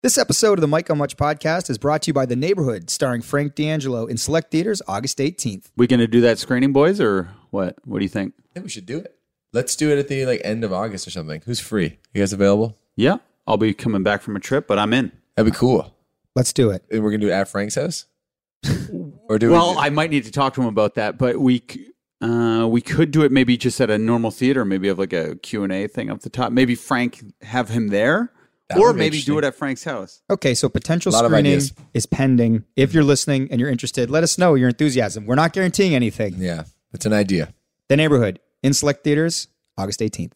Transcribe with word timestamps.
This 0.00 0.16
episode 0.16 0.58
of 0.58 0.60
the 0.60 0.68
Mike 0.68 0.90
on 0.90 0.98
Much 0.98 1.16
podcast 1.16 1.68
is 1.68 1.76
brought 1.76 2.02
to 2.02 2.10
you 2.10 2.12
by 2.12 2.24
The 2.24 2.36
Neighborhood, 2.36 2.88
starring 2.88 3.20
Frank 3.20 3.56
D'Angelo 3.56 4.06
in 4.06 4.16
select 4.16 4.52
theaters 4.52 4.80
August 4.86 5.18
18th. 5.18 5.72
We 5.76 5.88
going 5.88 5.98
to 5.98 6.06
do 6.06 6.20
that 6.20 6.38
screening, 6.38 6.72
boys, 6.72 7.00
or 7.00 7.30
what? 7.50 7.76
What 7.84 7.98
do 7.98 8.04
you 8.04 8.08
think? 8.08 8.34
I 8.38 8.54
think 8.54 8.64
we 8.64 8.70
should 8.70 8.86
do 8.86 8.98
it. 8.98 9.16
Let's 9.52 9.74
do 9.74 9.90
it 9.90 9.98
at 9.98 10.06
the 10.06 10.24
like 10.24 10.40
end 10.44 10.62
of 10.62 10.72
August 10.72 11.08
or 11.08 11.10
something. 11.10 11.42
Who's 11.46 11.58
free? 11.58 11.98
You 12.14 12.22
guys 12.22 12.32
available? 12.32 12.76
Yeah, 12.94 13.16
I'll 13.46 13.56
be 13.56 13.74
coming 13.74 14.04
back 14.04 14.22
from 14.22 14.36
a 14.36 14.40
trip, 14.40 14.68
but 14.68 14.78
I'm 14.78 14.92
in. 14.92 15.10
That'd 15.34 15.52
be 15.52 15.58
cool. 15.58 15.92
Let's 16.36 16.52
do 16.52 16.70
it. 16.70 16.84
And 16.92 17.02
we're 17.02 17.10
gonna 17.10 17.22
do 17.22 17.28
it 17.28 17.32
at 17.32 17.48
Frank's 17.48 17.74
house. 17.74 18.04
or 19.28 19.38
do 19.38 19.50
Well, 19.50 19.72
we? 19.72 19.78
I 19.78 19.90
might 19.90 20.10
need 20.10 20.24
to 20.26 20.30
talk 20.30 20.54
to 20.54 20.60
him 20.60 20.68
about 20.68 20.94
that, 20.94 21.18
but 21.18 21.38
we 21.40 21.62
c- 21.68 21.90
uh, 22.20 22.68
we 22.70 22.82
could 22.82 23.10
do 23.10 23.22
it 23.22 23.32
maybe 23.32 23.56
just 23.56 23.80
at 23.80 23.90
a 23.90 23.98
normal 23.98 24.30
theater, 24.30 24.64
maybe 24.64 24.86
have 24.88 24.98
like 24.98 25.12
a 25.14 25.34
Q 25.36 25.64
and 25.64 25.72
A 25.72 25.88
thing 25.88 26.08
up 26.08 26.20
the 26.20 26.30
top. 26.30 26.52
Maybe 26.52 26.74
Frank 26.76 27.24
have 27.42 27.70
him 27.70 27.88
there, 27.88 28.32
That 28.68 28.78
or 28.78 28.92
maybe 28.92 29.22
do 29.22 29.38
it 29.38 29.44
at 29.44 29.54
Frank's 29.54 29.82
house. 29.82 30.20
Okay, 30.28 30.54
so 30.54 30.68
potential 30.68 31.10
screening 31.10 31.60
is 31.94 32.04
pending. 32.04 32.64
If 32.76 32.92
you're 32.92 33.02
listening 33.04 33.48
and 33.50 33.60
you're 33.60 33.70
interested, 33.70 34.10
let 34.10 34.22
us 34.22 34.36
know 34.36 34.56
your 34.56 34.68
enthusiasm. 34.68 35.24
We're 35.24 35.36
not 35.36 35.54
guaranteeing 35.54 35.94
anything. 35.94 36.34
yeah, 36.36 36.64
it's 36.92 37.06
an 37.06 37.14
idea. 37.14 37.54
The 37.88 37.96
Neighborhood 37.96 38.40
in 38.62 38.74
select 38.74 39.04
theaters 39.04 39.48
August 39.78 40.00
18th. 40.00 40.34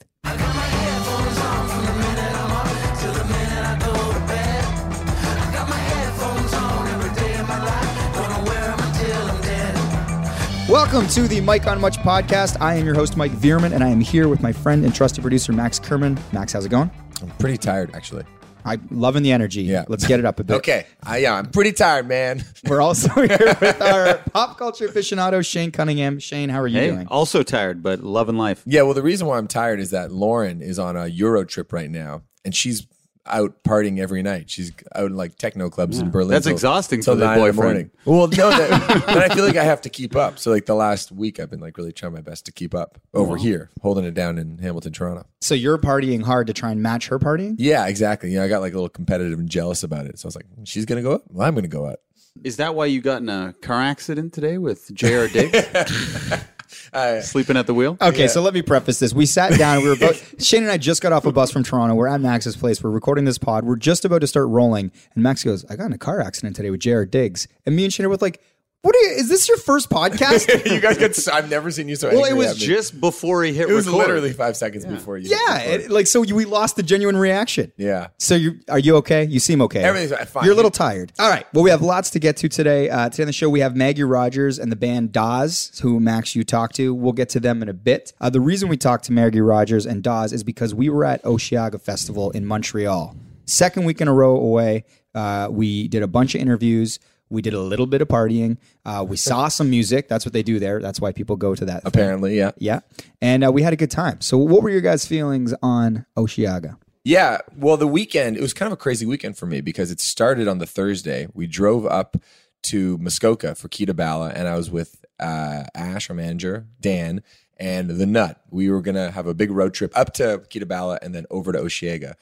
Welcome 10.68 11.06
to 11.08 11.28
the 11.28 11.42
Mike 11.42 11.66
on 11.66 11.82
Much 11.82 11.98
podcast. 11.98 12.56
I 12.58 12.76
am 12.76 12.86
your 12.86 12.94
host, 12.94 13.14
Mike 13.18 13.32
Veerman, 13.32 13.72
and 13.74 13.84
I 13.84 13.88
am 13.88 14.00
here 14.00 14.26
with 14.28 14.40
my 14.40 14.52
friend 14.52 14.86
and 14.86 14.94
trusted 14.94 15.20
producer, 15.20 15.52
Max 15.52 15.78
Kerman. 15.78 16.18
Max, 16.32 16.54
how's 16.54 16.64
it 16.64 16.70
going? 16.70 16.90
I'm 17.22 17.30
pretty 17.38 17.58
tired 17.58 17.94
actually. 17.94 18.24
I'm 18.64 18.86
loving 18.92 19.24
the 19.24 19.32
energy. 19.32 19.62
Yeah. 19.62 19.84
Let's 19.88 20.06
get 20.06 20.20
it 20.20 20.24
up 20.24 20.38
a 20.38 20.44
bit. 20.44 20.54
Okay, 20.58 20.86
I, 21.02 21.16
yeah, 21.18 21.34
I'm 21.34 21.46
pretty 21.46 21.72
tired, 21.72 22.06
man. 22.06 22.44
We're 22.68 22.80
also 22.80 23.08
here 23.14 23.56
with 23.60 23.82
our 23.82 24.18
pop 24.32 24.56
culture 24.56 24.86
aficionado, 24.86 25.44
Shane 25.44 25.72
Cunningham. 25.72 26.20
Shane, 26.20 26.48
how 26.48 26.60
are 26.60 26.68
you 26.68 26.78
Hey, 26.78 26.90
doing? 26.90 27.08
also 27.08 27.42
tired, 27.42 27.82
but 27.82 28.04
loving 28.04 28.36
life. 28.36 28.62
yeah, 28.64 28.82
well, 28.82 28.94
the 28.94 29.02
reason 29.02 29.26
why 29.26 29.38
I'm 29.38 29.48
tired 29.48 29.80
is 29.80 29.90
that 29.90 30.12
Lauren 30.12 30.62
is 30.62 30.78
on 30.78 30.96
a 30.96 31.08
Euro 31.08 31.44
trip 31.44 31.72
right 31.72 31.90
now, 31.90 32.22
and 32.44 32.54
she's 32.54 32.86
out 33.26 33.62
partying 33.62 33.98
every 34.00 34.22
night. 34.22 34.50
She's 34.50 34.72
out 34.94 35.06
in 35.06 35.16
like 35.16 35.36
techno 35.36 35.70
clubs 35.70 35.98
in 35.98 36.10
Berlin. 36.10 36.30
That's 36.30 36.46
till- 36.46 36.52
exhausting 36.54 37.00
till 37.02 37.14
for 37.14 37.20
the 37.20 37.26
boyfriend. 37.26 37.56
morning. 37.56 37.90
Well, 38.04 38.26
no, 38.28 38.50
that, 38.50 39.04
but 39.06 39.30
I 39.30 39.34
feel 39.34 39.44
like 39.44 39.56
I 39.56 39.64
have 39.64 39.80
to 39.82 39.88
keep 39.88 40.16
up. 40.16 40.38
So 40.38 40.50
like 40.50 40.66
the 40.66 40.74
last 40.74 41.12
week, 41.12 41.38
I've 41.38 41.50
been 41.50 41.60
like 41.60 41.76
really 41.78 41.92
trying 41.92 42.12
my 42.12 42.20
best 42.20 42.46
to 42.46 42.52
keep 42.52 42.74
up 42.74 42.98
over 43.14 43.36
here, 43.36 43.70
holding 43.80 44.04
it 44.04 44.14
down 44.14 44.38
in 44.38 44.58
Hamilton, 44.58 44.92
Toronto. 44.92 45.26
So 45.40 45.54
you're 45.54 45.78
partying 45.78 46.22
hard 46.22 46.46
to 46.48 46.52
try 46.52 46.70
and 46.72 46.82
match 46.82 47.08
her 47.08 47.18
partying? 47.18 47.54
Yeah, 47.58 47.86
exactly. 47.86 48.30
Yeah, 48.34 48.42
I 48.42 48.48
got 48.48 48.60
like 48.60 48.72
a 48.72 48.76
little 48.76 48.88
competitive 48.88 49.38
and 49.38 49.48
jealous 49.48 49.82
about 49.82 50.06
it. 50.06 50.18
So 50.18 50.26
I 50.26 50.28
was 50.28 50.36
like, 50.36 50.46
she's 50.64 50.84
gonna 50.84 51.02
go 51.02 51.14
out. 51.14 51.22
Well, 51.28 51.46
I'm 51.46 51.54
gonna 51.54 51.68
go 51.68 51.86
out. 51.86 52.00
Is 52.44 52.56
that 52.56 52.74
why 52.74 52.86
you 52.86 53.00
got 53.02 53.20
in 53.22 53.28
a 53.28 53.54
car 53.62 53.80
accident 53.82 54.32
today 54.32 54.56
with 54.58 54.92
J.R. 54.94 55.28
Diggs 55.28 55.54
I, 56.92 57.20
sleeping 57.20 57.56
at 57.56 57.66
the 57.66 57.74
wheel? 57.74 57.96
Okay, 58.00 58.28
so 58.28 58.42
let 58.42 58.54
me 58.54 58.62
preface 58.62 58.98
this. 58.98 59.12
We 59.12 59.26
sat 59.26 59.58
down. 59.58 59.82
We 59.82 59.88
were 59.88 59.96
both, 59.96 60.42
Shane 60.42 60.62
and 60.62 60.72
I 60.72 60.78
just 60.78 61.02
got 61.02 61.12
off 61.12 61.26
a 61.26 61.32
bus 61.32 61.50
from 61.50 61.62
Toronto. 61.62 61.94
We're 61.94 62.08
at 62.08 62.20
Max's 62.20 62.56
place. 62.56 62.82
We're 62.82 62.90
recording 62.90 63.24
this 63.24 63.38
pod. 63.38 63.64
We're 63.64 63.76
just 63.76 64.04
about 64.04 64.20
to 64.20 64.26
start 64.26 64.48
rolling. 64.48 64.92
And 65.14 65.22
Max 65.22 65.44
goes, 65.44 65.64
I 65.70 65.76
got 65.76 65.86
in 65.86 65.92
a 65.92 65.98
car 65.98 66.20
accident 66.20 66.56
today 66.56 66.70
with 66.70 66.80
Jared 66.80 67.10
Diggs. 67.10 67.48
And 67.66 67.76
me 67.76 67.84
and 67.84 67.92
Shane 67.92 68.06
are 68.06 68.08
both 68.08 68.22
like, 68.22 68.40
what 68.82 68.94
are 68.96 68.98
you, 68.98 69.10
is 69.16 69.28
this 69.28 69.48
your 69.48 69.58
first 69.58 69.88
podcast? 69.90 70.48
you 70.70 70.80
guys 70.80 70.98
get. 70.98 71.14
So, 71.14 71.32
I've 71.32 71.48
never 71.48 71.70
seen 71.70 71.88
you 71.88 71.94
so. 71.96 72.08
Well, 72.08 72.24
it 72.24 72.32
was 72.34 72.56
just 72.56 73.00
before 73.00 73.44
he 73.44 73.52
hit 73.52 73.70
It 73.70 73.72
was 73.72 73.86
record. 73.86 73.98
literally 73.98 74.32
five 74.32 74.56
seconds 74.56 74.84
before 74.84 75.18
you. 75.18 75.30
yeah. 75.30 75.58
it- 75.60 75.90
like, 75.90 76.06
so 76.08 76.22
you, 76.22 76.34
we 76.34 76.44
lost 76.44 76.76
the 76.76 76.82
genuine 76.82 77.16
reaction. 77.16 77.72
yeah. 77.76 78.08
So 78.18 78.34
you 78.34 78.60
are 78.68 78.78
you 78.78 78.96
okay? 78.96 79.24
You 79.24 79.38
seem 79.40 79.62
okay. 79.62 79.82
Everything's 79.82 80.28
fine. 80.28 80.44
You're 80.44 80.52
a 80.52 80.56
little 80.56 80.70
tired. 80.70 81.12
All 81.18 81.30
right. 81.30 81.46
Well, 81.54 81.62
we 81.64 81.70
have 81.70 81.80
lots 81.82 82.10
to 82.10 82.18
get 82.18 82.36
to 82.38 82.48
today. 82.48 82.90
Uh, 82.90 83.08
today 83.08 83.22
on 83.22 83.26
the 83.28 83.32
show, 83.32 83.48
we 83.48 83.60
have 83.60 83.76
Maggie 83.76 84.02
Rogers 84.04 84.58
and 84.58 84.70
the 84.72 84.76
band 84.76 85.12
Dawes, 85.12 85.78
who 85.80 86.00
Max 86.00 86.34
you 86.34 86.42
talked 86.44 86.74
to. 86.76 86.92
We'll 86.94 87.12
get 87.12 87.28
to 87.30 87.40
them 87.40 87.62
in 87.62 87.68
a 87.68 87.74
bit. 87.74 88.12
Uh, 88.20 88.30
the 88.30 88.40
reason 88.40 88.68
we 88.68 88.76
talked 88.76 89.04
to 89.04 89.12
Maggie 89.12 89.40
Rogers 89.40 89.86
and 89.86 90.02
Dawes 90.02 90.32
is 90.32 90.42
because 90.42 90.74
we 90.74 90.88
were 90.88 91.04
at 91.04 91.22
Osheaga 91.22 91.80
Festival 91.80 92.30
in 92.32 92.44
Montreal. 92.46 93.14
Second 93.46 93.84
week 93.84 94.00
in 94.00 94.08
a 94.08 94.12
row 94.12 94.36
away. 94.36 94.84
Uh, 95.14 95.46
we 95.50 95.88
did 95.88 96.02
a 96.02 96.06
bunch 96.08 96.34
of 96.34 96.40
interviews. 96.40 96.98
We 97.32 97.42
did 97.42 97.54
a 97.54 97.60
little 97.60 97.86
bit 97.86 98.02
of 98.02 98.08
partying. 98.08 98.58
Uh, 98.84 99.04
we 99.08 99.16
saw 99.16 99.48
some 99.48 99.70
music. 99.70 100.06
That's 100.08 100.26
what 100.26 100.34
they 100.34 100.42
do 100.42 100.58
there. 100.58 100.80
That's 100.80 101.00
why 101.00 101.12
people 101.12 101.36
go 101.36 101.54
to 101.54 101.64
that. 101.64 101.82
thing. 101.82 101.88
Apparently, 101.88 102.36
yeah. 102.36 102.52
Yeah. 102.58 102.80
And 103.22 103.44
uh, 103.44 103.50
we 103.50 103.62
had 103.62 103.72
a 103.72 103.76
good 103.76 103.90
time. 103.90 104.20
So, 104.20 104.36
what 104.36 104.62
were 104.62 104.68
your 104.70 104.82
guys' 104.82 105.06
feelings 105.06 105.54
on 105.62 106.04
Osheaga? 106.16 106.76
Yeah. 107.04 107.38
Well, 107.56 107.78
the 107.78 107.86
weekend, 107.88 108.36
it 108.36 108.42
was 108.42 108.52
kind 108.52 108.68
of 108.68 108.74
a 108.74 108.76
crazy 108.76 109.06
weekend 109.06 109.38
for 109.38 109.46
me 109.46 109.62
because 109.62 109.90
it 109.90 109.98
started 109.98 110.46
on 110.46 110.58
the 110.58 110.66
Thursday. 110.66 111.26
We 111.32 111.46
drove 111.46 111.86
up 111.86 112.16
to 112.64 112.98
Muskoka 112.98 113.54
for 113.54 113.68
Kee 113.68 113.86
to 113.86 113.94
Bala, 113.94 114.28
and 114.28 114.46
I 114.46 114.56
was 114.56 114.70
with 114.70 115.04
uh, 115.18 115.64
Ash, 115.74 116.10
our 116.10 116.14
manager, 116.14 116.66
Dan, 116.80 117.22
and 117.56 117.88
the 117.90 118.06
Nut. 118.06 118.40
We 118.50 118.70
were 118.70 118.82
going 118.82 118.94
to 118.94 119.10
have 119.10 119.26
a 119.26 119.34
big 119.34 119.50
road 119.50 119.72
trip 119.72 119.96
up 119.96 120.12
to 120.14 120.42
Kee 120.50 120.58
to 120.58 120.66
Bala 120.66 120.98
and 121.00 121.14
then 121.14 121.26
over 121.30 121.52
to 121.52 121.58
Osheaga. 121.58 122.14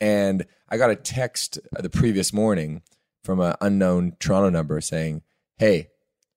And 0.00 0.46
I 0.68 0.78
got 0.78 0.90
a 0.90 0.96
text 0.96 1.58
the 1.72 1.90
previous 1.90 2.32
morning 2.32 2.82
from 3.22 3.40
an 3.40 3.54
unknown 3.60 4.16
Toronto 4.18 4.50
number 4.50 4.80
saying, 4.80 5.22
Hey, 5.58 5.88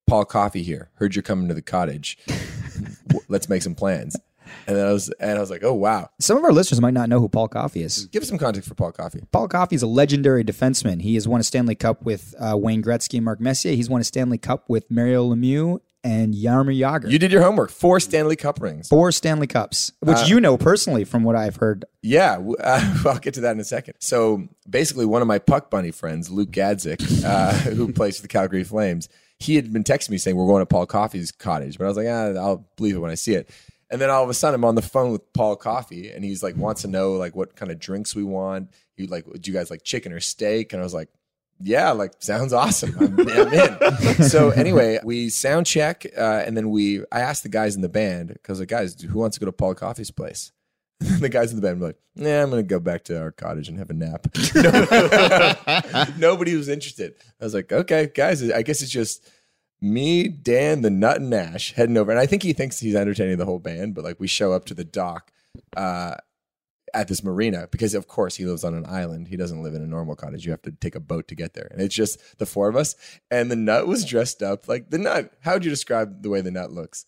Paul 0.07 0.25
Coffey 0.25 0.63
here. 0.63 0.91
Heard 0.96 1.16
you're 1.16 1.23
coming 1.23 1.47
to 1.47 1.53
the 1.53 1.62
cottage. 1.62 2.18
Let's 3.28 3.50
make 3.50 3.63
some 3.63 3.75
plans. 3.75 4.16
And 4.68 4.78
then 4.78 4.85
I 4.88 4.91
was, 4.91 5.09
and 5.19 5.38
I 5.38 5.40
was 5.40 5.50
like, 5.50 5.63
oh 5.63 5.73
wow. 5.73 6.09
Some 6.19 6.38
of 6.38 6.44
our 6.44 6.51
listeners 6.51 6.79
might 6.79 6.94
not 6.94 7.09
know 7.09 7.19
who 7.19 7.28
Paul 7.29 7.47
Coffey 7.47 7.81
is. 7.81 8.06
Give 8.07 8.22
us 8.22 8.29
some 8.29 8.38
context 8.38 8.69
for 8.69 8.75
Paul 8.75 8.91
Coffey. 8.91 9.23
Paul 9.31 9.47
Coffey 9.47 9.75
is 9.75 9.81
a 9.81 9.88
legendary 9.88 10.44
defenseman. 10.44 11.01
He 11.01 11.16
has 11.16 11.28
won 11.28 11.40
a 11.41 11.44
Stanley 11.44 11.75
Cup 11.75 12.03
with 12.03 12.35
uh, 12.40 12.56
Wayne 12.57 12.84
Gretzky 12.84 13.16
and 13.16 13.25
Mark 13.25 13.40
Messier. 13.40 13.75
He's 13.75 13.90
won 13.90 14.02
a 14.02 14.03
Stanley 14.03 14.38
Cup 14.38 14.69
with 14.69 14.90
Mario 14.91 15.28
Lemieux 15.34 15.79
and 16.05 16.35
Jaromir 16.35 16.79
Jagr. 16.79 17.09
You 17.09 17.17
did 17.17 17.31
your 17.31 17.41
homework. 17.41 17.71
Four 17.71 17.99
Stanley 17.99 18.35
Cup 18.35 18.61
rings. 18.61 18.88
Four 18.88 19.11
Stanley 19.11 19.47
Cups, 19.47 19.91
which 20.01 20.17
Uh, 20.19 20.25
you 20.27 20.39
know 20.39 20.55
personally 20.55 21.03
from 21.03 21.23
what 21.23 21.35
I've 21.35 21.55
heard. 21.55 21.83
Yeah, 22.03 22.38
uh, 22.59 22.95
I'll 23.05 23.17
get 23.17 23.33
to 23.33 23.41
that 23.41 23.51
in 23.51 23.59
a 23.59 23.66
second. 23.66 23.95
So 23.99 24.47
basically, 24.69 25.07
one 25.07 25.23
of 25.23 25.27
my 25.27 25.39
puck 25.39 25.71
bunny 25.71 25.89
friends, 25.91 26.29
Luke 26.29 26.51
Gazdic, 26.51 27.25
uh, 27.25 27.53
who 27.71 27.91
plays 27.91 28.17
for 28.17 28.21
the 28.21 28.27
Calgary 28.27 28.63
Flames, 28.63 29.09
he 29.39 29.55
had 29.55 29.73
been 29.73 29.83
texting 29.83 30.11
me 30.11 30.19
saying 30.19 30.38
we're 30.38 30.45
going 30.45 30.61
to 30.61 30.67
Paul 30.67 30.85
Coffey's 30.85 31.31
cottage, 31.31 31.77
but 31.79 31.85
I 31.85 31.88
was 31.88 31.97
like, 31.97 32.07
ah, 32.07 32.39
I'll 32.39 32.69
believe 32.77 32.95
it 32.95 32.99
when 32.99 33.11
I 33.11 33.16
see 33.16 33.33
it. 33.33 33.49
And 33.89 33.99
then 33.99 34.11
all 34.11 34.23
of 34.23 34.29
a 34.29 34.33
sudden, 34.35 34.55
I'm 34.55 34.66
on 34.66 34.75
the 34.75 34.81
phone 34.83 35.11
with 35.11 35.33
Paul 35.33 35.55
Coffey, 35.55 36.11
and 36.11 36.23
he's 36.23 36.43
like 36.43 36.55
wants 36.55 36.83
to 36.83 36.87
know 36.87 37.13
like 37.13 37.35
what 37.35 37.55
kind 37.55 37.72
of 37.72 37.79
drinks 37.79 38.16
we 38.16 38.23
want. 38.23 38.69
He 38.95 39.07
like, 39.07 39.25
do 39.25 39.51
you 39.51 39.57
guys 39.57 39.72
like 39.72 39.83
chicken 39.83 40.13
or 40.13 40.19
steak? 40.19 40.72
And 40.72 40.81
I 40.81 40.83
was 40.83 40.93
like. 40.93 41.09
Yeah, 41.59 41.91
like 41.91 42.13
sounds 42.19 42.51
awesome. 42.53 42.95
I'm, 42.99 43.19
I'm 43.19 43.53
in. 43.53 44.23
so 44.29 44.49
anyway, 44.49 44.99
we 45.03 45.29
sound 45.29 45.66
check, 45.66 46.05
uh, 46.17 46.43
and 46.45 46.55
then 46.57 46.69
we. 46.69 47.01
I 47.11 47.21
asked 47.21 47.43
the 47.43 47.49
guys 47.49 47.75
in 47.75 47.81
the 47.81 47.89
band 47.89 48.29
because 48.29 48.59
like, 48.59 48.69
guys, 48.69 48.99
who 49.01 49.19
wants 49.19 49.38
to 49.38 49.39
go 49.39 49.45
to 49.45 49.51
Paul 49.51 49.73
Coffey's 49.73 50.11
place? 50.11 50.51
the 50.99 51.29
guys 51.29 51.51
in 51.51 51.57
the 51.57 51.61
band 51.61 51.79
were 51.79 51.88
like, 51.88 51.99
"Yeah, 52.16 52.43
I'm 52.43 52.49
gonna 52.49 52.63
go 52.63 52.79
back 52.79 53.03
to 53.05 53.19
our 53.19 53.31
cottage 53.31 53.67
and 53.67 53.77
have 53.77 53.89
a 53.89 53.93
nap." 53.93 54.27
Nobody 56.17 56.55
was 56.55 56.69
interested. 56.69 57.16
I 57.39 57.43
was 57.43 57.53
like, 57.53 57.72
"Okay, 57.72 58.09
guys, 58.13 58.49
I 58.49 58.61
guess 58.61 58.81
it's 58.81 58.91
just 58.91 59.29
me, 59.81 60.27
Dan, 60.29 60.81
the 60.81 60.89
Nut, 60.89 61.17
and 61.17 61.29
Nash 61.29 61.73
heading 61.73 61.97
over." 61.97 62.11
And 62.11 62.19
I 62.19 62.25
think 62.25 62.43
he 62.43 62.53
thinks 62.53 62.79
he's 62.79 62.95
entertaining 62.95 63.37
the 63.37 63.45
whole 63.45 63.59
band, 63.59 63.93
but 63.93 64.03
like 64.05 64.19
we 64.19 64.27
show 64.27 64.53
up 64.53 64.66
to 64.66 64.73
the 64.73 64.85
dock 64.85 65.31
uh, 65.75 66.16
at 66.94 67.07
this 67.07 67.23
marina 67.23 67.68
because, 67.72 67.94
of 67.94 68.07
course, 68.07 68.35
he 68.35 68.46
lives 68.46 68.63
on 68.63 68.73
an 68.73 68.85
island. 68.85 69.28
He 69.28 69.38
doesn't 69.38 69.63
live 69.63 69.73
in 69.73 69.81
a 69.81 69.88
normal 69.88 70.16
cottage. 70.16 70.46
You 70.46 70.51
have 70.51 70.62
to 70.63 70.72
take 70.72 70.96
a 70.96 71.00
boat 71.00 71.28
to 71.29 71.35
get 71.35 71.53
there, 71.53 71.68
and 71.72 71.81
it's 71.81 71.96
just 71.96 72.38
the 72.38 72.46
four 72.46 72.69
of 72.69 72.75
us. 72.75 72.96
And 73.31 73.50
the 73.50 73.56
Nut 73.56 73.88
was 73.88 74.06
dressed 74.06 74.41
up 74.44 74.68
like 74.68 74.90
the 74.90 74.97
Nut. 74.97 75.31
How 75.41 75.53
would 75.53 75.66
you 75.66 75.72
describe 75.72 76.22
the 76.22 76.29
way 76.29 76.41
the 76.41 76.51
Nut 76.51 76.72
looks? 76.72 77.06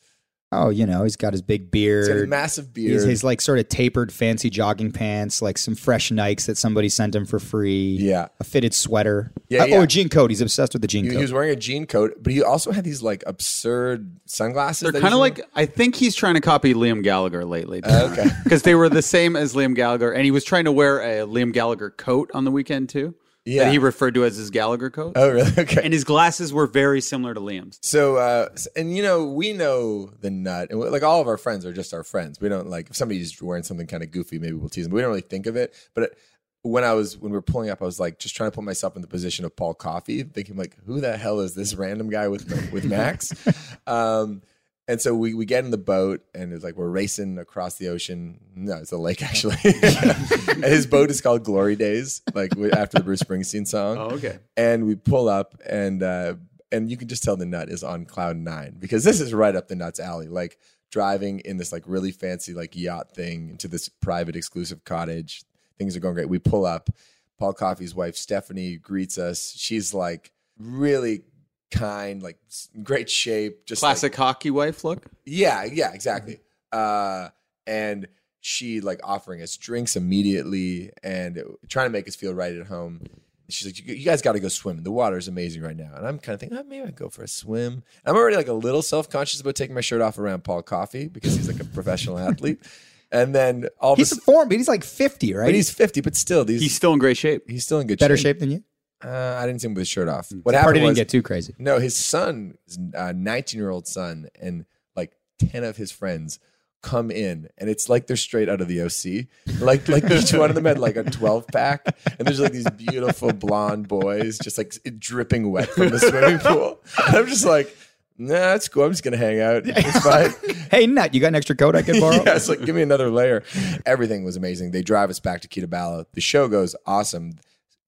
Oh, 0.53 0.69
you 0.69 0.85
know, 0.85 1.03
he's 1.03 1.17
got 1.17 1.33
his 1.33 1.41
big 1.41 1.63
He's 1.73 2.07
got 2.07 2.13
a 2.13 2.15
beard. 2.19 2.29
massive 2.29 2.73
beard. 2.73 2.93
He's, 2.93 3.03
he's 3.03 3.23
like 3.23 3.41
sort 3.41 3.59
of 3.59 3.67
tapered, 3.67 4.13
fancy 4.13 4.49
jogging 4.49 4.93
pants, 4.93 5.41
like 5.41 5.57
some 5.57 5.75
fresh 5.75 6.09
Nikes 6.09 6.45
that 6.45 6.57
somebody 6.57 6.87
sent 6.87 7.13
him 7.13 7.25
for 7.25 7.37
free. 7.37 7.97
yeah. 7.99 8.27
A 8.39 8.45
fitted 8.45 8.73
sweater. 8.73 9.33
Yeah, 9.49 9.63
Uh, 9.63 9.65
yeah. 9.65 9.75
Oh, 9.77 9.81
a 9.81 9.87
jean 9.87 10.07
coat. 10.07 10.29
He's 10.31 10.39
obsessed 10.39 10.71
with 10.71 10.81
the 10.81 10.87
jean 10.87 11.03
He, 11.03 11.09
he 11.09 11.15
coat. 11.17 11.21
was 11.23 11.33
wearing 11.33 11.49
a 11.49 11.55
jean 11.57 11.85
coat, 11.85 12.15
but 12.21 12.31
he 12.31 12.41
also 12.41 12.71
had 12.71 12.85
these 12.85 13.01
like 13.03 13.23
absurd 13.27 14.09
sunglasses. 14.25 14.89
They're 14.91 15.01
kind 15.01 15.13
of 15.13 15.19
like 15.19 15.41
I 15.53 15.65
think 15.65 15.95
he's 15.95 16.15
trying 16.15 16.35
to 16.35 16.41
copy 16.41 16.73
Liam 16.73 17.03
Gallagher 17.03 17.43
lately. 17.43 17.81
Okay. 17.83 18.27
because 18.45 18.61
they 18.63 18.75
were 18.75 18.87
the 18.87 19.01
same 19.01 19.35
as 19.35 19.53
Liam 19.53 19.75
Gallagher, 19.75 20.13
and 20.13 20.23
he 20.23 20.31
was 20.31 20.45
trying 20.45 20.63
to 20.65 20.71
wear 20.71 20.99
a 21.01 21.25
Liam 21.27 21.51
Gallagher 21.51 21.89
coat 21.89 22.31
on 22.33 22.45
the 22.45 22.51
weekend 22.51 22.87
too. 22.87 23.15
Yeah. 23.47 23.63
that 23.63 23.71
he 23.71 23.77
referred 23.77 24.13
to 24.15 24.25
as 24.25 24.35
his 24.35 24.49
Gallagher 24.51 24.89
coat. 24.89 25.13
Oh, 25.15 25.29
really? 25.29 25.51
Okay. 25.57 25.81
And 25.83 25.93
his 25.93 26.03
glasses 26.03 26.51
were 26.53 26.67
very 26.67 27.01
similar 27.01 27.33
to 27.33 27.39
Liam's. 27.39 27.79
so, 27.81 28.17
uh, 28.17 28.49
and 28.75 28.95
you 28.95 29.01
know, 29.01 29.25
we 29.25 29.53
know 29.53 30.11
the 30.21 30.29
nut, 30.29 30.67
and 30.69 30.79
we- 30.79 30.89
like 30.89 31.03
all 31.03 31.21
of 31.21 31.27
our 31.27 31.37
friends 31.37 31.65
are 31.65 31.73
just 31.73 31.93
our 31.93 32.03
friends. 32.03 32.39
We 32.41 32.49
don't 32.49 32.67
like 32.69 32.89
if 32.89 32.95
somebody's 32.95 33.41
wearing 33.41 33.63
something 33.63 33.87
kind 33.87 34.03
of 34.03 34.11
goofy, 34.11 34.37
maybe 34.39 34.53
we'll 34.53 34.69
tease 34.69 34.83
them. 34.85 34.91
But 34.91 34.95
we 34.97 35.01
don't 35.01 35.09
really 35.09 35.21
think 35.21 35.45
of 35.47 35.55
it. 35.55 35.73
But 35.95 36.03
it, 36.05 36.17
when 36.63 36.83
I 36.83 36.93
was 36.93 37.17
when 37.17 37.31
we 37.31 37.37
were 37.37 37.41
pulling 37.41 37.69
up, 37.69 37.81
I 37.81 37.85
was 37.85 37.99
like 37.99 38.19
just 38.19 38.35
trying 38.35 38.51
to 38.51 38.55
put 38.55 38.63
myself 38.65 38.95
in 38.97 39.01
the 39.01 39.07
position 39.07 39.45
of 39.45 39.55
Paul 39.55 39.73
Coffey, 39.73 40.23
thinking 40.23 40.57
like, 40.57 40.75
who 40.85 40.99
the 40.99 41.15
hell 41.15 41.39
is 41.39 41.55
this 41.55 41.73
random 41.75 42.09
guy 42.09 42.27
with 42.27 42.71
with 42.73 42.83
Max? 42.83 43.31
um, 43.87 44.41
And 44.87 45.01
so 45.01 45.13
we, 45.13 45.33
we 45.33 45.45
get 45.45 45.65
in 45.65 45.71
the 45.71 45.77
boat 45.77 46.21
and 46.33 46.53
it's 46.53 46.63
like 46.63 46.75
we're 46.77 46.89
racing 46.89 47.37
across 47.37 47.75
the 47.75 47.89
ocean. 47.89 48.39
No, 48.55 48.77
it's 48.77 48.93
a 48.93 48.97
lake 48.97 49.21
actually. 49.21 49.57
and 49.63 50.63
his 50.63 50.87
boat 50.87 51.09
is 51.09 51.19
called 51.19 51.43
Glory 51.43 51.75
Days, 51.75 52.21
like 52.33 52.51
after 52.71 52.97
the 52.97 53.03
Bruce 53.03 53.21
Springsteen 53.21 53.67
song. 53.67 53.97
Oh, 53.97 54.09
okay. 54.11 54.39
And 54.55 54.85
we 54.85 54.95
pull 54.95 55.27
up 55.27 55.55
and 55.65 56.01
uh, 56.01 56.35
and 56.71 56.89
you 56.89 56.95
can 56.95 57.09
just 57.09 57.23
tell 57.23 57.35
the 57.35 57.45
nut 57.45 57.69
is 57.69 57.83
on 57.83 58.05
cloud 58.05 58.37
nine 58.37 58.77
because 58.79 59.03
this 59.03 59.19
is 59.19 59.33
right 59.33 59.55
up 59.55 59.67
the 59.67 59.75
nuts 59.75 59.99
alley. 59.99 60.27
Like 60.27 60.57
driving 60.89 61.39
in 61.41 61.57
this 61.57 61.73
like 61.73 61.83
really 61.85 62.11
fancy 62.11 62.53
like 62.53 62.75
yacht 62.75 63.11
thing 63.13 63.49
into 63.49 63.67
this 63.67 63.89
private 63.89 64.35
exclusive 64.37 64.85
cottage. 64.85 65.43
Things 65.77 65.97
are 65.97 65.99
going 65.99 66.15
great. 66.15 66.29
We 66.29 66.39
pull 66.39 66.65
up. 66.65 66.89
Paul 67.37 67.53
Coffey's 67.53 67.93
wife 67.93 68.15
Stephanie 68.15 68.77
greets 68.77 69.17
us. 69.17 69.53
She's 69.55 69.93
like 69.93 70.31
really 70.57 71.23
kind, 71.71 72.21
like 72.23 72.37
great 72.83 73.09
shape, 73.09 73.65
just 73.65 73.81
like- 73.83 73.91
Classic 73.91 74.15
hockey 74.15 74.51
wife 74.51 74.83
look. 74.83 75.05
yeah, 75.25 75.63
yeah, 75.65 75.93
exactly. 75.93 76.39
Uh, 76.71 77.29
and 77.65 78.07
she 78.41 78.81
like 78.81 78.99
offering 79.03 79.41
us 79.41 79.57
drinks 79.57 79.95
immediately 79.95 80.91
and 81.03 81.41
trying 81.69 81.87
to 81.87 81.89
make 81.91 82.07
us 82.07 82.15
feel 82.15 82.33
right 82.33 82.55
at 82.55 82.67
home. 82.67 83.01
She's 83.49 83.65
like, 83.67 83.87
"You 83.87 83.95
you 83.95 84.03
guys 84.05 84.21
got 84.21 84.33
to 84.33 84.39
go 84.41 84.49
swimming. 84.49 84.83
The 84.83 84.91
water 84.91 85.17
is 85.17 85.27
amazing 85.29 85.61
right 85.61 85.75
now." 85.75 85.91
And 85.95 86.05
I'm 86.05 86.19
kind 86.19 86.33
of 86.33 86.39
thinking, 86.41 86.57
oh, 86.57 86.63
maybe 86.63 86.85
I 86.85 86.91
go 86.91 87.07
for 87.09 87.23
a 87.23 87.27
swim. 87.29 87.81
I'm 88.05 88.15
already 88.15 88.35
like 88.35 88.49
a 88.49 88.53
little 88.53 88.81
self 88.81 89.09
conscious 89.09 89.39
about 89.39 89.55
taking 89.55 89.73
my 89.73 89.79
shirt 89.81 90.01
off 90.01 90.17
around 90.19 90.43
Paul 90.43 90.61
Coffey 90.63 91.07
because 91.07 91.35
he's 91.35 91.47
like 91.47 91.61
a 91.61 91.65
professional 91.65 92.17
athlete. 92.19 92.59
And 93.09 93.33
then 93.33 93.69
all 93.79 93.93
of 93.93 93.99
a 93.99 94.01
He's 94.01 94.11
a 94.11 94.15
sudden, 94.15 94.23
form, 94.25 94.49
but 94.49 94.57
he's 94.57 94.67
like 94.67 94.83
50, 94.83 95.33
right? 95.33 95.45
but 95.45 95.55
he's 95.55 95.69
50, 95.69 96.01
but 96.01 96.13
still, 96.13 96.43
these, 96.43 96.55
He's 96.59 96.71
he's, 96.71 96.75
still 96.75 96.91
in 96.91 96.99
great 96.99 97.15
shape. 97.15 97.49
He's 97.49 97.63
still 97.63 97.79
in 97.79 97.87
good 97.87 97.99
better 97.99 98.17
shape. 98.17 98.23
shape 98.35 98.39
than 98.41 98.51
you. 98.51 98.63
Uh, 99.03 99.37
I 99.39 99.45
didn't 99.45 99.61
see 99.61 99.67
him 99.67 99.73
with 99.73 99.81
his 99.81 99.87
shirt 99.87 100.07
off. 100.07 100.31
What 100.43 100.55
happened? 100.55 100.65
Party 100.65 100.79
didn't 100.79 100.89
was 100.89 100.97
get 100.97 101.09
too 101.09 101.21
crazy. 101.21 101.53
no, 101.59 101.79
his 101.79 101.95
son, 101.95 102.57
his 102.65 102.77
19 102.79 103.59
year 103.59 103.69
old 103.69 103.87
son, 103.87 104.27
and 104.41 104.65
like 104.95 105.11
10 105.51 105.63
of 105.63 105.77
his 105.77 105.91
friends 105.91 106.39
come 106.81 107.11
in, 107.11 107.49
and 107.57 107.69
it's 107.69 107.89
like 107.89 108.07
they're 108.07 108.15
straight 108.15 108.49
out 108.49 108.61
of 108.61 108.67
the 108.67 108.81
OC. 108.81 109.27
Like, 109.59 109.87
like 109.87 110.09
each 110.09 110.33
one 110.33 110.49
of 110.49 110.55
them 110.55 110.65
had 110.65 110.79
like 110.79 110.95
a 110.95 111.03
12 111.03 111.47
pack, 111.47 111.85
and 112.17 112.27
there's 112.27 112.39
like 112.39 112.53
these 112.53 112.69
beautiful 112.71 113.33
blonde 113.33 113.87
boys 113.87 114.39
just 114.39 114.57
like 114.57 114.73
dripping 114.97 115.51
wet 115.51 115.69
from 115.69 115.89
the 115.89 115.99
swimming 115.99 116.39
pool. 116.39 116.79
And 117.07 117.17
I'm 117.17 117.27
just 117.27 117.45
like, 117.45 117.75
nah, 118.17 118.33
that's 118.33 118.67
cool. 118.67 118.83
I'm 118.85 118.91
just 118.91 119.03
gonna 119.03 119.17
hang 119.17 119.39
out. 119.41 119.63
It's 119.65 119.99
fine. 120.03 120.31
Hey, 120.71 120.87
Nut, 120.87 121.13
you 121.13 121.19
got 121.21 121.27
an 121.29 121.35
extra 121.35 121.55
coat 121.55 121.75
I 121.75 121.81
can 121.83 121.99
borrow? 121.99 122.15
yeah, 122.25 122.35
it's 122.35 122.49
like 122.49 122.63
give 122.65 122.75
me 122.75 122.81
another 122.81 123.09
layer. 123.11 123.43
Everything 123.85 124.23
was 124.23 124.37
amazing. 124.37 124.71
They 124.71 124.81
drive 124.81 125.09
us 125.11 125.19
back 125.19 125.41
to 125.41 125.47
Kee 125.47 125.61
to 125.61 125.67
Bala. 125.67 126.05
The 126.13 126.21
show 126.21 126.47
goes 126.47 126.75
awesome. 126.85 127.33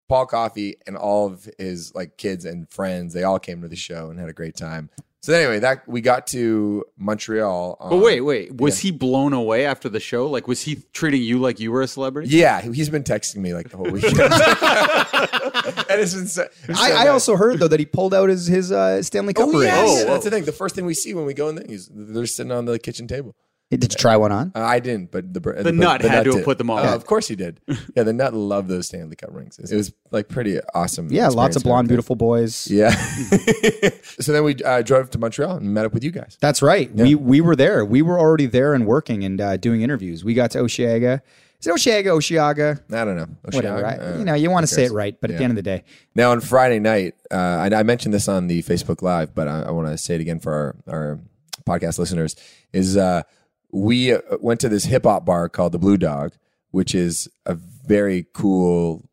Paul 0.09 0.25
Coffey 0.25 0.75
and 0.87 0.97
all 0.97 1.27
of 1.27 1.47
his 1.57 1.93
like 1.95 2.17
kids 2.17 2.43
and 2.43 2.67
friends, 2.69 3.13
they 3.13 3.23
all 3.23 3.39
came 3.39 3.61
to 3.61 3.67
the 3.69 3.75
show 3.77 4.09
and 4.09 4.19
had 4.19 4.27
a 4.27 4.33
great 4.33 4.55
time. 4.57 4.89
So 5.21 5.33
anyway, 5.33 5.59
that 5.59 5.85
we 5.87 5.99
got 6.01 6.27
to 6.27 6.85
Montreal. 6.97 7.75
On, 7.81 7.89
But 7.89 7.97
wait, 7.97 8.21
wait. 8.21 8.55
Was 8.55 8.79
he 8.79 8.91
blown 8.91 9.33
away 9.33 9.65
after 9.65 9.89
the 9.89 9.99
show? 9.99 10.27
Like, 10.27 10.47
was 10.47 10.61
he 10.61 10.77
treating 10.93 11.21
you 11.21 11.39
like 11.39 11.59
you 11.59 11.71
were 11.73 11.81
a 11.81 11.87
celebrity? 11.87 12.29
Yeah, 12.29 12.61
he's 12.61 12.89
been 12.89 13.03
texting 13.03 13.37
me 13.37 13.53
like 13.53 13.69
the 13.69 13.75
whole 13.77 13.91
weekend. 13.91 14.17
and 15.89 15.99
it's 16.01 16.13
been 16.15 16.27
so, 16.27 16.47
it's 16.67 16.79
so 16.79 16.85
I, 16.85 17.05
I 17.05 17.07
also 17.09 17.35
heard 17.35 17.59
though 17.59 17.67
that 17.67 17.79
he 17.81 17.85
pulled 17.85 18.13
out 18.13 18.29
his 18.29 18.47
his 18.47 18.71
uh, 18.71 19.01
Stanley 19.03 19.33
Cup 19.33 19.49
Oh, 19.49 19.51
ring. 19.59 19.63
yeah, 19.67 19.83
Oh, 19.85 19.97
yeah, 19.99 20.03
that's 20.05 20.23
the 20.23 20.31
thing. 20.31 20.45
The 20.45 20.51
first 20.53 20.73
thing 20.75 20.85
we 20.85 20.93
see 20.93 21.13
when 21.13 21.25
we 21.25 21.33
go 21.33 21.49
in 21.49 21.55
there, 21.55 21.65
he's, 21.67 21.89
they're 21.93 22.25
sitting 22.25 22.51
on 22.53 22.63
the 22.65 22.79
kitchen 22.79 23.05
table. 23.07 23.35
Did 23.69 23.83
you 23.83 23.97
try 23.99 24.17
one 24.17 24.31
on? 24.31 24.51
Uh, 24.55 24.61
I 24.61 24.79
didn't, 24.79 25.11
but 25.11 25.31
the 25.31 25.39
the, 25.39 25.71
nut 25.71 26.01
had 26.01 26.23
to 26.23 26.29
have 26.31 26.37
did. 26.37 26.45
put 26.45 26.57
them 26.57 26.71
all 26.71 26.79
on. 26.79 26.87
of 26.87 27.05
course 27.05 27.27
he 27.27 27.35
did. 27.35 27.61
Yeah, 27.95 28.03
the 28.03 28.13
nut 28.13 28.33
loved 28.33 28.67
those 28.67 28.87
Stanley 28.87 29.15
Cup 29.15 29.29
rings. 29.31 29.59
It 29.59 29.75
was 29.75 29.91
like 30.11 30.27
pretty 30.27 30.59
awesome. 30.73 31.11
Yeah, 31.11 31.27
lots 31.27 31.55
of 31.55 31.63
blonde, 31.63 31.87
beautiful 31.87 32.15
boys. 32.15 32.67
Yeah. 32.69 32.89
so 34.19 34.31
then 34.31 34.43
we 34.43 34.55
uh, 34.63 34.81
drove 34.81 35.09
to 35.11 35.19
Montreal 35.19 35.57
and 35.57 35.73
met 35.73 35.85
up 35.85 35.93
with 35.93 36.03
you 36.03 36.11
guys. 36.11 36.37
That's 36.39 36.61
right. 36.61 36.91
We 36.93 37.13
we 37.15 37.41
were 37.41 37.55
there. 37.55 37.83
We 37.85 38.01
were 38.01 38.19
already 38.19 38.45
there 38.47 38.73
and 38.73 38.85
working 38.85 39.23
and 39.23 39.39
uh, 39.39 39.57
doing 39.57 39.81
interviews. 39.81 40.23
We 40.23 40.33
got 40.33 40.51
to 40.51 40.59
Osheaga. 40.59 41.21
Is 41.59 41.67
it 41.67 41.71
Osheaga, 41.73 42.05
Osheaga? 42.05 42.81
I 42.93 43.03
don't 43.05 43.17
know. 43.17 43.27
Whatever. 43.51 43.85
I, 43.85 43.97
Uh, 43.97 44.17
you 44.17 44.23
know, 44.23 44.33
you 44.33 44.49
want 44.49 44.65
to 44.67 44.73
say 44.73 44.85
it 44.85 44.93
right, 44.93 45.19
but 45.19 45.29
at 45.29 45.37
the 45.37 45.43
end 45.43 45.51
of 45.51 45.57
the 45.57 45.61
day, 45.61 45.83
Now 46.15 46.31
on 46.31 46.39
Friday 46.39 46.79
night, 46.79 47.15
uh, 47.31 47.35
I, 47.35 47.79
I 47.79 47.83
mentioned 47.83 48.13
this 48.13 48.29
on 48.29 48.47
the 48.47 48.63
Facebook 48.63 49.01
Live, 49.01 49.35
but 49.35 49.47
I, 49.49 49.63
I 49.63 49.71
want 49.71 49.89
to 49.89 49.97
say 49.97 50.15
it 50.15 50.21
again 50.21 50.39
for 50.39 50.53
our, 50.87 50.93
our 50.93 51.19
podcast 51.67 51.99
listeners. 51.99 52.35
Is 52.71 52.95
uh, 52.95 53.23
we 53.71 54.13
uh, 54.13 54.19
went 54.39 54.59
to 54.61 54.69
this 54.69 54.85
hip 54.85 55.03
hop 55.05 55.25
bar 55.25 55.49
called 55.49 55.71
the 55.71 55.79
Blue 55.79 55.97
Dog, 55.97 56.33
which 56.71 56.93
is 56.95 57.29
a 57.45 57.55
very 57.55 58.25
cool, 58.33 59.07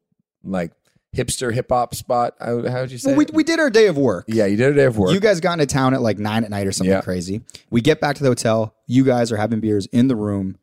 like 0.45 0.73
hipster 1.15 1.53
hip 1.53 1.67
hop 1.71 1.95
spot. 1.95 2.35
How 2.41 2.69
how 2.69 2.81
would 2.83 2.93
you 2.93 2.99
say? 2.99 3.11
well, 3.11 3.19
we, 3.19 3.25
it? 3.25 3.35
we 3.35 3.45
did 3.45 3.59
our 3.59 3.71
day 3.71 3.87
of 3.87 3.97
work. 3.97 4.25
yeah, 4.29 4.47
you 4.47 4.57
did 4.57 4.73
a 4.73 4.75
day 4.75 4.85
of 4.85 4.99
work. 4.99 5.13
You 5.13 5.21
guys 5.21 5.41
got 5.41 5.55
into 5.55 5.67
town 5.67 5.95
at 5.95 6.03
like 6.03 6.19
nine 6.19 6.45
at 6.45 6.51
night 6.51 6.67
or 6.67 6.73
something 6.73 6.91
Yeah. 6.93 7.01
crazy. 7.01 7.41
We 7.71 7.81
get 7.81 8.01
back 8.01 8.17
to 8.17 8.23
the 8.23 8.29
hotel. 8.31 8.75
You 8.87 9.05
guys 9.05 9.33
are 9.33 9.37
having 9.37 9.61
beers 9.61 9.87
in 9.87 10.09
the 10.09 10.17
room. 10.17 10.59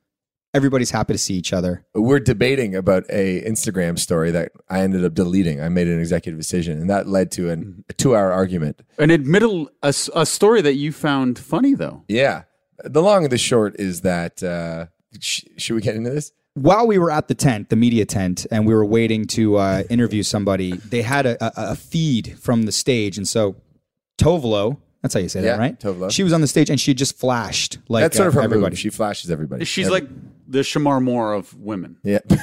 Everybody's 0.56 0.92
happy 0.92 1.14
to 1.14 1.18
see 1.18 1.34
each 1.34 1.52
other. 1.52 1.84
we're 1.96 2.20
debating 2.20 2.76
about 2.76 3.06
a 3.10 3.42
Instagram 3.42 3.98
story 3.98 4.30
that 4.30 4.52
I 4.70 4.82
ended 4.82 5.04
up 5.04 5.16
deleting. 5.16 5.60
I 5.60 5.70
made 5.70 5.88
an 5.88 6.00
executive 6.00 6.40
decision, 6.40 6.80
and 6.80 6.88
that 6.92 7.08
led 7.08 7.32
to 7.32 7.50
an, 7.50 7.84
a 7.90 7.94
two 7.94 8.16
hour 8.16 8.32
argument. 8.32 8.80
An 9.00 9.10
admittal, 9.10 9.70
a 9.82 9.92
story 9.92 10.62
that 10.62 10.76
you 10.76 10.92
found 10.92 11.40
funny 11.40 11.74
though. 11.74 12.04
Yeah, 12.08 12.44
the 12.84 13.02
long 13.02 13.24
and 13.24 13.32
the 13.32 13.38
short 13.38 13.76
is 13.80 14.02
that. 14.02 14.44
Uh, 14.44 14.88
sh- 15.20 15.46
should 15.58 15.76
we 15.76 15.82
get 15.82 15.96
into 15.96 16.10
this? 16.10 16.32
While 16.56 16.86
we 16.86 17.00
were 17.00 17.10
at 17.10 17.28
the 17.30 17.34
tent, 17.34 17.70
the 17.70 17.76
media 17.76 18.06
tent, 18.06 18.46
and 18.52 18.68
we 18.68 18.76
were 18.76 18.86
waiting 18.86 19.26
to 19.28 19.58
uh, 19.58 19.84
interview 19.90 20.22
somebody, 20.22 20.74
they 20.74 21.02
had 21.02 21.26
a, 21.26 21.44
a, 21.44 21.72
a 21.72 21.76
feed 21.76 22.38
from 22.40 22.64
the 22.64 22.72
stage. 22.72 23.18
And 23.18 23.28
so 23.28 23.56
Tove 24.20 24.44
Lo, 24.44 24.80
that's 25.04 25.14
how 25.14 25.20
you 25.20 25.30
say 25.30 25.44
Yeah, 25.44 25.58
that, 25.58 25.60
right? 25.60 25.80
Tove 25.80 26.00
Lo. 26.00 26.10
She 26.10 26.24
was 26.24 26.34
on 26.34 26.42
the 26.42 26.48
stage 26.48 26.72
and 26.72 26.80
she 26.80 26.96
just 26.96 27.16
flashed 27.20 27.78
like 27.90 28.02
That's 28.04 28.18
sort 28.18 28.26
uh, 28.26 28.30
of 28.30 28.34
her 28.34 28.42
everybody. 28.42 28.72
move. 28.72 28.80
She 28.80 28.90
flashes 28.90 29.30
everybody. 29.30 29.64
She's 29.66 29.86
Every- 29.86 30.00
like 30.02 30.10
the 30.48 30.60
Shemar 30.60 31.02
Moore 31.04 31.34
of 31.34 31.54
women. 31.60 31.98
yeah, 32.04 32.20
yeah. 32.30 32.38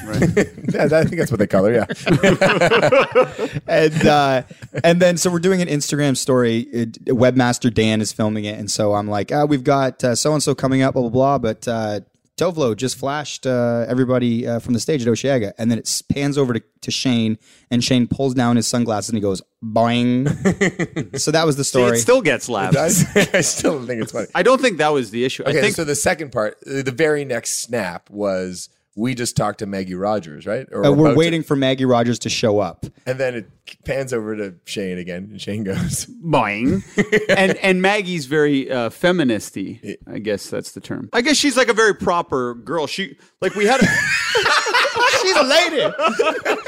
I 0.93 1.05
think 1.05 1.17
that's 1.19 1.31
what 1.31 1.39
they 1.39 1.47
call 1.47 1.65
her. 1.65 1.73
Yeah, 1.73 1.87
and 3.69 4.07
uh, 4.07 4.43
and 4.85 5.01
then 5.01 5.17
so 5.17 5.31
we're 5.31 5.39
doing 5.39 5.61
an 5.63 5.69
Instagram 5.69 6.17
story. 6.17 6.61
It, 6.61 7.05
Webmaster 7.07 7.73
Dan 7.73 8.01
is 8.01 8.13
filming 8.13 8.45
it, 8.45 8.59
and 8.59 8.71
so 8.71 8.95
I'm 8.95 9.09
like, 9.09 9.33
ah, 9.33 9.45
we've 9.45 9.65
got 9.65 10.01
so 10.17 10.33
and 10.33 10.43
so 10.43 10.55
coming 10.55 10.83
up, 10.83 10.95
blah 10.95 11.03
blah 11.03 11.11
blah. 11.11 11.39
But 11.39 11.69
uh, 11.69 12.01
Tove 12.37 12.57
Lo 12.57 12.75
just 12.75 12.97
flashed 12.97 13.47
uh, 13.47 13.85
everybody 13.89 14.47
uh, 14.47 14.59
from 14.61 14.75
the 14.75 14.81
stage 14.81 15.03
at 15.07 15.09
Osheaga, 15.13 15.53
and 15.59 15.71
then 15.71 15.79
it 15.79 16.03
pans 16.13 16.39
over 16.39 16.55
to, 16.55 16.63
to 16.81 16.91
Shane, 16.91 17.39
and 17.71 17.85
Shane 17.85 18.07
pulls 18.09 18.35
down 18.35 18.57
his 18.57 18.67
sunglasses 18.67 19.11
and 19.11 19.19
he 19.19 19.23
goes 19.23 19.43
boing. 19.63 21.19
so 21.21 21.31
that 21.31 21.45
was 21.47 21.57
the 21.57 21.65
See, 21.65 21.69
story. 21.79 21.97
it 21.97 22.01
still 22.01 22.23
gets 22.23 22.49
laughs. 22.49 22.77
I, 23.17 23.29
I 23.39 23.41
still 23.43 23.79
don't 23.79 23.87
think 23.87 24.03
it's 24.03 24.13
funny. 24.13 24.27
I 24.35 24.43
don't 24.43 24.61
think 24.61 24.79
that 24.79 24.89
was 24.93 25.11
the 25.11 25.25
issue. 25.25 25.43
I 25.47 25.51
Okay, 25.51 25.61
think 25.61 25.75
so 25.77 25.85
the 25.85 25.95
second 25.95 26.33
part, 26.33 26.59
uh, 26.67 26.83
the 26.83 26.93
very 26.93 27.25
next 27.25 27.61
snap 27.61 28.09
was 28.11 28.69
we 28.97 29.15
just 29.15 29.37
talked 29.37 29.61
to 29.61 29.67
Maggie 29.67 29.95
Rogers, 29.95 30.47
right? 30.47 30.67
Or 30.73 30.85
Uh, 30.85 30.91
we're 30.91 31.07
about 31.07 31.11
to- 31.13 31.19
waiting 31.19 31.43
for 31.43 31.55
Maggie 31.57 31.85
Rogers 31.85 32.19
to 32.21 32.29
show 32.29 32.59
up. 32.59 32.87
and 33.07 33.19
then 33.21 33.35
it 33.35 33.49
pans 33.85 34.13
over 34.13 34.37
to 34.37 34.55
Shane 34.65 34.99
again, 34.99 35.29
and 35.31 35.41
Shane 35.41 35.63
goes, 35.65 36.07
boing. 36.25 36.83
and 37.29 37.57
and 37.59 37.81
Maggie's 37.81 38.27
very 38.27 38.71
uh, 38.71 38.91
feministy. 38.91 39.97
I 40.13 40.19
guess 40.19 40.51
that's 40.51 40.73
the 40.73 40.81
term. 40.81 41.09
I 41.13 41.21
guess 41.23 41.37
she's 41.37 41.57
like 41.57 41.69
a 41.69 41.73
very 41.75 41.95
proper 41.95 42.55
girl. 42.55 42.87
She 42.87 43.17
like 43.41 43.55
we 43.55 43.65
had. 43.67 43.81
A, 43.81 43.87
She's 45.23 45.37
a 45.37 45.43
lady. 45.43 45.95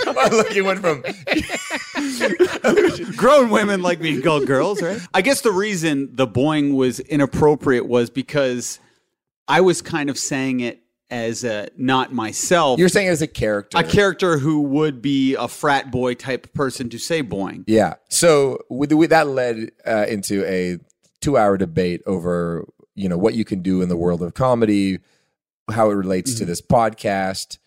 well, 0.07 0.31
"Look, 0.31 0.55
you 0.55 0.65
went 0.65 0.81
from 0.81 1.03
grown 3.17 3.51
women 3.51 3.83
like 3.83 4.01
being 4.01 4.23
called 4.23 4.47
girls, 4.47 4.83
right? 4.83 5.01
I 5.15 5.23
guess 5.23 5.41
the 5.41 5.53
reason 5.53 6.11
the 6.13 6.27
boing 6.27 6.75
was 6.75 7.01
inappropriate 7.01 7.87
was 7.87 8.11
because 8.11 8.79
I 9.49 9.61
was 9.63 9.83
kind 9.83 10.11
of 10.11 10.19
saying 10.19 10.61
it 10.61 10.82
as 11.13 11.45
a 11.45 11.69
not 11.77 12.13
myself. 12.13 12.79
you're 12.81 12.89
saying 12.89 13.09
as 13.09 13.23
a 13.23 13.27
character, 13.29 13.79
a 13.79 13.85
character 13.85 14.39
who 14.39 14.63
would 14.63 15.01
be 15.03 15.35
a 15.35 15.47
frat 15.47 15.91
boy 15.93 16.15
type 16.15 16.53
person 16.55 16.89
to 16.89 16.99
say 16.99 17.23
boing. 17.23 17.63
Yeah. 17.67 17.95
So 18.09 18.59
with, 18.71 18.91
with 18.93 19.11
that 19.11 19.29
led 19.29 19.71
uh, 19.87 20.07
into 20.09 20.45
a 20.47 20.79
two-hour 21.21 21.59
debate 21.59 22.01
over 22.07 22.67
you 22.95 23.09
know 23.09 23.17
what 23.19 23.35
you 23.35 23.45
can 23.45 23.63
do 23.63 23.81
in 23.83 23.89
the 23.89 23.97
world 23.97 24.23
of 24.23 24.35
comedy, 24.35 24.99
how 25.71 25.91
it 25.91 25.95
relates 25.95 26.35
to 26.35 26.45
this 26.45 26.61
podcast. 26.61 27.59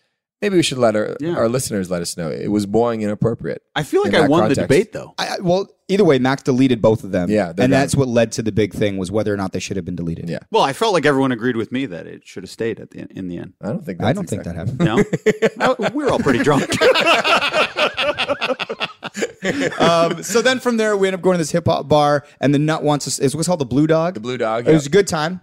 Maybe 0.42 0.56
we 0.56 0.62
should 0.62 0.78
let 0.78 0.94
our, 0.94 1.16
Yeah. 1.20 1.34
our 1.36 1.48
listeners 1.48 1.90
let 1.90 2.02
us 2.02 2.16
know. 2.16 2.30
It 2.30 2.48
was 2.48 2.66
boring 2.66 3.00
inappropriate. 3.02 3.62
I 3.74 3.82
feel 3.84 4.02
like 4.04 4.12
I 4.14 4.28
won 4.28 4.40
context. 4.42 4.56
the 4.56 4.62
debate 4.62 4.92
though. 4.92 5.14
I, 5.18 5.26
I- 5.36 5.40
well, 5.40 5.68
either 5.88 6.04
way, 6.04 6.18
Max 6.18 6.42
deleted 6.42 6.82
both 6.82 7.04
of 7.04 7.12
them. 7.12 7.30
Yeah, 7.30 7.48
and 7.48 7.56
done. 7.56 7.70
that's 7.70 7.94
what 7.94 8.08
led 8.08 8.32
to 8.32 8.42
the 8.42 8.52
big 8.52 8.72
thing 8.72 8.96
was 8.96 9.10
whether 9.10 9.32
or 9.32 9.36
not 9.36 9.52
they 9.52 9.60
should 9.60 9.76
have 9.76 9.84
been 9.84 9.96
deleted. 9.96 10.28
Yeah. 10.28 10.38
Well, 10.50 10.62
I 10.62 10.72
felt 10.72 10.92
like 10.92 11.06
everyone 11.06 11.32
agreed 11.32 11.56
with 11.56 11.72
me 11.72 11.86
that 11.86 12.06
it 12.06 12.26
should 12.26 12.42
have 12.42 12.50
stayed 12.50 12.80
at 12.80 12.90
the 12.90 13.06
in 13.16 13.28
the 13.28 13.38
end. 13.38 13.54
I 13.60 13.68
don't 13.68 13.84
think. 13.84 14.02
I 14.02 14.12
don't 14.12 14.28
think 14.28 14.44
that 14.44 14.56
happened. 14.56 14.78
No, 15.58 15.76
I- 15.80 15.90
we 15.94 16.04
were 16.04 16.10
all 16.10 16.18
pretty 16.18 16.42
drunk. 16.42 16.64
um, 19.80 20.22
so 20.22 20.42
then 20.42 20.60
from 20.60 20.76
there, 20.76 20.96
we 20.96 21.08
end 21.08 21.14
up 21.14 21.22
going 21.22 21.34
to 21.34 21.38
this 21.38 21.50
hip 21.50 21.66
hop 21.66 21.88
bar, 21.88 22.26
and 22.40 22.54
the 22.54 22.58
nut 22.58 22.82
wants 22.82 23.06
us. 23.06 23.18
It 23.18 23.34
was 23.34 23.46
called 23.46 23.60
the 23.60 23.66
Blue 23.66 23.86
Dog. 23.86 24.14
The 24.14 24.20
Blue 24.20 24.38
Dog. 24.38 24.68
It 24.68 24.72
was 24.72 24.86
a 24.86 24.90
good 24.90 25.06
time. 25.06 25.40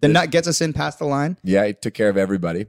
The 0.00 0.08
nut 0.08 0.30
gets 0.30 0.46
us 0.46 0.60
in 0.60 0.72
past 0.72 0.98
the 0.98 1.06
line. 1.06 1.38
Yeah, 1.42 1.66
he 1.66 1.72
took 1.72 1.94
care 1.94 2.10
of 2.10 2.16
everybody. 2.16 2.66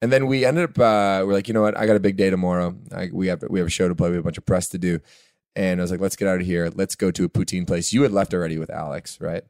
And 0.00 0.12
then 0.12 0.26
we 0.26 0.44
ended 0.44 0.64
up. 0.64 0.78
Uh, 0.78 1.24
we're 1.24 1.32
like, 1.32 1.46
you 1.46 1.54
know 1.54 1.62
what? 1.62 1.78
I 1.78 1.86
got 1.86 1.94
a 1.94 2.00
big 2.00 2.16
day 2.16 2.28
tomorrow. 2.28 2.76
I, 2.92 3.08
we 3.12 3.28
have 3.28 3.42
we 3.48 3.60
have 3.60 3.68
a 3.68 3.70
show 3.70 3.88
to 3.88 3.94
play. 3.94 4.10
We 4.10 4.16
have 4.16 4.24
a 4.24 4.26
bunch 4.26 4.38
of 4.38 4.46
press 4.46 4.68
to 4.70 4.78
do. 4.78 4.98
And 5.54 5.80
I 5.80 5.84
was 5.84 5.90
like, 5.90 6.00
let's 6.00 6.16
get 6.16 6.28
out 6.28 6.40
of 6.40 6.46
here. 6.46 6.70
Let's 6.74 6.94
go 6.94 7.10
to 7.10 7.24
a 7.24 7.28
poutine 7.28 7.66
place. 7.66 7.92
You 7.92 8.02
had 8.02 8.12
left 8.12 8.32
already 8.32 8.58
with 8.58 8.70
Alex, 8.70 9.20
right? 9.20 9.44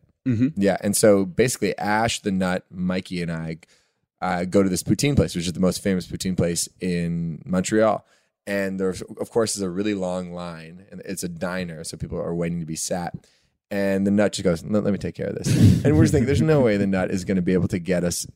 Yeah, 0.56 0.76
and 0.80 0.96
so 0.96 1.24
basically, 1.24 1.76
Ash, 1.78 2.20
the 2.20 2.32
Nut, 2.32 2.64
Mikey, 2.70 3.22
and 3.22 3.30
I 3.30 3.58
uh, 4.20 4.44
go 4.44 4.62
to 4.62 4.68
this 4.68 4.82
poutine 4.82 5.16
place, 5.16 5.34
which 5.34 5.46
is 5.46 5.52
the 5.52 5.60
most 5.60 5.82
famous 5.82 6.06
poutine 6.06 6.36
place 6.36 6.68
in 6.80 7.42
Montreal. 7.44 8.04
And 8.46 8.78
there's, 8.78 9.02
of 9.02 9.30
course, 9.30 9.56
is 9.56 9.62
a 9.62 9.70
really 9.70 9.94
long 9.94 10.32
line, 10.32 10.86
and 10.90 11.00
it's 11.04 11.22
a 11.22 11.28
diner, 11.28 11.84
so 11.84 11.96
people 11.96 12.18
are 12.18 12.34
waiting 12.34 12.60
to 12.60 12.66
be 12.66 12.76
sat. 12.76 13.14
And 13.70 14.06
the 14.06 14.10
Nut 14.10 14.32
just 14.32 14.44
goes, 14.44 14.64
"Let 14.64 14.84
let 14.84 14.92
me 14.92 14.98
take 14.98 15.14
care 15.14 15.28
of 15.28 15.36
this." 15.36 15.48
And 15.84 15.96
we're 15.96 16.02
just 16.02 16.12
thinking, 16.12 16.26
there's 16.26 16.42
no 16.42 16.60
way 16.66 16.76
the 16.76 16.86
Nut 16.86 17.10
is 17.10 17.24
going 17.24 17.36
to 17.36 17.42
be 17.42 17.52
able 17.52 17.68
to 17.68 17.78
get 17.78 18.04
us 18.04 18.26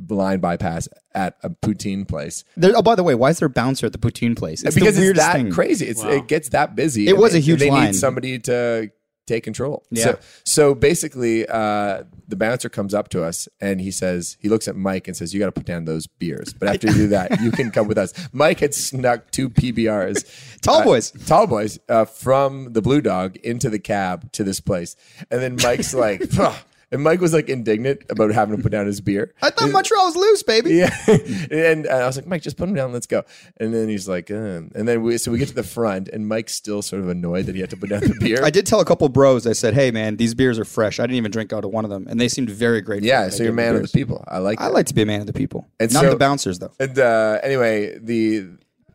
blind 0.00 0.40
bypass 0.42 0.88
at 1.14 1.36
a 1.42 1.50
poutine 1.50 2.06
place 2.06 2.44
There, 2.56 2.72
oh, 2.76 2.82
by 2.82 2.94
the 2.94 3.02
way, 3.02 3.14
why 3.14 3.30
is 3.30 3.38
there 3.38 3.46
a 3.46 3.50
bouncer 3.50 3.86
at 3.86 3.92
the 3.92 3.98
poutine 3.98 4.36
place? 4.36 4.62
It's 4.62 4.74
because 4.74 4.94
the 4.96 5.00
it's 5.02 5.06
weirdest 5.06 5.26
that 5.26 5.32
thing. 5.34 5.50
crazy. 5.52 5.86
It's, 5.86 6.02
It 6.04 6.26
gets 6.28 6.48
that 6.50 6.74
busy. 6.74 7.06
It 7.06 7.10
and 7.10 7.18
was 7.18 7.32
a 7.32 7.34
they- 7.34 7.40
huge 7.40 7.60
They 7.60 7.70
line. 7.70 7.86
need 7.86 7.94
somebody 7.94 8.38
to 8.40 8.90
take 9.26 9.42
control. 9.42 9.82
Yeah. 9.90 10.04
So, 10.04 10.18
so 10.44 10.74
basically, 10.74 11.46
uh, 11.48 12.02
the 12.28 12.36
bouncer 12.36 12.68
comes 12.68 12.92
up 12.92 13.08
to 13.10 13.22
us 13.24 13.48
and 13.58 13.80
he 13.80 13.90
says, 13.90 14.36
he 14.38 14.50
looks 14.50 14.68
at 14.68 14.76
Mike 14.76 15.08
and 15.08 15.16
says, 15.16 15.32
"You 15.32 15.40
got 15.40 15.46
to 15.46 15.52
put 15.52 15.64
down 15.64 15.86
those 15.86 16.06
beers." 16.06 16.52
But 16.52 16.68
after 16.68 16.88
you 16.88 16.92
do 16.94 17.08
that, 17.08 17.40
you 17.40 17.50
can 17.50 17.70
come 17.70 17.88
with 17.88 17.96
us. 17.96 18.12
Mike 18.32 18.60
had 18.60 18.74
snuck 18.74 19.30
two 19.30 19.48
PBRs, 19.48 20.60
Tall 20.60 20.80
uh, 20.80 20.84
boys. 20.84 21.10
tall 21.26 21.46
boys, 21.46 21.78
uh, 21.88 22.04
from 22.04 22.72
the 22.74 22.82
Blue 22.82 23.00
Dog 23.00 23.36
into 23.38 23.70
the 23.70 23.78
cab 23.78 24.30
to 24.32 24.44
this 24.44 24.60
place, 24.60 24.94
and 25.30 25.40
then 25.40 25.56
Mike's 25.62 25.94
like. 25.94 26.22
And 26.94 27.02
Mike 27.02 27.20
was 27.20 27.32
like 27.34 27.48
indignant 27.48 28.02
about 28.08 28.30
having 28.32 28.56
to 28.56 28.62
put 28.62 28.70
down 28.70 28.86
his 28.86 29.00
beer. 29.00 29.34
I 29.42 29.50
thought 29.50 29.72
Montreal 29.72 30.06
was 30.06 30.14
loose, 30.14 30.44
baby. 30.44 30.74
Yeah, 30.74 30.96
and 31.50 31.88
uh, 31.88 31.90
I 31.90 32.06
was 32.06 32.14
like, 32.16 32.26
Mike, 32.28 32.42
just 32.42 32.56
put 32.56 32.68
him 32.68 32.74
down. 32.76 32.92
Let's 32.92 33.08
go. 33.08 33.24
And 33.56 33.74
then 33.74 33.88
he's 33.88 34.08
like, 34.08 34.30
uh. 34.30 34.34
and 34.74 34.86
then 34.86 35.02
we 35.02 35.18
so 35.18 35.32
we 35.32 35.38
get 35.38 35.48
to 35.48 35.54
the 35.54 35.64
front, 35.64 36.06
and 36.08 36.28
Mike's 36.28 36.54
still 36.54 36.82
sort 36.82 37.02
of 37.02 37.08
annoyed 37.08 37.46
that 37.46 37.56
he 37.56 37.60
had 37.60 37.70
to 37.70 37.76
put 37.76 37.90
down 37.90 38.00
the 38.02 38.14
beer. 38.20 38.44
I 38.44 38.50
did 38.50 38.64
tell 38.64 38.78
a 38.78 38.84
couple 38.84 39.08
bros. 39.08 39.44
I 39.44 39.54
said, 39.54 39.74
"Hey, 39.74 39.90
man, 39.90 40.18
these 40.18 40.34
beers 40.34 40.56
are 40.56 40.64
fresh. 40.64 41.00
I 41.00 41.02
didn't 41.02 41.16
even 41.16 41.32
drink 41.32 41.52
out 41.52 41.64
of 41.64 41.72
one 41.72 41.84
of 41.84 41.90
them, 41.90 42.06
and 42.08 42.20
they 42.20 42.28
seemed 42.28 42.48
very 42.50 42.80
grateful." 42.80 43.08
Yeah, 43.08 43.28
so 43.28 43.42
you're 43.42 43.52
a 43.52 43.56
man 43.56 43.74
of 43.74 43.82
the 43.82 43.88
people. 43.88 44.24
I 44.28 44.38
like. 44.38 44.60
I 44.60 44.68
that. 44.68 44.74
like 44.74 44.86
to 44.86 44.94
be 44.94 45.02
a 45.02 45.06
man 45.06 45.20
of 45.20 45.26
the 45.26 45.32
people, 45.32 45.66
And 45.80 45.92
not 45.92 46.04
so- 46.04 46.10
the 46.10 46.16
bouncers, 46.16 46.60
though. 46.60 46.70
And 46.78 46.96
uh, 46.96 47.40
anyway, 47.42 47.98
the 47.98 48.46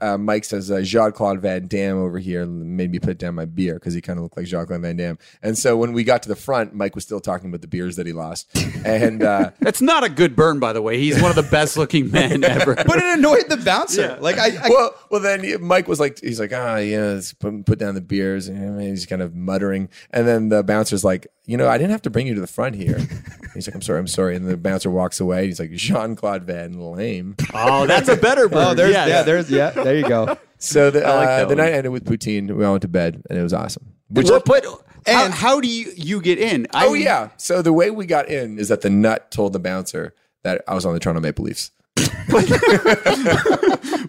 uh, 0.02 0.18
Mike 0.18 0.46
says 0.46 0.72
uh, 0.72 0.82
Jean 0.82 1.12
Claude 1.12 1.42
Van 1.42 1.68
Damme 1.68 1.98
over 1.98 2.20
here 2.20 2.46
made 2.46 2.92
me 2.92 3.00
put 3.00 3.18
down 3.18 3.36
my 3.36 3.46
beer 3.46 3.76
because 3.76 3.94
he 3.94 4.02
kind 4.02 4.18
of 4.18 4.24
looked 4.24 4.38
like 4.38 4.46
Jean 4.46 4.66
Claude 4.66 4.82
Van 4.82 4.96
Damme. 4.96 5.18
And 5.42 5.58
so 5.58 5.78
when 5.78 5.94
we 5.94 6.04
got 6.04 6.24
to 6.24 6.30
the 6.30 6.36
front, 6.36 6.74
Mike 6.74 6.96
was 6.96 7.04
still 7.04 7.20
talking 7.20 7.50
about 7.50 7.62
the 7.62 7.68
beers 7.68 7.96
that 7.98 8.06
he 8.08 8.14
lost. 8.14 8.50
And 8.86 9.24
uh, 9.24 9.52
That's 9.60 9.82
not 9.82 10.04
a 10.04 10.10
good 10.10 10.36
burn, 10.36 10.60
by 10.60 10.74
the 10.74 10.82
way. 10.82 10.98
He's 11.00 11.22
one 11.22 11.30
of 11.30 11.36
the 11.36 11.50
best 11.50 11.78
looking 11.78 12.12
men 12.12 12.44
ever. 12.46 12.76
But 12.76 12.98
it 12.98 13.18
annoyed 13.18 13.50
the 13.50 13.58
bouncer. 13.58 14.18
Like 14.22 14.38
I, 14.38 14.56
I 14.56 14.70
well, 14.70 14.96
well, 15.12 15.22
then 15.22 15.62
Mike 15.64 15.88
was 15.88 16.00
like, 16.00 16.20
he's 16.20 16.40
like, 16.40 16.54
ah, 16.54 16.78
yeah, 16.78 17.20
put, 17.40 17.66
put 17.66 17.80
down 17.80 17.96
the 17.96 18.02
beers. 18.02 18.48
And 18.48 18.82
he's 18.82 19.06
kind 19.06 19.22
of 19.22 19.36
muttering. 19.36 19.90
And 20.12 20.28
then 20.28 20.50
the 20.50 20.64
bouncer's 20.64 21.04
like, 21.04 21.28
you 21.46 21.58
know, 21.58 21.68
I 21.68 21.78
didn't 21.78 21.92
have 21.92 22.04
to 22.04 22.10
bring 22.10 22.28
you 22.28 22.36
to 22.36 22.42
the 22.42 22.48
front 22.48 22.76
here. 22.76 23.00
he's 23.54 23.68
like, 23.68 23.76
I'm 23.76 23.82
sorry, 23.82 24.00
I'm 24.00 24.08
sorry. 24.08 24.36
And 24.36 24.48
the 24.48 24.58
bouncer 24.58 24.90
walks 24.90 25.20
away. 25.20 25.46
He's 25.48 25.60
like, 25.60 25.72
Jean 25.72 26.16
Claude 26.16 26.44
Van 26.44 26.80
Lame. 26.80 27.36
oh, 27.54 27.86
that's 27.86 28.10
a 28.10 28.16
better 28.16 28.48
burn. 28.50 28.68
oh, 28.68 28.74
there's 28.74 28.94
yeah, 28.94 29.06
yeah, 29.08 29.22
there's 29.24 29.50
yeah, 29.50 29.70
there 29.72 29.96
you 29.98 30.08
go. 30.08 30.38
So 30.58 30.92
the, 30.92 31.00
like 31.00 31.08
uh, 31.08 31.26
that 31.26 31.40
the 31.50 31.56
one. 31.56 31.58
night 31.58 31.74
ended 31.74 31.92
with 31.92 32.06
poutine. 32.06 32.52
We 32.56 32.66
all 32.66 32.72
went 32.74 32.82
to 32.82 32.88
bed, 32.88 33.24
and 33.30 33.40
it 33.40 33.44
was 33.44 33.54
awesome. 33.54 33.94
Which 34.10 34.28
But, 34.28 34.46
but 34.46 34.66
And- 35.06 35.34
how 35.34 35.62
do 35.62 35.68
you 35.68 35.92
you 35.96 36.22
get 36.22 36.38
in? 36.40 36.68
I, 36.74 36.88
oh 36.88 36.94
yeah. 36.94 37.30
So 37.38 37.62
the 37.62 37.72
way 37.74 37.90
we 37.92 38.06
got 38.06 38.28
in 38.28 38.60
is 38.60 38.68
that 38.70 38.82
the 38.82 38.90
nut 38.90 39.32
told 39.32 39.54
the 39.54 39.60
bouncer 39.60 40.14
that 40.44 40.62
I 40.68 40.74
was 40.74 40.86
on 40.86 40.94
the 40.94 41.00
Toronto 41.00 41.22
Maple 41.22 41.46
Leafs. 41.46 41.72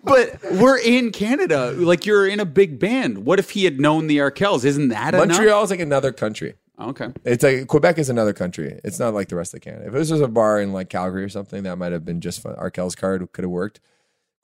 But 0.03 0.41
we're 0.53 0.79
in 0.79 1.13
Canada. 1.13 1.73
Like 1.73 2.05
you're 2.07 2.27
in 2.27 2.41
a 2.41 2.45
big 2.45 2.79
band. 2.79 3.25
What 3.25 3.39
if 3.39 3.51
he 3.51 3.65
had 3.65 3.79
known 3.81 4.07
the 4.07 4.19
Arkells? 4.19 4.65
Isn't 4.65 4.89
that 4.89 5.15
enough? 5.15 5.29
Montreal 5.29 5.63
is 5.65 5.71
like 5.71 5.81
another 5.81 6.11
country. 6.13 6.55
Okay. 6.81 7.09
It's 7.25 7.45
like 7.45 7.67
Quebec 7.67 7.99
is 7.99 8.09
another 8.09 8.33
country. 8.33 8.81
It's 8.85 8.99
not 8.99 9.13
like 9.13 9.29
the 9.29 9.37
rest 9.37 9.55
of 9.55 9.61
Canada. 9.61 9.89
If 9.89 9.93
this 9.93 10.11
was 10.11 10.21
a 10.23 10.29
bar 10.29 10.61
in 10.61 10.73
like 10.73 10.89
Calgary 10.89 11.23
or 11.23 11.29
something, 11.29 11.63
that 11.65 11.77
might 11.77 11.93
have 11.93 12.05
been 12.05 12.21
just 12.21 12.41
fun. 12.41 12.55
Arkell's 12.57 12.95
card 12.95 13.31
could 13.33 13.45
have 13.45 13.51
worked. 13.51 13.81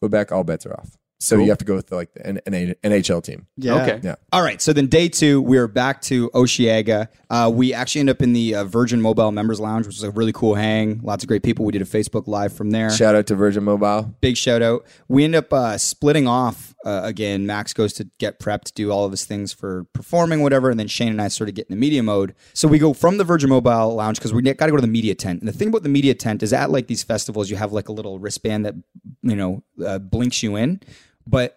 Quebec, 0.00 0.32
all 0.32 0.44
bets 0.44 0.66
are 0.66 0.74
off. 0.74 0.98
So 1.18 1.38
you 1.38 1.48
have 1.48 1.58
to 1.58 1.64
go 1.64 1.74
with 1.74 1.86
the, 1.86 1.96
like 1.96 2.12
the 2.12 2.26
N- 2.26 2.40
N- 2.46 2.74
NHL 2.84 3.22
team. 3.22 3.46
Yeah. 3.56 3.82
Okay. 3.82 4.00
Yeah. 4.02 4.16
All 4.32 4.42
right. 4.42 4.60
So 4.60 4.72
then 4.72 4.86
day 4.86 5.08
two, 5.08 5.40
we 5.40 5.56
are 5.56 5.66
back 5.66 6.02
to 6.02 6.28
Osheaga. 6.30 7.08
Uh, 7.30 7.50
we 7.52 7.72
actually 7.72 8.00
end 8.00 8.10
up 8.10 8.20
in 8.20 8.32
the 8.34 8.54
uh, 8.54 8.64
Virgin 8.64 9.00
Mobile 9.00 9.32
Members 9.32 9.58
Lounge, 9.58 9.86
which 9.86 9.96
was 9.96 10.02
a 10.02 10.10
really 10.10 10.32
cool 10.32 10.54
hang. 10.54 11.00
Lots 11.02 11.24
of 11.24 11.28
great 11.28 11.42
people. 11.42 11.64
We 11.64 11.72
did 11.72 11.82
a 11.82 11.86
Facebook 11.86 12.26
Live 12.26 12.52
from 12.52 12.70
there. 12.70 12.90
Shout 12.90 13.14
out 13.14 13.26
to 13.28 13.34
Virgin 13.34 13.64
Mobile. 13.64 14.14
Big 14.20 14.36
shout 14.36 14.62
out. 14.62 14.84
We 15.08 15.24
end 15.24 15.34
up 15.34 15.52
uh, 15.52 15.78
splitting 15.78 16.26
off 16.28 16.74
uh, 16.84 17.00
again. 17.04 17.46
Max 17.46 17.72
goes 17.72 17.92
to 17.94 18.08
get 18.18 18.38
prepped 18.38 18.74
do 18.74 18.90
all 18.92 19.04
of 19.04 19.10
his 19.10 19.24
things 19.24 19.52
for 19.52 19.84
performing, 19.92 20.42
whatever. 20.42 20.70
And 20.70 20.78
then 20.78 20.86
Shane 20.86 21.08
and 21.08 21.22
I 21.22 21.28
sort 21.28 21.48
of 21.48 21.54
get 21.54 21.66
in 21.68 21.74
the 21.74 21.80
media 21.80 22.02
mode. 22.02 22.34
So 22.52 22.68
we 22.68 22.78
go 22.78 22.92
from 22.92 23.16
the 23.16 23.24
Virgin 23.24 23.48
Mobile 23.48 23.94
Lounge 23.94 24.18
because 24.18 24.32
we 24.34 24.42
got 24.42 24.66
to 24.66 24.70
go 24.70 24.76
to 24.76 24.82
the 24.82 24.86
media 24.86 25.14
tent. 25.14 25.40
And 25.40 25.48
the 25.48 25.52
thing 25.52 25.68
about 25.68 25.82
the 25.82 25.88
media 25.88 26.14
tent 26.14 26.42
is 26.42 26.52
at 26.52 26.70
like 26.70 26.86
these 26.88 27.02
festivals, 27.02 27.50
you 27.50 27.56
have 27.56 27.72
like 27.72 27.88
a 27.88 27.92
little 27.92 28.18
wristband 28.18 28.66
that, 28.66 28.74
you 29.22 29.34
know, 29.34 29.62
uh, 29.84 29.98
blinks 29.98 30.42
you 30.42 30.56
in. 30.56 30.80
But 31.26 31.56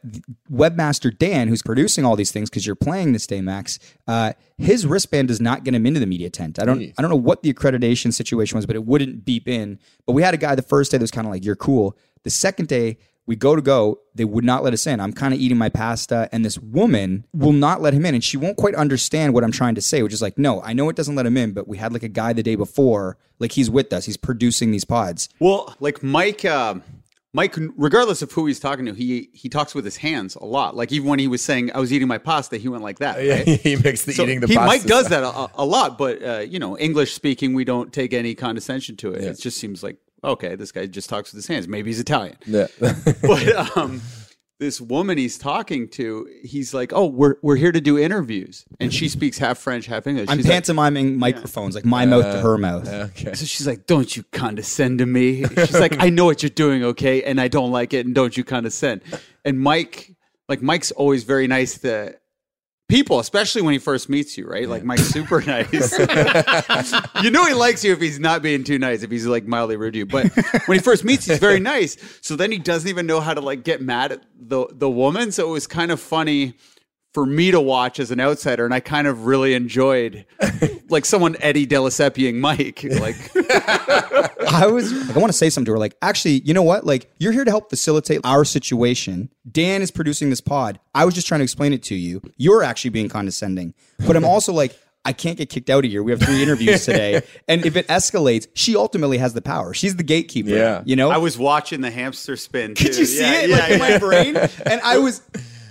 webmaster 0.51 1.15
Dan, 1.15 1.47
who's 1.47 1.61
producing 1.61 2.03
all 2.03 2.15
these 2.15 2.31
things 2.31 2.49
because 2.49 2.65
you're 2.65 2.75
playing 2.75 3.13
this 3.13 3.27
day, 3.27 3.39
Max, 3.39 3.77
uh, 4.07 4.33
his 4.57 4.85
wristband 4.85 5.27
does 5.27 5.39
not 5.39 5.63
get 5.63 5.75
him 5.75 5.85
into 5.85 5.99
the 5.99 6.07
media 6.07 6.29
tent. 6.29 6.59
I 6.59 6.65
don't, 6.65 6.81
I 6.97 7.01
don't 7.01 7.11
know 7.11 7.15
what 7.15 7.43
the 7.43 7.53
accreditation 7.53 8.11
situation 8.11 8.55
was, 8.55 8.65
but 8.65 8.75
it 8.75 8.85
wouldn't 8.85 9.25
beep 9.25 9.47
in. 9.47 9.79
But 10.05 10.13
we 10.13 10.23
had 10.23 10.33
a 10.33 10.37
guy 10.37 10.55
the 10.55 10.63
first 10.63 10.91
day 10.91 10.97
that 10.97 11.03
was 11.03 11.11
kind 11.11 11.27
of 11.27 11.31
like, 11.31 11.45
"You're 11.45 11.55
cool." 11.55 11.95
The 12.23 12.29
second 12.31 12.67
day, 12.67 12.97
we 13.29 13.35
go 13.35 13.55
to 13.55 13.61
go, 13.61 13.99
they 14.15 14.25
would 14.25 14.43
not 14.43 14.63
let 14.63 14.73
us 14.73 14.87
in. 14.87 14.99
I'm 14.99 15.13
kind 15.13 15.35
of 15.35 15.39
eating 15.39 15.57
my 15.57 15.69
pasta, 15.69 16.27
and 16.31 16.43
this 16.43 16.57
woman 16.57 17.25
will 17.31 17.53
not 17.53 17.79
let 17.79 17.93
him 17.93 18.03
in, 18.07 18.15
and 18.15 18.23
she 18.23 18.37
won't 18.37 18.57
quite 18.57 18.73
understand 18.73 19.35
what 19.35 19.43
I'm 19.43 19.51
trying 19.51 19.75
to 19.75 19.81
say, 19.81 20.01
which 20.01 20.13
is 20.13 20.21
like, 20.21 20.39
"No, 20.39 20.63
I 20.63 20.73
know 20.73 20.89
it 20.89 20.95
doesn't 20.95 21.13
let 21.13 21.27
him 21.27 21.37
in, 21.37 21.51
but 21.53 21.67
we 21.67 21.77
had 21.77 21.93
like 21.93 22.01
a 22.01 22.07
guy 22.09 22.33
the 22.33 22.41
day 22.41 22.55
before, 22.55 23.17
like 23.37 23.51
he's 23.51 23.69
with 23.69 23.93
us, 23.93 24.05
he's 24.05 24.17
producing 24.17 24.71
these 24.71 24.83
pods." 24.83 25.29
Well, 25.39 25.75
like 25.79 26.01
Mike, 26.01 26.43
um 26.43 26.81
Mike, 27.31 27.55
regardless 27.77 28.23
of 28.23 28.31
who 28.31 28.47
he's 28.47 28.59
talking 28.59 28.85
to, 28.87 28.93
he 28.93 29.29
he 29.33 29.49
talks 29.49 29.75
with 29.75 29.85
his 29.85 29.97
hands 29.97 30.35
a 30.35 30.45
lot. 30.45 30.75
Like 30.75 30.91
even 30.91 31.07
when 31.07 31.19
he 31.19 31.27
was 31.27 31.43
saying, 31.43 31.71
"I 31.75 31.79
was 31.79 31.93
eating 31.93 32.07
my 32.07 32.17
pasta," 32.17 32.57
he 32.57 32.67
went 32.67 32.81
like 32.81 32.99
that. 32.99 33.23
Yeah, 33.23 33.35
he 33.43 33.75
makes 33.75 34.03
the 34.05 34.13
So 34.13 34.23
eating 34.23 34.39
the 34.39 34.47
he, 34.47 34.55
pasta 34.55 34.67
Mike 34.67 34.83
does 34.83 35.09
that 35.09 35.23
a, 35.23 35.49
a 35.53 35.65
lot, 35.65 35.97
but 35.97 36.23
uh, 36.23 36.39
you 36.39 36.57
know, 36.57 36.77
English 36.77 37.13
speaking, 37.13 37.53
we 37.53 37.65
don't 37.65 37.93
take 37.93 38.13
any 38.13 38.33
condescension 38.33 38.95
to 38.97 39.13
it. 39.13 39.23
It 39.23 39.39
just 39.39 39.57
seems 39.59 39.83
like 39.83 39.97
okay, 40.23 40.55
this 40.55 40.71
guy 40.71 40.87
just 40.87 41.09
talks 41.09 41.31
with 41.31 41.37
his 41.37 41.47
hands. 41.47 41.67
Maybe 41.67 41.89
he's 41.89 41.99
Italian. 41.99 42.37
Yeah. 42.45 42.67
But 43.21 43.77
um, 43.77 44.01
this 44.59 44.81
woman 44.81 45.17
he's 45.17 45.37
talking 45.37 45.87
to, 45.87 46.27
he's 46.43 46.73
like, 46.73 46.91
"Oh, 46.93 47.05
we're 47.05 47.35
we're 47.41 47.55
here 47.55 47.71
to 47.71 47.81
do 47.81 47.97
interviews," 47.97 48.65
and 48.79 48.93
she 48.93 49.07
speaks 49.07 49.37
half 49.37 49.57
French, 49.57 49.85
half 49.85 50.05
English. 50.05 50.29
I'm 50.29 50.37
She's 50.37 50.45
like, 50.45 50.53
pantomiming 50.53 51.17
microphones, 51.17 51.75
like 51.75 51.85
my 51.85 52.05
mouth 52.05 52.25
to 52.25 52.41
her 52.41 52.55
uh, 52.55 52.57
mouth. 52.57 52.87
okay. 52.87 53.33
so 53.33 53.45
she's 53.45 53.65
like, 53.65 53.87
"Don't 53.87 54.15
you 54.15 54.23
condescend 54.31 54.99
to 54.99 55.05
me?" 55.05 55.45
She's 55.45 55.79
like, 55.79 56.01
"I 56.01 56.09
know 56.09 56.25
what 56.25 56.43
you're 56.43 56.49
doing, 56.49 56.83
okay, 56.83 57.23
and 57.23 57.39
I 57.39 57.47
don't 57.47 57.71
like 57.71 57.93
it, 57.93 58.05
and 58.05 58.13
don't 58.13 58.35
you 58.35 58.43
condescend." 58.43 59.01
And 59.45 59.59
Mike, 59.59 60.13
like 60.49 60.61
Mike's 60.61 60.91
always 60.91 61.23
very 61.23 61.47
nice 61.47 61.79
to 61.79 62.17
people, 62.89 63.19
especially 63.19 63.61
when 63.61 63.71
he 63.71 63.79
first 63.79 64.09
meets 64.09 64.37
you, 64.37 64.45
right? 64.45 64.67
Like 64.67 64.83
Mike's 64.83 65.07
super 65.07 65.41
nice. 65.45 65.97
you 67.23 67.31
know 67.31 67.45
he 67.45 67.53
likes 67.53 67.83
you 67.83 67.93
if 67.93 68.01
he's 68.01 68.19
not 68.19 68.41
being 68.41 68.65
too 68.65 68.77
nice, 68.77 69.03
if 69.03 69.11
he's 69.11 69.25
like 69.25 69.45
mildly 69.45 69.77
rude 69.77 69.93
to 69.93 69.99
you. 69.99 70.05
But 70.05 70.27
when 70.65 70.77
he 70.77 70.83
first 70.83 71.05
meets, 71.05 71.25
he's 71.25 71.39
very 71.39 71.59
nice. 71.61 71.95
So 72.21 72.35
then 72.35 72.51
he 72.51 72.57
doesn't 72.57 72.89
even 72.89 73.05
know 73.05 73.21
how 73.21 73.33
to 73.33 73.41
like 73.41 73.63
get 73.63 73.81
mad 73.81 74.11
at 74.11 74.23
the 74.37 74.67
the 74.71 74.89
woman. 74.89 75.31
So 75.31 75.47
it 75.47 75.51
was 75.51 75.67
kind 75.67 75.91
of 75.91 76.01
funny 76.01 76.55
for 77.13 77.25
me 77.25 77.49
to 77.51 77.59
watch 77.59 77.99
as 77.99 78.11
an 78.11 78.19
outsider, 78.19 78.65
and 78.65 78.73
I 78.73 78.79
kind 78.79 79.07
of 79.07 79.25
really 79.25 79.53
enjoyed 79.55 80.25
like 80.89 81.05
someone 81.05 81.35
Eddie 81.39 81.65
Deliseppiing 81.65 82.35
Mike. 82.35 82.83
Like 82.83 83.15
I 84.51 84.67
was 84.67 84.91
like, 85.07 85.15
I 85.15 85.19
want 85.19 85.31
to 85.31 85.37
say 85.37 85.49
something 85.49 85.65
to 85.65 85.71
her. 85.73 85.79
Like, 85.79 85.95
actually, 86.01 86.41
you 86.45 86.53
know 86.53 86.63
what? 86.63 86.85
Like, 86.85 87.11
you're 87.19 87.31
here 87.31 87.45
to 87.45 87.51
help 87.51 87.69
facilitate 87.69 88.21
our 88.23 88.45
situation. 88.45 89.29
Dan 89.51 89.81
is 89.81 89.91
producing 89.91 90.29
this 90.29 90.41
pod. 90.41 90.79
I 90.93 91.05
was 91.05 91.13
just 91.15 91.27
trying 91.27 91.39
to 91.39 91.43
explain 91.43 91.73
it 91.73 91.83
to 91.83 91.95
you. 91.95 92.21
You're 92.37 92.63
actually 92.63 92.91
being 92.91 93.09
condescending, 93.09 93.73
but 94.05 94.15
I'm 94.15 94.25
also 94.25 94.53
like. 94.53 94.77
I 95.05 95.13
can't 95.13 95.37
get 95.37 95.49
kicked 95.49 95.69
out 95.69 95.85
of 95.85 95.89
here. 95.89 96.03
We 96.03 96.11
have 96.11 96.21
three 96.21 96.43
interviews 96.43 96.83
today. 96.83 97.21
And 97.47 97.65
if 97.65 97.77
it 97.77 97.87
escalates, 97.87 98.47
she 98.53 98.75
ultimately 98.75 99.17
has 99.17 99.33
the 99.33 99.41
power. 99.41 99.73
She's 99.73 99.95
the 99.95 100.03
gatekeeper. 100.03 100.49
Yeah. 100.49 100.83
You 100.85 100.97
know? 100.97 101.09
I 101.09 101.17
was 101.17 101.37
watching 101.37 101.79
the 101.79 101.89
hamster 101.89 102.35
spin. 102.35 102.75
Could 102.75 102.97
you 102.97 103.05
see 103.05 103.21
Yeah, 103.21 103.41
it 103.41 103.49
yeah, 103.49 103.57
like 103.57 103.71
in 103.71 103.79
my 103.79 103.97
brain? 103.97 104.35
And 104.35 104.81
I 104.81 104.97
was, 104.97 105.21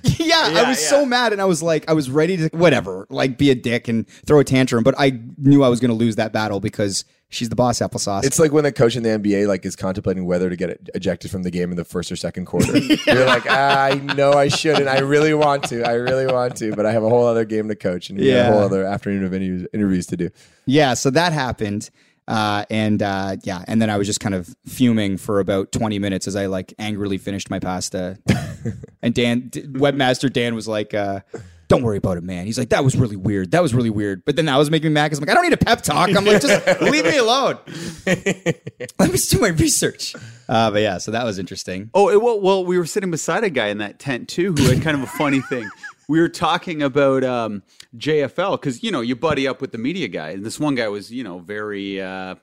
yeah, 0.19 0.43
I 0.55 0.69
was 0.69 0.81
yeah. 0.83 0.89
so 0.89 1.07
mad, 1.07 1.33
and 1.33 1.41
I 1.41 1.45
was 1.45 1.63
like, 1.63 1.89
I 1.89 1.93
was 1.93 2.11
ready 2.11 2.37
to 2.37 2.49
whatever, 2.53 3.07
like 3.11 3.39
be 3.39 3.51
a 3.51 3.55
dick 3.55 3.89
and 3.89 4.09
throw 4.27 4.41
a 4.41 4.45
tantrum. 4.45 4.85
But 4.85 4.95
I 4.99 5.21
knew 5.37 5.63
I 5.63 5.69
was 5.69 5.81
going 5.81 5.91
to 5.91 5.97
lose 5.97 6.17
that 6.17 6.33
battle 6.33 6.61
because 6.61 7.05
she's 7.29 7.49
the 7.49 7.57
boss 7.57 7.79
applesauce. 7.79 8.25
It's 8.25 8.39
like 8.39 8.53
when 8.53 8.65
the 8.65 8.73
coach 8.73 8.97
in 8.97 9.03
the 9.03 9.11
NBA 9.11 9.47
like 9.47 9.65
is 9.65 9.77
contemplating 9.77 10.27
whether 10.27 10.49
to 10.49 10.57
get 10.57 10.89
ejected 10.95 11.31
from 11.31 11.43
the 11.43 11.51
game 11.51 11.71
in 11.71 11.77
the 11.77 11.85
first 11.85 12.11
or 12.11 12.17
second 12.17 12.47
quarter. 12.47 12.77
You're 13.07 13.27
like, 13.27 13.45
ah, 13.49 13.85
I 13.85 13.95
know 13.95 14.33
I 14.33 14.49
shouldn't. 14.49 14.89
I 14.89 15.01
really 15.01 15.35
want 15.35 15.65
to. 15.65 15.83
I 15.85 15.95
really 15.95 16.27
want 16.27 16.57
to, 16.57 16.75
but 16.75 16.87
I 16.87 16.93
have 16.93 17.03
a 17.03 17.09
whole 17.09 17.27
other 17.27 17.45
game 17.45 17.69
to 17.69 17.77
coach 17.77 18.11
and 18.11 18.21
yeah. 18.21 18.49
a 18.49 18.53
whole 18.53 18.63
other 18.63 18.85
afternoon 18.85 19.25
of 19.25 19.35
interviews, 19.35 19.67
interviews 19.73 20.07
to 20.09 20.17
do. 20.17 20.31
yeah, 20.67 20.95
so 20.95 21.11
that 21.11 21.33
happened. 21.33 21.91
Uh, 22.27 22.67
and 22.69 23.03
uh, 23.03 23.37
yeah, 23.43 23.65
and 23.67 23.81
then 23.81 23.89
I 23.89 23.97
was 23.97 24.07
just 24.07 24.21
kind 24.21 24.35
of 24.35 24.55
fuming 24.67 25.17
for 25.17 25.41
about 25.41 25.73
20 25.73 25.99
minutes 25.99 26.29
as 26.29 26.37
I 26.37 26.45
like 26.45 26.75
angrily 26.79 27.17
finished 27.17 27.49
my 27.49 27.59
pasta. 27.59 28.19
And 29.03 29.15
Dan, 29.15 29.51
webmaster 29.51 30.33
Dan 30.33 30.55
was 30.55 30.67
like, 30.69 30.95
uh, 30.95 31.21
"Don't 31.69 31.83
worry 31.83 31.99
about 31.99 32.17
it, 32.19 32.25
man." 32.25 32.47
He's 32.47 32.59
like, 32.59 32.71
"That 32.71 32.85
was 32.85 32.97
really 32.97 33.17
weird. 33.17 33.51
That 33.53 33.63
was 33.63 33.75
really 33.75 33.91
weird." 33.91 34.25
But 34.25 34.37
then 34.37 34.47
that 34.47 34.57
was 34.57 34.71
making 34.71 34.91
me 34.91 34.95
mad 34.95 35.07
because 35.07 35.19
I'm 35.19 35.23
like, 35.23 35.31
"I 35.31 35.35
don't 35.35 35.45
need 35.45 35.53
a 35.53 35.65
pep 35.65 35.83
talk." 35.83 36.15
I'm 36.15 36.25
like, 36.25 36.41
"Just 36.41 36.81
leave 36.83 37.05
me 37.05 37.17
alone. 37.19 37.59
Let 38.07 38.99
me 38.99 39.09
just 39.13 39.31
do 39.31 39.41
my 39.41 39.49
research." 39.49 40.15
Uh, 40.49 40.71
but 40.71 40.83
yeah, 40.83 40.99
so 40.99 41.11
that 41.11 41.25
was 41.25 41.39
interesting. 41.39 41.91
Oh, 41.95 42.09
it, 42.09 42.23
well, 42.23 42.41
well, 42.41 42.65
we 42.65 42.79
were 42.79 42.87
sitting 42.87 43.11
beside 43.11 43.45
a 43.45 43.51
guy 43.51 43.69
in 43.69 43.79
that 43.79 43.99
tent 43.99 44.29
too 44.29 44.53
who 44.53 44.65
had 44.65 44.83
kind 44.83 44.97
of 44.97 45.03
a 45.03 45.07
funny 45.07 45.41
thing. 45.41 45.69
We 46.09 46.21
were 46.21 46.31
talking 46.31 46.83
about 46.83 47.23
um, 47.23 47.63
JFL 47.97 48.53
because 48.53 48.83
you 48.83 48.91
know 48.91 49.01
you 49.03 49.15
buddy 49.17 49.47
up 49.47 49.61
with 49.61 49.73
the 49.73 49.79
media 49.79 50.09
guy, 50.09 50.31
and 50.31 50.45
this 50.45 50.59
one 50.59 50.75
guy 50.75 50.89
was 50.89 51.11
you 51.11 51.25
know 51.25 51.39
very. 51.39 52.01
Uh, 52.01 52.37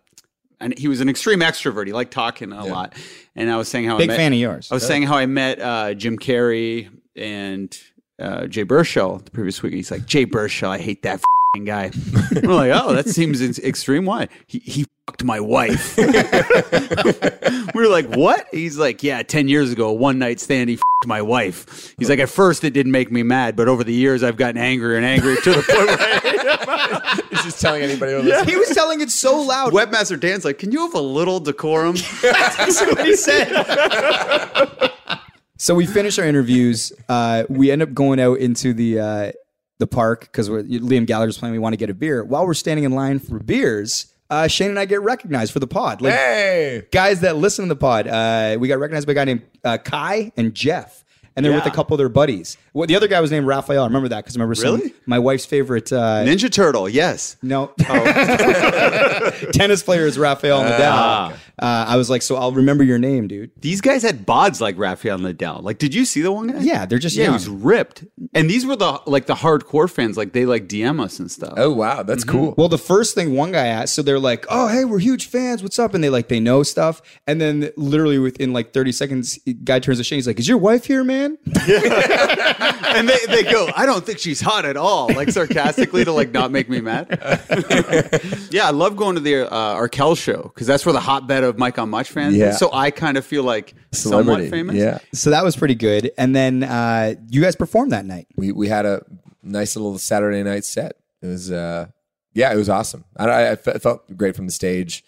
and 0.60 0.78
he 0.78 0.88
was 0.88 1.02
an 1.02 1.10
extreme 1.10 1.40
extrovert. 1.40 1.88
He 1.88 1.94
liked 1.94 2.12
talking 2.12 2.52
a 2.52 2.66
lot. 2.66 2.94
And 3.36 3.52
I 3.52 3.58
was 3.58 3.68
saying 3.68 3.86
how 3.86 3.98
Big 3.98 4.10
I 4.10 4.14
met, 4.14 4.18
fan 4.18 4.34
of 4.34 4.40
yours. 4.40 4.72
I 4.72 4.76
was 4.76 4.86
saying 4.86 5.04
how 5.04 5.18
I 5.18 5.26
met 5.26 5.60
uh, 5.60 5.94
Jim 5.94 6.18
Carrey 6.18 6.90
and 7.16 7.78
uh, 8.20 8.48
Jay 8.48 8.64
Baruchel 8.64 9.24
the 9.24 9.32
previous 9.32 9.62
week. 9.62 9.74
He's 9.74 9.92
like, 9.92 10.06
Jay 10.06 10.26
Baruchel, 10.26 10.70
I 10.70 10.78
hate 10.78 11.04
that 11.04 11.22
guy. 11.64 11.92
We're 12.44 12.54
like, 12.54 12.72
oh, 12.74 12.94
that 12.94 13.08
seems 13.08 13.42
extreme. 13.60 14.06
Why? 14.06 14.28
He, 14.48 14.60
he 14.60 14.86
fucked 15.08 15.24
my 15.24 15.40
wife. 15.40 15.96
We're 17.74 17.88
like, 17.90 18.08
what? 18.16 18.48
He's 18.52 18.78
like, 18.78 19.04
yeah, 19.04 19.22
10 19.24 19.48
years 19.48 19.72
ago, 19.72 19.92
one 19.92 20.20
night 20.20 20.40
stand, 20.40 20.70
he 20.70 20.76
fucked 20.76 21.08
my 21.08 21.22
wife. 21.22 21.94
He's 21.98 22.10
like, 22.10 22.20
at 22.20 22.30
first 22.30 22.64
it 22.64 22.72
didn't 22.72 22.92
make 22.92 23.12
me 23.12 23.24
mad, 23.24 23.56
but 23.56 23.68
over 23.68 23.84
the 23.84 23.94
years 23.94 24.24
I've 24.24 24.38
gotten 24.38 24.58
angrier 24.58 24.98
and 24.98 25.06
angrier 25.06 25.36
to 25.38 25.50
the 25.52 25.62
point 25.62 25.68
where 25.68 25.98
I 26.00 27.16
hate. 27.20 27.26
He's 27.30 27.44
just 27.44 27.62
telling 27.62 27.82
anybody 27.84 28.14
who 28.14 28.20
listens. 28.20 28.50
he 28.50 28.58
was 28.58 28.70
telling 28.70 29.02
it 29.02 29.12
so 29.12 29.40
loud. 29.42 29.72
Webmaster 29.74 30.20
Dan's 30.20 30.44
like, 30.46 30.58
can 30.58 30.72
you 30.72 30.82
have 30.82 30.94
a 30.96 31.02
little 31.02 31.40
decorum? 31.40 31.96
That's 32.22 32.82
what 32.82 33.06
he 33.06 33.16
said. 33.16 33.52
so 35.58 35.76
we 35.76 35.86
finish 35.86 36.18
our 36.18 36.26
interviews. 36.26 36.92
Uh, 37.08 37.44
we 37.50 37.72
end 37.72 37.82
up 37.82 37.94
going 37.94 38.20
out 38.20 38.40
into 38.40 38.74
the 38.74 39.00
uh, 39.00 39.32
the 39.78 39.88
park 39.88 40.22
because 40.22 40.50
Liam 40.50 41.06
Gallagher's 41.06 41.38
playing. 41.38 41.54
We 41.54 41.60
want 41.60 41.74
to 41.74 41.78
get 41.78 41.90
a 41.90 41.94
beer. 41.94 42.24
While 42.24 42.46
we're 42.46 42.54
standing 42.54 42.84
in 42.86 42.92
line 42.94 43.20
for 43.20 43.40
beers, 43.40 44.08
uh, 44.30 44.48
Shane 44.48 44.70
and 44.70 44.80
I 44.80 44.86
get 44.86 45.02
recognized 45.02 45.52
for 45.54 45.60
the 45.60 45.68
pod. 45.68 46.02
Like 46.02 46.14
Hey, 46.14 46.84
guys 46.92 47.22
that 47.22 47.36
listen 47.36 47.66
to 47.66 47.70
the 47.70 47.76
pod, 47.76 48.08
uh, 48.08 48.58
we 48.60 48.68
got 48.68 48.80
recognized 48.80 49.06
by 49.08 49.12
a 49.12 49.16
guy 49.16 49.26
named 49.26 49.42
uh, 49.64 49.78
Kai 49.78 50.32
and 50.38 50.54
Jeff. 50.56 51.04
And 51.38 51.46
they're 51.46 51.52
with 51.52 51.66
a 51.66 51.70
couple 51.72 51.94
of 51.96 51.98
their 51.98 52.08
buddies. 52.08 52.56
Well, 52.74 52.88
the 52.88 52.96
other 52.96 53.10
guy 53.10 53.20
was 53.20 53.30
named 53.30 53.46
Raphael. 53.46 53.84
I 53.84 53.88
remember 53.88 54.08
that 54.08 54.24
because 54.24 54.38
I 54.38 54.40
remember 54.42 54.62
Really? 54.62 54.94
my 55.06 55.20
wife's 55.20 55.46
favorite. 55.46 55.92
Uh, 55.92 56.24
Ninja 56.24 56.50
Turtle, 56.50 56.88
yes. 56.88 57.36
no. 57.42 57.74
Tennis 59.52 59.84
player 59.84 60.06
is 60.06 60.18
Rafael 60.18 60.62
Nadal. 60.64 61.36
Uh, 61.60 61.86
I 61.88 61.96
was 61.98 62.10
like, 62.10 62.22
so 62.22 62.36
I'll 62.36 62.52
remember 62.52 62.84
your 62.84 62.98
name, 62.98 63.28
dude. 63.28 63.52
These 63.60 63.82
guys 63.82 64.04
had 64.04 64.26
bods 64.26 64.60
like 64.60 64.78
Rafael 64.78 65.18
Nadal. 65.18 65.62
Like, 65.64 65.78
did 65.78 65.94
you 65.94 66.06
see 66.06 66.22
the 66.22 66.32
one 66.32 66.48
guy? 66.48 66.60
Yeah, 66.60 66.86
they're 66.86 67.00
just 67.00 67.16
yeah, 67.16 67.24
he 67.24 67.26
young. 67.26 67.34
was 67.34 67.48
ripped. 67.48 68.04
And 68.34 68.50
these 68.50 68.66
were 68.66 68.76
the 68.76 69.02
like 69.06 69.26
the 69.26 69.36
hardcore 69.36 69.90
fans. 69.90 70.18
Like 70.18 70.34
they 70.34 70.46
like 70.46 70.68
DM 70.68 71.02
us 71.02 71.20
and 71.20 71.32
stuff. 71.32 71.54
oh 71.58 71.72
wow, 71.72 72.04
that's 72.04 72.24
cool. 72.24 72.56
Well, 72.58 72.70
the 72.70 72.78
first 72.78 73.16
thing 73.16 73.34
one 73.34 73.52
guy 73.52 73.68
asked, 73.68 73.96
so 73.96 74.02
they're 74.02 74.20
like, 74.20 74.46
"Oh, 74.50 74.68
hey, 74.68 74.86
we're 74.86 75.00
huge 75.00 75.28
fans. 75.28 75.64
What's 75.64 75.80
up?" 75.80 75.94
And 75.94 76.04
they 76.04 76.10
like 76.10 76.28
they 76.28 76.40
know 76.40 76.64
stuff, 76.64 77.02
and 77.28 77.40
then 77.40 77.72
literally 77.78 78.20
within 78.20 78.54
like 78.54 78.74
thirty 78.74 78.92
seconds, 78.92 79.40
guy 79.64 79.80
turns 79.80 80.00
to 80.00 80.04
Shane. 80.04 80.18
He's 80.18 80.28
like, 80.28 80.40
"Is 80.40 80.48
your 80.48 80.58
wife 80.58 80.86
here, 80.86 81.04
man?" 81.04 81.38
and 82.96 83.10
they, 83.10 83.18
they 83.28 83.44
go, 83.44 83.70
I 83.76 83.86
don't 83.86 84.06
think 84.06 84.20
she's 84.20 84.42
hot 84.42 84.66
at 84.66 84.78
all, 84.78 85.08
like 85.14 85.30
sarcastically 85.30 86.06
to 86.06 86.12
like 86.12 86.32
not 86.32 86.52
make 86.52 86.70
me 86.70 86.82
mad. 86.82 87.08
yeah, 88.52 88.68
I 88.68 88.72
love 88.72 88.96
going 88.96 89.16
to 89.16 89.22
the 89.22 89.52
uh, 89.52 89.74
Arkell 89.74 90.16
show 90.16 90.44
because 90.44 90.68
that's 90.68 90.86
where 90.86 90.94
the 90.94 91.00
hotbed 91.00 91.44
of 91.46 91.58
Mike 91.58 91.78
on 91.80 91.90
Much 91.90 92.10
fans. 92.12 92.36
Yeah. 92.36 92.52
So 92.52 92.70
I 92.74 92.92
kind 92.92 93.18
of 93.18 93.26
feel 93.26 93.44
like 93.44 93.74
Celebrity, 93.92 94.28
somewhat 94.46 94.50
famous. 94.52 94.76
Yeah, 94.76 95.00
so 95.14 95.30
that 95.30 95.44
was 95.44 95.56
pretty 95.56 95.76
good. 95.76 96.12
And 96.18 96.36
then 96.36 96.64
uh, 96.64 97.16
you 97.30 97.42
guys 97.42 97.56
performed 97.56 97.92
that 97.94 98.06
night. 98.06 98.28
we 98.36 98.52
we 98.52 98.68
had 98.68 98.86
a 98.86 99.02
nice 99.44 99.76
little 99.76 99.98
Saturday 99.98 100.44
night 100.44 100.66
set. 100.66 100.94
It 101.22 101.28
was 101.28 101.52
uh, 101.52 101.88
yeah, 102.34 102.52
it 102.54 102.58
was 102.58 102.70
awesome. 102.70 103.06
I, 103.16 103.26
I, 103.30 103.52
I 103.52 103.56
felt 103.56 104.16
great 104.18 104.36
from 104.36 104.46
the 104.46 104.52
stage. 104.52 105.04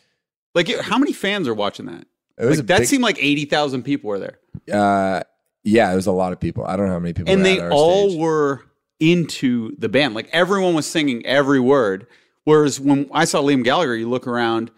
Like, 0.55 0.69
how 0.79 0.97
many 0.97 1.13
fans 1.13 1.47
are 1.47 1.53
watching 1.53 1.85
that? 1.87 2.05
It 2.37 2.45
was 2.45 2.57
Like, 2.59 2.67
that 2.67 2.79
big- 2.79 2.87
seemed 2.87 3.03
like 3.03 3.17
eighty 3.19 3.45
thousand 3.45 3.83
people 3.83 4.07
were 4.09 4.19
there, 4.19 4.39
Uh, 4.71 5.21
yeah, 5.63 5.91
it 5.91 5.95
was 5.95 6.07
a 6.07 6.11
lot 6.11 6.31
of 6.33 6.39
people. 6.39 6.63
I 6.65 6.75
don't 6.77 6.87
know 6.87 6.93
how 6.93 6.99
many 6.99 7.13
people. 7.13 7.31
and 7.33 7.41
were 7.41 7.43
they 7.47 7.57
at 7.59 7.65
our 7.65 7.71
all 7.71 8.09
stage. 8.09 8.19
were 8.19 8.61
into 8.99 9.75
the 9.77 9.89
band. 9.89 10.15
Like 10.15 10.29
everyone 10.31 10.73
was 10.73 10.85
singing 10.85 11.25
every 11.25 11.59
word. 11.59 12.07
Whereas 12.45 12.79
when 12.79 13.09
I 13.11 13.25
saw 13.25 13.41
Liam 13.41 13.63
Gallagher, 13.63 13.95
you 13.95 14.09
look 14.09 14.25
around, 14.25 14.71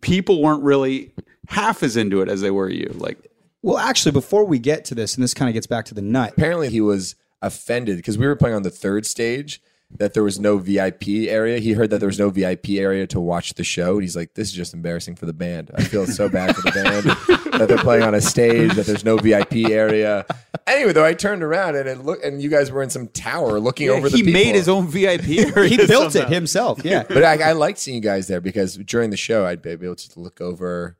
people 0.00 0.42
weren't 0.42 0.62
really 0.62 1.12
half 1.48 1.82
as 1.82 1.96
into 1.96 2.20
it 2.20 2.28
as 2.28 2.40
they 2.40 2.50
were 2.50 2.68
you. 2.68 2.94
Like 2.96 3.30
Well, 3.62 3.78
actually, 3.78 4.12
before 4.12 4.44
we 4.44 4.58
get 4.58 4.84
to 4.86 4.94
this, 4.94 5.14
and 5.14 5.22
this 5.22 5.34
kind 5.34 5.48
of 5.48 5.54
gets 5.54 5.66
back 5.66 5.84
to 5.86 5.94
the 5.94 6.02
nut. 6.02 6.32
apparently 6.36 6.68
he 6.68 6.80
was 6.80 7.14
offended 7.42 7.96
because 7.96 8.18
we 8.18 8.26
were 8.26 8.36
playing 8.36 8.56
on 8.56 8.62
the 8.62 8.70
third 8.70 9.06
stage 9.06 9.62
that 9.96 10.12
there 10.12 10.22
was 10.22 10.38
no 10.38 10.58
VIP 10.58 11.08
area. 11.28 11.58
He 11.58 11.72
heard 11.72 11.90
that 11.90 11.98
there 11.98 12.08
was 12.08 12.18
no 12.18 12.28
VIP 12.28 12.70
area 12.70 13.06
to 13.06 13.20
watch 13.20 13.54
the 13.54 13.64
show. 13.64 13.94
And 13.94 14.02
he's 14.02 14.16
like, 14.16 14.34
this 14.34 14.48
is 14.48 14.54
just 14.54 14.74
embarrassing 14.74 15.16
for 15.16 15.24
the 15.24 15.32
band. 15.32 15.70
I 15.74 15.82
feel 15.82 16.06
so 16.06 16.28
bad 16.28 16.54
for 16.54 16.62
the 16.62 16.72
band 16.72 17.37
that 17.58 17.68
they're 17.68 17.78
playing 17.78 18.02
on 18.02 18.14
a 18.14 18.20
stage 18.20 18.74
that 18.74 18.86
there's 18.86 19.04
no 19.04 19.16
VIP 19.16 19.70
area. 19.70 20.26
Anyway, 20.66 20.92
though, 20.92 21.04
I 21.04 21.14
turned 21.14 21.42
around 21.42 21.76
and 21.76 21.88
it 21.88 22.04
looked, 22.04 22.22
and 22.24 22.42
you 22.42 22.50
guys 22.50 22.70
were 22.70 22.82
in 22.82 22.90
some 22.90 23.08
tower 23.08 23.58
looking 23.58 23.88
over 23.88 24.08
the 24.10 24.16
he 24.16 24.22
people. 24.22 24.34
made 24.40 24.54
his 24.54 24.68
own 24.68 24.86
VIP 24.86 25.28
area. 25.56 25.68
He 25.68 25.86
built 25.86 26.14
it 26.14 26.28
himself. 26.28 26.84
Yeah. 26.84 27.04
But 27.08 27.24
I, 27.24 27.50
I 27.50 27.52
liked 27.52 27.78
seeing 27.78 27.94
you 27.96 28.02
guys 28.02 28.28
there 28.28 28.40
because 28.42 28.76
during 28.76 29.08
the 29.10 29.16
show, 29.16 29.46
I'd 29.46 29.62
be 29.62 29.70
able 29.70 29.94
to 29.96 30.20
look 30.20 30.40
over, 30.42 30.96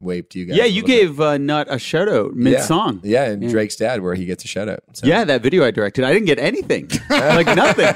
wave 0.00 0.28
to 0.30 0.38
you 0.38 0.46
guys. 0.46 0.56
Yeah, 0.56 0.64
you 0.64 0.82
little 0.82 0.86
bit. 0.86 1.06
gave 1.08 1.20
uh, 1.20 1.38
Nut 1.38 1.66
a 1.70 1.78
shout 1.78 2.08
out 2.08 2.34
mid 2.34 2.60
song. 2.60 3.00
Yeah, 3.02 3.24
and 3.24 3.48
Drake's 3.48 3.76
dad, 3.76 4.02
where 4.02 4.14
he 4.14 4.24
gets 4.24 4.44
a 4.44 4.48
shout 4.48 4.68
out. 4.68 4.80
So. 4.92 5.06
Yeah, 5.06 5.24
that 5.24 5.42
video 5.42 5.64
I 5.64 5.70
directed. 5.70 6.04
I 6.04 6.12
didn't 6.12 6.26
get 6.26 6.38
anything. 6.38 6.88
like 7.10 7.46
nothing. 7.46 7.86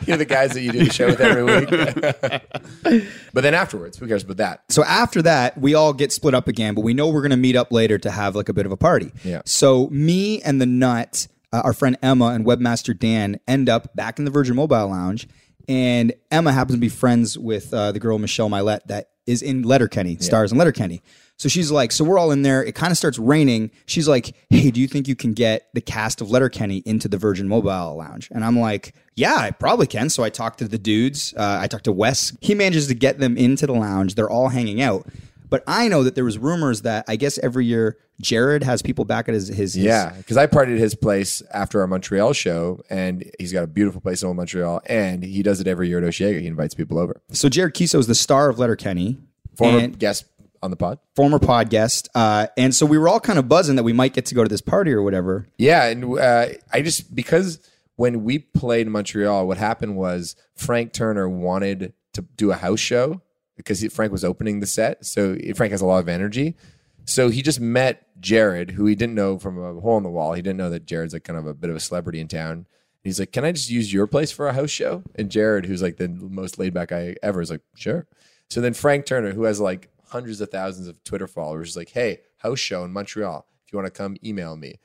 You're 0.06 0.16
the 0.16 0.26
guys 0.26 0.52
that 0.52 0.60
you 0.60 0.72
do 0.72 0.84
the 0.84 0.92
show 0.92 1.06
with 1.06 1.20
every 1.20 1.44
week. 1.44 3.04
but 3.32 3.40
then 3.42 3.54
afterwards, 3.54 3.98
who 3.98 4.06
cares 4.06 4.22
about 4.22 4.36
that? 4.38 4.64
So 4.68 4.84
after 4.84 5.22
that, 5.22 5.58
we 5.58 5.74
all 5.74 5.92
get 5.92 6.12
split 6.12 6.34
up 6.34 6.48
again, 6.48 6.74
but 6.74 6.82
we 6.82 6.94
know 6.94 7.08
we're 7.08 7.22
going 7.22 7.30
to 7.30 7.36
meet 7.36 7.56
up 7.56 7.72
later 7.72 7.98
to 7.98 8.10
have 8.10 8.36
like 8.36 8.48
a 8.48 8.52
bit 8.52 8.66
of 8.66 8.72
a 8.72 8.76
party. 8.76 9.12
Yeah. 9.24 9.42
So 9.44 9.88
me 9.88 10.42
and 10.42 10.60
the 10.60 10.66
nut, 10.66 11.28
uh, 11.52 11.62
our 11.64 11.72
friend 11.72 11.96
Emma 12.02 12.26
and 12.26 12.44
webmaster 12.44 12.98
Dan 12.98 13.40
end 13.48 13.68
up 13.68 13.94
back 13.96 14.18
in 14.18 14.24
the 14.24 14.30
Virgin 14.30 14.56
Mobile 14.56 14.88
Lounge, 14.88 15.28
and 15.68 16.12
Emma 16.30 16.52
happens 16.52 16.76
to 16.76 16.80
be 16.80 16.88
friends 16.88 17.38
with 17.38 17.72
uh, 17.72 17.92
the 17.92 18.00
girl 18.00 18.18
Michelle 18.18 18.48
Mylett 18.48 18.86
that 18.86 19.10
is 19.26 19.42
in 19.42 19.62
Letterkenny, 19.62 20.16
stars 20.18 20.52
in 20.52 20.58
Letterkenny. 20.58 21.02
So 21.38 21.48
she's 21.48 21.70
like, 21.70 21.92
so 21.92 22.04
we're 22.04 22.18
all 22.18 22.32
in 22.32 22.42
there. 22.42 22.64
It 22.64 22.74
kind 22.74 22.90
of 22.90 22.98
starts 22.98 23.16
raining. 23.16 23.70
She's 23.86 24.08
like, 24.08 24.34
hey, 24.50 24.72
do 24.72 24.80
you 24.80 24.88
think 24.88 25.06
you 25.06 25.14
can 25.14 25.34
get 25.34 25.68
the 25.72 25.80
cast 25.80 26.20
of 26.20 26.30
Letterkenny 26.30 26.78
into 26.78 27.06
the 27.06 27.16
Virgin 27.16 27.48
Mobile 27.48 27.96
Lounge? 27.96 28.28
And 28.32 28.44
I'm 28.44 28.58
like, 28.58 28.92
yeah, 29.14 29.36
I 29.36 29.52
probably 29.52 29.86
can. 29.86 30.10
So 30.10 30.24
I 30.24 30.30
talked 30.30 30.58
to 30.58 30.68
the 30.68 30.78
dudes. 30.78 31.32
Uh, 31.36 31.58
I 31.60 31.68
talked 31.68 31.84
to 31.84 31.92
Wes. 31.92 32.36
He 32.40 32.54
manages 32.54 32.88
to 32.88 32.94
get 32.94 33.20
them 33.20 33.36
into 33.36 33.68
the 33.68 33.72
lounge. 33.72 34.16
They're 34.16 34.28
all 34.28 34.48
hanging 34.48 34.82
out. 34.82 35.06
But 35.48 35.62
I 35.66 35.88
know 35.88 36.02
that 36.02 36.14
there 36.16 36.24
was 36.24 36.38
rumors 36.38 36.82
that 36.82 37.04
I 37.08 37.16
guess 37.16 37.38
every 37.38 37.64
year 37.64 37.96
Jared 38.20 38.64
has 38.64 38.82
people 38.82 39.04
back 39.04 39.28
at 39.28 39.34
his 39.34 39.48
his, 39.48 39.74
his 39.74 39.76
Yeah, 39.76 40.10
because 40.10 40.36
I 40.36 40.46
partied 40.46 40.74
at 40.74 40.78
his 40.78 40.94
place 40.94 41.42
after 41.54 41.80
our 41.80 41.86
Montreal 41.86 42.32
show, 42.32 42.82
and 42.90 43.30
he's 43.38 43.52
got 43.52 43.62
a 43.62 43.66
beautiful 43.66 44.00
place 44.00 44.22
in 44.22 44.34
Montreal, 44.34 44.82
and 44.86 45.22
he 45.22 45.42
does 45.42 45.60
it 45.60 45.66
every 45.66 45.88
year 45.88 45.98
at 45.98 46.04
Osheaga. 46.04 46.40
He 46.40 46.46
invites 46.46 46.74
people 46.74 46.98
over. 46.98 47.20
So 47.30 47.48
Jared 47.48 47.74
Keeso 47.74 47.98
is 47.98 48.08
the 48.08 48.14
star 48.14 48.50
of 48.50 48.58
Letterkenny, 48.58 49.18
Former 49.56 49.78
and 49.78 49.98
guest 49.98 50.26
on 50.62 50.70
the 50.70 50.76
pod. 50.76 50.98
former 51.14 51.38
pod 51.38 51.70
guest. 51.70 52.08
Uh, 52.14 52.46
and 52.56 52.74
so 52.74 52.86
we 52.86 52.98
were 52.98 53.08
all 53.08 53.20
kind 53.20 53.38
of 53.38 53.48
buzzing 53.48 53.76
that 53.76 53.82
we 53.82 53.92
might 53.92 54.12
get 54.12 54.26
to 54.26 54.34
go 54.34 54.42
to 54.42 54.48
this 54.48 54.60
party 54.60 54.92
or 54.92 55.02
whatever. 55.02 55.46
Yeah, 55.56 55.86
and 55.86 56.18
uh, 56.18 56.46
I 56.72 56.82
just 56.82 57.14
because 57.14 57.60
when 57.96 58.24
we 58.24 58.38
played 58.38 58.86
in 58.86 58.92
Montreal, 58.92 59.46
what 59.46 59.58
happened 59.58 59.96
was 59.96 60.36
Frank 60.54 60.92
Turner 60.92 61.28
wanted 61.28 61.92
to 62.12 62.22
do 62.36 62.52
a 62.52 62.56
house 62.56 62.80
show 62.80 63.22
because 63.56 63.80
he, 63.80 63.88
Frank 63.88 64.12
was 64.12 64.24
opening 64.24 64.60
the 64.60 64.66
set. 64.66 65.04
So 65.04 65.36
Frank 65.54 65.72
has 65.72 65.80
a 65.80 65.86
lot 65.86 65.98
of 65.98 66.08
energy. 66.08 66.56
So 67.04 67.28
he 67.28 67.42
just 67.42 67.60
met 67.60 68.06
Jared, 68.20 68.72
who 68.72 68.86
he 68.86 68.94
didn't 68.94 69.14
know 69.14 69.38
from 69.38 69.58
a 69.58 69.80
hole 69.80 69.96
in 69.96 70.02
the 70.02 70.10
wall. 70.10 70.34
He 70.34 70.42
didn't 70.42 70.58
know 70.58 70.70
that 70.70 70.86
Jared's 70.86 71.12
like 71.12 71.24
kind 71.24 71.38
of 71.38 71.46
a 71.46 71.54
bit 71.54 71.70
of 71.70 71.76
a 71.76 71.80
celebrity 71.80 72.20
in 72.20 72.28
town. 72.28 72.66
He's 73.02 73.18
like, 73.18 73.32
"Can 73.32 73.44
I 73.44 73.52
just 73.52 73.70
use 73.70 73.92
your 73.92 74.06
place 74.06 74.30
for 74.30 74.46
a 74.46 74.52
house 74.52 74.70
show?" 74.70 75.02
And 75.14 75.30
Jared, 75.30 75.66
who's 75.66 75.82
like 75.82 75.96
the 75.96 76.08
most 76.08 76.58
laid 76.58 76.74
back 76.74 76.90
guy 76.90 77.16
ever, 77.22 77.40
is 77.40 77.50
like, 77.50 77.62
"Sure." 77.74 78.06
So 78.50 78.60
then 78.60 78.74
Frank 78.74 79.06
Turner, 79.06 79.32
who 79.32 79.44
has 79.44 79.60
like 79.60 79.90
hundreds 80.10 80.40
of 80.40 80.50
thousands 80.50 80.88
of 80.88 81.02
Twitter 81.04 81.26
followers, 81.26 81.76
like, 81.76 81.90
"Hey, 81.90 82.20
house 82.38 82.58
show 82.58 82.84
in 82.84 82.92
Montreal. 82.92 83.46
If 83.66 83.72
you 83.72 83.78
want 83.78 83.86
to 83.86 83.96
come, 83.96 84.16
email 84.24 84.56
me." 84.56 84.80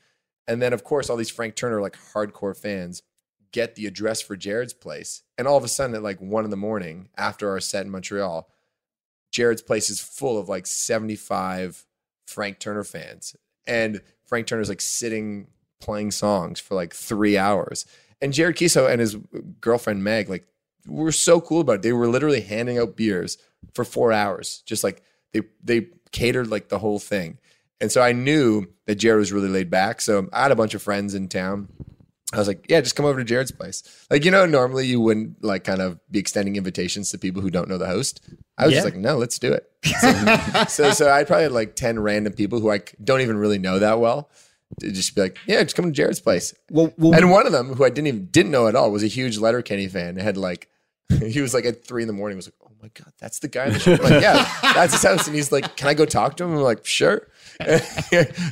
And 0.48 0.62
then, 0.62 0.74
of 0.74 0.84
course, 0.84 1.10
all 1.10 1.18
these 1.18 1.30
Frank 1.30 1.56
Turner 1.56 1.82
like 1.82 1.98
hardcore 2.14 2.58
fans 2.58 3.02
get 3.52 3.76
the 3.76 3.86
address 3.86 4.20
for 4.20 4.36
Jared's 4.36 4.74
place, 4.74 5.24
and 5.38 5.48
all 5.48 5.58
of 5.58 5.64
a 5.64 5.68
sudden, 5.68 5.96
at 5.96 6.04
like 6.04 6.20
one 6.20 6.44
in 6.44 6.52
the 6.52 6.58
morning 6.58 7.10
after 7.18 7.50
our 7.50 7.60
set 7.60 7.86
in 7.86 7.92
Montreal, 7.92 8.50
Jared's 9.32 9.62
place 9.62 9.90
is 9.90 10.00
full 10.00 10.40
of 10.40 10.50
like 10.50 10.68
seventy-five 10.68 11.86
Frank 12.26 12.60
Turner 12.60 12.84
fans, 12.84 13.36
and 13.68 14.02
Frank 14.26 14.48
Turner's 14.48 14.70
like 14.70 14.82
sitting 14.82 15.48
playing 15.80 16.12
songs 16.12 16.60
for 16.60 16.76
like 16.76 16.94
three 16.94 17.38
hours. 17.38 17.86
And 18.22 18.34
Jared 18.34 18.56
Keeso 18.56 18.90
and 18.90 19.02
his 19.02 19.18
girlfriend 19.60 20.04
Meg 20.04 20.30
like 20.30 20.48
were 20.88 21.12
so 21.12 21.42
cool 21.42 21.62
about 21.62 21.76
it. 21.76 21.82
They 21.82 21.94
were 21.94 22.08
literally 22.08 22.42
handing 22.42 22.78
out 22.78 22.96
beers 22.96 23.38
for 23.74 23.84
four 23.86 24.12
hours, 24.12 24.64
just 24.66 24.84
like 24.84 25.04
they 25.34 25.42
they 25.64 25.88
catered 26.12 26.48
like 26.48 26.70
the 26.70 26.80
whole 26.80 27.00
thing. 27.00 27.40
And 27.82 27.92
so 27.92 28.02
I 28.02 28.14
knew 28.14 28.68
that 28.86 28.96
Jared 28.96 29.20
was 29.20 29.34
really 29.34 29.50
laid 29.50 29.70
back. 29.70 30.00
So 30.00 30.30
I 30.32 30.44
had 30.44 30.52
a 30.52 30.56
bunch 30.56 30.74
of 30.74 30.82
friends 30.82 31.14
in 31.16 31.28
town. 31.28 31.68
I 32.32 32.38
was 32.38 32.48
like, 32.48 32.66
yeah, 32.70 32.82
just 32.82 32.96
come 32.96 33.06
over 33.06 33.20
to 33.20 33.26
Jared's 33.26 33.52
place. 33.52 33.84
Like, 34.10 34.26
you 34.26 34.32
know, 34.32 34.46
normally 34.46 34.88
you 34.88 35.00
wouldn't 35.00 35.44
like 35.44 35.64
kind 35.64 35.82
of 35.82 36.00
be 36.10 36.18
extending 36.18 36.56
invitations 36.56 37.10
to 37.12 37.18
people 37.18 37.42
who 37.42 37.52
don't 37.52 37.68
know 37.68 37.78
the 37.78 37.86
host. 37.86 38.22
I 38.58 38.66
was 38.66 38.74
just 38.74 38.86
like, 38.86 38.96
no, 38.96 39.18
let's 39.18 39.38
do 39.38 39.52
it. 39.54 39.70
So, 39.84 40.66
so, 40.66 40.92
so 40.92 41.12
I 41.12 41.26
probably 41.26 41.44
had 41.44 41.52
like 41.52 41.76
10 41.76 42.00
random 42.00 42.34
people 42.34 42.62
who 42.62 42.72
I 42.72 42.80
don't 43.04 43.20
even 43.20 43.38
really 43.38 43.58
know 43.58 43.80
that 43.80 44.00
well 44.00 44.30
to 44.80 44.92
just 44.92 45.14
be 45.14 45.22
like, 45.22 45.38
yeah, 45.46 45.62
just 45.62 45.76
come 45.76 45.86
to 45.86 45.92
Jared's 45.92 46.22
place. 46.22 46.54
Well, 46.72 46.94
well 46.98 47.14
And 47.14 47.30
one 47.30 47.46
of 47.46 47.52
them 47.52 47.74
who 47.74 47.84
I 47.84 47.90
didn't 47.90 48.08
even 48.08 48.26
didn't 48.28 48.52
know 48.52 48.68
at 48.68 48.76
all 48.76 48.92
was 48.92 49.04
a 49.04 49.08
huge 49.08 49.38
Letterkenny 49.38 49.88
fan. 49.88 50.16
Had 50.16 50.38
like 50.38 50.70
he 51.22 51.42
was 51.42 51.54
like 51.54 51.66
at 51.66 51.86
three 51.86 52.04
in 52.04 52.08
the 52.08 52.14
morning. 52.14 52.38
Was 52.38 52.48
like, 52.48 52.63
my 52.84 52.90
god, 52.94 53.14
that's 53.18 53.40
the 53.40 53.48
guy. 53.48 53.68
in 53.68 53.74
the 53.74 53.80
show." 53.80 53.94
Like, 53.94 54.22
yeah, 54.22 54.48
that's 54.62 54.94
his 54.94 55.04
house. 55.04 55.26
And 55.26 55.36
he's 55.36 55.52
like, 55.52 55.76
can 55.78 55.88
I 55.88 55.94
go 55.94 56.06
talk 56.06 56.38
to 56.38 56.44
him? 56.44 56.52
I'm 56.52 56.58
like, 56.58 56.86
sure. 56.86 57.28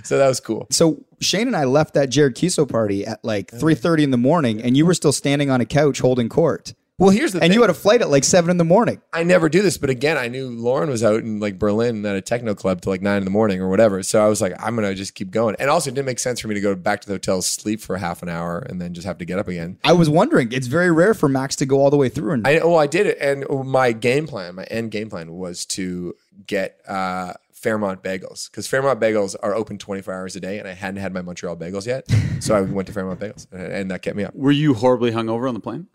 so 0.03 0.17
that 0.17 0.27
was 0.27 0.39
cool. 0.39 0.67
so 0.69 1.03
Shane 1.19 1.47
and 1.47 1.55
I 1.55 1.65
left 1.65 1.95
that 1.95 2.09
Jared 2.09 2.35
Keeso 2.35 2.69
party 2.69 3.05
at 3.05 3.23
like 3.23 3.51
3:30 3.51 4.03
in 4.03 4.11
the 4.11 4.17
morning, 4.17 4.61
and 4.61 4.77
you 4.77 4.85
were 4.85 4.93
still 4.93 5.11
standing 5.11 5.49
on 5.49 5.59
a 5.59 5.65
couch 5.65 5.99
holding 5.99 6.29
court. 6.29 6.73
Well, 7.01 7.09
here's 7.09 7.31
the 7.31 7.39
thing 7.39 7.45
And 7.45 7.51
thing. 7.51 7.57
you 7.57 7.61
had 7.61 7.71
a 7.71 7.73
flight 7.73 8.03
at 8.03 8.11
like 8.11 8.23
seven 8.23 8.51
in 8.51 8.57
the 8.57 8.63
morning. 8.63 9.01
I 9.11 9.23
never 9.23 9.49
do 9.49 9.63
this, 9.63 9.75
but 9.75 9.89
again, 9.89 10.19
I 10.19 10.27
knew 10.27 10.49
Lauren 10.49 10.87
was 10.87 11.03
out 11.03 11.21
in 11.21 11.39
like 11.39 11.57
Berlin 11.57 12.05
at 12.05 12.15
a 12.15 12.21
techno 12.21 12.53
club 12.53 12.81
till 12.81 12.91
like 12.91 13.01
nine 13.01 13.17
in 13.17 13.23
the 13.23 13.31
morning 13.31 13.59
or 13.59 13.69
whatever. 13.69 14.03
So 14.03 14.23
I 14.23 14.27
was 14.27 14.39
like, 14.39 14.53
I'm 14.59 14.75
gonna 14.75 14.93
just 14.93 15.15
keep 15.15 15.31
going. 15.31 15.55
And 15.57 15.67
also, 15.67 15.89
it 15.89 15.95
didn't 15.95 16.05
make 16.05 16.19
sense 16.19 16.39
for 16.39 16.47
me 16.47 16.53
to 16.53 16.61
go 16.61 16.75
back 16.75 17.01
to 17.01 17.07
the 17.07 17.15
hotel, 17.15 17.41
sleep 17.41 17.81
for 17.81 17.97
half 17.97 18.21
an 18.21 18.29
hour, 18.29 18.59
and 18.59 18.79
then 18.79 18.93
just 18.93 19.07
have 19.07 19.17
to 19.17 19.25
get 19.25 19.39
up 19.39 19.47
again. 19.47 19.79
I 19.83 19.93
was 19.93 20.11
wondering. 20.11 20.51
It's 20.51 20.67
very 20.67 20.91
rare 20.91 21.15
for 21.15 21.27
Max 21.27 21.55
to 21.55 21.65
go 21.65 21.79
all 21.79 21.89
the 21.89 21.97
way 21.97 22.07
through. 22.07 22.33
And 22.33 22.47
I 22.47 22.59
well, 22.59 22.77
I 22.77 22.85
did 22.85 23.07
it, 23.07 23.17
and 23.19 23.45
my 23.67 23.93
game 23.93 24.27
plan, 24.27 24.53
my 24.53 24.65
end 24.65 24.91
game 24.91 25.09
plan 25.09 25.31
was 25.33 25.65
to 25.67 26.15
get 26.45 26.81
uh, 26.87 27.33
Fairmont 27.51 28.03
Bagels 28.03 28.47
because 28.51 28.67
Fairmont 28.67 28.99
Bagels 28.99 29.35
are 29.41 29.55
open 29.55 29.79
24 29.79 30.13
hours 30.13 30.35
a 30.35 30.39
day, 30.39 30.59
and 30.59 30.67
I 30.67 30.73
hadn't 30.73 31.01
had 31.01 31.15
my 31.15 31.23
Montreal 31.23 31.57
Bagels 31.57 31.87
yet, 31.87 32.05
so 32.39 32.55
I 32.55 32.61
went 32.61 32.85
to 32.89 32.93
Fairmont 32.93 33.19
Bagels, 33.19 33.47
and, 33.51 33.73
and 33.73 33.89
that 33.89 34.03
kept 34.03 34.15
me 34.15 34.23
up. 34.23 34.35
Were 34.35 34.51
you 34.51 34.75
horribly 34.75 35.11
hungover 35.11 35.47
on 35.47 35.55
the 35.55 35.59
plane? 35.59 35.87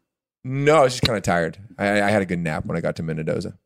No, 0.49 0.77
I 0.77 0.83
was 0.85 0.93
just 0.93 1.03
kind 1.03 1.17
of 1.17 1.23
tired. 1.25 1.59
I, 1.79 2.03
I 2.03 2.11
had 2.11 2.23
a 2.23 2.27
good 2.27 2.39
nap 2.39 2.67
when 2.67 2.77
I 2.77 2.81
got 2.81 2.97
to 2.97 3.03
Mendoza. 3.03 3.59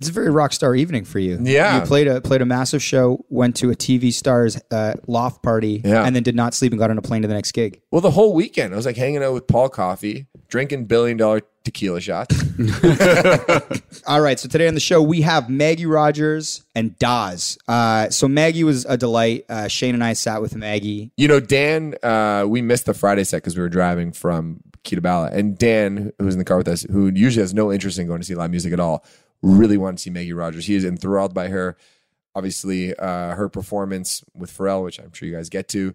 it's 0.00 0.08
a 0.08 0.12
very 0.12 0.30
rock 0.30 0.52
star 0.52 0.74
evening 0.74 1.04
for 1.04 1.18
you. 1.18 1.38
Yeah. 1.42 1.78
you 1.80 1.86
played 1.86 2.08
a 2.08 2.20
played 2.20 2.40
a 2.42 2.46
massive 2.46 2.82
show, 2.82 3.24
went 3.28 3.56
to 3.56 3.70
a 3.70 3.74
TV 3.74 4.12
star's 4.12 4.58
uh, 4.70 4.94
loft 5.06 5.42
party, 5.42 5.82
Yeah. 5.84 6.04
and 6.04 6.16
then 6.16 6.22
did 6.22 6.34
not 6.34 6.54
sleep 6.54 6.72
and 6.72 6.78
got 6.78 6.90
on 6.90 6.96
a 6.98 7.02
plane 7.02 7.22
to 7.22 7.28
the 7.28 7.34
next 7.34 7.52
gig. 7.52 7.80
Well, 7.90 8.00
the 8.00 8.10
whole 8.12 8.32
weekend, 8.34 8.72
I 8.72 8.76
was 8.76 8.86
like 8.86 8.96
hanging 8.96 9.22
out 9.22 9.34
with 9.34 9.46
Paul 9.46 9.68
Coffey, 9.68 10.26
drinking 10.48 10.86
billion 10.86 11.18
dollar 11.18 11.42
tequila 11.64 12.00
shots. 12.00 12.34
All 14.06 14.20
right, 14.20 14.38
so 14.40 14.48
today 14.48 14.66
on 14.66 14.74
the 14.74 14.80
show 14.80 15.00
we 15.00 15.20
have 15.22 15.48
Maggie 15.48 15.86
Rogers 15.86 16.64
and 16.74 16.98
Dawes. 16.98 17.56
Uh, 17.68 18.10
so 18.10 18.26
Maggie 18.26 18.64
was 18.64 18.84
a 18.86 18.96
delight. 18.96 19.44
Uh, 19.48 19.68
Shane 19.68 19.94
and 19.94 20.02
I 20.02 20.14
sat 20.14 20.40
with 20.42 20.56
Maggie. 20.56 21.12
You 21.16 21.28
know, 21.28 21.38
Dan, 21.40 21.94
uh, 22.02 22.44
we 22.48 22.62
missed 22.62 22.86
the 22.86 22.94
Friday 22.94 23.24
set 23.24 23.38
because 23.38 23.56
we 23.56 23.62
were 23.62 23.68
driving 23.68 24.12
from 24.12 24.60
Kee 24.84 24.96
to 24.96 25.02
Bala. 25.02 25.30
And 25.32 25.56
Dan, 25.56 26.12
who 26.18 26.24
was 26.24 26.34
in 26.34 26.38
the 26.38 26.44
car 26.44 26.58
with 26.58 26.68
us, 26.68 26.82
who 26.82 27.10
usually 27.14 27.42
has 27.42 27.54
no 27.54 27.72
interest 27.72 27.98
in 27.98 28.06
going 28.06 28.20
to 28.20 28.26
see 28.26 28.34
live 28.34 28.50
music 28.50 28.72
at 28.72 28.80
all, 28.80 29.04
really 29.42 29.76
wanted 29.76 29.98
to 29.98 30.02
see 30.02 30.10
Maggie 30.10 30.32
Rogers. 30.32 30.66
He 30.66 30.74
is 30.74 30.84
enthralled 30.84 31.34
by 31.34 31.48
her. 31.48 31.76
Obviously, 32.34 32.94
uh, 32.96 33.34
her 33.34 33.48
performance 33.48 34.24
with 34.34 34.56
Pharrell, 34.56 34.84
which 34.84 34.98
I'm 34.98 35.12
sure 35.12 35.28
you 35.28 35.34
guys 35.34 35.50
get 35.50 35.68
to. 35.68 35.94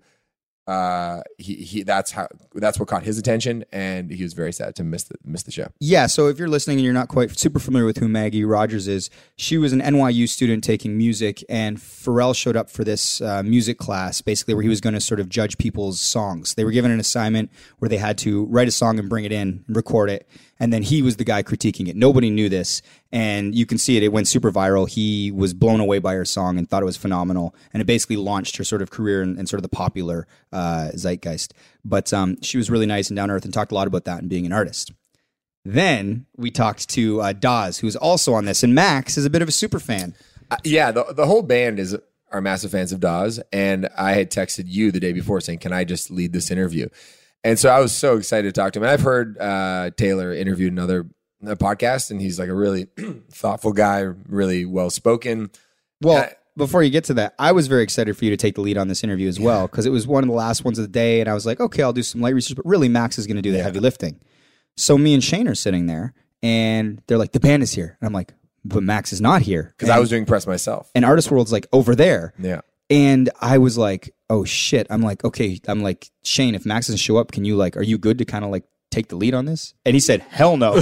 Uh, 0.67 1.21
he, 1.37 1.55
he 1.55 1.83
that's 1.83 2.11
how 2.11 2.27
that's 2.55 2.77
what 2.77 2.89
caught 2.89 3.03
his 3.03 3.17
attention, 3.17 3.63
and 3.71 4.11
he 4.11 4.21
was 4.21 4.33
very 4.33 4.51
sad 4.51 4.75
to 4.75 4.83
miss 4.83 5.03
the 5.03 5.15
miss 5.23 5.43
the 5.43 5.51
show. 5.51 5.67
Yeah, 5.79 6.07
so 6.07 6.27
if 6.27 6.37
you're 6.37 6.49
listening 6.49 6.77
and 6.77 6.83
you're 6.83 6.93
not 6.93 7.07
quite 7.07 7.37
super 7.39 7.59
familiar 7.59 7.85
with 7.85 7.97
who 7.97 8.09
Maggie 8.09 8.43
Rogers 8.43 8.87
is, 8.87 9.09
she 9.37 9.57
was 9.57 9.71
an 9.71 9.79
NYU 9.81 10.27
student 10.27 10.65
taking 10.65 10.97
music, 10.97 11.41
and 11.47 11.77
Pharrell 11.77 12.35
showed 12.35 12.57
up 12.57 12.69
for 12.69 12.83
this 12.83 13.21
uh, 13.21 13.43
music 13.43 13.77
class, 13.77 14.21
basically 14.21 14.55
where 14.55 14.63
he 14.63 14.69
was 14.69 14.81
going 14.81 14.93
to 14.93 14.99
sort 15.01 15.21
of 15.21 15.29
judge 15.29 15.57
people's 15.57 16.01
songs. 16.01 16.55
They 16.55 16.65
were 16.65 16.71
given 16.71 16.91
an 16.91 16.99
assignment 16.99 17.49
where 17.79 17.87
they 17.87 17.97
had 17.97 18.17
to 18.19 18.45
write 18.45 18.67
a 18.67 18.71
song 18.71 18.99
and 18.99 19.07
bring 19.07 19.23
it 19.23 19.31
in 19.31 19.63
record 19.69 20.09
it, 20.09 20.27
and 20.59 20.73
then 20.73 20.83
he 20.83 21.01
was 21.01 21.17
the 21.17 21.23
guy 21.23 21.43
critiquing 21.43 21.87
it. 21.87 21.95
Nobody 21.95 22.29
knew 22.29 22.49
this, 22.49 22.81
and 23.11 23.53
you 23.55 23.65
can 23.65 23.77
see 23.77 23.97
it. 23.97 24.03
It 24.03 24.11
went 24.11 24.27
super 24.27 24.51
viral. 24.51 24.89
He 24.89 25.31
was 25.31 25.53
blown 25.53 25.79
away 25.79 25.99
by 25.99 26.13
her 26.13 26.25
song 26.25 26.57
and 26.57 26.69
thought 26.69 26.81
it 26.81 26.85
was 26.85 26.97
phenomenal, 26.97 27.55
and 27.73 27.81
it 27.81 27.85
basically 27.85 28.17
launched 28.17 28.57
her 28.57 28.63
sort 28.63 28.81
of 28.81 28.89
career 28.89 29.21
and, 29.21 29.37
in 29.37 29.47
sort 29.47 29.59
of 29.59 29.63
the 29.63 29.75
popular 29.75 30.27
uh, 30.51 30.89
zeitgeist. 30.95 31.53
But 31.83 32.11
um, 32.13 32.41
she 32.41 32.57
was 32.57 32.69
really 32.69 32.85
nice 32.85 33.09
and 33.09 33.15
down 33.15 33.31
earth 33.31 33.45
and 33.45 33.53
talked 33.53 33.71
a 33.71 33.75
lot 33.75 33.87
about 33.87 34.05
that 34.05 34.19
and 34.19 34.29
being 34.29 34.45
an 34.45 34.53
artist. 34.53 34.91
Then 35.63 36.25
we 36.37 36.49
talked 36.49 36.87
to 36.89 37.21
uh, 37.21 37.33
Dawes, 37.33 37.79
who's 37.79 37.97
also 37.97 38.33
on 38.33 38.45
this, 38.45 38.63
and 38.63 38.73
Max 38.73 39.17
is 39.17 39.25
a 39.25 39.29
bit 39.29 39.41
of 39.41 39.49
a 39.49 39.51
super 39.51 39.79
fan. 39.79 40.15
Uh, 40.49 40.57
yeah, 40.63 40.91
the 40.91 41.05
the 41.13 41.25
whole 41.25 41.41
band 41.41 41.79
is 41.79 41.97
are 42.31 42.41
massive 42.41 42.71
fans 42.71 42.91
of 42.91 42.99
Dawes, 42.99 43.39
and 43.51 43.89
I 43.97 44.13
had 44.13 44.31
texted 44.31 44.65
you 44.67 44.91
the 44.91 44.99
day 44.99 45.11
before 45.11 45.41
saying, 45.41 45.59
"Can 45.59 45.73
I 45.73 45.83
just 45.83 46.09
lead 46.09 46.31
this 46.31 46.51
interview?" 46.51 46.87
And 47.43 47.57
so 47.57 47.69
I 47.69 47.79
was 47.79 47.91
so 47.95 48.17
excited 48.17 48.53
to 48.53 48.59
talk 48.59 48.73
to 48.73 48.79
him. 48.79 48.83
And 48.83 48.91
I've 48.91 49.01
heard 49.01 49.37
uh, 49.37 49.91
Taylor 49.95 50.33
interviewed 50.33 50.71
another 50.73 51.05
uh, 51.45 51.55
podcast, 51.55 52.11
and 52.11 52.19
he's 52.19 52.39
like 52.39 52.49
a 52.49 52.53
really 52.55 52.87
thoughtful 53.31 53.71
guy, 53.73 53.99
really 54.27 54.65
well 54.65 54.89
spoken. 54.89 55.51
Well, 56.01 56.17
Yeah. 56.23 56.33
before 56.57 56.83
you 56.83 56.89
get 56.89 57.03
to 57.05 57.13
that, 57.15 57.35
I 57.39 57.51
was 57.51 57.67
very 57.67 57.83
excited 57.83 58.17
for 58.17 58.25
you 58.25 58.31
to 58.31 58.37
take 58.37 58.55
the 58.55 58.61
lead 58.61 58.77
on 58.77 58.87
this 58.87 59.03
interview 59.03 59.27
as 59.29 59.39
well 59.39 59.67
because 59.67 59.85
it 59.85 59.91
was 59.91 60.07
one 60.07 60.23
of 60.23 60.29
the 60.29 60.35
last 60.35 60.65
ones 60.65 60.77
of 60.79 60.83
the 60.83 60.91
day, 60.91 61.21
and 61.21 61.29
I 61.29 61.33
was 61.33 61.45
like, 61.45 61.59
okay, 61.59 61.83
I'll 61.83 61.93
do 61.93 62.03
some 62.03 62.21
light 62.21 62.33
research, 62.35 62.55
but 62.57 62.65
really, 62.65 62.89
Max 62.89 63.17
is 63.17 63.27
going 63.27 63.37
to 63.37 63.41
do 63.41 63.51
the 63.51 63.61
heavy 63.63 63.79
lifting. 63.79 64.19
So 64.75 64.97
me 64.97 65.13
and 65.13 65.23
Shane 65.23 65.47
are 65.47 65.55
sitting 65.55 65.85
there, 65.85 66.13
and 66.43 67.01
they're 67.07 67.17
like, 67.17 67.31
the 67.31 67.39
band 67.39 67.63
is 67.63 67.71
here, 67.73 67.97
and 68.01 68.07
I'm 68.07 68.13
like, 68.13 68.33
but 68.65 68.83
Max 68.83 69.13
is 69.13 69.21
not 69.21 69.41
here 69.43 69.73
Because 69.77 69.89
I 69.89 69.99
was 69.99 70.09
doing 70.09 70.25
press 70.25 70.45
myself. 70.45 70.91
and 70.93 71.05
Artist 71.05 71.31
World's 71.31 71.51
like 71.53 71.67
over 71.71 71.95
there. 71.95 72.33
Yeah. 72.37 72.61
And 72.89 73.29
I 73.41 73.57
was 73.57 73.77
like, 73.77 74.13
oh 74.29 74.45
shit. 74.45 74.87
I'm 74.89 75.01
like, 75.01 75.23
okay. 75.23 75.59
I'm 75.67 75.81
like, 75.81 76.09
Shane, 76.23 76.55
if 76.55 76.65
Max 76.65 76.87
doesn't 76.87 76.97
show 76.97 77.17
up, 77.17 77.31
can 77.31 77.45
you 77.45 77.55
like, 77.55 77.75
are 77.77 77.83
you 77.83 77.97
good 77.97 78.17
to 78.19 78.25
kind 78.25 78.45
of 78.45 78.51
like 78.51 78.63
take 78.91 79.09
the 79.09 79.15
lead 79.15 79.33
on 79.33 79.45
this? 79.45 79.73
And 79.85 79.93
he 79.93 79.99
said, 79.99 80.21
hell 80.21 80.57
no. 80.57 80.71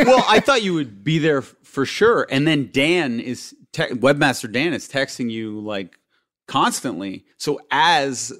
well, 0.00 0.24
I 0.28 0.40
thought 0.44 0.62
you 0.62 0.74
would 0.74 1.04
be 1.04 1.18
there 1.18 1.38
f- 1.38 1.54
for 1.62 1.86
sure. 1.86 2.26
And 2.30 2.46
then 2.46 2.70
Dan 2.72 3.20
is 3.20 3.54
te- 3.72 3.88
webmaster 3.88 4.50
Dan 4.50 4.72
is 4.72 4.88
texting 4.88 5.30
you 5.30 5.60
like 5.60 5.96
constantly. 6.48 7.24
So 7.36 7.60
as 7.70 8.32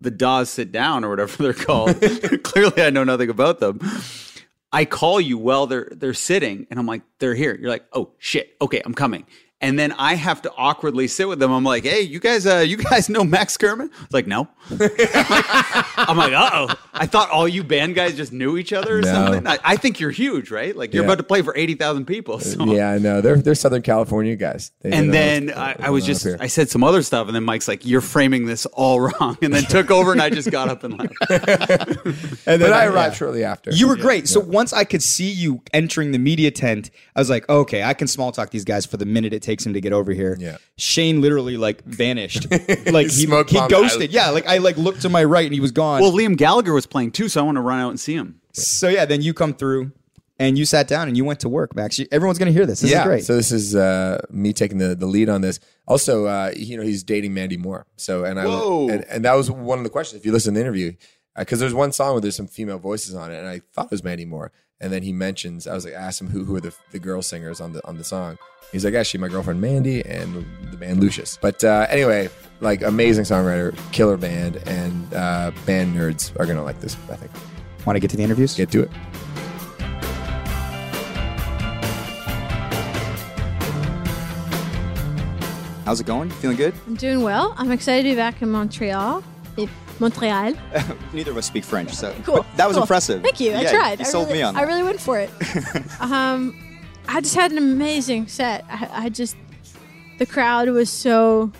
the 0.00 0.10
DAWs 0.10 0.50
sit 0.50 0.70
down 0.70 1.04
or 1.04 1.10
whatever 1.10 1.42
they're 1.42 1.54
called, 1.54 2.00
clearly 2.42 2.82
I 2.82 2.90
know 2.90 3.04
nothing 3.04 3.30
about 3.30 3.60
them. 3.60 3.80
I 4.70 4.84
call 4.84 5.18
you 5.18 5.38
while 5.38 5.66
they're 5.66 5.88
they're 5.92 6.12
sitting, 6.12 6.66
and 6.70 6.78
I'm 6.78 6.84
like, 6.84 7.00
they're 7.20 7.34
here. 7.34 7.56
You're 7.58 7.70
like, 7.70 7.86
oh 7.94 8.10
shit, 8.18 8.54
okay, 8.60 8.82
I'm 8.84 8.92
coming. 8.92 9.24
And 9.60 9.76
then 9.76 9.90
I 9.92 10.14
have 10.14 10.42
to 10.42 10.52
awkwardly 10.56 11.08
sit 11.08 11.26
with 11.28 11.40
them. 11.40 11.50
I'm 11.50 11.64
like, 11.64 11.82
hey, 11.82 12.02
you 12.02 12.20
guys, 12.20 12.46
uh, 12.46 12.58
you 12.58 12.76
guys 12.76 13.08
know 13.08 13.24
Max 13.24 13.56
Kerman? 13.56 13.90
It's 14.04 14.14
like, 14.14 14.28
no. 14.28 14.46
I'm 14.70 16.16
like, 16.16 16.32
uh 16.32 16.50
oh. 16.52 16.74
I 16.94 17.06
thought 17.06 17.30
all 17.30 17.48
you 17.48 17.64
band 17.64 17.94
guys 17.94 18.16
just 18.16 18.32
knew 18.32 18.56
each 18.56 18.72
other 18.72 18.98
or 18.98 19.02
No. 19.02 19.12
something. 19.12 19.46
I, 19.46 19.58
I 19.64 19.76
think 19.76 19.98
you're 20.00 20.10
huge, 20.10 20.50
right? 20.50 20.76
Like 20.76 20.92
you're 20.94 21.02
Yeah. 21.04 21.08
about 21.08 21.18
to 21.18 21.24
play 21.24 21.42
for 21.42 21.56
eighty 21.56 21.74
thousand 21.74 22.04
people. 22.06 22.38
So. 22.40 22.64
Yeah, 22.66 22.90
I 22.90 22.98
know. 22.98 23.20
They're 23.20 23.36
they're 23.36 23.54
Southern 23.54 23.82
California 23.82 24.36
guys. 24.36 24.70
They 24.80 24.92
And 24.92 25.12
then 25.12 25.46
what's 25.46 25.58
I, 25.58 25.70
I 25.70 25.74
going 25.74 25.92
was 25.92 26.06
just. 26.06 26.26
I 26.26 26.46
said 26.46 26.68
some 26.70 26.84
other 26.84 27.02
stuff, 27.02 27.26
and 27.28 27.34
then 27.36 27.44
Mike's 27.44 27.68
like, 27.68 27.84
"You're 27.86 28.00
framing 28.00 28.46
this 28.46 28.66
all 28.66 29.00
wrong," 29.20 29.38
and 29.42 29.52
then 29.52 29.64
took 29.64 29.90
over, 29.90 30.12
and 30.12 30.20
I 30.22 30.30
just 30.30 30.50
got 30.50 30.68
up 30.68 30.84
and 30.84 30.98
left. 30.98 31.14
and 32.46 32.60
but 32.60 32.72
I 32.72 32.86
arrived 32.86 33.16
shortly 33.16 33.44
after. 33.44 33.70
You 33.72 33.88
were 33.88 33.96
great. 33.96 34.28
So 34.28 34.40
once 34.40 34.72
I 34.72 34.84
could 34.84 35.02
see 35.02 35.30
you 35.30 35.62
entering 35.72 36.12
the 36.12 36.18
media 36.18 36.50
tent, 36.50 36.90
I 37.16 37.20
was 37.20 37.30
like, 37.30 37.48
okay, 37.48 37.82
I 37.82 37.94
can 37.94 38.06
small 38.06 38.32
talk 38.32 38.50
these 38.50 38.64
guys 38.64 38.86
for 38.86 38.96
the 38.96 39.06
minute 39.06 39.32
it 39.32 39.42
takes 39.48 39.64
him 39.64 39.72
to 39.72 39.80
get 39.80 39.92
over 39.94 40.12
here. 40.12 40.36
Yeah. 40.38 40.58
Shane 40.76 41.20
literally 41.22 41.56
like 41.56 41.82
vanished. 41.84 42.50
like 42.86 43.06
he, 43.06 43.26
Smoke 43.26 43.48
he 43.48 43.56
bomb 43.56 43.70
ghosted. 43.70 44.10
out. 44.10 44.14
Yeah. 44.14 44.28
Like 44.30 44.46
I 44.46 44.58
like 44.58 44.76
looked 44.76 45.02
to 45.02 45.08
my 45.08 45.24
right 45.24 45.46
and 45.46 45.54
he 45.54 45.60
was 45.60 45.72
gone. 45.72 46.02
Well, 46.02 46.12
Liam 46.12 46.36
Gallagher 46.36 46.74
was 46.74 46.86
playing 46.86 47.12
too, 47.12 47.28
so 47.28 47.40
I 47.40 47.44
want 47.44 47.56
to 47.56 47.62
run 47.62 47.80
out 47.80 47.88
and 47.88 47.98
see 47.98 48.14
him. 48.14 48.40
so 48.52 48.88
yeah, 48.88 49.04
then 49.06 49.22
you 49.22 49.32
come 49.32 49.54
through 49.54 49.92
and 50.38 50.56
you 50.58 50.64
sat 50.64 50.86
down 50.86 51.08
and 51.08 51.16
you 51.16 51.24
went 51.24 51.40
to 51.40 51.48
work, 51.48 51.74
Max. 51.74 51.98
You- 51.98 52.06
Everyone's 52.12 52.38
gonna 52.38 52.52
hear 52.52 52.66
this. 52.66 52.80
This 52.80 52.90
yeah, 52.90 53.00
is 53.00 53.06
great. 53.06 53.24
So 53.24 53.34
this 53.36 53.50
is 53.50 53.74
uh, 53.74 54.20
me 54.30 54.52
taking 54.52 54.78
the, 54.78 54.94
the 54.94 55.06
lead 55.06 55.28
on 55.28 55.40
this. 55.40 55.58
Also, 55.86 56.26
uh, 56.26 56.52
you 56.54 56.76
know, 56.76 56.82
he's 56.84 57.02
dating 57.02 57.32
Mandy 57.34 57.56
Moore. 57.56 57.86
So 57.96 58.24
and 58.24 58.38
I 58.38 58.44
Whoa. 58.46 58.88
and, 58.90 59.04
and 59.06 59.24
that 59.24 59.32
was 59.32 59.50
one 59.50 59.78
of 59.78 59.84
the 59.84 59.90
questions. 59.90 60.20
If 60.20 60.26
you 60.26 60.32
listen 60.32 60.52
to 60.54 60.58
the 60.58 60.64
interview, 60.64 60.92
because 61.36 61.58
there's 61.58 61.74
one 61.74 61.92
song 61.92 62.12
where 62.12 62.20
there's 62.20 62.36
some 62.36 62.46
female 62.48 62.78
voices 62.78 63.14
on 63.14 63.32
it, 63.32 63.38
and 63.38 63.48
I 63.48 63.62
thought 63.72 63.86
it 63.86 63.90
was 63.92 64.04
Mandy 64.04 64.26
Moore. 64.26 64.52
And 64.80 64.92
then 64.92 65.02
he 65.02 65.12
mentions, 65.12 65.66
I 65.66 65.74
was 65.74 65.84
like, 65.84 65.94
I 65.94 65.96
asked 65.96 66.20
him 66.20 66.28
who 66.28 66.44
who 66.44 66.54
are 66.54 66.60
the, 66.60 66.72
the 66.92 67.00
girl 67.00 67.20
singers 67.20 67.60
on 67.60 67.72
the 67.72 67.84
on 67.86 67.98
the 67.98 68.04
song. 68.04 68.38
He's 68.70 68.84
like, 68.84 68.94
actually, 68.94 69.20
my 69.20 69.28
girlfriend 69.28 69.60
Mandy 69.60 70.04
and 70.04 70.46
the 70.70 70.76
band 70.76 71.00
Lucius. 71.00 71.36
But 71.40 71.64
uh, 71.64 71.86
anyway, 71.88 72.28
like 72.60 72.82
amazing 72.82 73.24
songwriter, 73.24 73.76
killer 73.90 74.16
band, 74.16 74.56
and 74.68 75.14
uh, 75.14 75.50
band 75.66 75.96
nerds 75.96 76.38
are 76.38 76.46
gonna 76.46 76.62
like 76.62 76.80
this. 76.80 76.96
I 77.10 77.16
think. 77.16 77.32
Want 77.86 77.96
to 77.96 78.00
get 78.00 78.10
to 78.10 78.16
the 78.16 78.22
interviews? 78.22 78.54
Get 78.54 78.70
to 78.70 78.82
it. 78.82 78.90
How's 85.84 86.00
it 86.00 86.06
going? 86.06 86.28
Feeling 86.30 86.58
good? 86.58 86.74
I'm 86.86 86.96
doing 86.96 87.22
well. 87.22 87.54
I'm 87.56 87.72
excited 87.72 88.02
to 88.02 88.10
be 88.10 88.14
back 88.14 88.42
in 88.42 88.50
Montreal. 88.50 89.24
Eh, 89.56 89.66
Montreal. 90.00 90.52
Neither 91.12 91.30
of 91.30 91.36
us 91.36 91.46
speak 91.46 91.64
French, 91.64 91.92
so 91.94 92.14
Cool. 92.24 92.44
that 92.56 92.66
was 92.66 92.74
cool. 92.76 92.82
impressive. 92.84 93.22
Thank 93.22 93.40
you. 93.40 93.52
I 93.52 93.62
Yeah, 93.62 93.70
tried. 93.72 93.98
You 94.00 94.04
I 94.04 94.08
sold 94.08 94.26
really, 94.28 94.38
me 94.38 94.42
on 94.44 94.56
I 94.56 94.62
really 94.62 94.82
went 94.82 95.00
for 95.00 95.18
it. 95.18 95.30
um, 96.00 96.56
I 97.08 97.20
just 97.20 97.34
had 97.34 97.52
an 97.52 97.58
amazing 97.58 98.28
set. 98.28 98.64
I, 98.70 98.88
I 99.04 99.08
just 99.08 99.36
the 100.18 100.26
crowd 100.26 100.68
was 100.68 100.90
so 100.90 101.52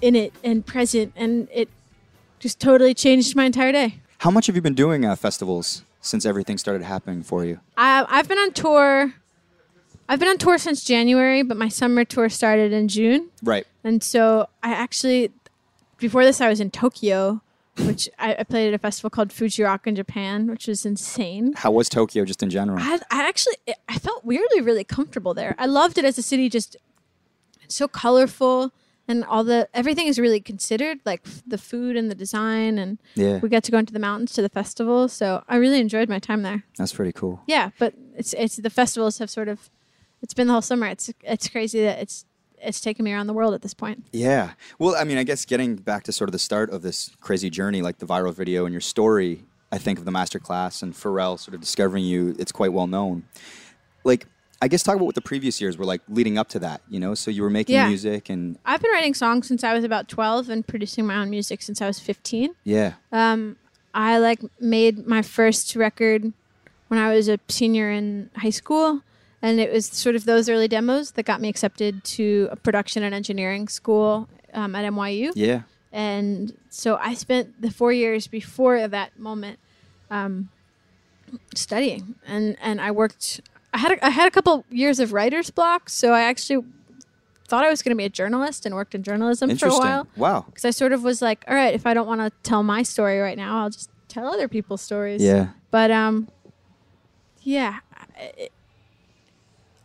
in 0.00 0.14
it 0.16 0.32
and 0.42 0.64
present, 0.64 1.12
and 1.16 1.48
it 1.52 1.68
just 2.38 2.58
totally 2.60 2.94
changed 2.94 3.36
my 3.36 3.44
entire 3.44 3.72
day. 3.72 3.96
How 4.18 4.30
much 4.30 4.46
have 4.46 4.56
you 4.56 4.62
been 4.62 4.74
doing 4.74 5.04
uh, 5.04 5.14
festivals 5.16 5.82
since 6.00 6.24
everything 6.26 6.58
started 6.58 6.82
happening 6.82 7.22
for 7.22 7.44
you? 7.44 7.60
I, 7.76 8.04
I've 8.08 8.28
been 8.28 8.38
on 8.38 8.52
tour. 8.52 9.14
I've 10.08 10.18
been 10.18 10.28
on 10.28 10.38
tour 10.38 10.58
since 10.58 10.82
January, 10.82 11.42
but 11.42 11.56
my 11.56 11.68
summer 11.68 12.04
tour 12.04 12.28
started 12.28 12.72
in 12.72 12.88
June. 12.88 13.30
Right. 13.42 13.64
And 13.84 14.02
so 14.02 14.48
I 14.62 14.72
actually, 14.72 15.30
before 15.98 16.24
this, 16.24 16.40
I 16.40 16.48
was 16.48 16.58
in 16.60 16.70
Tokyo, 16.70 17.40
which 17.78 18.08
I, 18.18 18.36
I 18.40 18.42
played 18.44 18.68
at 18.68 18.74
a 18.74 18.78
festival 18.78 19.10
called 19.10 19.32
Fuji 19.32 19.62
Rock 19.62 19.86
in 19.86 19.94
Japan, 19.96 20.48
which 20.48 20.66
was 20.66 20.84
insane. 20.84 21.52
How 21.56 21.70
was 21.70 21.88
Tokyo 21.88 22.24
just 22.24 22.42
in 22.42 22.50
general? 22.50 22.78
I, 22.80 22.98
I 23.10 23.28
actually, 23.28 23.56
I 23.88 23.98
felt 23.98 24.24
weirdly 24.24 24.60
really 24.60 24.84
comfortable 24.84 25.34
there. 25.34 25.54
I 25.58 25.66
loved 25.66 25.96
it 25.98 26.04
as 26.04 26.18
a 26.18 26.22
city, 26.22 26.48
just 26.48 26.76
so 27.68 27.86
colorful 27.88 28.72
and 29.08 29.24
all 29.24 29.42
the 29.44 29.68
everything 29.74 30.06
is 30.06 30.18
really 30.20 30.40
considered, 30.40 30.98
like 31.04 31.22
f- 31.26 31.42
the 31.46 31.58
food 31.58 31.96
and 31.96 32.10
the 32.10 32.14
design, 32.14 32.78
and 32.78 32.98
Yeah. 33.16 33.38
we 33.38 33.48
got 33.48 33.64
to 33.64 33.72
go 33.72 33.78
into 33.78 33.92
the 33.92 33.98
mountains 33.98 34.32
to 34.34 34.42
the 34.42 34.48
festival. 34.48 35.08
So 35.08 35.42
I 35.48 35.56
really 35.56 35.80
enjoyed 35.80 36.08
my 36.08 36.18
time 36.20 36.42
there. 36.42 36.64
That's 36.76 36.92
pretty 36.92 37.12
cool. 37.12 37.40
Yeah, 37.46 37.70
but 37.78 37.94
it's 38.16 38.34
it's 38.34 38.56
the 38.56 38.70
festivals 38.70 39.18
have 39.18 39.28
sort 39.30 39.48
of, 39.48 39.68
it's 40.22 40.32
been 40.34 40.46
the 40.46 40.52
whole 40.52 40.62
summer. 40.62 40.86
It's 40.86 41.10
it's 41.24 41.48
crazy 41.48 41.80
that 41.82 41.98
it's 42.00 42.24
it's 42.62 42.80
taken 42.80 43.04
me 43.04 43.12
around 43.12 43.26
the 43.26 43.32
world 43.32 43.54
at 43.54 43.62
this 43.62 43.74
point. 43.74 44.04
Yeah. 44.12 44.52
Well, 44.78 44.94
I 44.96 45.04
mean, 45.04 45.18
I 45.18 45.22
guess 45.24 45.44
getting 45.44 45.76
back 45.76 46.04
to 46.04 46.12
sort 46.12 46.28
of 46.28 46.32
the 46.32 46.38
start 46.38 46.70
of 46.70 46.82
this 46.82 47.10
crazy 47.20 47.50
journey, 47.50 47.82
like 47.82 47.98
the 47.98 48.06
viral 48.06 48.34
video 48.34 48.64
and 48.66 48.72
your 48.72 48.80
story, 48.80 49.44
I 49.72 49.78
think 49.78 49.98
of 49.98 50.04
the 50.04 50.10
masterclass 50.10 50.82
and 50.82 50.92
Pharrell 50.94 51.38
sort 51.38 51.54
of 51.54 51.60
discovering 51.60 52.04
you, 52.04 52.34
it's 52.38 52.52
quite 52.52 52.72
well 52.72 52.86
known. 52.86 53.24
Like, 54.04 54.26
I 54.62 54.68
guess 54.68 54.82
talk 54.82 54.96
about 54.96 55.06
what 55.06 55.14
the 55.14 55.22
previous 55.22 55.60
years 55.60 55.78
were 55.78 55.86
like 55.86 56.02
leading 56.08 56.36
up 56.36 56.48
to 56.50 56.58
that, 56.58 56.82
you 56.88 57.00
know? 57.00 57.14
So 57.14 57.30
you 57.30 57.42
were 57.42 57.50
making 57.50 57.76
Yeah. 57.76 57.88
music 57.88 58.28
and 58.28 58.58
I've 58.66 58.82
been 58.82 58.90
writing 58.92 59.14
songs 59.14 59.46
since 59.48 59.64
I 59.64 59.72
was 59.72 59.84
about 59.84 60.08
12 60.08 60.50
and 60.50 60.66
producing 60.66 61.06
my 61.06 61.16
own 61.16 61.30
music 61.30 61.62
since 61.62 61.80
I 61.80 61.86
was 61.86 61.98
15. 61.98 62.54
yeah. 62.64 62.94
Um, 63.12 63.56
I 63.94 64.18
like 64.18 64.40
made 64.60 65.06
my 65.06 65.22
first 65.22 65.74
record 65.76 66.32
when 66.88 67.00
I 67.00 67.12
was 67.14 67.28
a 67.28 67.38
senior 67.48 67.90
in 67.90 68.30
high 68.36 68.50
school, 68.50 69.02
and 69.42 69.58
it 69.60 69.72
was 69.72 69.86
sort 69.86 70.16
of 70.16 70.24
those 70.24 70.48
early 70.48 70.68
demos 70.68 71.12
that 71.12 71.24
got 71.24 71.40
me 71.40 71.48
accepted 71.48 72.04
to 72.04 72.48
a 72.50 72.56
production 72.56 73.02
and 73.02 73.14
engineering 73.14 73.68
school 73.68 74.28
um, 74.52 74.74
at 74.74 74.84
NYU. 74.92 75.32
Yeah. 75.34 75.62
And 75.92 76.56
so 76.68 76.96
I 76.96 77.14
spent 77.14 77.60
the 77.62 77.70
four 77.70 77.92
years 77.92 78.26
before 78.28 78.86
that 78.86 79.18
moment 79.18 79.58
um, 80.10 80.48
studying, 81.54 82.14
and 82.26 82.56
and 82.60 82.80
I 82.80 82.90
worked. 82.90 83.40
I 83.72 83.78
had 83.78 83.92
a, 83.92 84.06
I 84.06 84.10
had 84.10 84.26
a 84.26 84.30
couple 84.30 84.64
years 84.70 84.98
of 85.00 85.12
writer's 85.12 85.50
block, 85.50 85.88
so 85.88 86.12
I 86.12 86.22
actually 86.22 86.64
thought 87.46 87.64
I 87.64 87.70
was 87.70 87.82
going 87.82 87.90
to 87.90 87.96
be 87.96 88.04
a 88.04 88.08
journalist 88.08 88.64
and 88.66 88.74
worked 88.76 88.94
in 88.94 89.02
journalism 89.02 89.48
for 89.48 89.52
a 89.52 89.54
Interesting. 89.70 89.80
while 89.80 90.06
Wow. 90.16 90.44
because 90.46 90.64
I 90.64 90.70
sort 90.70 90.92
of 90.92 91.02
was 91.02 91.20
like, 91.20 91.44
all 91.48 91.54
right, 91.54 91.74
if 91.74 91.84
I 91.84 91.94
don't 91.94 92.06
want 92.06 92.20
to 92.20 92.30
tell 92.48 92.62
my 92.62 92.84
story 92.84 93.18
right 93.18 93.36
now, 93.36 93.62
I'll 93.62 93.70
just 93.70 93.90
tell 94.06 94.26
other 94.32 94.46
people's 94.46 94.80
stories. 94.80 95.20
Yeah. 95.20 95.48
But 95.72 95.90
um, 95.90 96.28
yeah, 97.42 97.78
it, 98.36 98.52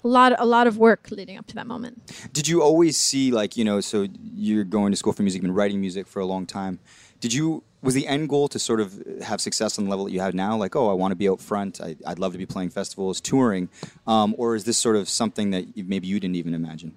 a 0.05 0.07
lot 0.07 0.35
a 0.37 0.45
lot 0.45 0.67
of 0.67 0.77
work 0.77 1.09
leading 1.11 1.37
up 1.37 1.47
to 1.47 1.55
that 1.55 1.67
moment. 1.67 2.13
Did 2.31 2.47
you 2.47 2.61
always 2.61 2.95
see 2.95 3.31
like 3.31 3.57
you 3.57 3.65
know? 3.65 3.81
So 3.81 4.07
you're 4.21 4.63
going 4.63 4.91
to 4.91 4.97
school 4.97 5.13
for 5.13 5.23
music, 5.23 5.41
been 5.41 5.53
writing 5.53 5.81
music 5.81 6.07
for 6.07 6.19
a 6.19 6.25
long 6.25 6.45
time. 6.45 6.79
Did 7.19 7.33
you 7.33 7.63
was 7.81 7.95
the 7.95 8.07
end 8.07 8.29
goal 8.29 8.47
to 8.49 8.59
sort 8.59 8.79
of 8.79 9.03
have 9.21 9.41
success 9.41 9.77
on 9.77 9.85
the 9.85 9.89
level 9.89 10.05
that 10.05 10.11
you 10.11 10.19
have 10.19 10.33
now? 10.33 10.55
Like, 10.55 10.75
oh, 10.75 10.89
I 10.89 10.93
want 10.93 11.11
to 11.11 11.15
be 11.15 11.27
out 11.27 11.41
front. 11.41 11.81
I, 11.81 11.95
I'd 12.05 12.19
love 12.19 12.31
to 12.31 12.37
be 12.37 12.45
playing 12.45 12.69
festivals, 12.69 13.19
touring, 13.19 13.69
um, 14.07 14.35
or 14.37 14.55
is 14.55 14.63
this 14.63 14.77
sort 14.77 14.95
of 14.95 15.09
something 15.09 15.51
that 15.51 15.75
you, 15.77 15.83
maybe 15.83 16.07
you 16.07 16.19
didn't 16.19 16.35
even 16.35 16.53
imagine? 16.53 16.93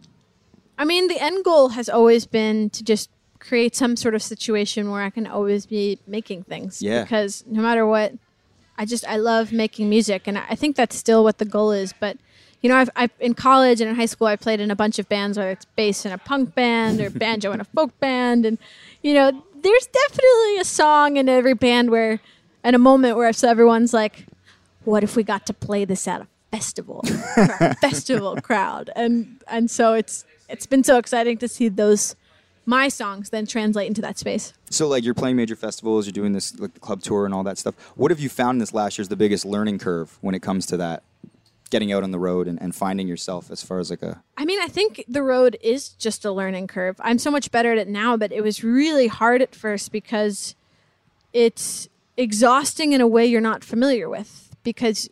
I 0.79 0.85
mean, 0.85 1.09
the 1.09 1.21
end 1.21 1.45
goal 1.45 1.71
has 1.71 1.89
always 1.89 2.27
been 2.27 2.71
to 2.71 2.85
just 2.85 3.11
create 3.39 3.75
some 3.75 3.97
sort 3.97 4.15
of 4.15 4.23
situation 4.23 4.91
where 4.91 5.03
I 5.03 5.11
can 5.11 5.27
always 5.27 5.67
be 5.67 5.99
making 6.07 6.45
things. 6.45 6.83
Yeah. 6.83 7.03
Because 7.03 7.45
no 7.47 7.63
matter 7.63 7.87
what, 7.87 8.15
I 8.77 8.85
just 8.85 9.05
I 9.07 9.17
love 9.17 9.53
making 9.53 9.89
music, 9.89 10.27
and 10.27 10.39
I 10.39 10.55
think 10.55 10.77
that's 10.77 10.97
still 10.97 11.25
what 11.25 11.39
the 11.39 11.45
goal 11.45 11.73
is. 11.73 11.93
But 11.99 12.17
you 12.61 12.69
know, 12.69 12.77
I've, 12.77 12.91
I've 12.97 13.11
in 13.21 13.35
college 13.35 13.81
and 13.81 13.89
in 13.89 13.97
high 13.97 14.07
school, 14.07 14.27
I 14.27 14.37
played 14.37 14.61
in 14.61 14.71
a 14.71 14.77
bunch 14.77 14.99
of 14.99 15.09
bands, 15.09 15.39
whether 15.39 15.51
it's 15.51 15.65
bass 15.65 16.05
in 16.05 16.13
a 16.13 16.19
punk 16.19 16.55
band 16.55 17.01
or 17.01 17.11
banjo 17.11 17.53
in 17.53 17.61
a 17.61 17.65
folk 17.65 17.99
band, 18.01 18.45
and 18.45 18.59
you 19.03 19.15
know, 19.15 19.31
there's 19.63 19.87
definitely 19.87 20.59
a 20.59 20.65
song 20.65 21.17
in 21.17 21.29
every 21.29 21.55
band 21.55 21.91
where, 21.91 22.21
and 22.65 22.75
a 22.75 22.79
moment 22.79 23.17
where 23.17 23.33
so 23.33 23.49
everyone's 23.49 23.95
like, 23.95 24.27
"What 24.85 25.05
if 25.05 25.15
we 25.15 25.23
got 25.23 25.47
to 25.47 25.55
play 25.55 25.85
this 25.85 26.09
at 26.09 26.23
a 26.23 26.27
festival, 26.51 27.03
a 27.61 27.75
festival 27.81 28.37
crowd?" 28.41 28.91
And 28.97 29.41
and 29.47 29.71
so 29.71 29.95
it's 29.95 30.25
it's 30.49 30.67
been 30.67 30.83
so 30.83 30.99
exciting 30.99 31.39
to 31.39 31.49
see 31.49 31.69
those 31.69 32.17
my 32.69 32.89
songs 32.89 33.31
then 33.31 33.47
translate 33.47 33.87
into 33.87 34.03
that 34.03 34.19
space. 34.19 34.53
So, 34.69 34.89
like, 34.89 35.03
you're 35.03 35.15
playing 35.15 35.37
major 35.37 35.57
festivals, 35.57 36.05
you're 36.05 36.13
doing 36.13 36.35
this 36.35 36.59
like 36.59 36.75
the 36.75 36.81
club 36.81 37.03
tour 37.03 37.25
and 37.25 37.33
all 37.33 37.43
that 37.45 37.57
stuff. 37.57 37.75
What 37.97 38.11
have 38.11 38.21
you 38.21 38.29
found 38.29 38.57
in 38.57 38.59
this 38.59 38.75
last 38.75 38.99
year 38.99 39.03
is 39.03 39.09
the 39.09 39.17
biggest 39.17 39.47
learning 39.47 39.79
curve 39.79 40.19
when 40.21 40.35
it 40.35 40.43
comes 40.43 40.67
to 40.67 40.77
that, 40.77 41.03
getting 41.71 41.93
out 41.93 42.03
on 42.03 42.11
the 42.11 42.19
road 42.19 42.49
and, 42.49 42.61
and 42.61 42.75
finding 42.75 43.07
yourself 43.07 43.51
as 43.51 43.63
far 43.63 43.79
as 43.79 43.91
like 43.91 44.03
a 44.03 44.23
I 44.37 44.45
mean, 44.45 44.61
I 44.61 44.69
think 44.69 45.05
the 45.09 45.23
road 45.23 45.57
is 45.63 45.91
just 45.91 46.25
a 46.25 46.33
learning 46.33 46.67
curve. 46.67 46.97
I'm 47.01 47.19
so 47.19 47.31
much 47.31 47.51
better 47.51 47.73
at 47.73 47.79
it 47.79 47.89
now, 47.89 48.17
but 48.17 48.33
it 48.33 48.43
was 48.43 48.65
really 48.65 49.09
hard 49.09 49.43
at 49.43 49.55
first 49.55 49.93
because 49.93 50.55
it's 51.33 51.89
exhausting 52.17 52.93
in 52.93 53.01
a 53.01 53.07
way 53.07 53.27
you're 53.27 53.41
not 53.41 53.65
familiar 53.65 54.09
with. 54.09 54.57
Because, 54.63 55.09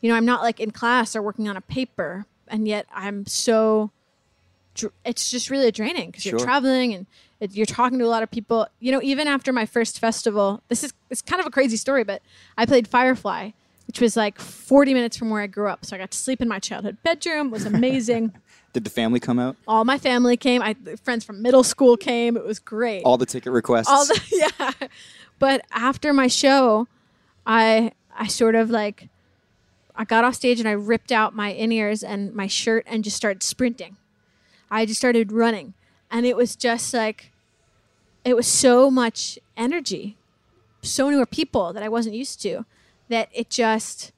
you 0.00 0.10
know, 0.10 0.16
I'm 0.16 0.26
not 0.26 0.42
like 0.42 0.60
in 0.60 0.70
class 0.70 1.14
or 1.16 1.22
working 1.22 1.48
on 1.48 1.56
a 1.56 1.60
paper, 1.60 2.26
and 2.48 2.66
yet 2.66 2.86
I'm 2.92 3.26
so 3.26 3.90
it's 5.04 5.30
just 5.30 5.50
really 5.50 5.70
draining 5.70 6.10
because 6.10 6.24
you're 6.24 6.38
traveling 6.38 6.94
and 6.94 7.06
it, 7.40 7.54
you're 7.54 7.66
talking 7.66 7.98
to 7.98 8.04
a 8.04 8.08
lot 8.08 8.22
of 8.22 8.30
people. 8.30 8.66
You 8.78 8.92
know, 8.92 9.00
even 9.02 9.26
after 9.26 9.52
my 9.52 9.66
first 9.66 9.98
festival, 9.98 10.62
this 10.68 10.84
is 10.84 10.92
it's 11.08 11.22
kind 11.22 11.40
of 11.40 11.46
a 11.46 11.50
crazy 11.50 11.76
story, 11.76 12.04
but 12.04 12.22
I 12.56 12.66
played 12.66 12.88
Firefly, 12.88 13.50
which 13.86 14.00
was 14.00 14.16
like 14.16 14.38
40 14.38 14.94
minutes 14.94 15.16
from 15.16 15.30
where 15.30 15.42
I 15.42 15.46
grew 15.46 15.68
up. 15.68 15.84
So 15.84 15.96
I 15.96 15.98
got 15.98 16.10
to 16.10 16.18
sleep 16.18 16.40
in 16.40 16.48
my 16.48 16.58
childhood 16.58 16.98
bedroom. 17.02 17.48
It 17.48 17.52
was 17.52 17.66
amazing. 17.66 18.32
did 18.72 18.84
the 18.84 18.90
family 18.90 19.20
come 19.20 19.38
out? 19.38 19.56
all 19.66 19.84
my 19.84 19.98
family 19.98 20.36
came. 20.36 20.62
I 20.62 20.74
friends 21.02 21.24
from 21.24 21.42
middle 21.42 21.64
school 21.64 21.96
came. 21.96 22.36
It 22.36 22.44
was 22.44 22.58
great. 22.58 23.02
All 23.02 23.18
the 23.18 23.26
ticket 23.26 23.52
requests. 23.52 23.88
All 23.88 24.04
the 24.04 24.20
yeah. 24.60 24.88
But 25.38 25.64
after 25.72 26.12
my 26.12 26.28
show, 26.28 26.86
I 27.46 27.92
I 28.16 28.26
sort 28.26 28.54
of 28.54 28.70
like 28.70 29.08
I 29.96 30.04
got 30.04 30.24
off 30.24 30.34
stage 30.34 30.60
and 30.60 30.68
I 30.68 30.72
ripped 30.72 31.12
out 31.12 31.34
my 31.34 31.48
in 31.50 31.72
ears 31.72 32.02
and 32.02 32.32
my 32.34 32.46
shirt 32.46 32.84
and 32.86 33.02
just 33.02 33.16
started 33.16 33.42
sprinting. 33.42 33.96
I 34.70 34.86
just 34.86 35.00
started 35.00 35.32
running, 35.32 35.74
and 36.10 36.24
it 36.24 36.36
was 36.36 36.54
just 36.54 36.94
like 36.94 37.32
it 38.24 38.36
was 38.36 38.46
so 38.46 38.90
much 38.90 39.38
energy, 39.56 40.16
so 40.82 41.06
many 41.06 41.16
more 41.16 41.26
people 41.26 41.72
that 41.72 41.82
I 41.82 41.88
wasn't 41.88 42.14
used 42.14 42.40
to, 42.42 42.64
that 43.10 43.28
it 43.32 43.50
just 43.50 44.12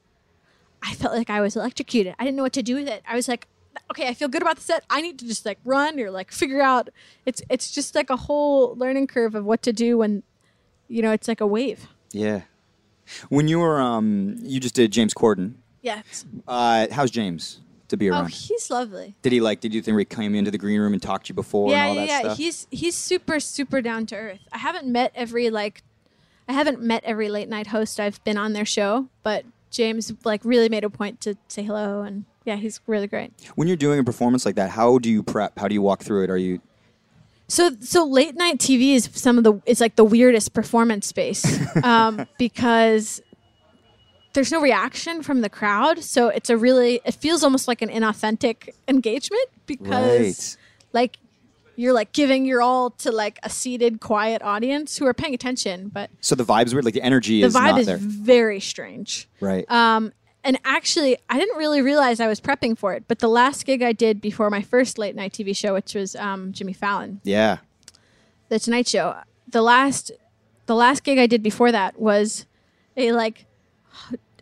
I 0.81 0.93
felt 0.93 1.13
like 1.13 1.29
I 1.29 1.41
was 1.41 1.55
electrocuted. 1.55 2.15
I 2.17 2.23
didn't 2.23 2.37
know 2.37 2.43
what 2.43 2.53
to 2.53 2.63
do 2.63 2.75
with 2.75 2.87
it. 2.87 3.03
I 3.07 3.15
was 3.15 3.27
like, 3.27 3.47
okay, 3.91 4.07
I 4.07 4.13
feel 4.13 4.27
good 4.27 4.41
about 4.41 4.55
the 4.57 4.61
set. 4.61 4.83
I 4.89 5.01
need 5.01 5.19
to 5.19 5.27
just 5.27 5.45
like 5.45 5.59
run 5.65 5.99
or 5.99 6.11
like 6.11 6.31
figure 6.31 6.61
out. 6.61 6.89
It's 7.25 7.41
it's 7.49 7.71
just 7.71 7.95
like 7.95 8.09
a 8.09 8.17
whole 8.17 8.75
learning 8.75 9.07
curve 9.07 9.35
of 9.35 9.45
what 9.45 9.61
to 9.63 9.73
do 9.73 9.97
when, 9.97 10.23
you 10.87 11.01
know, 11.01 11.11
it's 11.11 11.27
like 11.27 11.41
a 11.41 11.47
wave. 11.47 11.87
yeah. 12.11 12.41
When 13.27 13.49
you 13.49 13.59
were 13.59 13.81
um, 13.81 14.37
you 14.41 14.61
just 14.61 14.75
did 14.75 14.91
James 14.91 15.13
Corden. 15.13 15.55
Yeah. 15.81 16.03
Uh, 16.47 16.87
how's 16.89 17.11
James 17.11 17.59
to 17.89 17.97
be 17.97 18.07
around. 18.07 18.17
Oh, 18.17 18.21
around? 18.21 18.31
he's 18.31 18.69
lovely. 18.71 19.15
Did 19.21 19.33
he 19.33 19.41
like? 19.41 19.59
Did 19.59 19.73
you 19.73 19.81
think 19.81 19.99
he 19.99 20.05
came 20.05 20.35
into 20.35 20.51
the 20.51 20.57
green 20.57 20.79
room 20.79 20.93
and 20.93 21.01
talked 21.01 21.25
to 21.25 21.31
you 21.31 21.35
before 21.35 21.69
yeah, 21.69 21.85
and 21.85 21.99
all 21.99 22.05
yeah, 22.05 22.11
yeah. 22.11 22.19
stuff? 22.19 22.37
He's 22.37 22.67
he's 22.71 22.95
super 22.95 23.41
super 23.41 23.81
down 23.81 24.05
to 24.07 24.15
earth. 24.15 24.39
I 24.53 24.57
haven't 24.57 24.87
met 24.87 25.11
every 25.15 25.49
like, 25.49 25.83
I 26.47 26.53
haven't 26.53 26.81
met 26.81 27.03
every 27.03 27.29
late 27.29 27.49
night 27.49 27.67
host 27.67 27.99
I've 27.99 28.23
been 28.23 28.37
on 28.37 28.53
their 28.53 28.65
show, 28.65 29.07
but 29.23 29.45
James 29.71 30.13
like 30.23 30.41
really 30.43 30.69
made 30.69 30.83
a 30.83 30.89
point 30.89 31.21
to 31.21 31.35
say 31.47 31.63
hello 31.63 32.01
and 32.01 32.25
yeah, 32.45 32.57
he's 32.57 32.81
really 32.87 33.07
great. 33.07 33.31
when 33.55 33.67
you're 33.67 33.77
doing 33.77 33.99
a 33.99 34.03
performance 34.03 34.45
like 34.45 34.55
that, 34.55 34.69
how 34.69 34.97
do 34.97 35.09
you 35.09 35.23
prep? 35.23 35.57
How 35.57 35.67
do 35.67 35.73
you 35.73 35.81
walk 35.81 36.03
through 36.03 36.25
it? 36.25 36.29
Are 36.29 36.37
you 36.37 36.61
So 37.47 37.71
so 37.79 38.05
late 38.05 38.35
night 38.35 38.59
TV 38.59 38.95
is 38.95 39.09
some 39.13 39.37
of 39.37 39.43
the 39.43 39.61
it's 39.65 39.79
like 39.79 39.95
the 39.95 40.03
weirdest 40.03 40.53
performance 40.53 41.07
space 41.07 41.45
um, 41.83 42.27
because 42.37 43.21
there's 44.33 44.51
no 44.51 44.59
reaction 44.61 45.23
from 45.23 45.41
the 45.41 45.49
crowd. 45.49 46.03
So 46.03 46.27
it's 46.27 46.49
a 46.49 46.57
really 46.57 46.99
it 47.05 47.13
feels 47.13 47.43
almost 47.43 47.67
like 47.67 47.81
an 47.81 47.89
inauthentic 47.89 48.69
engagement 48.87 49.47
because 49.65 50.57
like 50.91 51.17
you're 51.75 51.93
like 51.93 52.11
giving 52.11 52.45
your 52.45 52.61
all 52.61 52.91
to 52.91 53.11
like 53.11 53.39
a 53.43 53.49
seated 53.49 53.99
quiet 53.99 54.41
audience 54.41 54.97
who 54.97 55.05
are 55.05 55.13
paying 55.13 55.33
attention, 55.33 55.89
but 55.89 56.09
So 56.21 56.35
the 56.35 56.43
vibe's 56.43 56.73
weird. 56.73 56.85
Like 56.85 56.93
the 56.93 57.01
energy 57.01 57.41
the 57.41 57.47
is 57.47 57.55
vibe 57.55 57.71
not 57.71 57.79
is 57.79 57.85
there. 57.87 57.97
very 57.97 58.59
strange. 58.59 59.27
Right. 59.39 59.69
Um, 59.71 60.13
and 60.43 60.59
actually, 60.65 61.17
I 61.29 61.39
didn't 61.39 61.57
really 61.57 61.81
realize 61.81 62.19
I 62.19 62.27
was 62.27 62.41
prepping 62.41 62.77
for 62.77 62.93
it. 62.93 63.05
But 63.07 63.19
the 63.19 63.29
last 63.29 63.65
gig 63.65 63.81
I 63.81 63.93
did 63.93 64.19
before 64.19 64.49
my 64.49 64.61
first 64.61 64.97
late 64.97 65.15
night 65.15 65.31
TV 65.33 65.55
show, 65.55 65.73
which 65.73 65.95
was 65.95 66.15
um, 66.17 66.51
Jimmy 66.51 66.73
Fallon, 66.73 67.21
yeah. 67.23 67.57
the 68.49 68.59
Tonight 68.59 68.87
Show. 68.87 69.15
The 69.47 69.61
last, 69.61 70.11
the 70.65 70.75
last 70.75 71.03
gig 71.03 71.17
I 71.17 71.27
did 71.27 71.41
before 71.41 71.71
that 71.71 71.97
was 71.99 72.45
a 72.97 73.13
like 73.13 73.45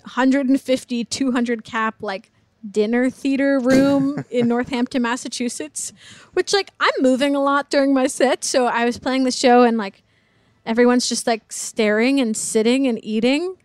150, 0.04 1.04
200 1.06 1.64
cap 1.64 1.96
like 2.02 2.31
dinner 2.70 3.10
theater 3.10 3.60
room 3.60 4.24
in 4.30 4.48
Northampton, 4.50 5.02
Massachusetts. 5.02 5.94
Which 6.34 6.54
like 6.54 6.72
I'm 6.80 6.94
moving 7.02 7.36
a 7.36 7.42
lot 7.42 7.70
during 7.70 7.94
my 7.94 8.08
set, 8.08 8.44
so 8.44 8.66
I 8.66 8.86
was 8.86 8.98
playing 9.00 9.24
the 9.24 9.32
show 9.32 9.64
and 9.64 9.78
like 9.78 10.04
everyone's 10.66 11.10
just 11.10 11.28
like 11.28 11.52
staring 11.52 12.20
and 12.20 12.36
sitting 12.36 12.88
and 12.88 13.04
eating. 13.04 13.58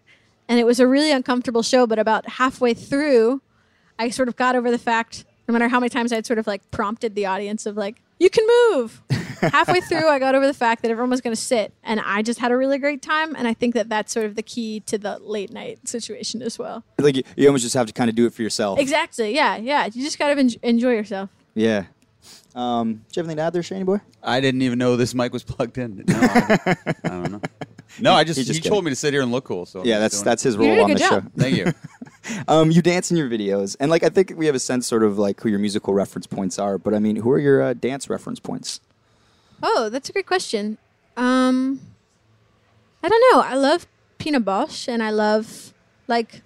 And 0.49 0.59
it 0.59 0.65
was 0.65 0.81
a 0.81 0.87
really 0.87 1.11
uncomfortable 1.11 1.63
show. 1.63 1.87
But 1.87 1.99
about 1.99 2.29
halfway 2.29 2.75
through, 2.75 3.43
I 3.99 4.11
sort 4.11 4.29
of 4.29 4.37
got 4.37 4.57
over 4.57 4.71
the 4.71 4.79
fact, 4.79 5.25
no 5.49 5.53
matter 5.53 5.69
how 5.69 5.81
many 5.81 5.91
times 5.91 6.13
I'd 6.13 6.27
sort 6.27 6.39
of 6.39 6.47
like 6.47 6.71
prompted 6.71 7.15
the 7.15 7.27
audience 7.27 7.67
of 7.67 7.77
like, 7.77 8.03
you 8.19 8.31
can 8.31 8.47
move. 8.73 9.03
halfway 9.41 9.81
through, 9.81 10.09
I 10.09 10.19
got 10.19 10.35
over 10.35 10.47
the 10.47 10.55
fact 10.55 10.83
that 10.83 10.91
everyone 10.91 11.11
was 11.11 11.21
going 11.21 11.35
to 11.35 11.41
sit. 11.41 11.73
And 11.85 12.01
I 12.01 12.23
just 12.23 12.39
had 12.41 12.51
a 12.51 12.57
really 12.57 12.79
great 12.79 13.03
time. 13.03 13.35
And 13.37 13.47
I 13.47 13.53
think 13.55 13.75
that 13.75 13.89
that's 13.89 14.13
sort 14.13 14.25
of 14.27 14.35
the 14.35 14.43
key 14.43 14.81
to 14.81 14.97
the 14.99 15.19
late 15.19 15.53
night 15.53 15.87
situation 15.87 16.43
as 16.43 16.59
well. 16.59 16.83
Like 16.99 17.17
you, 17.17 17.23
you 17.37 17.47
almost 17.47 17.63
just 17.63 17.75
have 17.75 17.87
to 17.87 17.93
kind 17.93 18.09
of 18.09 18.17
do 18.17 18.27
it 18.27 18.33
for 18.33 18.43
yourself. 18.43 18.79
Exactly. 18.79 19.35
Yeah. 19.35 19.57
Yeah. 19.57 19.87
You 19.87 20.03
just 20.03 20.19
got 20.19 20.33
to 20.35 20.39
en- 20.41 20.51
enjoy 20.63 20.93
yourself. 20.93 21.31
Yeah. 21.55 21.85
Um, 22.55 22.95
do 22.95 22.99
you 22.99 23.03
have 23.21 23.27
anything 23.27 23.37
to 23.37 23.43
add 23.43 23.53
there, 23.53 23.63
Shane 23.63 23.85
boy? 23.85 24.01
I 24.23 24.41
didn't 24.41 24.63
even 24.63 24.79
know 24.79 24.97
this 24.97 25.15
mic 25.15 25.33
was 25.33 25.43
plugged 25.45 25.77
in. 25.77 26.03
No, 26.09 26.19
I, 26.19 26.59
I 27.05 27.09
don't 27.09 27.31
know. 27.33 27.41
No, 28.01 28.15
I 28.15 28.25
just, 28.25 28.39
He's 28.39 28.47
just 28.47 28.57
he 28.59 28.63
kidding. 28.63 28.73
told 28.73 28.85
me 28.85 28.91
to 28.91 28.97
sit 28.97 29.13
here 29.13 29.23
and 29.23 29.31
look 29.31 29.45
cool. 29.45 29.67
So 29.67 29.81
I'm 29.81 29.87
Yeah, 29.87 29.99
that's 29.99 30.23
that's 30.23 30.43
his 30.43 30.57
role 30.57 30.85
on 30.85 30.91
the 30.91 30.99
show. 30.99 31.09
job. 31.21 31.27
it. 31.27 31.33
Thank 31.41 31.57
you. 31.57 31.65
Um, 32.49 32.71
you 32.71 32.83
dance 32.83 33.11
in 33.11 33.17
your 33.17 33.29
videos, 33.29 33.77
and 33.81 33.91
like 33.91 34.03
I 34.05 34.09
think 34.09 34.33
we 34.37 34.47
have 34.47 34.55
a 34.55 34.59
sense 34.61 34.87
sort 34.87 35.03
of 35.03 35.19
like 35.19 35.41
who 35.41 35.49
your 35.49 35.59
musical 35.59 35.95
reference 35.95 36.27
points 36.27 36.59
are. 36.59 36.79
But 36.79 36.95
I 36.95 36.99
mean, 36.99 37.17
who 37.17 37.31
are 37.31 37.39
your 37.39 37.63
uh, 37.63 37.75
dance 37.75 38.09
reference 38.09 38.41
points? 38.41 38.81
Oh, 39.63 39.89
that's 39.91 40.09
a 40.09 40.13
great 40.13 40.27
question. 40.27 40.79
Um, 41.17 41.81
I 43.03 43.09
don't 43.09 43.23
know. 43.33 43.41
I 43.43 43.55
love 43.55 43.87
Pina 44.19 44.41
Bausch 44.41 44.87
and 44.89 45.03
I 45.03 45.11
love 45.11 45.73
like 46.09 46.43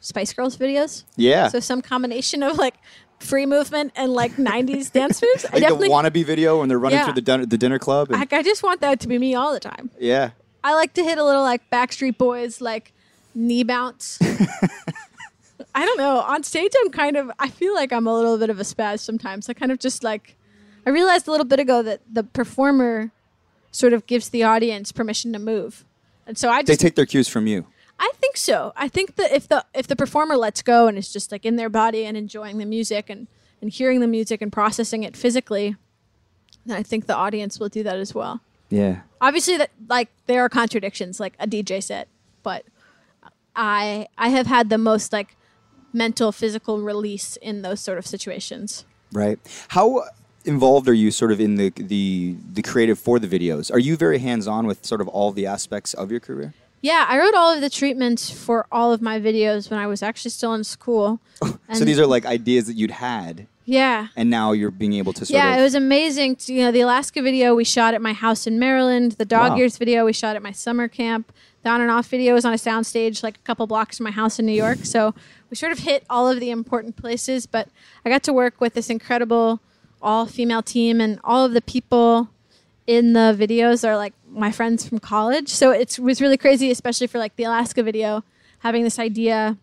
Spice 0.00 0.32
Girls 0.32 0.56
videos. 0.56 1.04
Yeah, 1.16 1.48
So 1.48 1.60
some 1.60 1.82
combination 1.82 2.42
of 2.42 2.56
like 2.58 2.74
free 3.20 3.46
movement 3.46 3.92
and 3.96 4.12
like 4.12 4.32
90s 4.36 4.90
dance 4.98 5.22
moves. 5.22 5.44
I 5.46 5.52
like 5.54 5.60
definitely 5.62 5.88
the 5.88 5.94
wannabe 5.94 6.24
video 6.24 6.60
when 6.60 6.68
they're 6.68 6.78
running 6.78 6.98
Yeah. 6.98 7.04
through 7.04 7.14
the 7.14 7.20
dinner, 7.22 7.46
the 7.46 7.58
dinner 7.58 7.78
club. 7.78 8.10
And, 8.10 8.18
like 8.20 8.32
I 8.32 8.42
just 8.42 8.62
want 8.62 8.80
that 8.80 9.00
to 9.00 9.08
be 9.08 9.18
me 9.18 9.34
all 9.34 9.52
the 9.52 9.60
time. 9.60 9.90
yeah, 9.98 10.30
I 10.64 10.74
like 10.74 10.92
to 10.94 11.02
hit 11.04 11.18
a 11.18 11.24
little 11.24 11.42
like 11.42 11.68
Backstreet 11.70 12.18
Boys 12.18 12.60
like 12.60 12.92
knee 13.34 13.62
bounce. 13.62 14.18
I 15.74 15.86
don't 15.86 15.98
know. 15.98 16.20
On 16.20 16.42
stage 16.42 16.72
I'm 16.80 16.90
kind 16.90 17.16
of 17.16 17.30
I 17.38 17.48
feel 17.48 17.74
like 17.74 17.92
I'm 17.92 18.06
a 18.06 18.14
little 18.14 18.38
bit 18.38 18.50
of 18.50 18.58
a 18.58 18.64
spaz 18.64 19.00
sometimes. 19.00 19.48
I 19.48 19.52
kind 19.54 19.70
of 19.70 19.78
just 19.78 20.02
like 20.02 20.36
I 20.86 20.90
realized 20.90 21.28
a 21.28 21.30
little 21.30 21.46
bit 21.46 21.60
ago 21.60 21.82
that 21.82 22.00
the 22.10 22.24
performer 22.24 23.12
sort 23.70 23.92
of 23.92 24.06
gives 24.06 24.30
the 24.30 24.42
audience 24.42 24.92
permission 24.92 25.32
to 25.32 25.38
move. 25.38 25.84
And 26.26 26.36
so 26.36 26.50
I 26.50 26.62
just. 26.62 26.66
they 26.66 26.76
take 26.76 26.96
their 26.96 27.06
cues 27.06 27.28
from 27.28 27.46
you. 27.46 27.66
I 27.98 28.10
think 28.16 28.36
so. 28.36 28.72
I 28.76 28.88
think 28.88 29.16
that 29.16 29.30
if 29.30 29.46
the 29.46 29.64
if 29.74 29.86
the 29.86 29.96
performer 29.96 30.36
lets 30.36 30.62
go 30.62 30.86
and 30.86 30.96
is 30.96 31.12
just 31.12 31.30
like 31.30 31.44
in 31.44 31.56
their 31.56 31.68
body 31.68 32.04
and 32.06 32.16
enjoying 32.16 32.58
the 32.58 32.64
music 32.64 33.10
and 33.10 33.26
and 33.60 33.70
hearing 33.70 34.00
the 34.00 34.06
music 34.06 34.40
and 34.40 34.50
processing 34.50 35.02
it 35.02 35.14
physically, 35.16 35.76
then 36.64 36.78
I 36.78 36.82
think 36.82 37.06
the 37.06 37.14
audience 37.14 37.60
will 37.60 37.68
do 37.68 37.82
that 37.82 37.96
as 37.96 38.14
well 38.14 38.40
Yeah, 38.70 39.00
obviously 39.20 39.58
that 39.58 39.70
like 39.86 40.08
there 40.26 40.42
are 40.42 40.48
contradictions 40.48 41.20
like 41.20 41.34
a 41.38 41.46
DJ 41.46 41.82
set, 41.82 42.08
but 42.42 42.64
I 43.60 44.08
I 44.16 44.28
have 44.30 44.46
had 44.46 44.70
the 44.70 44.78
most 44.78 45.12
like 45.12 45.36
mental 45.92 46.32
physical 46.32 46.80
release 46.80 47.36
in 47.36 47.62
those 47.62 47.80
sort 47.80 47.98
of 47.98 48.06
situations. 48.06 48.84
right. 49.12 49.38
How 49.68 50.04
involved 50.44 50.88
are 50.88 50.94
you 50.94 51.10
sort 51.10 51.32
of 51.32 51.38
in 51.40 51.56
the 51.56 51.68
the 51.76 52.34
the 52.56 52.62
creative 52.62 52.98
for 52.98 53.18
the 53.18 53.28
videos? 53.36 53.70
Are 53.74 53.78
you 53.88 53.96
very 53.96 54.18
hands 54.18 54.46
on 54.46 54.66
with 54.66 54.78
sort 54.86 55.00
of 55.02 55.08
all 55.08 55.30
the 55.32 55.46
aspects 55.46 55.92
of 55.94 56.10
your 56.10 56.20
career? 56.20 56.54
Yeah, 56.82 57.04
I 57.12 57.18
wrote 57.18 57.34
all 57.34 57.52
of 57.54 57.60
the 57.60 57.68
treatments 57.68 58.30
for 58.30 58.58
all 58.72 58.90
of 58.94 59.02
my 59.02 59.20
videos 59.20 59.70
when 59.70 59.78
I 59.78 59.86
was 59.86 60.02
actually 60.02 60.30
still 60.30 60.54
in 60.54 60.64
school. 60.64 61.20
so 61.78 61.84
these 61.84 61.98
are 61.98 62.06
like 62.06 62.24
ideas 62.24 62.64
that 62.68 62.76
you'd 62.80 62.92
had, 62.92 63.46
Yeah. 63.66 64.06
and 64.16 64.30
now 64.30 64.52
you're 64.52 64.70
being 64.70 64.94
able 64.94 65.12
to 65.12 65.26
sort 65.26 65.38
of 65.38 65.44
Yeah, 65.44 65.58
it 65.60 65.62
was 65.62 65.74
amazing. 65.74 66.36
To, 66.36 66.54
you 66.54 66.62
know, 66.64 66.72
the 66.72 66.80
Alaska 66.80 67.20
video 67.20 67.54
we 67.54 67.64
shot 67.64 67.92
at 67.92 68.00
my 68.00 68.14
house 68.14 68.46
in 68.46 68.58
Maryland. 68.58 69.12
The 69.24 69.26
dog 69.26 69.50
Wow. 69.50 69.56
years 69.58 69.76
video 69.76 70.06
we 70.06 70.14
shot 70.14 70.36
at 70.36 70.42
my 70.42 70.52
summer 70.52 70.88
camp. 70.88 71.24
The 71.62 71.68
on 71.70 71.80
and 71.80 71.90
off 71.90 72.06
video 72.06 72.34
was 72.34 72.44
on 72.44 72.52
a 72.52 72.56
soundstage 72.56 73.22
like 73.22 73.36
a 73.36 73.40
couple 73.40 73.66
blocks 73.66 73.98
from 73.98 74.04
my 74.04 74.10
house 74.10 74.38
in 74.38 74.46
New 74.46 74.52
York. 74.52 74.78
So 74.84 75.14
we 75.50 75.56
sort 75.56 75.72
of 75.72 75.80
hit 75.80 76.04
all 76.08 76.28
of 76.28 76.40
the 76.40 76.50
important 76.50 76.96
places. 76.96 77.46
But 77.46 77.68
I 78.04 78.08
got 78.08 78.22
to 78.24 78.32
work 78.32 78.60
with 78.60 78.74
this 78.74 78.88
incredible 78.88 79.60
all 80.02 80.24
female 80.24 80.62
team, 80.62 81.00
and 81.00 81.20
all 81.22 81.44
of 81.44 81.52
the 81.52 81.60
people 81.60 82.30
in 82.86 83.12
the 83.12 83.36
videos 83.38 83.86
are 83.86 83.96
like 83.96 84.14
my 84.30 84.50
friends 84.50 84.88
from 84.88 84.98
college. 84.98 85.48
So 85.48 85.70
it 85.70 85.98
was 85.98 86.20
really 86.22 86.38
crazy, 86.38 86.70
especially 86.70 87.06
for 87.06 87.18
like 87.18 87.36
the 87.36 87.44
Alaska 87.44 87.82
video, 87.82 88.24
having 88.60 88.82
this 88.82 88.98
idea 88.98 89.58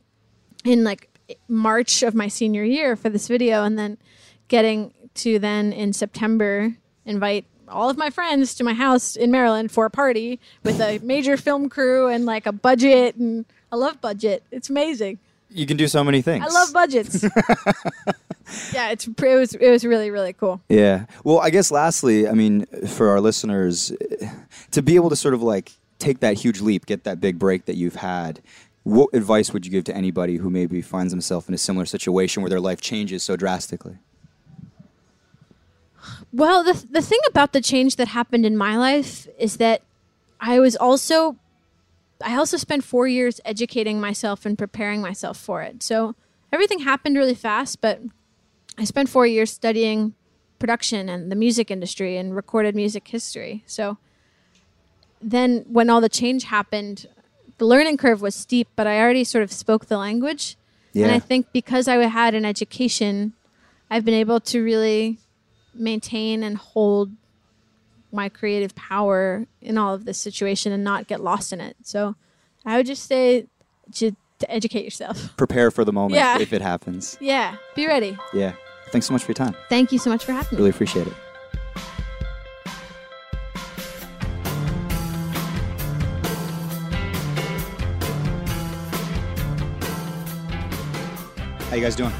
in 0.63 0.83
like 0.83 1.09
March 1.47 2.03
of 2.03 2.13
my 2.13 2.27
senior 2.27 2.63
year 2.63 2.95
for 2.95 3.09
this 3.09 3.27
video, 3.27 3.63
and 3.63 3.79
then 3.79 3.97
getting 4.47 4.93
to 5.15 5.39
then 5.39 5.73
in 5.73 5.91
September 5.93 6.75
invite 7.05 7.45
all 7.69 7.89
of 7.89 7.97
my 7.97 8.09
friends 8.09 8.55
to 8.55 8.63
my 8.63 8.73
house 8.73 9.15
in 9.15 9.31
Maryland 9.31 9.71
for 9.71 9.85
a 9.85 9.89
party 9.89 10.39
with 10.63 10.79
a 10.79 10.99
major 10.99 11.37
film 11.37 11.69
crew 11.69 12.07
and 12.07 12.25
like 12.25 12.45
a 12.45 12.51
budget. 12.51 13.15
And 13.15 13.45
I 13.71 13.75
love 13.75 13.99
budget. 14.01 14.43
It's 14.51 14.69
amazing. 14.69 15.19
you 15.49 15.65
can 15.65 15.77
do 15.77 15.87
so 15.87 16.03
many 16.03 16.21
things. 16.21 16.45
I 16.45 16.49
love 16.49 16.73
budgets. 16.73 17.23
yeah, 18.73 18.89
it's 18.91 19.07
it 19.07 19.35
was 19.35 19.53
it 19.55 19.69
was 19.69 19.85
really 19.85 20.09
really 20.09 20.33
cool. 20.33 20.61
Yeah. 20.69 21.05
Well, 21.23 21.39
I 21.39 21.49
guess 21.49 21.71
lastly, 21.71 22.27
I 22.27 22.33
mean, 22.33 22.65
for 22.87 23.09
our 23.09 23.19
listeners, 23.19 23.91
to 24.71 24.81
be 24.81 24.95
able 24.95 25.09
to 25.09 25.15
sort 25.15 25.33
of 25.33 25.41
like 25.41 25.71
take 25.99 26.19
that 26.19 26.35
huge 26.35 26.61
leap, 26.61 26.85
get 26.85 27.03
that 27.05 27.19
big 27.19 27.39
break 27.39 27.65
that 27.65 27.75
you've 27.75 27.95
had, 27.95 28.39
what 28.83 29.09
advice 29.13 29.51
would 29.51 29.65
you 29.65 29.71
give 29.71 29.83
to 29.85 29.95
anybody 29.95 30.37
who 30.37 30.49
maybe 30.49 30.81
finds 30.81 31.11
themselves 31.11 31.47
in 31.49 31.53
a 31.53 31.57
similar 31.57 31.85
situation 31.85 32.41
where 32.43 32.49
their 32.49 32.59
life 32.61 32.79
changes 32.79 33.23
so 33.23 33.35
drastically? 33.35 33.97
Well, 36.33 36.63
the 36.63 36.73
the 36.91 37.01
thing 37.01 37.19
about 37.27 37.53
the 37.53 37.61
change 37.61 37.95
that 37.95 38.09
happened 38.09 38.45
in 38.45 38.57
my 38.57 38.77
life 38.77 39.27
is 39.37 39.57
that 39.57 39.81
I 40.39 40.59
was 40.59 40.75
also 40.75 41.37
I 42.23 42.35
also 42.35 42.57
spent 42.57 42.83
4 42.83 43.07
years 43.07 43.39
educating 43.45 43.99
myself 43.99 44.45
and 44.45 44.57
preparing 44.57 45.01
myself 45.01 45.37
for 45.37 45.61
it. 45.61 45.83
So 45.83 46.15
everything 46.51 46.79
happened 46.79 47.15
really 47.15 47.35
fast, 47.35 47.79
but 47.81 48.01
I 48.77 48.85
spent 48.85 49.09
4 49.09 49.27
years 49.27 49.51
studying 49.51 50.13
production 50.59 51.09
and 51.09 51.31
the 51.31 51.35
music 51.35 51.69
industry 51.69 52.17
and 52.17 52.35
recorded 52.35 52.75
music 52.75 53.07
history. 53.07 53.63
So 53.67 53.97
then 55.21 55.65
when 55.67 55.89
all 55.89 56.01
the 56.01 56.09
change 56.09 56.45
happened, 56.45 57.07
the 57.57 57.65
learning 57.65 57.97
curve 57.97 58.21
was 58.21 58.35
steep, 58.35 58.67
but 58.75 58.87
I 58.87 58.99
already 58.99 59.23
sort 59.23 59.43
of 59.43 59.51
spoke 59.51 59.85
the 59.85 59.97
language. 59.97 60.57
And 60.95 61.11
I 61.11 61.19
think 61.19 61.51
because 61.53 61.87
I 61.87 61.97
had 61.97 62.33
an 62.33 62.43
education, 62.43 63.33
I've 63.87 64.03
been 64.03 64.15
able 64.15 64.39
to 64.39 64.63
really 64.63 65.19
maintain 65.79 66.43
and 66.43 66.57
hold 66.57 67.11
my 68.11 68.29
creative 68.29 68.73
power 68.75 69.45
in 69.61 69.77
all 69.77 69.93
of 69.93 70.05
this 70.05 70.17
situation 70.17 70.71
and 70.71 70.83
not 70.83 71.07
get 71.07 71.21
lost 71.21 71.51
in 71.53 71.59
it. 71.61 71.75
So 71.83 72.15
I 72.65 72.77
would 72.77 72.85
just 72.85 73.03
say 73.05 73.47
to, 73.95 74.11
to 74.39 74.51
educate 74.51 74.83
yourself. 74.85 75.33
Prepare 75.37 75.71
for 75.71 75.83
the 75.85 75.93
moment 75.93 76.15
Yeah. 76.15 76.39
if 76.39 76.53
it 76.53 76.61
happens. 76.61 77.17
Yeah, 77.19 77.57
be 77.75 77.85
ready. 77.87 78.17
Yeah. 78.33 78.53
Thanks 78.91 79.07
so 79.07 79.13
much 79.13 79.23
for 79.23 79.29
your 79.31 79.35
time. 79.35 79.55
Thank 79.67 79.91
you 79.91 79.99
so 79.99 80.09
much 80.09 80.23
for 80.23 80.31
having 80.31 80.51
me. 80.53 80.57
Really 80.57 80.69
appreciate 80.69 81.07
it. 81.07 81.13
How 91.69 91.75
you 91.75 91.81
guys 91.81 91.95
doing? 91.95 92.13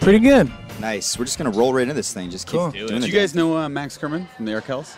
Pretty 0.00 0.18
good. 0.20 0.50
Nice. 0.80 1.18
We're 1.18 1.24
just 1.24 1.38
gonna 1.38 1.50
roll 1.50 1.72
right 1.72 1.82
into 1.82 1.94
this 1.94 2.12
thing. 2.12 2.30
Just 2.30 2.46
keep 2.46 2.58
Cool. 2.60 2.70
doing 2.70 2.86
Did 2.88 3.02
the 3.02 3.06
you 3.06 3.12
guys 3.12 3.34
know 3.34 3.56
uh, 3.56 3.68
Max 3.68 3.96
Kerman 3.96 4.26
from 4.36 4.44
the 4.46 4.52
Arkells? 4.52 4.96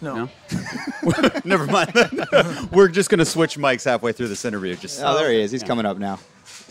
No. 0.00 0.14
No? 0.14 0.28
Never 1.44 1.66
mind. 1.66 1.92
We're 2.72 2.88
just 2.88 3.10
going 3.10 3.18
to 3.18 3.24
switch 3.24 3.56
mics 3.58 3.84
halfway 3.84 4.12
through 4.12 4.28
this 4.28 4.44
interview. 4.44 4.74
Just 4.76 5.02
Oh, 5.02 5.14
there 5.18 5.30
he 5.30 5.40
is. 5.40 5.50
He's 5.50 5.62
coming 5.62 5.84
up 5.84 5.98
now. 5.98 6.18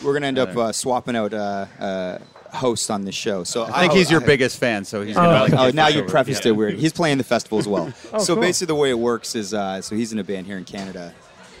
We're 0.02 0.14
gonna 0.14 0.26
end 0.26 0.38
up 0.38 0.56
uh, 0.56 0.72
swapping 0.72 1.14
out 1.16 1.32
uh, 1.34 1.66
uh, 1.78 2.18
hosts 2.52 2.88
on 2.90 3.04
this 3.04 3.14
show. 3.14 3.44
So 3.44 3.64
I 3.64 3.82
think 3.82 3.92
he's 3.92 4.10
your 4.10 4.20
biggest 4.22 4.58
fan, 4.58 4.84
so 4.84 5.02
he's 5.02 5.14
going 5.14 5.28
Oh, 5.28 5.46
to 5.46 5.54
like. 5.56 5.74
Oh, 5.74 5.76
now 5.76 5.88
you 5.88 6.00
over. 6.00 6.08
prefaced 6.10 6.44
Yeah. 6.44 6.52
it 6.52 6.56
weird. 6.56 6.74
He's 6.74 6.92
playing 6.92 7.18
the 7.18 7.24
festival 7.24 7.58
as 7.58 7.68
well. 7.68 7.92
so 8.18 8.34
cool. 8.34 8.42
basically, 8.42 8.66
the 8.68 8.74
way 8.76 8.90
it 8.90 8.98
works 8.98 9.34
is, 9.34 9.52
uh, 9.54 9.80
so 9.82 9.94
he's 9.94 10.12
in 10.12 10.18
a 10.18 10.24
band 10.24 10.46
here 10.46 10.56
in 10.56 10.64
Canada, 10.64 11.14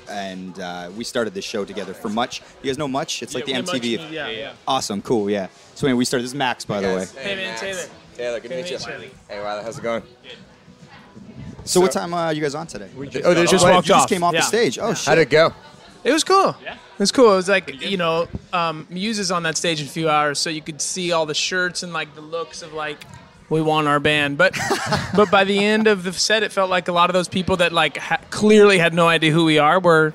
and 0.08 0.58
uh, 0.60 0.90
we 0.96 1.04
started 1.04 1.34
this 1.34 1.44
show 1.44 1.64
together 1.64 1.94
for 1.94 2.08
Much. 2.08 2.40
You 2.62 2.70
guys 2.70 2.78
know 2.78 2.88
Much? 2.88 3.22
It's 3.22 3.34
like 3.34 3.44
the 3.46 3.52
MTV. 3.52 4.04
of- 4.04 4.12
Yeah, 4.12 4.28
yeah. 4.28 4.52
Awesome, 4.66 5.02
cool, 5.02 5.28
yeah. 5.30 5.48
So 5.74 5.86
anyway, 5.86 5.98
we 5.98 6.04
started. 6.04 6.24
This 6.24 6.30
is 6.32 6.34
Max, 6.36 6.64
by 6.64 6.80
the 6.80 6.88
way. 6.88 7.06
Hey, 7.20 7.36
man, 7.36 7.58
Taylor. 7.58 7.82
Taylor, 8.16 8.40
good 8.40 8.48
to 8.50 8.56
meet 8.56 8.70
you. 8.70 8.78
Hey, 9.28 9.38
Riley, 9.38 9.62
how's 9.62 9.78
it 9.78 9.82
going? 9.82 10.02
So 11.64 11.80
what 11.80 11.92
time 11.92 12.14
uh, 12.14 12.30
you 12.30 12.40
guys 12.40 12.54
on 12.54 12.66
today? 12.66 12.88
Oh, 12.96 13.34
they 13.34 13.44
Just 13.46 13.64
Oh, 13.64 13.70
walked 13.70 13.88
you 13.88 13.94
just 13.94 14.08
came 14.08 14.22
off 14.22 14.32
the 14.32 14.40
stage. 14.42 14.78
Oh 14.78 14.94
shit! 14.94 15.06
How'd 15.06 15.18
it 15.18 15.30
go? 15.30 15.52
It 16.02 16.12
was 16.12 16.24
cool. 16.24 16.56
Yeah. 16.64 16.74
It 16.74 16.98
was 16.98 17.12
cool. 17.12 17.32
It 17.32 17.36
was 17.36 17.48
like, 17.48 17.82
you 17.82 17.98
know, 17.98 18.26
um, 18.54 18.86
Muse 18.88 19.18
is 19.18 19.30
on 19.30 19.42
that 19.42 19.58
stage 19.58 19.80
in 19.80 19.86
a 19.86 19.90
few 19.90 20.08
hours, 20.08 20.38
so 20.38 20.48
you 20.48 20.62
could 20.62 20.80
see 20.80 21.12
all 21.12 21.26
the 21.26 21.34
shirts 21.34 21.82
and 21.82 21.92
like 21.92 22.14
the 22.14 22.22
looks 22.22 22.62
of 22.62 22.72
like, 22.72 23.04
we 23.50 23.60
want 23.60 23.86
our 23.88 24.00
band. 24.00 24.38
But 24.38 24.56
but 25.14 25.30
by 25.30 25.44
the 25.44 25.58
end 25.58 25.86
of 25.86 26.02
the 26.04 26.12
set, 26.14 26.42
it 26.42 26.52
felt 26.52 26.70
like 26.70 26.88
a 26.88 26.92
lot 26.92 27.10
of 27.10 27.14
those 27.14 27.28
people 27.28 27.56
that 27.58 27.72
like 27.72 27.98
ha- 27.98 28.20
clearly 28.30 28.78
had 28.78 28.94
no 28.94 29.06
idea 29.08 29.32
who 29.32 29.44
we 29.44 29.58
are 29.58 29.78
were 29.78 30.14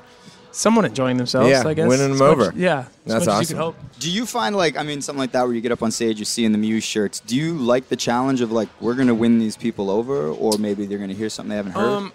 somewhat 0.50 0.86
enjoying 0.86 1.18
themselves. 1.18 1.50
Yeah, 1.50 1.62
I 1.66 1.74
guess. 1.74 1.86
winning 1.88 2.08
them 2.08 2.18
much- 2.18 2.28
over. 2.48 2.52
yeah. 2.56 2.86
as 3.04 3.12
That's 3.12 3.26
much 3.26 3.42
As 3.42 3.50
you 3.50 3.56
awesome. 3.56 3.74
hope. 3.74 3.76
Do 4.00 4.10
you 4.10 4.26
find 4.26 4.56
like 4.56 4.76
I 4.76 4.82
mean 4.82 5.00
something 5.02 5.20
like 5.20 5.32
that 5.32 5.44
where 5.44 5.54
you 5.54 5.60
get 5.60 5.70
up 5.72 5.82
on 5.82 5.90
stage, 5.90 6.18
you 6.18 6.24
see 6.24 6.44
in 6.44 6.52
the 6.52 6.58
Muse 6.58 6.82
shirts? 6.84 7.20
Do 7.20 7.36
you 7.36 7.54
like 7.54 7.88
the 7.88 7.96
challenge 7.96 8.40
of 8.40 8.50
like 8.50 8.68
we're 8.80 8.94
gonna 8.94 9.14
win 9.14 9.38
these 9.38 9.56
people 9.56 9.90
over, 9.90 10.28
or 10.28 10.58
maybe 10.58 10.86
they're 10.86 10.98
gonna 10.98 11.12
hear 11.12 11.28
something 11.28 11.50
they 11.50 11.56
haven't 11.56 11.72
heard? 11.72 11.84
Um, 11.84 12.12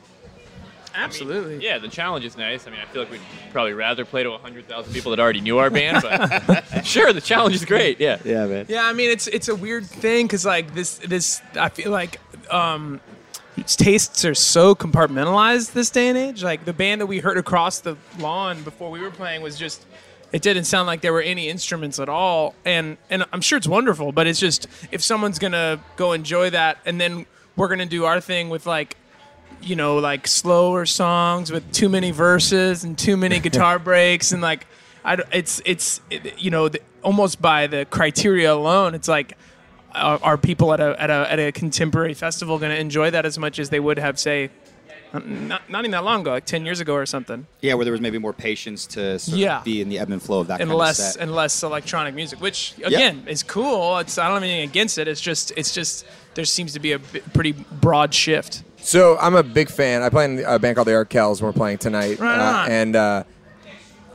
Absolutely. 0.94 1.64
Yeah, 1.64 1.78
the 1.78 1.88
challenge 1.88 2.26
is 2.26 2.38
nice. 2.38 2.68
I 2.68 2.72
mean, 2.72 2.80
I 2.80 2.86
feel 2.86 3.02
like 3.04 3.12
we'd 3.12 3.22
probably 3.52 3.74
rather 3.74 4.06
play 4.06 4.24
to 4.24 4.30
100,000 4.32 4.94
people 4.94 5.12
that 5.12 5.20
already 5.20 5.42
knew 5.42 5.58
our 5.58 5.70
band, 5.70 6.02
but 6.02 6.82
sure, 6.86 7.14
the 7.14 7.22
challenge 7.22 7.56
is 7.56 7.66
great. 7.66 8.00
Yeah. 8.00 8.20
Yeah, 8.24 8.46
man. 8.46 8.66
Yeah, 8.68 8.86
I 8.86 8.94
mean 8.94 9.10
it's 9.10 9.28
it's 9.28 9.48
a 9.48 9.56
weird 9.56 9.86
thing 9.86 10.28
because 10.28 10.46
like 10.46 10.74
this 10.74 10.98
this 10.98 11.42
I 11.56 11.70
feel 11.70 11.92
like 11.92 12.20
um, 12.52 13.00
tastes 13.66 14.26
are 14.26 14.36
so 14.36 14.76
compartmentalized 14.76 15.74
this 15.74 15.90
day 15.90 16.10
and 16.10 16.18
age. 16.18 16.44
Like 16.44 16.66
the 16.66 16.74
band 16.74 17.02
that 17.02 17.08
we 17.08 17.20
heard 17.20 17.38
across 17.38 17.80
the 17.80 17.98
lawn 18.20 18.64
before 18.64 18.90
we 18.92 19.02
were 19.02 19.12
playing 19.12 19.42
was 19.42 19.58
just 19.58 19.86
it 20.32 20.42
didn't 20.42 20.64
sound 20.64 20.88
like 20.88 21.02
there 21.02 21.14
were 21.14 21.22
any 21.22 21.50
instruments 21.50 22.00
at 22.00 22.10
all, 22.10 22.56
and 22.66 22.98
and 23.10 23.26
I'm 23.34 23.42
sure 23.42 23.58
it's 23.58 23.68
wonderful, 23.68 24.12
but 24.12 24.28
it's 24.28 24.40
just 24.40 24.68
if 24.92 25.02
someone's 25.04 25.40
gonna 25.40 25.80
go 25.96 26.14
enjoy 26.14 26.50
that 26.52 26.78
and 26.86 27.00
then 27.00 27.26
we're 27.56 27.68
gonna 27.68 27.86
do 27.86 28.06
our 28.06 28.22
thing 28.22 28.50
with 28.50 28.66
like 28.66 28.96
you 29.62 29.76
know, 29.76 29.98
like 29.98 30.28
slower 30.28 30.86
songs 30.86 31.52
with 31.52 31.72
too 31.72 31.90
many 31.90 32.12
verses 32.12 32.84
and 32.84 32.98
too 32.98 33.16
many 33.18 33.40
guitar 33.48 33.80
breaks 33.80 34.32
and 34.32 34.42
like, 34.42 34.66
I, 35.04 35.16
d- 35.16 35.24
it's 35.32 35.62
it's 35.66 36.00
it, 36.10 36.40
you 36.40 36.52
know 36.52 36.70
the, 36.70 36.80
almost 37.04 37.42
by 37.42 37.68
the 37.68 37.86
criteria 37.90 38.54
alone, 38.54 38.94
it's 38.96 39.08
like, 39.08 39.36
are, 39.94 40.20
are 40.22 40.38
people 40.38 40.74
at 40.74 40.80
a 40.80 41.00
at 41.02 41.10
a 41.10 41.32
at 41.32 41.40
a 41.40 41.52
contemporary 41.52 42.14
festival 42.14 42.60
going 42.60 42.72
to 42.72 42.80
enjoy 42.80 43.10
that 43.12 43.26
as 43.26 43.38
much 43.40 43.58
as 43.60 43.70
they 43.72 43.80
would 43.80 43.98
have 43.98 44.20
say, 44.20 44.50
not 45.14 45.68
not 45.70 45.80
even 45.80 45.92
that 45.92 46.04
long 46.04 46.22
ago, 46.22 46.32
like 46.32 46.46
ten 46.46 46.66
years 46.66 46.80
ago 46.80 46.94
or 46.94 47.06
something, 47.08 47.48
Yeah, 47.62 47.74
where 47.74 47.84
there 47.84 47.92
was 47.92 48.00
maybe 48.00 48.18
more 48.20 48.32
patience 48.32 48.86
to 48.88 49.18
sort 49.20 49.38
Yeah. 49.40 49.58
of 49.58 49.64
be 49.66 49.82
in 49.82 49.90
the 49.90 49.98
ebb 50.00 50.12
and 50.12 50.22
flow 50.22 50.40
of 50.42 50.48
that 50.48 50.62
and 50.62 50.70
kind 50.70 50.80
less 50.80 51.00
of 51.00 51.06
set. 51.14 51.22
and 51.24 51.34
less 51.36 51.64
electronic 51.64 52.14
music, 52.14 52.40
which 52.40 52.76
again 52.84 53.24
is 53.28 53.42
cool. 53.44 53.98
It's 53.98 54.18
I 54.18 54.26
don't 54.28 54.36
have 54.36 54.44
anything 54.44 54.70
against 54.70 54.98
it. 55.00 55.08
It's 55.08 55.20
just 55.20 55.52
it's 55.58 55.74
just 55.74 56.06
there 56.36 56.46
seems 56.46 56.74
to 56.74 56.80
be 56.80 56.92
a 56.94 57.00
b- 57.00 57.22
pretty 57.34 57.52
broad 57.54 58.14
shift. 58.14 58.64
So 58.82 59.18
I'm 59.20 59.36
a 59.36 59.44
big 59.44 59.70
fan. 59.70 60.02
I 60.02 60.10
play 60.10 60.26
in 60.26 60.44
a 60.46 60.60
band 60.60 60.76
called 60.76 60.88
the 60.88 60.92
Arkells. 60.94 61.38
and 61.40 61.42
We're 61.48 61.54
playing 61.54 61.78
tonight, 61.78 62.20
Right 62.20 62.38
uh, 62.40 62.68
and 62.70 62.96
uh, 62.96 63.24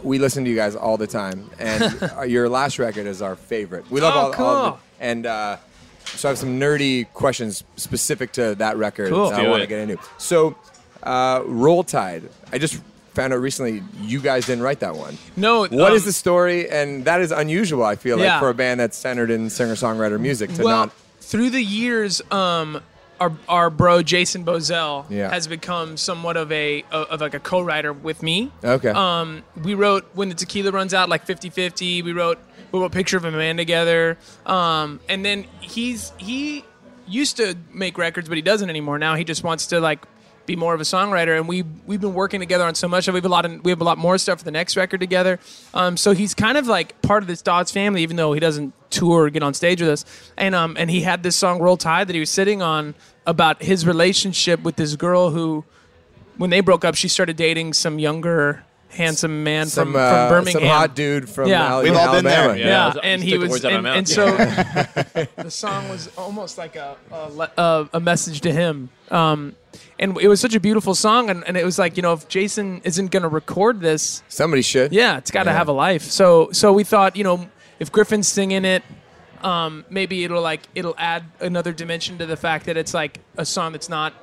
we 0.03 0.19
listen 0.19 0.45
to 0.45 0.51
you 0.51 0.57
guys 0.57 0.75
all 0.77 0.97
the 0.97 1.07
time. 1.07 1.51
And 1.59 2.12
uh, 2.19 2.23
your 2.23 2.49
last 2.49 2.79
record 2.79 3.07
is 3.07 3.23
our 3.23 3.37
favorite. 3.37 3.91
We 3.91 4.01
love 4.01 4.14
Oh, 4.14 4.19
all, 4.19 4.25
all 4.25 4.31
of 4.31 4.73
cool. 4.73 4.75
it. 4.77 4.81
And 5.01 5.27
uh, 5.27 5.57
so 6.05 6.29
I 6.29 6.31
have 6.31 6.39
some 6.39 6.59
nerdy 6.61 7.07
questions 7.14 7.64
specific 7.77 8.33
to 8.33 8.55
that 8.57 8.77
record 8.77 9.11
Cool. 9.11 9.31
that 9.31 9.41
I 9.41 9.43
Do 9.45 9.51
want 9.51 9.61
to 9.61 9.64
it. 9.64 9.69
get 9.69 9.89
into. 9.89 10.03
So, 10.19 10.57
uh, 11.03 11.43
Roll 11.47 11.85
Tide. 11.85 12.29
I 12.53 12.59
just 12.59 12.81
found 13.14 13.33
out 13.33 13.41
recently 13.41 13.83
you 14.03 14.21
guys 14.21 14.47
didn't 14.47 14.62
write 14.62 14.81
that 14.81 14.95
one. 14.97 15.17
No, 15.37 15.61
What 15.67 15.93
is 15.95 16.03
um, 16.03 16.07
the 16.07 16.12
story? 16.12 16.69
And 16.69 17.05
that 17.07 17.21
is 17.21 17.31
unusual. 17.33 17.83
I 17.85 17.97
feel 17.97 18.19
like 18.19 18.41
for 18.41 18.49
a 18.51 18.55
band 18.55 18.81
that's 18.81 18.97
centered 18.97 19.31
in 19.31 19.49
singer-songwriter 19.49 20.21
music 20.21 20.53
to 20.55 20.64
well, 20.64 20.77
not. 20.87 20.93
through 21.21 21.51
the 21.51 21.62
years, 21.62 22.21
um, 22.31 22.83
our 23.21 23.33
our 23.49 23.71
bro 23.71 24.03
Jason 24.03 24.45
Boesel 24.45 25.07
Yeah. 25.09 25.31
has 25.31 25.47
become 25.47 25.97
somewhat 25.97 26.37
of 26.37 26.51
a 26.53 26.85
of 26.91 27.21
like 27.21 27.35
a 27.35 27.41
co-writer 27.41 27.93
with 27.93 28.23
me. 28.23 28.51
Okay. 28.62 28.91
Um, 28.91 29.43
we 29.62 29.75
wrote 29.75 30.07
when 30.14 30.29
the 30.29 30.35
tequila 30.35 30.71
runs 30.73 30.93
out 30.95 31.09
like 31.09 31.27
50-50. 31.27 32.03
We 32.05 32.12
wrote 32.12 32.39
we 32.73 32.81
wrote 32.81 32.93
picture 32.93 33.17
of 33.17 33.25
a 33.25 33.31
man 33.31 33.57
together. 33.57 34.19
Um, 34.45 35.01
and 35.09 35.25
then 35.25 35.47
he's 35.61 36.12
he 36.19 36.64
used 37.09 37.37
to 37.37 37.55
make 37.73 37.99
records, 37.99 38.29
but 38.29 38.37
he 38.37 38.43
doesn't 38.43 38.69
anymore. 38.69 38.99
Now 38.99 39.14
he 39.14 39.25
just 39.25 39.45
wants 39.45 39.67
to 39.69 39.81
like 39.81 40.05
be 40.45 40.55
more 40.57 40.75
of 40.75 40.81
a 40.81 40.85
songwriter. 40.85 41.37
And 41.37 41.49
we 41.49 41.62
we've 41.87 42.01
been 42.01 42.14
working 42.14 42.41
together 42.41 42.64
on 42.64 42.75
so 42.75 42.87
much. 42.89 43.09
We 43.09 43.14
have 43.14 43.25
a 43.25 43.29
lot 43.29 43.45
of 43.45 43.64
we 43.64 43.71
have 43.71 43.81
a 43.81 43.85
lot 43.85 43.99
more 43.99 44.19
stuff 44.19 44.39
for 44.39 44.45
the 44.45 44.51
next 44.51 44.77
record 44.77 45.01
together. 45.01 45.39
Um, 45.75 45.97
so 45.97 46.12
he's 46.12 46.35
kind 46.35 46.57
of 46.59 46.67
like 46.67 47.01
part 47.03 47.23
of 47.23 47.27
this 47.29 47.43
Dawes 47.43 47.71
family, 47.71 48.03
even 48.03 48.17
though 48.17 48.33
he 48.33 48.41
doesn't 48.41 48.73
tour 48.91 49.24
or 49.24 49.30
get 49.30 49.43
on 49.43 49.55
stage 49.55 49.80
with 49.80 49.91
us. 49.91 50.05
And 50.37 50.55
um 50.55 50.76
and 50.78 50.91
he 50.91 51.01
had 51.03 51.22
this 51.22 51.37
song 51.37 51.61
Roll 51.61 51.76
Tide 51.76 52.09
that 52.09 52.14
he 52.14 52.20
was 52.20 52.30
sitting 52.30 52.62
on 52.62 52.95
about 53.26 53.62
his 53.62 53.87
relationship 53.87 54.62
with 54.62 54.76
this 54.76 54.97
girl 54.97 55.30
who 55.30 55.64
when 56.39 56.51
they 56.51 56.61
broke 56.61 56.84
up, 56.84 56.95
she 56.95 57.09
started 57.09 57.37
dating 57.37 57.72
some 57.72 57.99
younger, 57.99 58.62
handsome 58.91 59.43
man 59.43 59.66
some, 59.66 59.93
from, 59.93 59.97
uh, 59.97 60.11
from 60.28 60.28
Birmingham. 60.45 60.61
some 60.61 60.68
hot 60.68 60.95
dude 60.95 61.28
from 61.30 61.49
Yeah. 61.49 61.66
Al- 61.66 61.82
We've 61.82 61.97
all 61.97 62.12
been 62.12 62.24
there. 62.24 62.39
Alabama. 62.51 62.59
Yeah. 62.59 62.93
yeah, 62.95 63.01
and 63.03 63.22
he 63.24 63.39
was, 63.39 63.51
words 63.51 63.64
out 63.64 63.72
of 63.72 63.78
and, 63.87 63.97
and 63.97 64.09
so 64.09 64.26
the 65.37 65.51
song 65.51 65.89
was 65.89 66.11
almost 66.16 66.59
like 66.59 66.76
a 66.76 66.97
a, 67.11 67.51
a, 67.59 67.89
a 67.95 68.01
message 68.01 68.41
to 68.43 68.53
him. 68.53 68.91
Um, 69.11 69.57
and 69.99 70.18
it 70.20 70.28
was 70.28 70.41
such 70.41 70.55
a 70.55 70.61
beautiful 70.61 70.95
song, 70.95 71.30
and, 71.30 71.43
and 71.47 71.57
it 71.57 71.64
was 71.64 71.78
like 71.78 71.97
you 71.97 72.03
know 72.03 72.12
if 72.12 72.28
Jason 72.28 72.80
isn't 72.84 73.11
going 73.11 73.22
to 73.22 73.28
record 73.28 73.80
this, 73.80 74.22
Somebody 74.28 74.62
should. 74.62 74.93
yeah, 74.93 75.16
it's 75.18 75.30
got 75.30 75.45
to 75.45 75.51
Yeah. 75.51 75.57
have 75.57 75.68
a 75.68 75.72
life. 75.72 76.03
So 76.03 76.51
so 76.53 76.72
we 76.72 76.84
thought 76.84 77.16
you 77.16 77.24
know 77.24 77.49
if 77.79 77.91
Griffin's 77.93 78.29
singing 78.29 78.64
it. 78.64 78.83
Um, 79.43 79.85
maybe 79.91 80.24
it'll 80.24 80.41
like 80.43 80.62
it'll 80.74 80.95
add 80.97 81.24
another 81.41 81.72
dimension 81.72 82.16
to 82.18 82.27
the 82.27 82.37
fact 82.39 82.66
that 82.66 82.77
it's 82.79 82.95
like 82.95 83.20
a 83.37 83.45
song 83.45 83.72
that's 83.72 83.89
not 83.91 84.14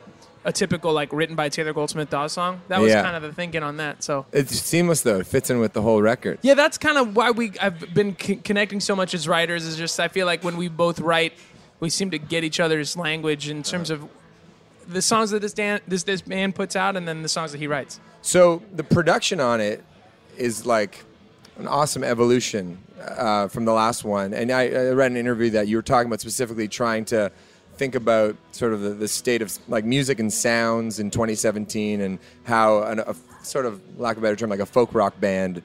a 0.43 0.51
typical 0.51 0.91
like 0.91 1.13
written 1.13 1.35
by 1.35 1.49
Taylor 1.49 1.71
Goldsmith 1.71 2.09
Dawes 2.09 2.33
song. 2.33 2.61
That 2.67 2.81
was 2.81 2.91
Yeah. 2.91 3.03
kind 3.03 3.15
of 3.15 3.21
the 3.21 3.31
thinking 3.31 3.61
on 3.61 3.77
that. 3.77 4.03
So 4.03 4.25
It's 4.33 4.59
seamless 4.59 5.01
though. 5.01 5.19
It 5.19 5.27
fits 5.27 5.51
in 5.51 5.59
with 5.59 5.73
the 5.73 5.83
whole 5.83 6.01
record. 6.01 6.39
yeah, 6.41 6.55
that's 6.55 6.79
kind 6.79 6.97
of 6.97 7.15
why 7.15 7.29
we 7.29 7.53
I've 7.61 7.93
been 7.93 8.17
c- 8.19 8.37
connecting 8.37 8.79
so 8.79 8.95
much 8.95 9.13
as 9.13 9.27
writers. 9.27 9.65
Is 9.67 9.77
just 9.77 9.99
I 9.99 10.07
feel 10.07 10.25
like 10.25 10.43
when 10.43 10.57
we 10.57 10.67
both 10.67 10.99
write, 10.99 11.33
we 11.79 11.89
seem 11.91 12.09
to 12.09 12.17
get 12.17 12.43
each 12.43 12.59
other's 12.59 12.97
language 12.97 13.47
in 13.49 13.61
terms 13.61 13.91
of 13.91 14.03
the 14.87 15.01
songs 15.01 15.29
that 15.29 15.41
this 15.43 15.53
dan- 15.53 15.79
this 15.87 16.03
this 16.03 16.21
band 16.21 16.55
puts 16.55 16.75
out, 16.75 16.97
and 16.97 17.07
then 17.07 17.21
the 17.21 17.29
songs 17.29 17.51
that 17.51 17.59
he 17.59 17.67
writes. 17.67 17.99
So 18.23 18.63
the 18.75 18.83
production 18.83 19.39
on 19.39 19.61
it 19.61 19.83
is 20.37 20.65
like 20.65 21.05
an 21.59 21.67
awesome 21.67 22.03
evolution 22.03 22.79
uh, 23.01 23.47
from 23.47 23.65
the 23.65 23.73
last 23.73 24.03
one. 24.03 24.33
And 24.33 24.51
I, 24.51 24.67
I 24.67 24.89
read 24.89 25.11
an 25.11 25.17
interview 25.17 25.49
that 25.51 25.67
you 25.67 25.75
were 25.77 25.81
talking 25.83 26.07
about 26.07 26.21
specifically 26.21 26.67
trying 26.67 27.05
to 27.05 27.31
think 27.77 27.95
about 27.95 28.35
sort 28.51 28.71
of 28.73 28.81
the, 28.81 28.89
the 28.91 29.07
state 29.07 29.41
of 29.41 29.57
like 29.67 29.83
music 29.83 30.19
and 30.19 30.31
sounds 30.31 30.99
in 30.99 31.09
2017 31.09 32.01
and 32.01 32.19
how 32.43 32.83
an, 32.83 32.99
a 32.99 33.15
sort 33.41 33.65
of 33.65 33.81
lack 33.99 34.15
of 34.15 34.21
a 34.23 34.25
better 34.27 34.35
term 34.35 34.49
like 34.49 34.59
a 34.59 34.65
folk 34.65 34.93
rock 34.93 35.19
band 35.19 35.61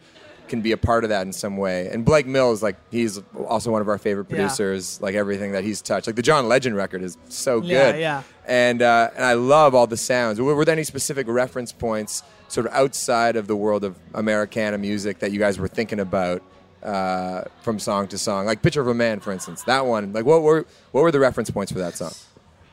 can 0.48 0.62
be 0.62 0.72
a 0.72 0.76
part 0.78 1.04
of 1.04 1.10
that 1.10 1.26
in 1.26 1.32
some 1.34 1.58
way. 1.58 1.88
And 1.88 2.06
Blake 2.06 2.26
Mills, 2.26 2.62
like 2.62 2.76
he's 2.90 3.20
also 3.46 3.70
one 3.70 3.82
of 3.82 3.88
our 3.90 3.98
favorite 3.98 4.28
Yeah. 4.30 4.36
producers. 4.36 4.98
Like 5.02 5.14
everything 5.14 5.52
that 5.52 5.62
he's 5.62 5.82
touched, 5.82 6.06
like 6.06 6.16
the 6.16 6.22
John 6.22 6.48
Legend 6.48 6.74
record 6.74 7.02
is 7.02 7.18
so 7.28 7.60
Yeah, 7.62 7.92
good. 7.92 8.00
yeah. 8.00 8.22
And 8.46 8.80
uh, 8.80 9.10
and 9.14 9.22
I 9.26 9.34
love 9.34 9.74
all 9.74 9.86
the 9.86 9.98
sounds. 9.98 10.40
Were, 10.40 10.54
were 10.54 10.64
there 10.64 10.72
any 10.72 10.84
specific 10.84 11.26
reference 11.28 11.70
points, 11.70 12.22
sort 12.48 12.64
of 12.66 12.72
outside 12.72 13.36
of 13.36 13.46
the 13.46 13.54
world 13.56 13.84
of 13.84 13.98
Americana 14.14 14.78
music, 14.78 15.18
that 15.18 15.32
you 15.32 15.38
guys 15.38 15.58
were 15.58 15.68
thinking 15.68 16.00
about 16.00 16.42
uh, 16.82 17.42
from 17.62 17.78
song 17.78 18.08
to 18.08 18.18
song? 18.18 18.46
Like 18.46 18.62
"Picture 18.62 18.80
of 18.80 18.88
a 18.88 18.94
Man," 18.94 19.20
for 19.20 19.32
instance. 19.32 19.62
That 19.64 19.86
one. 19.86 20.12
Like, 20.12 20.24
what 20.24 20.42
were 20.42 20.66
what 20.92 21.02
were 21.02 21.10
the 21.10 21.20
reference 21.20 21.50
points 21.50 21.72
for 21.72 21.78
that 21.78 21.96
song? 21.96 22.12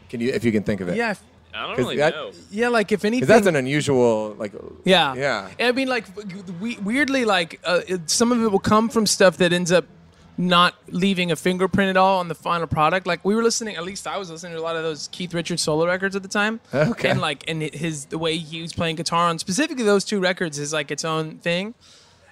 Can 0.09 0.21
you, 0.21 0.31
if 0.31 0.43
you 0.43 0.51
can 0.51 0.63
think 0.63 0.81
of 0.81 0.87
it? 0.89 0.95
Yeah, 0.97 1.15
I 1.53 1.67
don't 1.67 1.77
really 1.77 1.97
that- 1.97 2.13
know. 2.13 2.31
yeah. 2.51 2.67
Like 2.69 2.91
if 2.91 3.03
anything, 3.05 3.27
that's 3.27 3.47
an 3.47 3.55
unusual 3.55 4.35
like. 4.37 4.53
Yeah. 4.83 5.15
Yeah. 5.15 5.49
I 5.59 5.71
mean, 5.71 5.87
like, 5.87 6.05
we, 6.61 6.77
weirdly, 6.77 7.25
like, 7.25 7.59
uh, 7.63 7.81
it, 7.87 8.09
some 8.09 8.31
of 8.31 8.41
it 8.41 8.51
will 8.51 8.59
come 8.59 8.89
from 8.89 9.05
stuff 9.07 9.37
that 9.37 9.51
ends 9.51 9.71
up 9.71 9.85
not 10.37 10.75
leaving 10.89 11.31
a 11.31 11.35
fingerprint 11.35 11.89
at 11.89 11.95
all 11.95 12.19
on 12.19 12.27
the 12.27 12.35
final 12.35 12.67
product. 12.67 13.07
Like, 13.07 13.23
we 13.23 13.35
were 13.35 13.41
listening, 13.41 13.77
at 13.77 13.85
least 13.85 14.05
I 14.05 14.17
was 14.17 14.29
listening 14.29 14.51
to 14.53 14.59
a 14.59 14.61
lot 14.61 14.75
of 14.75 14.83
those 14.83 15.07
Keith 15.13 15.33
Richards 15.33 15.61
solo 15.61 15.87
records 15.87 16.13
at 16.13 16.23
the 16.23 16.27
time. 16.29 16.59
Okay. 16.73 17.09
And, 17.09 17.21
like, 17.21 17.45
and 17.47 17.61
his, 17.61 18.05
the 18.07 18.17
way 18.17 18.37
he 18.37 18.61
was 18.61 18.73
playing 18.73 18.97
guitar 18.97 19.29
on 19.29 19.39
specifically 19.39 19.85
those 19.85 20.03
two 20.03 20.19
records 20.19 20.59
is, 20.59 20.73
like, 20.73 20.91
its 20.91 21.05
own 21.05 21.37
thing. 21.37 21.73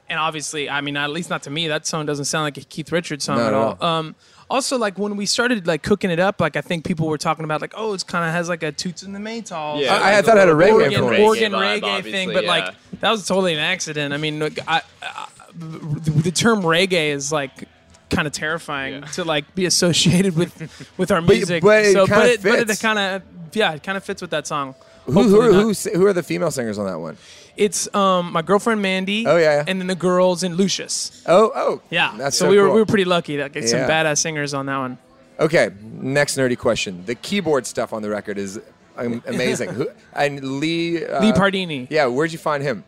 And 0.09 0.19
obviously, 0.19 0.69
I 0.69 0.81
mean, 0.81 0.97
at 0.97 1.09
least 1.11 1.29
not 1.29 1.43
to 1.43 1.49
me, 1.49 1.67
that 1.69 1.87
song 1.87 2.05
doesn't 2.05 2.25
sound 2.25 2.43
like 2.43 2.57
a 2.57 2.61
Keith 2.61 2.91
Richards 2.91 3.23
song 3.23 3.37
Not 3.37 3.47
at 3.47 3.53
at 3.53 3.53
all. 3.53 3.77
all. 3.81 3.87
Um, 3.99 4.15
also, 4.49 4.77
like 4.77 4.99
when 4.99 5.15
we 5.15 5.25
started 5.25 5.65
like 5.65 5.81
cooking 5.81 6.11
it 6.11 6.19
up, 6.19 6.39
like 6.41 6.55
I 6.55 6.61
think 6.61 6.85
people 6.85 7.07
were 7.07 7.17
talking 7.17 7.45
about 7.45 7.61
like, 7.61 7.73
oh, 7.75 7.93
it's 7.93 8.03
kind 8.03 8.25
of 8.27 8.31
has 8.33 8.49
like 8.49 8.61
a 8.63 8.71
Toots 8.71 9.01
and 9.01 9.15
the 9.15 9.19
Maytals. 9.19 9.81
Yeah. 9.81 9.95
I- 9.95 10.17
I 10.17 10.21
thought 10.21 10.37
it 10.37 10.41
had 10.41 10.49
a 10.49 10.53
reggae 10.53 10.73
organ, 10.73 10.91
influence. 10.93 11.19
organ 11.21 11.51
Reggae 11.53 11.81
reggae, 11.81 12.03
thing, 12.03 12.33
but 12.33 12.43
yeah. 12.43 12.49
like 12.49 12.75
that 12.99 13.09
was 13.11 13.25
totally 13.25 13.53
an 13.53 13.59
accident. 13.59 14.13
I 14.13 14.17
mean, 14.17 14.39
look, 14.39 14.53
I, 14.67 14.81
I, 15.01 15.27
the 15.55 16.31
term 16.31 16.61
reggae 16.61 17.09
is 17.11 17.31
like 17.31 17.67
kind 18.09 18.27
of 18.27 18.33
terrifying 18.33 18.95
Yeah. 18.95 19.01
to 19.13 19.23
like 19.23 19.55
be 19.55 19.65
associated 19.65 20.35
with 20.35 20.91
with 20.97 21.09
our 21.11 21.21
music. 21.21 21.63
but 21.63 21.85
it 21.85 21.93
so, 21.93 22.05
but 22.05 22.25
it, 22.27 22.43
but 22.43 22.69
it 22.69 22.79
kind 22.79 22.99
of 22.99 23.21
yeah, 23.53 23.73
it 23.73 23.81
kind 23.83 23.97
of 23.97 24.03
fits 24.03 24.21
with 24.21 24.31
that 24.31 24.45
song. 24.45 24.75
Who, 25.05 25.11
who, 25.13 25.21
Hopefully 25.21 25.47
are, 25.47 25.51
not. 25.51 25.77
who, 25.83 25.99
who 25.99 26.05
are 26.07 26.13
the 26.13 26.23
female 26.23 26.51
singers 26.51 26.77
on 26.77 26.85
that 26.85 26.99
one? 26.99 27.17
It's 27.55 27.93
um 27.95 28.31
my 28.31 28.41
girlfriend 28.41 28.81
Mandy. 28.81 29.25
Oh, 29.27 29.37
yeah, 29.37 29.57
yeah. 29.57 29.63
and 29.67 29.79
then 29.79 29.87
the 29.87 29.95
girls 29.95 30.43
in 30.43 30.55
Lucius. 30.55 31.23
Oh, 31.27 31.51
oh. 31.55 31.81
Yeah, 31.89 32.13
That's 32.17 32.37
so, 32.37 32.45
so 32.45 32.49
we 32.49 32.57
were 32.57 32.65
cool. 32.65 32.73
we 32.75 32.79
were 32.81 32.85
pretty 32.85 33.05
lucky 33.05 33.37
that 33.37 33.53
get 33.53 33.69
some 33.69 33.81
badass 33.81 34.17
singers 34.19 34.53
on 34.53 34.65
that 34.65 34.77
one. 34.77 34.97
Okay, 35.39 35.71
next 35.81 36.37
nerdy 36.37 36.57
question. 36.57 37.03
The 37.05 37.15
keyboard 37.15 37.65
stuff 37.65 37.93
on 37.93 38.01
the 38.01 38.09
record 38.09 38.37
is 38.37 38.59
amazing. 38.95 39.87
And 40.15 40.59
Lee. 40.59 41.03
Uh, 41.03 41.21
Lee 41.21 41.31
Pardini. 41.31 41.87
Yeah, 41.89 42.05
where'd 42.07 42.31
you 42.31 42.37
find 42.37 42.61
him? 42.61 42.83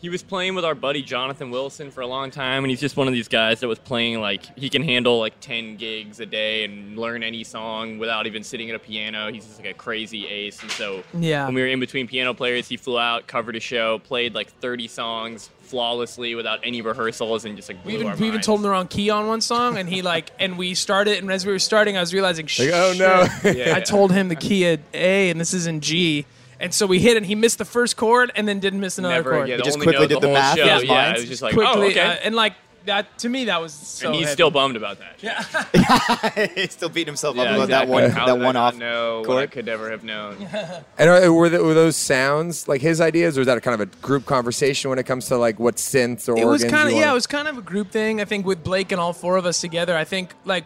He 0.00 0.08
was 0.08 0.22
playing 0.22 0.54
with 0.54 0.64
our 0.64 0.74
buddy 0.74 1.02
Jonathan 1.02 1.50
Wilson 1.50 1.90
for 1.90 2.00
a 2.00 2.06
long 2.06 2.30
time, 2.30 2.64
and 2.64 2.70
he's 2.70 2.80
just 2.80 2.96
one 2.96 3.06
of 3.06 3.12
these 3.12 3.28
guys 3.28 3.60
that 3.60 3.68
was 3.68 3.78
playing 3.78 4.18
like 4.20 4.56
he 4.58 4.70
can 4.70 4.82
handle 4.82 5.18
like 5.18 5.38
ten 5.40 5.76
gigs 5.76 6.20
a 6.20 6.26
day 6.26 6.64
and 6.64 6.96
learn 6.98 7.22
any 7.22 7.44
song 7.44 7.98
without 7.98 8.26
even 8.26 8.42
sitting 8.42 8.70
at 8.70 8.76
a 8.76 8.78
piano. 8.78 9.30
He's 9.30 9.44
just 9.44 9.58
like 9.60 9.68
a 9.68 9.74
crazy 9.74 10.26
ace. 10.26 10.62
And 10.62 10.70
so 10.70 11.02
Yeah. 11.18 11.44
when 11.44 11.54
we 11.54 11.60
were 11.60 11.66
in 11.68 11.80
between 11.80 12.06
piano 12.08 12.32
players, 12.32 12.66
he 12.66 12.78
flew 12.78 12.98
out, 12.98 13.26
covered 13.26 13.56
a 13.56 13.60
show, 13.60 13.98
played 13.98 14.34
like 14.34 14.48
thirty 14.60 14.88
songs 14.88 15.50
flawlessly 15.60 16.34
without 16.34 16.60
any 16.64 16.80
rehearsals, 16.80 17.44
and 17.44 17.54
just 17.54 17.68
like 17.68 17.82
blew 17.82 17.92
We 17.92 17.98
even, 17.98 18.06
our 18.08 18.16
we 18.16 18.26
even 18.28 18.40
told 18.40 18.60
him 18.60 18.62
the 18.62 18.70
wrong 18.70 18.88
key 18.88 19.10
on 19.10 19.26
one 19.28 19.42
song, 19.42 19.76
and 19.76 19.86
he 19.86 20.00
like, 20.00 20.30
and 20.40 20.56
we 20.56 20.74
started, 20.74 21.18
and 21.18 21.30
as 21.30 21.44
we 21.44 21.52
were 21.52 21.58
starting, 21.58 21.96
I 21.98 22.00
was 22.00 22.14
realizing, 22.14 22.46
Like, 22.58 22.70
oh, 22.72 22.94
no. 22.98 23.26
shit. 23.42 23.56
Yeah. 23.66 23.76
I 23.76 23.80
told 23.80 24.12
him 24.12 24.28
the 24.28 24.34
key 24.36 24.66
at 24.66 24.80
A, 24.94 25.28
and 25.30 25.38
this 25.40 25.52
is 25.54 25.66
in 25.66 25.80
G, 25.80 26.24
And 26.60 26.72
so 26.74 26.86
we 26.86 26.98
hit, 27.00 27.16
and 27.16 27.24
he 27.24 27.34
missed 27.34 27.56
the 27.58 27.64
first 27.64 27.96
chord, 27.96 28.30
and 28.36 28.46
then 28.46 28.60
didn't 28.60 28.80
miss 28.80 28.98
another 28.98 29.14
Never 29.14 29.30
chord. 29.30 29.44
again. 29.44 29.58
He 29.58 29.64
just 29.64 29.76
Only 29.76 29.86
quickly 29.86 30.00
knows 30.02 30.08
did 30.08 30.16
the 30.16 30.20
the 30.20 30.26
whole 30.26 30.34
math 30.34 30.58
in 30.58 30.66
show. 30.66 30.74
his 30.74 30.82
Yeah, 30.84 30.88
mind. 30.94 31.16
it 31.16 31.20
was 31.20 31.28
just 31.28 31.42
like, 31.42 31.54
Quickly, 31.54 31.72
oh, 31.86 31.90
okay. 31.90 32.00
uh, 32.00 32.10
and 32.22 32.34
like 32.34 32.52
that 32.86 33.18
to 33.18 33.28
me, 33.28 33.44
that 33.46 33.60
was 33.60 33.72
so. 33.74 34.06
and 34.08 34.14
he's 34.16 34.24
heavy. 34.26 34.34
still 34.34 34.50
bummed 34.50 34.76
about 34.76 34.98
that. 35.00 35.16
Yeah. 35.22 36.48
he 36.54 36.66
still 36.68 36.88
beating 36.88 37.06
himself 37.08 37.36
Yeah, 37.36 37.42
up 37.42 37.54
about 37.56 37.68
that 37.68 37.88
one 37.88 38.10
How 38.10 38.26
that 38.26 38.32
did 38.34 38.42
I 38.42 38.44
one 38.44 38.54
not 38.54 38.74
off. 38.74 38.78
know 38.78 39.18
what 39.20 39.30
I 39.30 39.40
chord. 39.42 39.50
could 39.52 39.66
never 39.66 39.90
have 39.90 40.02
known. 40.04 40.36
And 40.98 41.08
are, 41.10 41.32
were, 41.32 41.48
the, 41.48 41.62
were 41.62 41.74
those 41.74 41.96
sounds 41.96 42.68
like 42.68 42.80
his 42.82 43.00
ideas, 43.00 43.36
or 43.38 43.42
is 43.42 43.46
that 43.46 43.56
a 43.58 43.60
kind 43.62 43.74
of 43.74 43.80
a 43.80 43.86
group 44.02 44.26
conversation 44.26 44.88
when 44.90 44.98
it 44.98 45.04
comes 45.04 45.26
to 45.28 45.36
like 45.38 45.58
what 45.58 45.76
synths 45.76 46.28
or 46.28 46.38
it 46.38 46.44
was 46.46 46.62
kind 46.64 46.88
of 46.88 46.90
you 46.92 46.96
yeah, 46.96 47.02
it 47.02 47.06
wanna- 47.06 47.14
was 47.14 47.26
kind 47.26 47.48
of 47.48 47.56
a 47.58 47.62
group 47.62 47.90
thing. 47.90 48.20
I 48.20 48.24
think 48.26 48.44
with 48.46 48.62
Blake 48.64 48.92
and 48.92 49.00
all 49.00 49.12
four 49.14 49.36
of 49.38 49.46
us 49.46 49.60
together, 49.62 49.96
I 49.96 50.04
think 50.04 50.34
like 50.44 50.64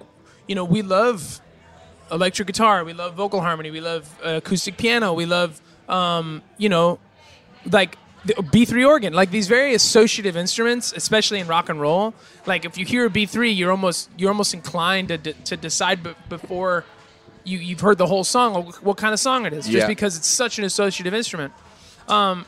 you 0.48 0.54
know 0.56 0.64
we 0.64 0.82
love 0.82 1.40
electric 2.12 2.46
guitar, 2.46 2.84
we 2.84 2.92
love 2.92 3.14
vocal 3.14 3.40
harmony, 3.40 3.70
we 3.70 3.80
love 3.80 4.12
uh, 4.24 4.34
acoustic 4.44 4.76
piano, 4.76 5.12
we 5.12 5.26
love 5.26 5.60
um, 5.88 6.42
you 6.58 6.68
know 6.68 6.98
like 7.70 7.96
the 8.26 8.34
B3 8.34 8.86
organ, 8.88 9.12
like 9.12 9.30
these 9.30 9.48
very 9.48 9.74
associative 9.74 10.34
instruments, 10.36 10.92
especially 10.96 11.40
in 11.40 11.46
rock 11.46 11.68
and 11.68 11.78
roll. 11.80 12.14
Like 12.46 12.64
if 12.64 12.78
you 12.78 12.86
hear 12.86 13.04
a 13.06 13.10
B3, 13.10 13.54
you're 13.56 13.70
almost 13.70 14.08
you're 14.16 14.30
almost 14.30 14.54
inclined 14.54 15.08
to, 15.08 15.18
de- 15.18 15.32
to 15.34 15.56
decide 15.56 16.02
b- 16.02 16.14
before 16.30 16.84
you 17.44 17.58
you've 17.58 17.80
heard 17.80 17.98
the 17.98 18.06
whole 18.06 18.24
song 18.24 18.54
what, 18.54 18.82
what 18.82 18.96
kind 18.96 19.12
of 19.12 19.20
song 19.20 19.44
it 19.44 19.52
is, 19.52 19.66
just 19.66 19.76
Yeah. 19.82 19.86
because 19.86 20.16
it's 20.16 20.26
such 20.28 20.58
an 20.58 20.64
associative 20.64 21.12
instrument. 21.12 21.52
Um, 22.08 22.46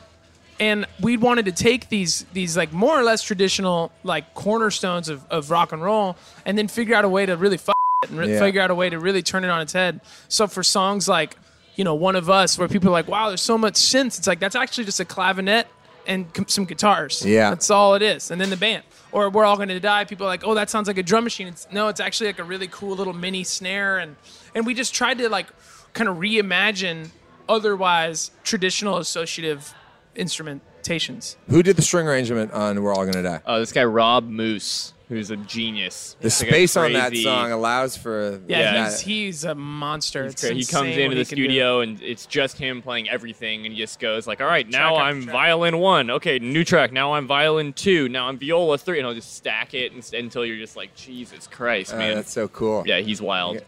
and 0.59 0.87
we 0.99 1.17
wanted 1.17 1.45
to 1.45 1.51
take 1.51 1.89
these 1.89 2.25
these 2.33 2.57
like 2.57 2.73
more 2.73 2.99
or 2.99 3.03
less 3.03 3.21
traditional 3.21 3.91
like 4.03 4.33
cornerstones 4.33 5.09
of, 5.09 5.23
of 5.29 5.51
rock 5.51 5.71
and 5.73 5.83
roll, 5.83 6.17
and 6.45 6.57
then 6.57 6.67
figure 6.67 6.95
out 6.95 7.05
a 7.05 7.09
way 7.09 7.27
to 7.27 7.37
really 7.37 7.57
f- 7.57 7.69
it 8.03 8.09
and 8.09 8.17
re- 8.17 8.33
Yeah. 8.33 8.39
figure 8.39 8.61
out 8.61 8.71
a 8.71 8.75
way 8.75 8.89
to 8.89 8.97
really 8.99 9.21
turn 9.21 9.43
it 9.43 9.49
on 9.51 9.61
its 9.61 9.73
head. 9.73 10.01
So 10.27 10.47
for 10.47 10.63
songs 10.63 11.07
like 11.07 11.37
you 11.77 11.85
know 11.85 11.95
one 11.95 12.17
of 12.17 12.29
us, 12.29 12.57
where 12.57 12.67
people 12.67 12.89
are 12.89 12.91
like, 12.91 13.07
wow, 13.07 13.29
there's 13.29 13.41
so 13.41 13.57
much 13.57 13.75
synths. 13.75 14.17
It's 14.17 14.27
like 14.27 14.39
that's 14.39 14.55
actually 14.55 14.83
just 14.83 14.99
a 14.99 15.05
clavinet 15.05 15.65
and 16.05 16.33
com- 16.33 16.47
some 16.47 16.65
guitars. 16.65 17.23
Yeah. 17.25 17.51
that's 17.51 17.69
all 17.69 17.95
it 17.95 18.01
is, 18.01 18.31
and 18.31 18.41
then 18.41 18.49
the 18.49 18.57
band. 18.57 18.83
Or 19.11 19.29
we're 19.29 19.45
all 19.45 19.55
going 19.55 19.69
to 19.69 19.79
die. 19.79 20.03
People 20.03 20.25
are 20.25 20.29
like, 20.29 20.45
oh, 20.45 20.53
that 20.55 20.69
sounds 20.69 20.87
like 20.87 20.97
a 20.97 21.03
drum 21.03 21.23
machine. 21.23 21.47
It's, 21.47 21.65
no, 21.71 21.87
it's 21.87 22.01
actually 22.01 22.27
like 22.27 22.39
a 22.39 22.43
really 22.43 22.67
cool 22.67 22.95
little 22.95 23.13
mini 23.13 23.43
snare, 23.43 23.99
and 23.99 24.15
and 24.53 24.65
we 24.65 24.73
just 24.73 24.93
tried 24.93 25.17
to 25.19 25.29
like 25.29 25.47
kind 25.93 26.09
of 26.09 26.17
reimagine 26.17 27.11
otherwise 27.47 28.31
traditional 28.43 28.97
associative 28.97 29.73
instrumentations. 30.15 31.35
Who 31.49 31.63
did 31.63 31.75
the 31.75 31.81
string 31.81 32.07
arrangement 32.07 32.51
on 32.53 32.81
"We're 32.81 32.93
All 32.93 33.05
Gonna 33.05 33.23
Die"? 33.23 33.41
Uh, 33.45 33.59
this 33.59 33.71
guy 33.71 33.83
Rob 33.85 34.27
Moose, 34.27 34.93
who's 35.09 35.31
a 35.31 35.37
genius. 35.37 36.15
The 36.19 36.25
He's 36.27 36.41
like 36.41 36.49
a 36.49 36.51
space 36.51 36.77
on 36.77 36.93
that 36.93 37.15
song 37.15 37.51
allows 37.51 37.95
for 37.95 38.41
Yeah, 38.47 38.59
Yeah. 38.73 38.83
he's 38.89 38.99
he's 38.99 39.43
a 39.45 39.55
monster. 39.55 40.23
He's 40.25 40.33
It's. 40.33 40.43
He 40.43 40.65
comes 40.65 40.97
into 40.97 41.15
the 41.15 41.21
he 41.21 41.25
can 41.25 41.35
do. 41.37 41.43
studio 41.43 41.79
and 41.81 42.01
it's 42.01 42.25
just 42.25 42.57
him 42.57 42.81
playing 42.81 43.09
everything, 43.09 43.65
and 43.65 43.73
he 43.73 43.79
just 43.81 43.99
goes 43.99 44.27
like, 44.27 44.41
"All 44.41 44.47
right, 44.47 44.67
now 44.67 44.95
Track 44.95 45.03
I'm 45.05 45.23
track. 45.23 45.33
violin 45.33 45.77
one. 45.77 46.09
Okay, 46.11 46.39
new 46.39 46.63
track. 46.63 46.91
Now 46.91 47.13
I'm 47.13 47.25
violin 47.27 47.73
two. 47.73 48.09
Now 48.09 48.27
I'm 48.27 48.37
viola 48.37 48.77
three, 48.77 48.97
and 48.99 49.07
I'll 49.07 49.13
just 49.13 49.33
stack 49.35 49.73
it 49.73 49.91
and, 49.93 50.07
until 50.13 50.45
you're 50.45 50.57
just 50.57 50.75
like, 50.75 50.93
Jesus 50.95 51.47
Christ, 51.47 51.93
Uh, 51.93 51.97
man. 51.97 52.15
that's 52.15 52.31
so 52.31 52.47
cool. 52.49 52.83
yeah, 52.85 52.99
he's 52.99 53.21
wild. 53.21 53.61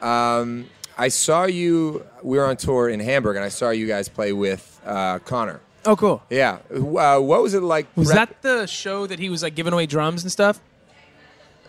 Um, 0.00 0.66
I 0.98 1.08
saw 1.08 1.44
you. 1.44 2.04
We 2.22 2.36
were 2.38 2.46
on 2.46 2.56
tour 2.56 2.88
in 2.88 3.00
Hamburg, 3.00 3.36
and 3.36 3.44
I 3.44 3.48
saw 3.48 3.70
you 3.70 3.86
guys 3.86 4.08
play 4.08 4.32
with 4.32 4.80
uh, 4.84 5.18
Conor. 5.20 5.60
Oh, 5.86 5.96
cool. 5.96 6.22
Yeah. 6.28 6.58
Uh, 6.70 7.18
what 7.20 7.42
was 7.42 7.54
it 7.54 7.62
like? 7.62 7.86
Was 7.96 8.08
rep- 8.08 8.16
that 8.16 8.42
the 8.42 8.66
show 8.66 9.06
that 9.06 9.18
he 9.18 9.30
was 9.30 9.42
like 9.42 9.54
giving 9.54 9.72
away 9.72 9.86
drums 9.86 10.22
and 10.22 10.30
stuff? 10.32 10.60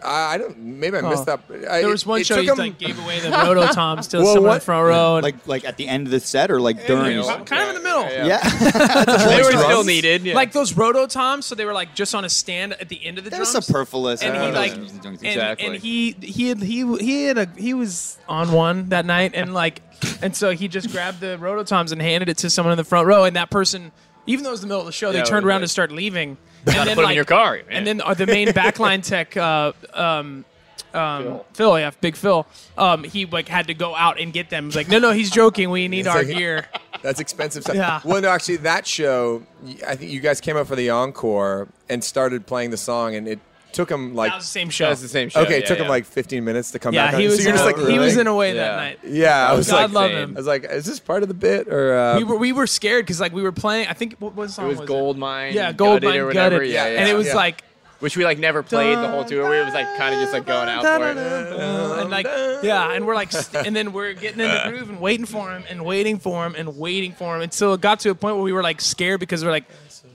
I 0.04 0.34
I 0.34 0.38
don't. 0.38 0.58
Maybe 0.58 0.98
I 0.98 1.02
missed 1.02 1.26
that. 1.26 1.42
I, 1.70 1.82
There 1.82 1.88
was 1.90 2.06
one 2.06 2.22
it 2.22 2.26
show 2.28 2.36
took 2.36 2.44
he 2.44 2.50
him- 2.50 2.58
like 2.58 2.78
gave 2.80 2.98
away 3.04 3.20
the 3.20 3.30
roto 3.32 3.68
toms 3.74 4.08
to 4.10 4.18
Well, 4.18 4.26
someone 4.28 4.44
in 4.44 4.48
what- 4.50 4.54
the 4.56 4.66
front 4.66 4.88
row. 4.88 5.16
And, 5.18 5.24
Like 5.24 5.48
like 5.48 5.66
at 5.66 5.78
the 5.78 5.88
end 5.88 6.08
of 6.08 6.12
the 6.12 6.20
set 6.20 6.50
or 6.52 6.60
like 6.60 6.86
during? 6.88 7.18
know. 7.18 7.28
kind 7.46 7.64
of 7.64 7.70
in 7.70 7.76
the 7.76 7.82
middle. 7.82 8.04
Yeah. 8.04 8.40
They 9.32 9.42
were 9.44 9.52
still 9.52 9.84
needed. 9.84 10.24
Yeah. 10.24 10.36
Like 10.36 10.52
those 10.54 10.74
roto 10.76 11.08
toms, 11.08 11.46
so 11.46 11.56
they 11.56 11.66
were 11.66 11.74
like 11.74 11.96
just 11.96 12.14
on 12.16 12.26
a 12.26 12.30
stand 12.30 12.74
at 12.74 12.90
the 12.90 13.04
end 13.06 13.18
of 13.18 13.24
the 13.24 13.30
They're 13.30 13.40
drums. 13.40 13.66
superfluous. 13.66 14.22
and 14.22 14.36
he 14.36 14.52
like 14.52 14.74
and, 14.74 15.06
Exactly. 15.24 15.68
and 15.68 15.76
he 15.78 16.12
he 16.22 16.48
had 16.50 16.62
he 16.62 16.98
he 16.98 17.24
had 17.26 17.38
a 17.38 17.48
he 17.58 17.74
was 17.74 18.18
on 18.28 18.52
one 18.52 18.90
that 18.90 19.06
night 19.06 19.32
and 19.36 19.54
like 19.54 19.82
and 20.22 20.36
so 20.36 20.52
he 20.52 20.68
just 20.68 20.92
grabbed 20.92 21.20
the 21.20 21.38
rototoms 21.40 21.92
and 21.92 22.02
handed 22.02 22.30
it 22.30 22.38
to 22.40 22.50
someone 22.50 22.72
in 22.72 22.78
the 22.78 22.84
front 22.84 23.08
row 23.08 23.24
and 23.24 23.36
that 23.36 23.50
person 23.50 23.92
even 24.28 24.44
though 24.44 24.50
it 24.50 24.54
was 24.54 24.62
the 24.62 24.68
middle 24.68 24.80
of 24.82 24.86
the 24.86 24.92
show 24.92 25.12
Yeah, 25.12 25.20
they 25.24 25.30
turned 25.30 25.46
around 25.46 25.62
like- 25.62 25.66
to 25.70 25.72
start 25.72 25.92
leaving 25.92 26.38
Gotta 26.66 26.80
and 26.80 26.88
then 26.90 26.96
put 26.96 27.02
'em 27.02 27.04
in 27.04 27.06
like 27.06 27.16
your 27.16 27.26
car, 27.26 27.54
man. 27.54 27.64
and 27.70 27.88
then 27.88 28.02
uh, 28.02 28.14
the 28.14 28.28
main 28.28 28.48
backline 28.50 29.04
tech 29.08 29.36
uh, 29.38 29.72
um 29.94 30.46
um, 30.94 31.40
Phil. 31.54 31.80
yeah, 31.80 31.92
Big 32.02 32.18
Phil. 32.18 32.46
Um, 32.78 33.06
he 33.06 33.26
like 33.26 33.48
had 33.48 33.68
to 33.68 33.74
go 33.74 33.96
out 33.96 34.20
and 34.20 34.34
get 34.34 34.50
them. 34.50 34.64
He 34.66 34.68
was 34.68 34.76
like, 34.76 34.90
no, 34.90 35.00
no, 35.00 35.12
he's 35.12 35.30
joking. 35.32 35.70
We 35.70 35.88
need 35.88 36.00
It's 36.06 36.08
our 36.10 36.24
like- 36.24 36.28
gear. 36.36 36.68
That's 37.02 37.20
expensive 37.22 37.64
stuff. 37.64 37.76
Yeah. 37.78 38.02
Well, 38.04 38.22
no, 38.22 38.30
actually, 38.30 38.58
that 38.58 38.86
show, 38.86 39.44
I 39.88 39.96
think 39.96 40.12
you 40.12 40.20
guys 40.20 40.40
came 40.42 40.56
up 40.58 40.68
for 40.68 40.76
the 40.76 40.90
encore 40.92 41.68
and 41.90 42.04
started 42.04 42.46
playing 42.46 42.72
the 42.72 42.78
song, 42.78 43.16
and 43.16 43.28
it 43.28 43.40
took 43.74 43.90
him 43.90 44.16
like. 44.16 44.32
That 44.32 44.38
was 44.38 44.46
the 44.46 44.50
same 44.50 44.70
show. 44.70 44.90
That's 44.90 45.02
the 45.02 45.08
same 45.08 45.30
show. 45.30 45.42
Okay, 45.42 45.58
it 45.58 45.62
yeah, 45.62 45.68
took 45.68 45.78
yeah. 45.78 45.84
him 45.86 45.90
like 45.90 46.06
15 46.06 46.44
minutes 46.44 46.72
to 46.72 46.80
come 46.80 46.94
yeah, 46.94 47.06
back. 47.08 47.14
on. 47.16 47.20
he 47.22 47.28
was. 47.28 47.38
So 47.38 47.44
you're 47.44 47.52
just 47.58 47.64
a- 47.64 47.78
like, 47.82 47.90
He 47.92 48.00
was 48.00 48.18
in 48.18 48.28
a 48.28 48.36
way 48.36 48.56
Yeah. 48.56 48.64
that 48.64 48.76
night. 48.78 49.00
Yeah, 49.06 49.50
I 49.50 49.54
was 49.54 49.70
God 49.70 49.92
like, 49.92 49.92
love 49.92 50.12
him. 50.12 50.34
I 50.36 50.40
was 50.40 50.48
like, 50.48 50.66
is 50.66 50.86
this 50.86 51.00
part 51.00 51.24
of 51.24 51.28
the 51.30 51.36
bit 51.36 51.68
or? 51.68 51.98
Uh, 51.98 52.18
we 52.18 52.24
were 52.24 52.36
we 52.38 52.52
were 52.54 52.68
scared 52.68 53.06
because 53.06 53.20
like 53.20 53.34
we 53.34 53.42
were 53.44 53.52
playing. 53.52 53.88
I 53.88 53.94
think 53.94 54.16
what, 54.20 54.36
what 54.36 54.50
It 54.50 54.52
song 54.52 54.68
was 54.68 54.80
was 54.80 54.88
Gold 54.88 55.18
Mine. 55.18 55.54
Yeah, 55.54 55.72
Gold 55.72 56.04
Mine 56.04 56.18
or 56.18 56.26
whatever. 56.28 56.56
Gutted. 56.58 56.72
Yeah, 56.72 56.88
yeah. 56.88 57.00
and 57.00 57.10
it 57.10 57.14
was 57.16 57.28
yeah. 57.28 57.36
like 57.36 57.64
Which 58.00 58.18
we 58.18 58.24
like 58.26 58.40
never 58.40 58.64
played 58.64 58.98
the 58.98 59.08
whole 59.08 59.24
tour. 59.26 59.50
We 59.50 59.64
was 59.64 59.74
like 59.74 59.86
kind 59.98 60.16
of 60.16 60.22
just 60.22 60.34
like 60.34 60.46
going 60.46 60.68
out 60.70 60.84
for 60.84 61.08
it. 61.10 61.18
and 62.02 62.10
like 62.10 62.26
yeah, 62.64 62.94
and 62.94 63.06
we're 63.06 63.16
like, 63.16 63.32
st- 63.32 63.66
and 63.68 63.76
then 63.76 63.94
we're 63.94 64.14
getting 64.14 64.40
in 64.40 64.50
the 64.50 64.64
groove 64.70 64.90
and 64.90 65.00
waiting 65.00 65.26
for 65.26 65.52
him 65.52 65.64
and 65.70 65.86
waiting 65.86 66.18
for 66.20 66.46
him 66.46 66.56
and 66.58 66.78
waiting 66.78 67.12
for 67.14 67.36
him 67.36 67.42
until 67.42 67.74
it 67.74 67.82
got 67.82 68.00
to 68.02 68.10
a 68.10 68.16
point 68.16 68.36
where 68.36 68.44
we 68.44 68.54
were 68.54 68.64
like 68.64 68.82
scared 68.82 69.20
because 69.20 69.44
we're 69.46 69.52
like, 69.52 69.66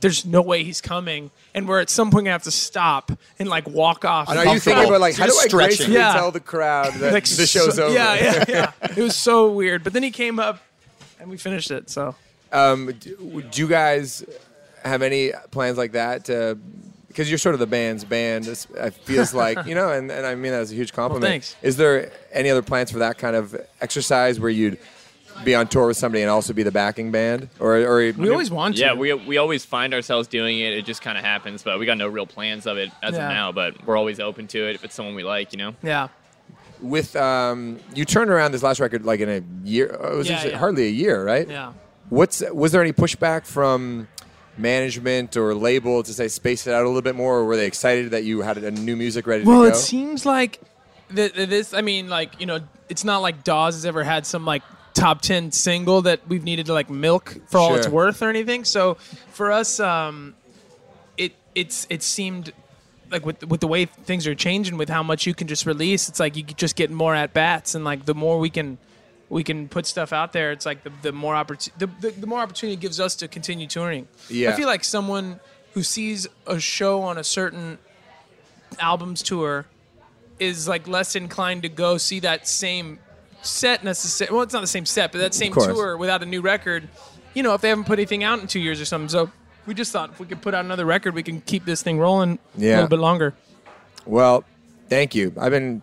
there's 0.01 0.24
no 0.24 0.42
way 0.42 0.62
he's 0.64 0.80
coming, 0.80 1.30
and 1.55 1.68
we're 1.68 1.80
at 1.80 1.90
some 1.90 2.11
point 2.11 2.24
gonna 2.24 2.32
have 2.32 2.42
to 2.44 2.51
stop 2.51 3.11
and 3.38 3.49
like 3.49 3.68
walk 3.68 4.05
off. 4.05 4.28
and 4.28 4.38
are 4.38 4.47
you 4.55 4.61
thinking 4.61 4.86
about 4.88 5.01
like 5.01 5.16
how 5.16 5.26
do 5.26 5.32
I 5.42 5.49
gracefully 5.49 5.94
Yeah. 5.94 6.12
tell 6.12 6.30
the 6.30 6.40
crowd 6.40 6.94
that 6.94 7.12
like 7.12 7.24
the 7.24 7.47
show's 7.47 7.76
so- 7.76 7.84
over? 7.86 7.94
Yeah, 7.94 8.14
yeah, 8.14 8.44
yeah. 8.49 8.72
It 8.97 9.03
was 9.03 9.16
so 9.16 9.51
weird, 9.51 9.84
but 9.84 9.92
then 9.92 10.03
he 10.03 10.11
came 10.11 10.38
up 10.38 10.61
and 11.20 11.30
we 11.30 11.36
finished 11.36 11.70
it. 11.70 11.90
So 11.90 12.14
Um, 12.53 12.92
do, 13.01 13.42
do 13.51 13.61
you 13.61 13.68
guys 13.68 14.24
have 14.84 15.03
any 15.03 15.32
plans 15.51 15.76
like 15.78 15.92
that? 15.92 16.24
To, 16.26 16.57
because 17.09 17.30
you're 17.30 17.38
sort 17.38 17.55
of 17.55 17.59
the 17.61 17.66
band's 17.66 18.05
band. 18.05 18.44
It's- 18.44 18.66
It 18.74 18.94
feels 19.05 19.32
like 19.44 19.64
you 19.66 19.74
know, 19.74 19.90
and, 19.90 20.11
and 20.11 20.26
I 20.26 20.34
mean 20.34 20.53
that 20.53 20.61
as 20.61 20.72
a 20.72 20.74
huge 20.74 20.92
compliment. 20.92 21.24
thanks. 21.30 21.57
Is 21.62 21.76
there 21.78 22.12
any 22.32 22.51
other 22.51 22.62
plans 22.62 22.90
for 22.90 22.99
that 22.99 23.16
kind 23.18 23.34
of 23.34 23.57
exercise 23.80 24.38
where 24.38 24.51
you'd 24.51 24.78
be 25.45 25.55
on 25.55 25.68
tour 25.68 25.87
with 25.89 25.97
somebody 25.97 26.22
and 26.22 26.30
also 26.30 26.53
be 26.53 26.62
the 26.62 26.70
backing 26.72 27.11
band, 27.12 27.49
or 27.61 27.76
or 27.78 28.12
we 28.12 28.30
always 28.30 28.51
want 28.51 28.76
to. 28.76 28.80
Yeah, 28.80 28.95
we, 28.95 29.12
we 29.12 29.37
always 29.37 29.64
find 29.64 29.95
ourselves 29.95 30.28
doing 30.28 30.59
it. 30.61 30.72
It 30.74 30.84
just 30.84 31.03
kind 31.03 31.16
of 31.18 31.24
happens, 31.24 31.62
but 31.62 31.78
we 31.78 31.87
got 31.87 31.99
no 31.99 32.09
real 32.09 32.26
plans 32.26 32.66
of 32.66 32.76
it 32.78 32.91
as 33.03 33.14
Yeah. 33.14 33.26
of 33.28 33.32
now. 33.32 33.53
But 33.53 33.87
we're 33.87 33.97
always 33.97 34.18
open 34.20 34.47
to 34.49 34.68
it 34.68 34.74
if 34.74 34.84
it's 34.84 34.95
someone 34.95 35.14
we 35.14 35.22
like, 35.24 35.53
you 35.53 35.59
know. 35.59 35.74
yeah. 35.82 36.09
with 36.80 37.16
um, 37.16 37.78
you 37.95 38.05
turned 38.05 38.30
around 38.30 38.53
this 38.53 38.62
last 38.62 38.80
record 38.80 39.05
like 39.05 39.20
in 39.20 39.28
a 39.28 39.43
year. 39.66 39.87
It 39.87 40.16
was 40.16 40.28
Yeah, 40.28 40.45
yeah. 40.45 40.59
hardly 40.59 40.87
a 40.87 40.91
year, 40.91 41.24
right? 41.24 41.49
Yeah. 41.49 41.72
What's 42.11 42.43
was 42.53 42.72
there 42.72 42.82
any 42.82 42.93
pushback 42.93 43.47
from 43.47 44.09
management 44.59 45.37
or 45.37 45.55
label 45.55 46.03
to 46.03 46.12
say 46.12 46.28
space 46.28 46.66
it 46.66 46.72
out 46.72 46.82
a 46.84 46.87
little 46.87 47.03
bit 47.03 47.14
more, 47.14 47.39
or 47.39 47.45
were 47.45 47.57
they 47.57 47.66
excited 47.66 48.11
that 48.12 48.24
you 48.24 48.41
had 48.43 48.57
a 48.59 48.70
new 48.70 48.97
music 48.97 49.26
ready 49.26 49.45
Well, 49.45 49.62
to 49.62 49.68
it 49.68 49.76
seems 49.76 50.24
like 50.24 50.61
th- 51.14 51.34
th- 51.34 51.49
this. 51.49 51.74
I 51.74 51.80
mean, 51.82 52.09
like 52.09 52.41
you 52.41 52.47
know, 52.47 52.61
it's 52.89 53.05
not 53.05 53.18
like 53.18 53.45
Dawes 53.45 53.74
has 53.74 53.84
ever 53.84 54.03
had 54.05 54.24
some 54.26 54.45
like 54.45 54.62
top 54.97 55.20
ten 55.20 55.53
single 55.53 56.03
that 56.03 56.26
we've 56.26 56.44
needed 56.44 56.66
to 56.66 56.72
like 56.72 56.90
milk 56.90 57.36
for 57.47 57.59
all 57.59 57.74
it's 57.76 57.88
worth 57.88 58.22
or 58.22 58.28
anything. 58.28 58.64
So 58.64 58.94
for 59.30 59.53
us, 59.53 59.78
um, 59.78 60.34
it 61.16 61.32
it's 61.55 61.86
it 61.90 62.03
seemed 62.03 62.53
like 63.11 63.24
with 63.24 63.47
with 63.47 63.61
the 63.61 63.68
way 63.68 63.84
things 63.84 64.26
are 64.26 64.34
changing, 64.34 64.76
with 64.76 64.88
how 64.88 65.03
much 65.03 65.26
you 65.26 65.34
can 65.34 65.47
just 65.47 65.66
release, 65.66 66.09
it's 66.09 66.18
like 66.18 66.36
you 66.36 66.42
just 66.42 66.74
get 66.74 66.90
more 66.90 67.14
at 67.14 67.32
bats, 67.32 67.74
and 67.74 67.84
like 67.84 68.07
the 68.07 68.14
more 68.14 68.38
we 68.38 68.51
can. 68.51 68.78
We 69.28 69.42
can 69.42 69.66
put 69.66 69.86
stuff 69.86 70.12
out 70.12 70.32
there. 70.32 70.53
It's 70.53 70.64
like 70.64 70.84
the, 70.84 70.92
the 71.03 71.11
more 71.11 71.34
opportunity, 71.34 71.84
the, 71.84 71.90
the, 72.01 72.20
the 72.20 72.26
more 72.28 72.38
opportunity 72.38 72.74
it 72.74 72.80
gives 72.80 73.01
us 73.01 73.16
to 73.16 73.26
continue 73.26 73.66
touring. 73.66 74.07
Yeah. 74.30 74.51
I 74.51 74.53
feel 74.53 74.68
like 74.68 74.84
someone 74.84 75.40
who 75.74 75.82
sees 75.82 76.28
a 76.47 76.61
show 76.61 77.03
on 77.03 77.18
a 77.18 77.24
certain 77.24 77.78
albums 78.78 79.24
tour 79.24 79.66
is 80.38 80.68
like 80.68 80.86
less 80.86 81.16
inclined 81.16 81.62
to 81.62 81.68
go 81.68 81.99
see 81.99 82.20
that 82.20 82.47
same 82.47 83.01
set 83.47 83.84
necessarily. 83.84 84.34
Well, 84.34 84.42
it's 84.42 84.53
not 84.53 84.61
the 84.61 84.66
same 84.66 84.86
set, 84.86 85.12
but 85.12 85.18
that 85.18 85.34
same 85.34 85.53
tour 85.53 85.97
without 85.97 86.22
a 86.22 86.26
new 86.26 86.40
record. 86.40 86.88
You 87.34 87.42
know, 87.42 87.55
if 87.55 87.61
they 87.61 87.68
haven't 87.68 87.84
put 87.84 87.99
anything 87.99 88.24
out 88.24 88.40
in 88.40 88.47
two 88.47 88.61
years 88.61 88.80
or 88.80 88.84
something. 88.84 89.09
So 89.09 89.30
we 89.66 89.74
just 89.74 89.92
thought 89.92 90.11
if 90.11 90.20
we 90.20 90.26
could 90.26 90.40
put 90.40 90.55
out 90.55 90.64
another 90.64 90.84
record, 90.84 91.14
we 91.14 91.22
can 91.22 91.40
keep 91.40 91.64
this 91.64 91.82
thing 91.82 91.99
rolling 91.99 92.38
a 92.57 92.61
little 92.61 92.88
bit 92.88 92.99
longer. 92.99 93.34
Well, 94.07 94.44
thank 94.88 95.14
you. 95.14 95.34
I've 95.38 95.51
been 95.51 95.82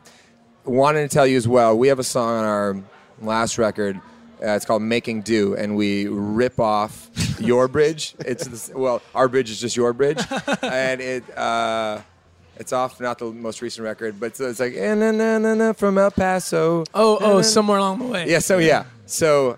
wanting 0.65 1.07
to 1.07 1.13
tell 1.13 1.27
you 1.27 1.37
as 1.37 1.47
well. 1.47 1.77
We 1.77 1.89
have 1.89 1.99
a 1.99 2.03
song 2.03 2.37
on 2.37 2.45
our 2.45 2.77
last 3.21 3.57
record. 3.57 3.97
Uh, 4.41 4.51
it's 4.51 4.65
called 4.65 4.81
"Making 4.81 5.21
Do," 5.21 5.55
and 5.55 5.77
we 5.77 6.07
rip 6.07 6.59
off 6.59 7.09
your 7.39 7.67
bridge. 7.67 8.15
It's 8.19 8.45
this, 8.45 8.71
well, 8.73 9.01
our 9.15 9.27
bridge 9.27 9.49
is 9.49 9.59
just 9.59 9.75
your 9.75 9.93
bridge, 9.93 10.19
and 10.61 10.99
it 10.99 11.37
uh, 11.37 12.01
it's 12.57 12.71
off 12.73 12.99
not 12.99 13.19
the 13.19 13.25
most 13.31 13.61
recent 13.61 13.83
record, 13.83 14.19
but 14.19 14.27
it's, 14.27 14.39
it's 14.39 14.59
like 14.59 14.73
"Eh, 14.75 14.93
na 14.95 15.11
na 15.11 15.37
na 15.39 15.53
na 15.53 15.73
from 15.73 15.97
El 15.97 16.11
Paso. 16.11 16.83
Oh, 16.93 17.17
Na, 17.19 17.25
oh, 17.27 17.35
na." 17.37 17.41
somewhere 17.41 17.77
along 17.79 17.99
the 17.99 18.05
way. 18.05 18.29
yeah. 18.29 18.39
So 18.39 18.57
yeah, 18.59 18.85
So 19.05 19.57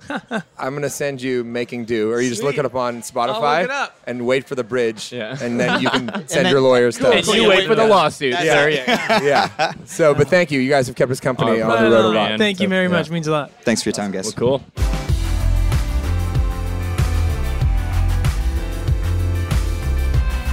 I'm 0.57 0.73
gonna 0.73 0.89
send 0.89 1.21
you 1.21 1.43
"Making 1.43 1.85
Do," 1.85 2.11
or 2.11 2.19
you 2.21 2.29
just 2.29 2.41
look 2.43 2.55
Sweet. 2.55 2.59
it 2.61 2.65
up 2.65 2.75
on 2.75 3.01
Spotify 3.01 3.29
I'll 3.29 3.61
look 3.61 3.65
it 3.65 3.71
up. 3.71 3.99
and 4.07 4.25
wait 4.25 4.47
for 4.47 4.55
the 4.55 4.63
bridge, 4.63 5.11
Yeah. 5.11 5.37
and 5.41 5.59
then 5.59 5.81
you 5.81 5.89
can 5.89 6.27
send 6.27 6.49
your 6.49 6.61
lawyer 6.61 6.91
stuff. 6.91 7.13
And 7.13 7.27
you 7.27 7.47
wait 7.47 7.67
for 7.67 7.75
the 7.75 7.85
lawsuit, 7.85 8.33
sir. 8.35 8.69
Yeah. 8.69 9.21
yeah. 9.23 9.73
So, 9.85 10.13
but 10.15 10.27
thank 10.29 10.49
you. 10.51 10.59
You 10.59 10.69
guys 10.69 10.87
have 10.87 10.95
kept 10.95 11.11
us 11.11 11.19
company 11.19 11.61
Oh, 11.61 11.69
on 11.69 11.83
the 11.83 11.89
road 11.91 12.05
a 12.05 12.07
lot. 12.17 12.29
man. 12.31 12.39
Thank 12.39 12.59
you 12.59 12.65
So, 12.65 12.69
very 12.69 12.85
yeah. 12.85 12.91
much. 12.91 13.09
Means 13.09 13.27
a 13.27 13.31
lot. 13.31 13.51
Thanks 13.63 13.83
for 13.83 13.89
your 13.89 13.93
time, 13.95 14.11
guys. 14.11 14.33
Cool. 14.33 14.61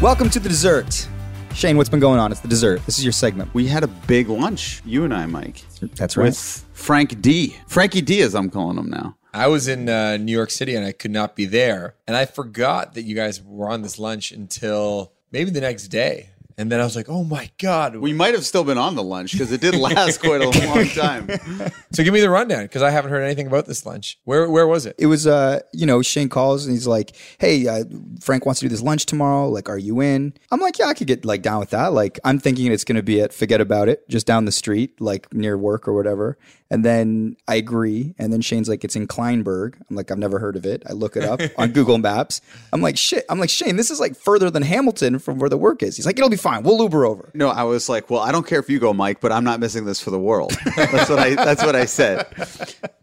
Welcome 0.02 0.28
to 0.30 0.40
the 0.40 0.48
dessert. 0.48 1.06
Shane, 1.54 1.76
what's 1.76 1.90
been 1.90 2.00
going 2.00 2.18
on? 2.18 2.32
It's 2.32 2.40
the 2.40 2.48
dessert. 2.48 2.84
This 2.86 2.98
is 2.98 3.04
your 3.04 3.12
segment. 3.12 3.52
We 3.54 3.66
had 3.66 3.84
a 3.84 3.86
big 3.86 4.28
lunch, 4.28 4.82
you 4.84 5.04
and 5.04 5.14
I, 5.14 5.26
Mike. 5.26 5.64
That's 5.94 6.16
right. 6.16 6.24
With 6.26 6.64
Frank 6.72 7.20
D. 7.20 7.56
Frankie 7.68 8.00
D, 8.00 8.22
as 8.22 8.34
I'm 8.34 8.50
calling 8.50 8.78
him 8.78 8.88
now. 8.88 9.16
I 9.34 9.46
was 9.46 9.68
in 9.68 9.88
uh, 9.88 10.16
New 10.16 10.32
York 10.32 10.50
City 10.50 10.74
and 10.74 10.84
I 10.84 10.92
could 10.92 11.10
not 11.10 11.36
be 11.36 11.44
there, 11.44 11.94
and 12.06 12.16
I 12.16 12.26
forgot 12.26 12.94
that 12.94 13.02
you 13.02 13.14
guys 13.14 13.42
were 13.42 13.68
on 13.68 13.82
this 13.82 13.98
lunch 13.98 14.32
until 14.32 15.12
maybe 15.30 15.50
the 15.50 15.60
next 15.60 15.88
day, 15.88 16.30
and 16.58 16.70
then 16.70 16.80
I 16.80 16.84
was 16.84 16.96
like, 16.96 17.08
"Oh 17.08 17.24
my 17.24 17.50
god!" 17.58 17.96
We 17.96 18.12
might 18.12 18.34
have 18.34 18.44
still 18.46 18.64
been 18.64 18.78
on 18.78 18.94
the 18.94 19.02
lunch 19.02 19.32
because 19.32 19.52
it 19.52 19.60
did 19.60 19.74
last 19.74 20.20
quite 20.20 20.40
a 20.40 20.48
long 20.48 20.88
time. 20.88 21.28
so 21.92 22.02
give 22.02 22.14
me 22.14 22.20
the 22.20 22.30
rundown 22.30 22.62
because 22.64 22.82
I 22.82 22.90
haven't 22.90 23.10
heard 23.10 23.22
anything 23.22 23.46
about 23.46 23.66
this 23.66 23.84
lunch. 23.84 24.18
Where 24.24 24.48
where 24.50 24.66
was 24.66 24.86
it? 24.86 24.96
it 24.98 25.06
was 25.06 25.26
uh 25.26 25.60
you 25.72 25.86
know 25.86 26.02
shane 26.02 26.28
calls 26.28 26.64
and 26.66 26.74
he's 26.74 26.86
like 26.86 27.16
hey 27.38 27.66
uh, 27.66 27.84
frank 28.20 28.44
wants 28.46 28.60
to 28.60 28.66
do 28.66 28.68
this 28.68 28.82
lunch 28.82 29.06
tomorrow 29.06 29.48
like 29.48 29.68
are 29.68 29.78
you 29.78 30.00
in 30.00 30.32
i'm 30.50 30.60
like 30.60 30.78
yeah 30.78 30.86
i 30.86 30.94
could 30.94 31.06
get 31.06 31.24
like 31.24 31.42
down 31.42 31.58
with 31.58 31.70
that 31.70 31.92
like 31.92 32.20
i'm 32.24 32.38
thinking 32.38 32.70
it's 32.70 32.84
going 32.84 32.96
to 32.96 33.02
be 33.02 33.20
at 33.20 33.32
forget 33.32 33.60
about 33.60 33.88
it 33.88 34.06
just 34.08 34.26
down 34.26 34.44
the 34.44 34.52
street 34.52 35.00
like 35.00 35.32
near 35.32 35.56
work 35.58 35.88
or 35.88 35.92
whatever 35.94 36.36
and 36.72 36.84
then 36.84 37.36
i 37.46 37.54
agree 37.54 38.14
and 38.18 38.32
then 38.32 38.40
shane's 38.40 38.68
like 38.68 38.82
it's 38.84 38.96
in 38.96 39.06
Kleinburg 39.06 39.74
i'm 39.88 39.96
like 39.96 40.10
i've 40.10 40.18
never 40.18 40.38
heard 40.38 40.56
of 40.56 40.66
it 40.66 40.82
i 40.88 40.92
look 40.92 41.16
it 41.16 41.22
up 41.22 41.40
on 41.58 41.70
google 41.72 41.98
maps 41.98 42.40
i'm 42.72 42.80
like 42.80 42.96
shit 42.96 43.24
i'm 43.28 43.38
like 43.38 43.50
shane 43.50 43.76
this 43.76 43.90
is 43.90 44.00
like 44.00 44.16
further 44.16 44.50
than 44.50 44.62
hamilton 44.62 45.18
from 45.18 45.38
where 45.38 45.50
the 45.50 45.56
work 45.56 45.82
is 45.82 45.96
he's 45.96 46.06
like 46.06 46.18
it'll 46.18 46.30
be 46.30 46.36
fine 46.36 46.62
we'll 46.62 46.82
uber 46.82 47.04
over 47.06 47.30
No, 47.34 47.48
I 47.48 47.62
was 47.64 47.88
like, 47.88 48.10
well, 48.10 48.20
I 48.20 48.32
don't 48.32 48.46
care 48.46 48.58
if 48.58 48.68
you 48.68 48.78
go, 48.78 48.92
Mike, 48.92 49.20
but 49.20 49.32
I'm 49.32 49.44
not 49.44 49.60
missing 49.60 49.84
this 49.84 50.00
for 50.00 50.10
the 50.10 50.18
world. 50.18 50.52
That's 50.76 51.08
what 51.08 51.18
I. 51.18 51.34
That's 51.34 51.64
what 51.64 51.74
I 51.76 51.84
said. 51.84 52.26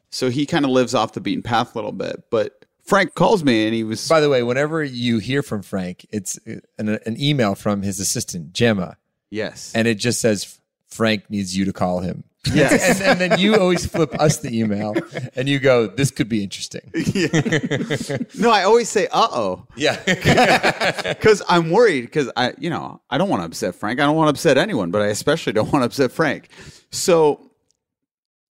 So 0.09 0.29
he 0.29 0.45
kind 0.45 0.65
of 0.65 0.71
lives 0.71 0.95
off 0.95 1.13
the 1.13 1.21
beaten 1.21 1.43
path 1.43 1.75
a 1.75 1.77
little 1.77 1.91
bit, 1.91 2.23
but 2.29 2.65
Frank 2.83 3.13
calls 3.13 3.43
me 3.43 3.65
and 3.65 3.73
he 3.73 3.83
was. 3.83 4.07
By 4.07 4.19
the 4.19 4.29
way, 4.29 4.43
whenever 4.43 4.83
you 4.83 5.19
hear 5.19 5.43
from 5.43 5.61
Frank, 5.61 6.05
it's 6.11 6.39
uh, 6.47 6.55
an, 6.77 6.89
an 7.05 7.21
email 7.21 7.55
from 7.55 7.81
his 7.81 7.99
assistant 7.99 8.53
Gemma, 8.53 8.97
yes, 9.29 9.71
and 9.75 9.87
it 9.87 9.95
just 9.95 10.19
says 10.21 10.59
Frank 10.87 11.29
needs 11.29 11.55
you 11.55 11.65
to 11.65 11.73
call 11.73 11.99
him. 11.99 12.23
yes. 12.53 13.01
and, 13.01 13.09
and 13.09 13.19
then 13.19 13.39
you 13.39 13.57
always 13.57 13.85
flip 13.85 14.13
us 14.19 14.37
the 14.37 14.57
email, 14.57 14.95
and 15.35 15.49
you 15.49 15.59
go, 15.59 15.87
"This 15.87 16.09
could 16.09 16.29
be 16.29 16.41
interesting." 16.41 16.81
no, 18.39 18.49
I 18.49 18.63
always 18.63 18.87
say, 18.87 19.07
"Uh 19.11 19.27
oh," 19.31 19.67
Yeah. 19.75 20.01
because 21.03 21.41
I'm 21.49 21.69
worried 21.69 22.01
because 22.01 22.31
I, 22.37 22.53
you 22.57 22.69
know, 22.69 23.01
I 23.09 23.17
don't 23.17 23.27
want 23.27 23.41
to 23.41 23.45
upset 23.45 23.75
Frank. 23.75 23.99
I 23.99 24.03
don't 24.05 24.15
want 24.15 24.27
to 24.27 24.29
upset 24.29 24.57
anyone, 24.57 24.89
but 24.89 25.01
I 25.01 25.07
especially 25.07 25.51
don't 25.51 25.71
want 25.73 25.83
to 25.83 25.87
upset 25.87 26.13
Frank. 26.13 26.47
So 26.91 27.51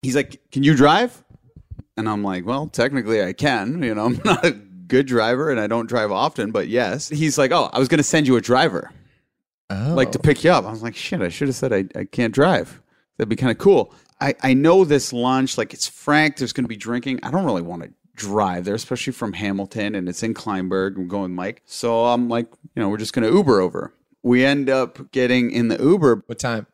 he's 0.02 0.16
like, 0.16 0.40
"Can 0.50 0.64
you 0.64 0.74
drive?" 0.74 1.22
And 1.96 2.08
I'm 2.08 2.24
like, 2.24 2.44
"Well, 2.44 2.66
technically, 2.66 3.22
I 3.22 3.32
can. 3.32 3.84
You 3.84 3.94
know, 3.94 4.06
I'm 4.06 4.20
not 4.24 4.44
a 4.44 4.50
good 4.50 5.06
driver, 5.06 5.50
and 5.50 5.60
I 5.60 5.68
don't 5.68 5.86
drive 5.88 6.10
often, 6.10 6.50
but 6.50 6.66
yes." 6.66 7.08
He's 7.08 7.38
like, 7.38 7.52
"Oh, 7.52 7.70
I 7.72 7.78
was 7.78 7.86
going 7.86 7.98
to 7.98 8.04
send 8.04 8.26
you 8.26 8.34
a 8.34 8.40
driver, 8.40 8.90
like 9.70 10.10
to 10.10 10.18
pick 10.18 10.42
you 10.42 10.50
up." 10.50 10.64
I 10.64 10.70
was 10.72 10.82
like, 10.82 10.96
"Shit, 10.96 11.22
I 11.22 11.28
should 11.28 11.46
have 11.46 11.54
said 11.54 11.72
I, 11.72 11.84
I 11.94 12.04
can't 12.04 12.34
drive. 12.34 12.82
That'd 13.16 13.28
be 13.28 13.36
kind 13.36 13.50
of 13.50 13.58
cool." 13.58 13.94
I, 14.20 14.34
I 14.42 14.54
know 14.54 14.84
this 14.84 15.12
lunch, 15.12 15.58
like 15.58 15.74
it's 15.74 15.86
Frank. 15.86 16.36
There's 16.38 16.52
going 16.52 16.64
to 16.64 16.68
be 16.68 16.76
drinking. 16.76 17.20
I 17.22 17.30
don't 17.30 17.44
really 17.44 17.62
want 17.62 17.82
to 17.82 17.90
drive 18.14 18.64
there, 18.64 18.74
especially 18.74 19.12
from 19.12 19.34
Hamilton, 19.34 19.94
and 19.94 20.08
it's 20.08 20.22
in 20.22 20.32
Kleinburg. 20.32 20.96
I'm 20.96 21.06
going 21.06 21.22
with 21.24 21.30
Mike, 21.32 21.62
so 21.66 22.06
I'm 22.06 22.28
like, 22.30 22.46
you 22.74 22.82
know, 22.82 22.88
we're 22.88 22.96
just 22.96 23.12
going 23.12 23.28
to 23.28 23.34
Uber 23.36 23.60
over. 23.60 23.92
We 24.22 24.44
end 24.44 24.70
up 24.70 25.12
getting 25.12 25.50
in 25.50 25.68
the 25.68 25.76
Uber, 25.82 26.24
what 26.26 26.38
time? 26.38 26.66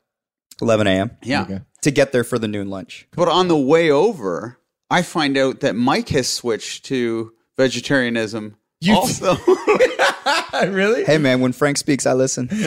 11 0.60 0.86
a.m 0.86 1.10
yeah. 1.22 1.42
Okay. 1.42 1.60
to 1.80 1.90
get 1.90 2.12
there 2.12 2.22
for 2.22 2.38
the 2.38 2.46
noon 2.46 2.68
lunch 2.70 3.08
But 3.16 3.26
on 3.28 3.48
the 3.48 3.56
way 3.56 3.90
over, 3.90 4.58
I 4.90 5.02
find 5.02 5.36
out 5.36 5.60
that 5.60 5.74
Mike 5.74 6.10
has 6.10 6.28
switched 6.28 6.84
to 6.84 7.32
vegetarianism. 7.56 8.56
You- 8.80 8.94
also, 8.94 9.36
really? 10.68 11.04
hey 11.06 11.18
man 11.18 11.40
when 11.40 11.52
frank 11.52 11.78
speaks 11.78 12.06
i 12.06 12.12
listen 12.12 12.48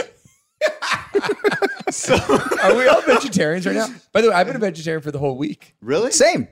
So 1.89 2.15
are 2.63 2.75
we 2.75 2.87
all 2.87 3.01
vegetarians 3.01 3.65
right 3.65 3.75
now? 3.75 3.87
By 4.11 4.21
the 4.21 4.29
way, 4.29 4.35
I've 4.35 4.47
been 4.47 4.55
a 4.55 4.59
vegetarian 4.59 5.01
for 5.01 5.11
the 5.11 5.19
whole 5.19 5.37
week. 5.37 5.75
really? 5.81 6.11
same 6.11 6.47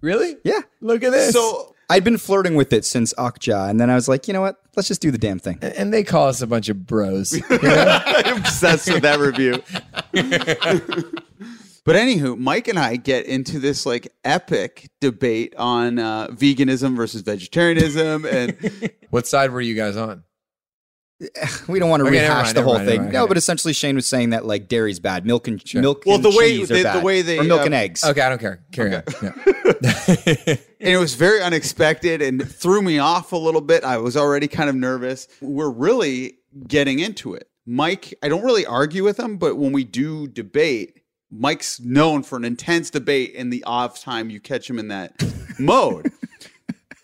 Really? 0.00 0.36
yeah 0.44 0.60
Look 0.80 1.02
at 1.02 1.12
this. 1.12 1.32
So 1.32 1.74
I'd 1.90 2.04
been 2.04 2.18
flirting 2.18 2.54
with 2.54 2.72
it 2.74 2.84
since 2.84 3.14
Okja, 3.14 3.70
and 3.70 3.80
then 3.80 3.88
I 3.88 3.94
was 3.94 4.08
like, 4.08 4.28
you 4.28 4.34
know 4.34 4.42
what? 4.42 4.56
Let's 4.76 4.88
just 4.88 5.00
do 5.00 5.10
the 5.10 5.16
damn 5.18 5.38
thing. 5.38 5.58
and 5.62 5.92
they 5.92 6.04
call 6.04 6.28
us 6.28 6.42
a 6.42 6.46
bunch 6.46 6.68
of 6.68 6.86
bros. 6.86 7.40
I'm 7.50 8.36
obsessed 8.38 8.92
with 8.92 9.02
that 9.02 9.18
review. 9.18 9.62
but 11.84 11.96
anywho, 11.96 12.36
Mike 12.38 12.68
and 12.68 12.78
I 12.78 12.96
get 12.96 13.24
into 13.24 13.58
this 13.58 13.86
like 13.86 14.12
epic 14.22 14.90
debate 15.00 15.54
on 15.56 15.98
uh, 15.98 16.28
veganism 16.28 16.94
versus 16.94 17.22
vegetarianism, 17.22 18.26
and 18.26 18.90
what 19.10 19.26
side 19.26 19.50
were 19.50 19.60
you 19.62 19.74
guys 19.74 19.96
on? 19.96 20.24
We 21.66 21.80
don't 21.80 21.90
want 21.90 22.00
to 22.02 22.06
Okay, 22.08 22.20
rehash 22.20 22.44
mind, 22.46 22.56
the 22.56 22.62
whole 22.62 22.74
mind, 22.74 22.88
thing. 22.88 23.00
mind, 23.00 23.12
no, 23.12 23.22
okay. 23.24 23.28
but 23.28 23.36
essentially 23.36 23.72
Shane 23.74 23.96
was 23.96 24.06
saying 24.06 24.30
that 24.30 24.46
like 24.46 24.68
dairy's 24.68 25.00
bad, 25.00 25.26
milk 25.26 25.48
and 25.48 25.60
milk 25.74 26.04
Well, 26.06 26.14
and 26.16 26.24
the 26.24 26.30
way- 26.30 26.58
cheese 26.58 26.68
the- 26.68 26.74
are 26.74 26.78
the 26.78 26.82
bad, 26.84 27.04
way 27.04 27.22
they, 27.22 27.38
or 27.40 27.44
milk 27.44 27.62
uh, 27.62 27.64
and 27.64 27.74
eggs. 27.74 28.04
Okay, 28.04 28.20
I 28.20 28.28
don't 28.28 28.38
care. 28.38 28.60
Carry 28.70 28.94
on. 28.94 29.02
Yeah. 29.20 29.32
and 30.46 30.58
it 30.78 30.96
was 30.98 31.14
very 31.14 31.42
unexpected 31.42 32.22
and 32.22 32.48
threw 32.48 32.82
me 32.82 32.98
off 33.00 33.32
a 33.32 33.36
little 33.36 33.60
bit. 33.60 33.82
I 33.82 33.98
was 33.98 34.16
already 34.16 34.46
kind 34.48 34.70
of 34.70 34.76
nervous. 34.76 35.26
We're 35.40 35.70
really 35.70 36.38
getting 36.68 37.00
into 37.00 37.34
it. 37.34 37.48
Mike, 37.66 38.14
I 38.22 38.28
don't 38.28 38.44
really 38.44 38.64
argue 38.64 39.02
with 39.04 39.18
him, 39.18 39.36
but 39.38 39.56
when 39.56 39.72
we 39.72 39.84
do 39.84 40.26
debate, 40.28 41.02
Mike's 41.30 41.80
known 41.80 42.22
for 42.22 42.36
an 42.36 42.44
intense 42.44 42.90
debate 42.90 43.34
in 43.34 43.50
the 43.50 43.62
off 43.64 44.00
time 44.00 44.30
you 44.30 44.40
catch 44.40 44.70
him 44.70 44.78
in 44.78 44.88
that 44.88 45.12
mode. 45.58 46.10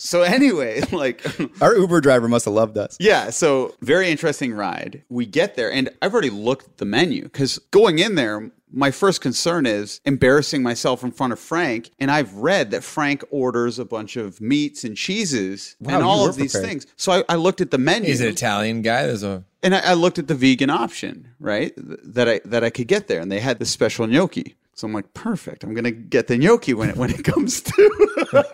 So 0.04 0.22
anyway, 0.22 0.82
like 0.92 1.24
Our 1.62 1.74
Uber 1.76 2.00
driver 2.00 2.28
must 2.28 2.44
have 2.44 2.54
loved 2.54 2.76
us. 2.78 2.96
yeah, 3.00 3.30
so 3.30 3.74
very 3.80 4.10
interesting 4.10 4.52
ride. 4.52 5.02
We 5.08 5.24
get 5.26 5.54
there, 5.56 5.72
and 5.72 5.88
I've 6.02 6.12
already 6.12 6.30
looked 6.30 6.66
at 6.66 6.76
the 6.76 6.84
menu 6.84 7.22
because 7.22 7.58
going 7.70 7.98
in 7.98 8.14
there, 8.14 8.50
my 8.70 8.90
first 8.90 9.20
concern 9.20 9.66
is 9.66 10.00
embarrassing 10.04 10.62
myself 10.62 11.02
in 11.04 11.10
front 11.12 11.32
of 11.32 11.38
Frank. 11.38 11.90
And 12.00 12.10
I've 12.10 12.34
read 12.34 12.72
that 12.72 12.82
Frank 12.84 13.22
orders 13.30 13.78
a 13.78 13.84
bunch 13.84 14.16
of 14.16 14.40
meats 14.40 14.84
and 14.84 14.96
cheeses 14.96 15.76
Wow, 15.80 15.94
and 15.94 16.02
all 16.04 16.24
were 16.24 16.30
of 16.30 16.36
these 16.36 16.52
prepared. 16.52 16.70
things. 16.70 16.86
So 16.96 17.12
I, 17.12 17.24
I 17.28 17.36
looked 17.36 17.60
at 17.60 17.70
the 17.70 17.78
menu. 17.78 18.08
He's 18.08 18.20
an 18.20 18.26
Italian 18.28 18.82
guy. 18.82 19.06
There's 19.06 19.22
a 19.22 19.44
And 19.62 19.74
I, 19.76 19.78
I 19.78 19.94
looked 19.94 20.18
at 20.18 20.26
the 20.28 20.34
vegan 20.34 20.70
option, 20.70 21.28
right? 21.38 21.72
th- 21.76 22.00
That 22.02 22.28
I 22.28 22.40
that 22.44 22.62
I 22.64 22.70
could 22.70 22.88
get 22.88 23.06
there, 23.08 23.20
and 23.20 23.30
they 23.32 23.40
had 23.40 23.58
the 23.60 23.64
special 23.66 24.06
gnocchi. 24.06 24.56
So 24.74 24.86
I'm 24.88 24.92
like, 24.92 25.14
perfect. 25.14 25.62
I'm 25.62 25.72
gonna 25.72 25.92
get 25.92 26.26
the 26.26 26.36
gnocchi 26.36 26.74
when 26.74 26.90
it 26.90 26.96
when 26.96 27.10
it 27.10 27.22
comes 27.24 27.62
to. 27.68 28.44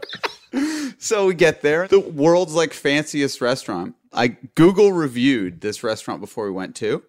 So 1.01 1.27
we 1.27 1.35
get 1.35 1.63
there, 1.63 1.89
the 1.89 1.99
world's 1.99 2.55
like 2.55 2.73
fanciest 2.73 3.41
restaurant. 3.41 3.97
I 4.13 4.29
Google 4.55 4.93
reviewed 4.93 5.61
this 5.61 5.83
restaurant 5.83 6.21
before 6.21 6.45
we 6.45 6.53
went 6.53 6.77
to, 6.77 7.03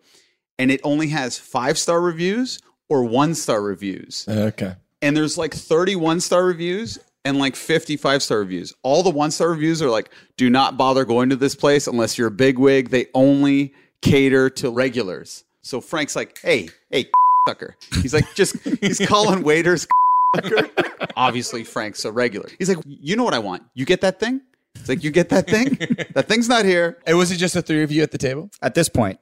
and 0.57 0.71
it 0.71 0.81
only 0.83 1.09
has 1.09 1.37
five 1.37 1.77
star 1.77 2.01
reviews 2.01 2.59
or 2.89 3.03
one 3.03 3.35
star 3.35 3.61
reviews 3.61 4.25
okay. 4.27 4.75
and 5.01 5.15
there's 5.15 5.37
like 5.37 5.53
31 5.53 6.19
star 6.19 6.43
reviews 6.43 6.99
and 7.25 7.37
like 7.37 7.55
55 7.55 8.23
star 8.23 8.39
reviews. 8.39 8.73
All 8.83 9.03
the 9.03 9.09
one 9.09 9.31
star 9.31 9.49
reviews 9.49 9.81
are 9.81 9.89
like, 9.89 10.09
do 10.37 10.49
not 10.49 10.77
bother 10.77 11.05
going 11.05 11.29
to 11.29 11.35
this 11.35 11.55
place 11.55 11.87
unless 11.87 12.17
you're 12.17 12.27
a 12.27 12.31
big 12.31 12.57
wig. 12.57 12.89
They 12.89 13.07
only 13.13 13.73
cater 14.01 14.49
to 14.49 14.71
regulars. 14.71 15.43
So 15.61 15.81
Frank's 15.81 16.15
like, 16.15 16.39
hey, 16.39 16.69
hey, 16.89 17.09
sucker. 17.47 17.75
He's 18.01 18.13
like, 18.13 18.25
just, 18.35 18.55
he's 18.81 18.99
calling 19.05 19.43
waiters. 19.43 19.87
Sucker. 20.35 20.69
Obviously, 21.15 21.63
Frank's 21.63 22.05
a 22.05 22.11
regular. 22.11 22.49
He's 22.59 22.69
like, 22.69 22.79
you 22.85 23.15
know 23.15 23.23
what 23.23 23.33
I 23.33 23.39
want? 23.39 23.63
You 23.73 23.85
get 23.85 24.01
that 24.01 24.19
thing? 24.19 24.41
It's 24.75 24.87
like, 24.87 25.03
you 25.03 25.11
get 25.11 25.29
that 25.29 25.47
thing? 25.47 25.75
that 26.13 26.27
thing's 26.27 26.47
not 26.47 26.63
here. 26.65 26.97
And 27.05 27.17
was 27.17 27.31
it 27.31 27.37
just 27.37 27.53
the 27.53 27.61
three 27.61 27.83
of 27.83 27.91
you 27.91 28.01
at 28.03 28.11
the 28.11 28.17
table? 28.17 28.49
At 28.61 28.73
this 28.73 28.87
point, 28.87 29.19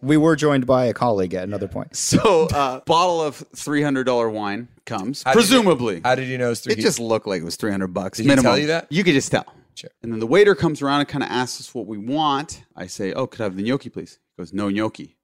we 0.00 0.16
were 0.16 0.36
joined 0.36 0.64
by 0.66 0.84
a 0.86 0.94
colleague 0.94 1.34
at 1.34 1.42
another 1.42 1.66
point. 1.66 1.96
So, 1.96 2.46
uh, 2.54 2.80
bottle 2.80 3.20
of 3.20 3.38
$300 3.56 4.32
wine 4.32 4.68
comes, 4.86 5.22
How 5.24 5.32
did 5.32 5.40
you- 5.40 5.42
presumably. 5.48 6.00
How 6.04 6.14
did 6.14 6.28
you 6.28 6.38
know 6.38 6.46
it 6.46 6.50
was 6.50 6.60
three? 6.60 6.74
It 6.74 6.78
just 6.78 7.00
looked 7.00 7.26
like 7.26 7.42
it 7.42 7.44
was 7.44 7.56
300 7.56 7.88
bucks 7.88 8.18
Did 8.18 8.24
he 8.24 8.28
minimum. 8.28 8.44
tell 8.52 8.58
you 8.58 8.68
that? 8.68 8.86
You 8.90 9.02
could 9.02 9.14
just 9.14 9.30
tell. 9.32 9.44
Sure. 9.74 9.90
And 10.02 10.12
then 10.12 10.20
the 10.20 10.26
waiter 10.26 10.54
comes 10.54 10.82
around 10.82 11.00
and 11.00 11.08
kind 11.08 11.24
of 11.24 11.30
asks 11.30 11.58
us 11.60 11.74
what 11.74 11.86
we 11.86 11.96
want. 11.98 12.62
I 12.76 12.86
say, 12.86 13.14
"Oh, 13.14 13.26
could 13.26 13.40
I 13.40 13.44
have 13.44 13.56
the 13.56 13.62
gnocchi, 13.62 13.88
please?" 13.88 14.18
He 14.36 14.42
goes, 14.42 14.52
"No 14.52 14.68
gnocchi." 14.68 15.16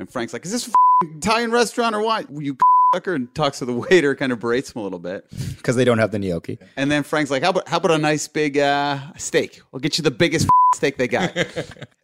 And 0.00 0.10
Frank's 0.10 0.32
like, 0.32 0.44
"Is 0.44 0.50
this 0.50 0.66
a 0.66 0.70
f***ing 0.70 1.18
Italian 1.18 1.52
restaurant 1.52 1.94
or 1.94 2.00
what?" 2.02 2.26
You 2.28 2.56
sucker, 2.92 3.14
and 3.14 3.34
talks 3.34 3.58
to 3.58 3.64
the 3.64 3.72
waiter, 3.90 4.14
kind 4.14 4.32
of 4.32 4.40
berates 4.40 4.72
him 4.72 4.80
a 4.80 4.84
little 4.84 4.98
bit. 4.98 5.26
Because 5.56 5.76
they 5.76 5.84
don't 5.84 5.98
have 5.98 6.10
the 6.10 6.18
gnocchi. 6.18 6.58
And 6.76 6.90
then 6.90 7.02
Frank's 7.02 7.30
like, 7.30 7.42
"How 7.42 7.50
about 7.50 7.68
how 7.68 7.78
about 7.78 7.92
a 7.92 7.98
nice 7.98 8.28
big 8.28 8.58
uh, 8.58 8.98
steak? 9.16 9.60
I'll 9.72 9.80
get 9.80 9.98
you 9.98 10.02
the 10.02 10.10
biggest 10.10 10.48
steak 10.74 10.96
they 10.96 11.08
got. 11.08 11.36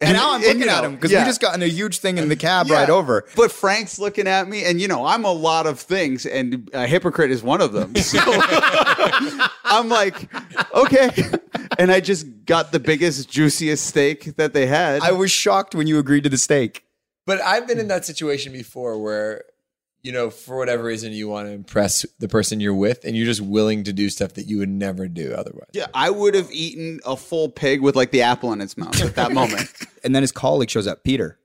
And, 0.03 0.09
And 0.09 0.17
now 0.17 0.31
I'm 0.31 0.35
and, 0.35 0.43
looking 0.43 0.59
you 0.59 0.65
know, 0.65 0.73
at 0.73 0.83
him 0.83 0.95
because 0.95 1.11
yeah. 1.11 1.23
we 1.23 1.29
just 1.29 1.39
gotten 1.39 1.61
a 1.61 1.67
huge 1.67 1.99
thing 1.99 2.17
in 2.17 2.27
the 2.27 2.35
cab 2.35 2.67
Yeah. 2.67 2.75
right 2.75 2.89
over. 2.89 3.23
But 3.37 3.53
Frank's 3.53 3.97
looking 3.99 4.27
at 4.27 4.49
me, 4.49 4.65
and 4.65 4.81
you 4.81 4.89
know, 4.89 5.05
I'm 5.05 5.23
a 5.23 5.31
lot 5.31 5.65
of 5.65 5.79
things, 5.79 6.25
and 6.25 6.69
a 6.73 6.85
hypocrite 6.85 7.31
is 7.31 7.41
one 7.41 7.61
of 7.61 7.71
them. 7.71 7.95
So 7.95 8.19
I'm 9.63 9.87
like, 9.87 10.29
okay. 10.73 11.09
And 11.79 11.89
I 11.89 12.01
just 12.01 12.27
got 12.45 12.73
the 12.73 12.81
biggest, 12.81 13.29
juiciest 13.29 13.85
steak 13.85 14.35
that 14.35 14.51
they 14.53 14.65
had. 14.65 15.01
I 15.01 15.13
was 15.13 15.31
shocked 15.31 15.73
when 15.73 15.87
you 15.87 15.99
agreed 15.99 16.23
to 16.25 16.29
the 16.29 16.37
steak. 16.37 16.83
But 17.25 17.39
I've 17.41 17.65
been 17.65 17.79
in 17.79 17.87
that 17.87 18.03
situation 18.03 18.51
before 18.51 19.01
where, 19.01 19.45
you 20.03 20.11
know, 20.11 20.29
for 20.29 20.57
whatever 20.57 20.83
reason, 20.83 21.13
you 21.13 21.29
want 21.29 21.47
to 21.47 21.53
impress 21.53 22.05
the 22.19 22.27
person 22.27 22.59
you're 22.59 22.73
with, 22.75 23.05
and 23.05 23.15
you're 23.15 23.25
just 23.25 23.41
willing 23.41 23.83
to 23.85 23.93
do 23.93 24.09
stuff 24.09 24.33
that 24.33 24.47
you 24.47 24.57
would 24.59 24.69
never 24.69 25.07
do 25.07 25.33
otherwise. 25.33 25.69
yeah, 25.71 25.87
I 25.93 26.09
would 26.09 26.35
have 26.35 26.51
eaten 26.51 26.99
a 27.05 27.15
full 27.15 27.49
pig 27.49 27.81
with 27.81 27.95
like 27.95 28.11
the 28.11 28.21
apple 28.21 28.51
in 28.53 28.61
its 28.61 28.77
mouth 28.77 29.01
at 29.01 29.15
that 29.15 29.31
moment. 29.39 29.71
And 30.03 30.13
then 30.13 30.21
his 30.21 30.31
colleague 30.33 30.69
shows 30.69 30.87
up, 30.87 31.03
Peter, 31.03 31.39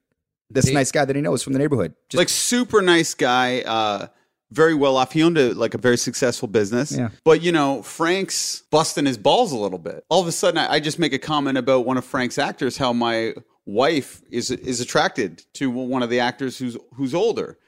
this 0.50 0.66
Pete? 0.66 0.74
nice 0.74 0.90
guy 0.90 1.04
that 1.04 1.14
he 1.14 1.22
knows 1.22 1.42
from 1.42 1.52
the 1.52 1.58
neighborhood. 1.60 1.94
Just 2.08 2.18
like 2.18 2.28
super 2.28 2.82
nice 2.82 3.14
guy, 3.14 3.60
uh, 3.62 4.08
very 4.50 4.74
well 4.74 4.96
off. 4.96 5.12
He 5.12 5.22
owned 5.22 5.38
a 5.38 5.52
like 5.54 5.74
a 5.74 5.78
very 5.78 5.96
successful 5.98 6.48
business. 6.48 6.90
Yeah. 6.90 7.10
But 7.22 7.42
you 7.42 7.52
know, 7.52 7.82
Frank's 7.82 8.62
busting 8.70 9.06
his 9.06 9.18
balls 9.18 9.52
a 9.52 9.56
little 9.58 9.78
bit. 9.78 10.04
All 10.08 10.20
of 10.20 10.26
a 10.26 10.32
sudden, 10.32 10.58
I, 10.58 10.74
I 10.74 10.80
just 10.80 10.98
make 10.98 11.12
a 11.12 11.18
comment 11.18 11.58
about 11.58 11.86
one 11.86 11.96
of 11.96 12.04
Frank's 12.04 12.38
actors, 12.38 12.76
how 12.76 12.92
my 12.92 13.34
wife 13.66 14.22
is 14.30 14.50
is 14.50 14.80
attracted 14.80 15.44
to 15.52 15.70
one 15.70 16.02
of 16.02 16.08
the 16.10 16.18
actors 16.20 16.58
who's 16.58 16.76
who's 16.94 17.14
older. 17.14 17.58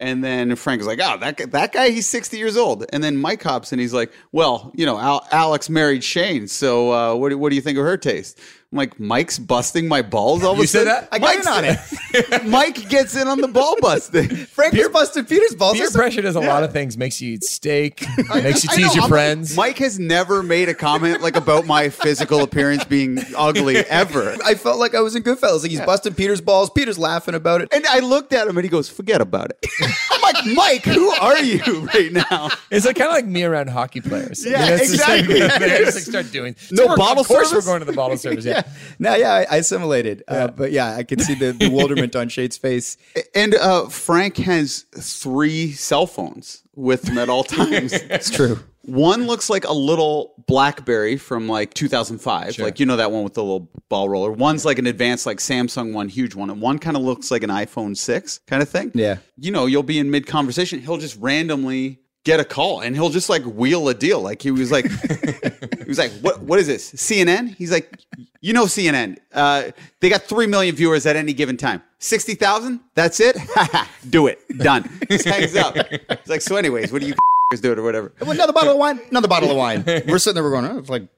And 0.00 0.22
then 0.22 0.54
Frank's 0.54 0.86
like, 0.86 1.00
"Oh, 1.02 1.18
that 1.18 1.36
guy, 1.36 1.46
that 1.46 1.72
guy, 1.72 1.90
he's 1.90 2.06
sixty 2.06 2.38
years 2.38 2.56
old." 2.56 2.84
And 2.92 3.02
then 3.02 3.16
Mike 3.16 3.42
hops 3.42 3.72
and 3.72 3.80
he's 3.80 3.92
like, 3.92 4.12
"Well, 4.30 4.70
you 4.74 4.86
know, 4.86 4.96
Al- 4.98 5.26
Alex 5.32 5.68
married 5.68 6.04
Shane, 6.04 6.46
so 6.46 6.92
uh, 6.92 7.14
what, 7.16 7.34
what 7.34 7.50
do 7.50 7.56
you 7.56 7.62
think 7.62 7.78
of 7.78 7.84
her 7.84 7.96
taste?" 7.96 8.38
I'm 8.70 8.76
like, 8.76 9.00
"Mike's 9.00 9.38
busting 9.38 9.88
my 9.88 10.02
balls 10.02 10.44
all 10.44 10.52
of 10.52 10.58
You 10.58 10.64
a 10.64 10.66
said 10.66 10.86
sudden." 10.86 11.08
that? 11.08 11.08
I 11.10 11.18
got 11.18 11.36
in 11.36 11.46
on 11.48 11.64
it. 11.64 12.44
Mike 12.46 12.88
gets 12.90 13.16
in 13.16 13.26
on 13.26 13.40
the 13.40 13.48
ball 13.48 13.76
busting. 13.80 14.28
Frank 14.28 14.74
was 14.74 14.88
busted 14.90 15.26
Peter's 15.26 15.54
balls. 15.54 15.78
Peer 15.78 15.90
pressure 15.90 16.20
does 16.20 16.36
a 16.36 16.40
lot 16.40 16.62
of 16.64 16.70
things. 16.72 16.98
Makes 16.98 17.22
you 17.22 17.32
eat 17.32 17.44
steak. 17.44 18.04
makes 18.34 18.64
you 18.64 18.70
tease 18.70 18.88
know, 18.88 18.92
your 18.92 19.02
I'm- 19.04 19.08
friends. 19.08 19.56
Mike 19.56 19.78
has 19.78 19.98
never 19.98 20.42
made 20.42 20.68
a 20.68 20.74
comment 20.74 21.22
like 21.22 21.34
about 21.36 21.64
my 21.66 21.88
physical 21.88 22.42
appearance 22.42 22.84
being 22.84 23.18
ugly 23.34 23.76
ever. 23.78 24.36
I 24.44 24.54
felt 24.54 24.78
like 24.78 24.94
I 24.94 25.00
was 25.00 25.16
in 25.16 25.22
Goodfellas. 25.22 25.62
Like 25.62 25.70
he's 25.70 25.80
busting 25.80 26.12
Peter's 26.12 26.42
balls. 26.42 26.68
Peter's 26.68 26.98
laughing 26.98 27.34
about 27.34 27.62
it. 27.62 27.70
And 27.72 27.86
I 27.86 28.00
looked 28.00 28.34
at 28.34 28.46
him 28.48 28.58
and 28.58 28.64
he 28.64 28.68
goes, 28.68 28.90
"Forget 28.90 29.22
about 29.22 29.50
it." 29.50 29.66
I'm 30.12 30.20
like, 30.20 30.44
"Mike, 30.54 30.84
who 30.84 31.08
are 31.12 31.38
you 31.38 31.62
right 31.94 32.12
now?" 32.12 32.50
It's 32.70 32.84
like 32.84 32.96
kind 32.96 33.08
of 33.08 33.14
like 33.14 33.24
me 33.24 33.44
around 33.44 33.70
hockey 33.70 34.02
players. 34.02 34.44
Yeah, 34.44 34.66
it's 34.76 34.90
the 34.90 34.98
same 34.98 35.20
exactly. 35.30 35.40
thing. 35.40 35.60
They 35.60 35.84
just 35.86 35.96
like 35.96 36.04
start 36.04 36.30
doing 36.32 36.54
No 36.70 36.84
we're- 36.88 36.96
bottle 36.98 37.22
Of 37.22 37.28
course, 37.28 37.48
service? 37.48 37.64
we're 37.64 37.70
going 37.70 37.80
to 37.80 37.86
the 37.86 37.94
bottle 37.96 38.18
service. 38.18 38.44
Yeah. 38.44 38.57
No, 39.00 39.14
yeah, 39.14 39.32
I, 39.32 39.46
I 39.48 39.56
assimilated. 39.58 40.24
Uh, 40.26 40.48
but 40.48 40.72
yeah, 40.72 40.96
I 40.96 41.04
can 41.04 41.20
see 41.20 41.34
the 41.34 41.52
bewilderment 41.52 42.16
on 42.16 42.28
Shane's 42.28 42.58
face. 42.58 42.96
And 43.34 43.54
uh, 43.54 43.88
Frank 43.88 44.36
has 44.38 44.86
three 44.98 45.72
cell 45.72 46.06
phones 46.06 46.64
with 46.74 47.08
him 47.08 47.18
at 47.18 47.28
all 47.28 47.44
times. 47.60 47.92
It's 47.92 48.30
true. 48.30 48.58
One 48.82 49.26
looks 49.26 49.50
like 49.50 49.64
a 49.64 49.72
little 49.72 50.34
BlackBerry 50.46 51.18
from 51.18 51.48
like 51.48 51.74
2005, 51.74 52.58
like 52.58 52.80
you 52.80 52.86
know 52.86 52.96
that 52.96 53.12
one 53.12 53.22
with 53.22 53.34
the 53.34 53.42
little 53.42 53.70
ball 53.88 54.08
roller. 54.08 54.32
One's 54.32 54.64
like 54.64 54.78
an 54.78 54.86
advanced 54.86 55.26
like 55.26 55.38
Samsung 55.38 55.92
one, 55.92 56.08
huge 56.08 56.34
one, 56.34 56.48
and 56.48 56.60
one 56.60 56.78
kind 56.78 56.96
of 56.96 57.02
looks 57.02 57.30
like 57.30 57.42
an 57.42 57.50
iPhone 57.50 57.96
6 57.96 58.38
kind 58.46 58.62
of 58.62 58.68
thing. 58.68 58.90
Yeah. 58.94 59.18
You 59.36 59.52
know, 59.52 59.66
you'll 59.66 59.82
be 59.82 59.98
in 59.98 60.10
mid 60.10 60.26
conversation, 60.26 60.80
he'll 60.80 60.96
just 60.96 61.18
randomly 61.20 62.00
get 62.28 62.40
a 62.40 62.44
call 62.44 62.80
and 62.82 62.94
he'll 62.94 63.08
just 63.08 63.30
like 63.30 63.42
wheel 63.44 63.88
a 63.88 63.94
deal. 63.94 64.20
Like 64.20 64.42
he 64.42 64.50
was 64.50 64.70
like 64.70 64.84
he 64.90 65.84
was 65.88 65.98
like, 65.98 66.12
"What 66.20 66.42
what 66.42 66.58
is 66.58 66.66
this? 66.66 66.92
CNN?" 66.92 67.54
He's 67.56 67.72
like, 67.72 67.98
"You 68.42 68.52
know 68.52 68.66
CNN. 68.66 69.16
Uh, 69.32 69.70
they 70.00 70.10
got 70.10 70.22
3 70.22 70.46
million 70.46 70.74
viewers 70.76 71.06
at 71.06 71.16
any 71.16 71.32
given 71.32 71.56
time. 71.56 71.82
60,000? 72.00 72.80
That's 72.94 73.18
it? 73.20 73.36
Do 74.10 74.26
it. 74.26 74.38
Done." 74.58 74.82
Just 75.10 75.24
hangs 75.24 75.56
up. 75.56 75.74
He's 75.76 76.28
like, 76.28 76.42
"So 76.42 76.56
anyways, 76.56 76.92
what 76.92 77.00
do 77.00 77.08
you 77.08 77.14
do 77.62 77.72
it 77.72 77.78
or 77.78 77.82
whatever?" 77.82 78.12
Another 78.20 78.52
bottle 78.52 78.72
of 78.72 78.78
wine. 78.78 79.00
Another 79.10 79.28
bottle 79.28 79.50
of 79.50 79.56
wine. 79.56 79.84
We're 79.86 80.18
sitting 80.18 80.34
there. 80.34 80.44
We're 80.44 80.50
going. 80.50 80.66
Oh, 80.66 80.78
it's 80.78 80.90
like 80.90 81.08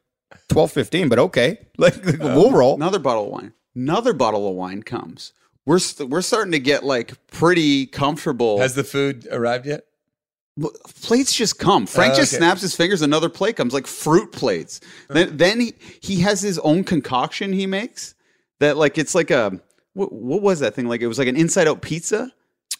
twelve 0.48 0.70
fifteen, 0.70 1.08
but 1.08 1.18
okay. 1.18 1.58
Like 1.76 1.96
we'll 2.20 2.52
roll. 2.52 2.76
Another 2.76 3.00
bottle 3.00 3.24
of 3.24 3.30
wine. 3.32 3.52
Another 3.74 4.12
bottle 4.12 4.48
of 4.48 4.54
wine 4.54 4.84
comes. 4.84 5.32
We're 5.66 5.80
st- 5.80 6.08
we're 6.08 6.22
starting 6.22 6.52
to 6.52 6.60
get 6.60 6.84
like 6.84 7.14
pretty 7.32 7.86
comfortable. 7.86 8.60
Has 8.60 8.74
the 8.76 8.84
food 8.84 9.26
arrived 9.30 9.66
yet? 9.66 9.84
W- 10.58 10.76
plates 11.02 11.34
just 11.34 11.58
come. 11.58 11.86
Frank 11.86 12.14
Oh, 12.14 12.16
just 12.16 12.32
snaps 12.36 12.60
his 12.60 12.74
fingers. 12.76 13.02
Another 13.02 13.28
plate 13.28 13.56
comes, 13.56 13.72
like 13.72 13.86
fruit 13.86 14.32
plates. 14.32 14.80
Then 15.08 15.36
then 15.36 15.60
he, 15.60 15.74
he 16.02 16.20
has 16.20 16.40
his 16.42 16.58
own 16.60 16.84
concoction 16.84 17.52
he 17.52 17.66
makes. 17.66 18.14
That 18.58 18.76
like 18.76 18.98
it's 18.98 19.14
like 19.14 19.30
a 19.30 19.60
what, 19.94 20.12
what 20.12 20.42
was 20.42 20.60
that 20.60 20.74
thing? 20.74 20.86
Like 20.88 21.00
it 21.00 21.06
was 21.06 21.18
like 21.18 21.28
an 21.28 21.36
inside 21.36 21.66
out 21.66 21.80
pizza, 21.82 22.30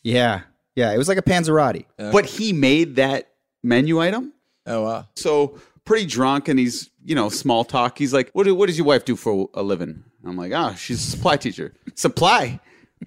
Yeah, 0.02 0.42
yeah. 0.76 0.92
It 0.92 0.98
was 0.98 1.08
like 1.08 1.18
a 1.18 1.22
Panzerotti. 1.22 1.84
but 1.96 2.26
he 2.26 2.52
made 2.52 2.96
that 2.96 3.30
menu 3.62 4.00
item. 4.00 4.32
Oh 4.66 4.82
wow. 4.82 5.06
So 5.16 5.58
pretty 5.84 6.06
drunk, 6.06 6.48
and 6.48 6.58
he's 6.58 6.90
you 7.04 7.14
know 7.14 7.28
small 7.30 7.64
talk. 7.64 7.96
He's 7.98 8.12
like, 8.12 8.30
"What 8.34 8.44
do, 8.44 8.54
what 8.54 8.66
does 8.66 8.76
your 8.76 8.86
wife 8.86 9.04
do 9.06 9.16
for 9.16 9.48
a 9.54 9.62
living?" 9.62 10.04
I'm 10.24 10.36
like, 10.36 10.52
"Ah, 10.52 10.74
she's 10.74 10.98
a 10.98 11.10
supply 11.10 11.36
teacher. 11.38 11.72
Supply." 11.94 12.60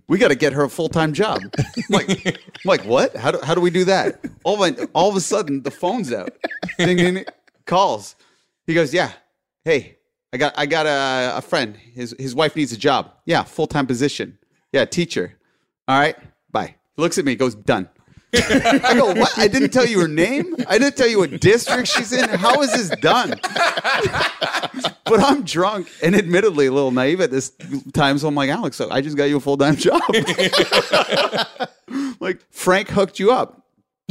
We 0.08 0.18
got 0.18 0.30
to 0.30 0.36
get 0.36 0.54
her 0.54 0.64
a 0.64 0.70
full 0.70 0.90
time 0.90 1.14
job. 1.14 1.40
I'm 1.58 1.84
like, 1.90 2.28
I'm 2.28 2.36
like 2.66 2.84
what? 2.86 3.16
How 3.16 3.32
do, 3.32 3.40
how 3.44 3.56
do 3.56 3.62
we 3.62 3.70
do 3.70 3.86
that? 3.86 4.24
All 4.44 4.62
of, 4.62 4.80
a, 4.80 4.86
all 4.94 5.10
of 5.10 5.16
a 5.16 5.22
sudden, 5.22 5.64
the 5.64 5.72
phone's 5.72 6.12
out. 6.12 6.32
Ding, 6.78 6.98
ding, 6.98 7.14
ding. 7.16 7.26
Calls. 7.66 8.16
He 8.66 8.74
goes, 8.74 8.94
yeah. 8.94 9.12
Hey, 9.64 9.98
I 10.34 10.38
got 10.38 10.54
I 10.58 10.66
got 10.66 10.86
a, 10.86 11.38
a 11.38 11.42
friend. 11.42 11.76
His 11.76 12.16
his 12.18 12.34
wife 12.34 12.56
needs 12.56 12.72
a 12.72 12.78
job. 12.78 13.12
Yeah, 13.26 13.44
full 13.44 13.68
time 13.68 13.88
position. 13.88 14.38
Yeah, 14.72 14.86
teacher. 14.86 15.38
All 15.88 16.00
right, 16.00 16.18
bye. 16.52 16.76
He 16.96 17.02
looks 17.02 17.18
at 17.18 17.26
me. 17.26 17.36
Goes 17.36 17.56
done. 17.56 17.88
I 18.84 18.96
go, 18.96 19.14
what? 19.14 19.38
I 19.38 19.48
didn't 19.48 19.70
tell 19.70 19.86
you 19.86 20.00
her 20.00 20.08
name. 20.08 20.56
I 20.68 20.78
didn't 20.80 20.98
tell 20.98 21.08
you 21.08 21.20
what 21.20 21.40
district 21.40 21.88
she's 21.88 22.12
in. 22.12 22.28
How 22.30 22.62
is 22.62 22.72
this 22.74 22.90
done? 23.00 23.30
but 25.06 25.20
I'm 25.20 25.44
drunk 25.44 25.92
and 26.02 26.16
admittedly 26.16 26.66
a 26.66 26.72
little 26.72 26.92
naive 26.92 27.22
at 27.22 27.30
this 27.30 27.52
time. 27.94 28.18
So 28.18 28.28
I'm 28.28 28.36
like, 28.36 28.50
Alex, 28.50 28.78
so 28.78 28.90
I 28.90 29.02
just 29.02 29.18
got 29.18 29.26
you 29.26 29.38
a 29.38 29.40
full 29.40 29.58
time 29.58 29.76
job. 29.78 30.02
like 32.20 32.42
Frank 32.50 32.90
hooked 32.90 33.20
you 33.20 33.32
up. 33.32 33.68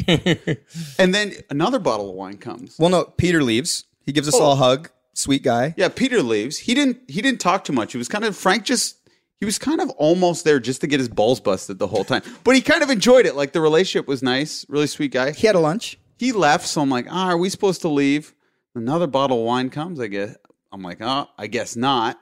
and 0.07 1.14
then 1.14 1.33
another 1.51 1.81
bottle 1.81 2.11
of 2.11 2.14
wine 2.14 2.39
comes. 2.39 2.77
Well, 2.79 2.91
no. 2.91 3.05
Peter 3.05 3.43
leaves. 3.43 3.85
He 4.05 4.12
gives 4.12 4.29
us 4.29 4.35
all 4.35 4.53
a 4.53 4.55
oh. 4.55 4.57
hug. 4.57 4.91
Sweet 5.14 5.43
guy. 5.43 5.75
Yeah, 5.77 5.89
Peter 5.89 6.23
leaves. 6.23 6.59
He 6.59 6.75
didn't 6.75 6.99
he 7.09 7.20
didn't 7.20 7.41
talk 7.41 7.64
too 7.64 7.73
much. 7.73 7.95
It 7.95 7.99
was 7.99 8.09
kind 8.09 8.25
of 8.25 8.37
Frank 8.37 8.64
just 8.64 8.97
he 9.43 9.45
was 9.45 9.59
kind 9.59 9.80
of 9.80 9.90
almost 9.99 10.45
there 10.45 10.61
just 10.61 10.80
to 10.82 10.86
get 10.86 11.01
his 11.01 11.09
balls 11.09 11.40
busted 11.40 11.80
the 11.80 11.88
whole 11.88 12.05
time. 12.05 12.22
But 12.45 12.55
he 12.55 12.61
kind 12.61 12.80
of 12.80 12.90
enjoyed 12.90 13.26
it. 13.26 13.34
Like 13.34 13.51
the 13.53 13.61
relationship 13.61 14.07
was 14.07 14.22
nice, 14.22 14.64
really 14.68 14.86
sweet 14.86 15.11
guy. 15.11 15.32
He 15.32 15.49
had 15.49 15.57
a 15.57 15.59
lunch. 15.59 15.99
He 16.16 16.30
left, 16.30 16.64
so 16.64 16.80
I'm 16.80 16.88
like, 16.90 17.07
ah, 17.11 17.30
are 17.30 17.36
we 17.36 17.49
supposed 17.49 17.80
to 17.80 17.88
leave? 17.88 18.34
Another 18.76 19.09
bottle 19.09 19.40
of 19.40 19.45
wine 19.45 19.68
comes, 19.68 19.99
I 19.99 20.07
guess. 20.07 20.36
I'm 20.70 20.80
like, 20.82 20.99
oh, 21.01 21.26
I 21.36 21.49
guess 21.49 21.74
not. 21.74 22.20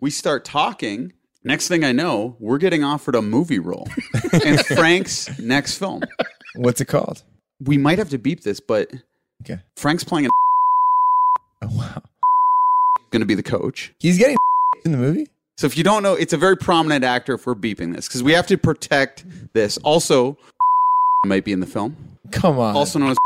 We 0.00 0.10
start 0.10 0.44
talking. 0.44 1.14
Next 1.42 1.68
thing 1.68 1.84
I 1.84 1.92
know, 1.92 2.36
we're 2.38 2.58
getting 2.58 2.84
offered 2.84 3.14
a 3.14 3.22
movie 3.22 3.58
role 3.58 3.88
in 4.44 4.58
Frank's 4.58 5.38
next 5.38 5.78
film. 5.78 6.02
What's 6.56 6.82
it 6.82 6.84
called? 6.84 7.22
We 7.60 7.78
might 7.78 7.96
have 7.96 8.10
to 8.10 8.18
beep 8.18 8.42
this, 8.42 8.60
but 8.60 8.92
Okay. 9.40 9.58
Frank's 9.78 10.04
playing 10.04 10.26
a 10.26 10.28
Oh 11.62 11.68
wow. 11.78 12.02
going 13.10 13.20
to 13.20 13.26
be 13.26 13.34
the 13.36 13.42
coach. 13.42 13.94
He's 13.98 14.18
getting 14.18 14.36
in 14.84 14.92
the 14.92 14.98
movie. 14.98 15.28
So 15.62 15.66
if 15.66 15.78
you 15.78 15.84
don't 15.84 16.02
know, 16.02 16.14
it's 16.14 16.32
a 16.32 16.36
very 16.36 16.56
prominent 16.56 17.04
actor 17.04 17.34
if 17.34 17.46
we're 17.46 17.54
beeping 17.54 17.94
this 17.94 18.08
because 18.08 18.20
we 18.20 18.32
have 18.32 18.48
to 18.48 18.58
protect 18.58 19.24
this. 19.52 19.78
Also, 19.84 20.36
might 21.24 21.44
be 21.44 21.52
in 21.52 21.60
the 21.60 21.68
film. 21.68 22.18
Come 22.32 22.58
on. 22.58 22.74
Also 22.74 22.98
known 22.98 23.10
as 23.10 23.16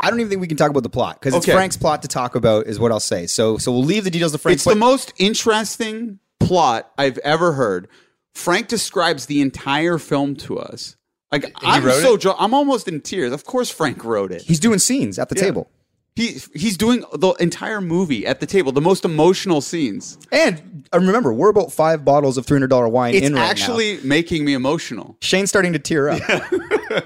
I 0.00 0.08
don't 0.08 0.20
even 0.20 0.30
think 0.30 0.40
we 0.40 0.46
can 0.46 0.56
talk 0.56 0.70
about 0.70 0.84
the 0.84 0.88
plot 0.88 1.18
because 1.18 1.34
it's 1.34 1.44
Okay. 1.44 1.52
Frank's 1.52 1.76
plot 1.76 2.02
to 2.02 2.08
talk 2.08 2.36
about, 2.36 2.68
is 2.68 2.78
what 2.78 2.92
I'll 2.92 3.00
say. 3.00 3.26
So, 3.26 3.58
so 3.58 3.72
we'll 3.72 3.82
leave 3.82 4.04
the 4.04 4.12
details 4.12 4.30
to 4.30 4.38
Frank. 4.38 4.54
it's 4.54 4.64
the 4.64 4.76
most 4.76 5.12
interesting 5.18 6.20
plot 6.38 6.88
I've 6.96 7.18
ever 7.18 7.54
heard. 7.54 7.88
Frank 8.32 8.68
describes 8.68 9.26
the 9.26 9.40
entire 9.40 9.98
film 9.98 10.36
to 10.36 10.60
us. 10.60 10.94
Like 11.32 11.52
I'm 11.56 11.82
wrote 11.84 12.00
so 12.00 12.14
it? 12.14 12.20
jo- 12.20 12.36
I'm 12.38 12.54
almost 12.54 12.86
in 12.86 13.00
tears. 13.00 13.32
Of 13.32 13.44
course, 13.44 13.70
Frank 13.70 14.04
wrote 14.04 14.30
it. 14.30 14.42
he's 14.42 14.60
doing 14.60 14.78
scenes 14.78 15.18
at 15.18 15.30
the 15.30 15.34
table. 15.34 15.68
He 16.14 16.38
he's 16.54 16.76
doing 16.76 17.04
the 17.14 17.32
entire 17.40 17.80
movie 17.80 18.26
at 18.26 18.40
the 18.40 18.46
table, 18.46 18.70
the 18.72 18.80
most 18.82 19.04
emotional 19.04 19.60
scenes. 19.60 20.18
And 20.30 20.86
uh, 20.92 20.98
remember, 20.98 21.32
we're 21.32 21.48
about 21.48 21.72
five 21.72 22.04
bottles 22.04 22.36
of 22.36 22.44
three 22.46 22.56
hundred 22.56 22.68
dollar 22.70 22.88
wine 22.88 23.14
It's 23.14 23.26
in 23.26 23.34
right 23.34 23.40
now. 23.40 23.46
actually 23.50 23.98
making 24.04 24.44
me 24.44 24.52
emotional. 24.52 25.16
Shane's 25.20 25.48
starting 25.48 25.72
to 25.72 25.78
tear 25.78 26.10
up. 26.10 26.20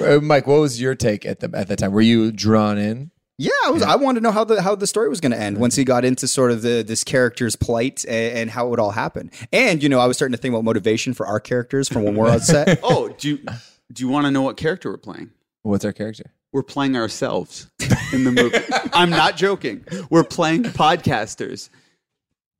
Uh, 0.00 0.20
Mike, 0.20 0.46
what 0.46 0.60
was 0.60 0.80
your 0.80 0.94
take 0.94 1.26
at 1.26 1.40
the 1.40 1.50
at 1.54 1.66
that 1.66 1.76
time? 1.78 1.90
Were 1.90 2.00
you 2.00 2.30
drawn 2.30 2.78
in? 2.78 3.10
Yeah, 3.36 3.50
I 3.66 3.70
was. 3.70 3.82
I 3.82 3.96
wanted 3.96 4.20
to 4.20 4.24
know 4.24 4.30
how 4.30 4.44
the 4.44 4.62
how 4.62 4.76
the 4.76 4.86
story 4.86 5.08
was 5.08 5.20
going 5.20 5.32
to 5.32 5.38
end 5.38 5.58
once 5.58 5.74
he 5.74 5.82
got 5.82 6.04
into 6.04 6.28
sort 6.28 6.52
of 6.52 6.62
the 6.62 6.84
this 6.86 7.02
character's 7.02 7.56
plight 7.56 8.04
and, 8.06 8.38
and 8.38 8.50
how 8.50 8.66
it 8.66 8.70
would 8.70 8.78
all 8.78 8.92
happen. 8.92 9.30
And 9.52 9.82
you 9.82 9.88
know, 9.88 9.98
I 9.98 10.06
was 10.06 10.16
starting 10.16 10.36
to 10.36 10.38
think 10.40 10.52
about 10.52 10.62
motivation 10.62 11.14
for 11.14 11.26
our 11.26 11.40
characters 11.40 11.88
from 11.88 12.04
when 12.04 12.14
we're 12.14 12.30
on 12.30 12.40
set. 12.40 12.78
Oh, 12.84 13.08
do 13.08 13.28
you 13.28 13.38
do 13.92 14.04
you 14.04 14.08
want 14.08 14.26
to 14.26 14.30
know 14.30 14.42
what 14.42 14.56
character 14.56 14.90
we're 14.90 14.98
playing? 14.98 15.30
What's 15.62 15.84
our 15.84 15.92
character? 15.92 16.32
We're 16.52 16.62
playing 16.62 16.96
ourselves 16.96 17.70
in 18.12 18.24
the 18.24 18.32
movie. 18.32 18.58
I'm 18.92 19.10
not 19.10 19.36
joking. 19.36 19.84
We're 20.10 20.24
playing 20.24 20.64
podcasters. 20.64 21.68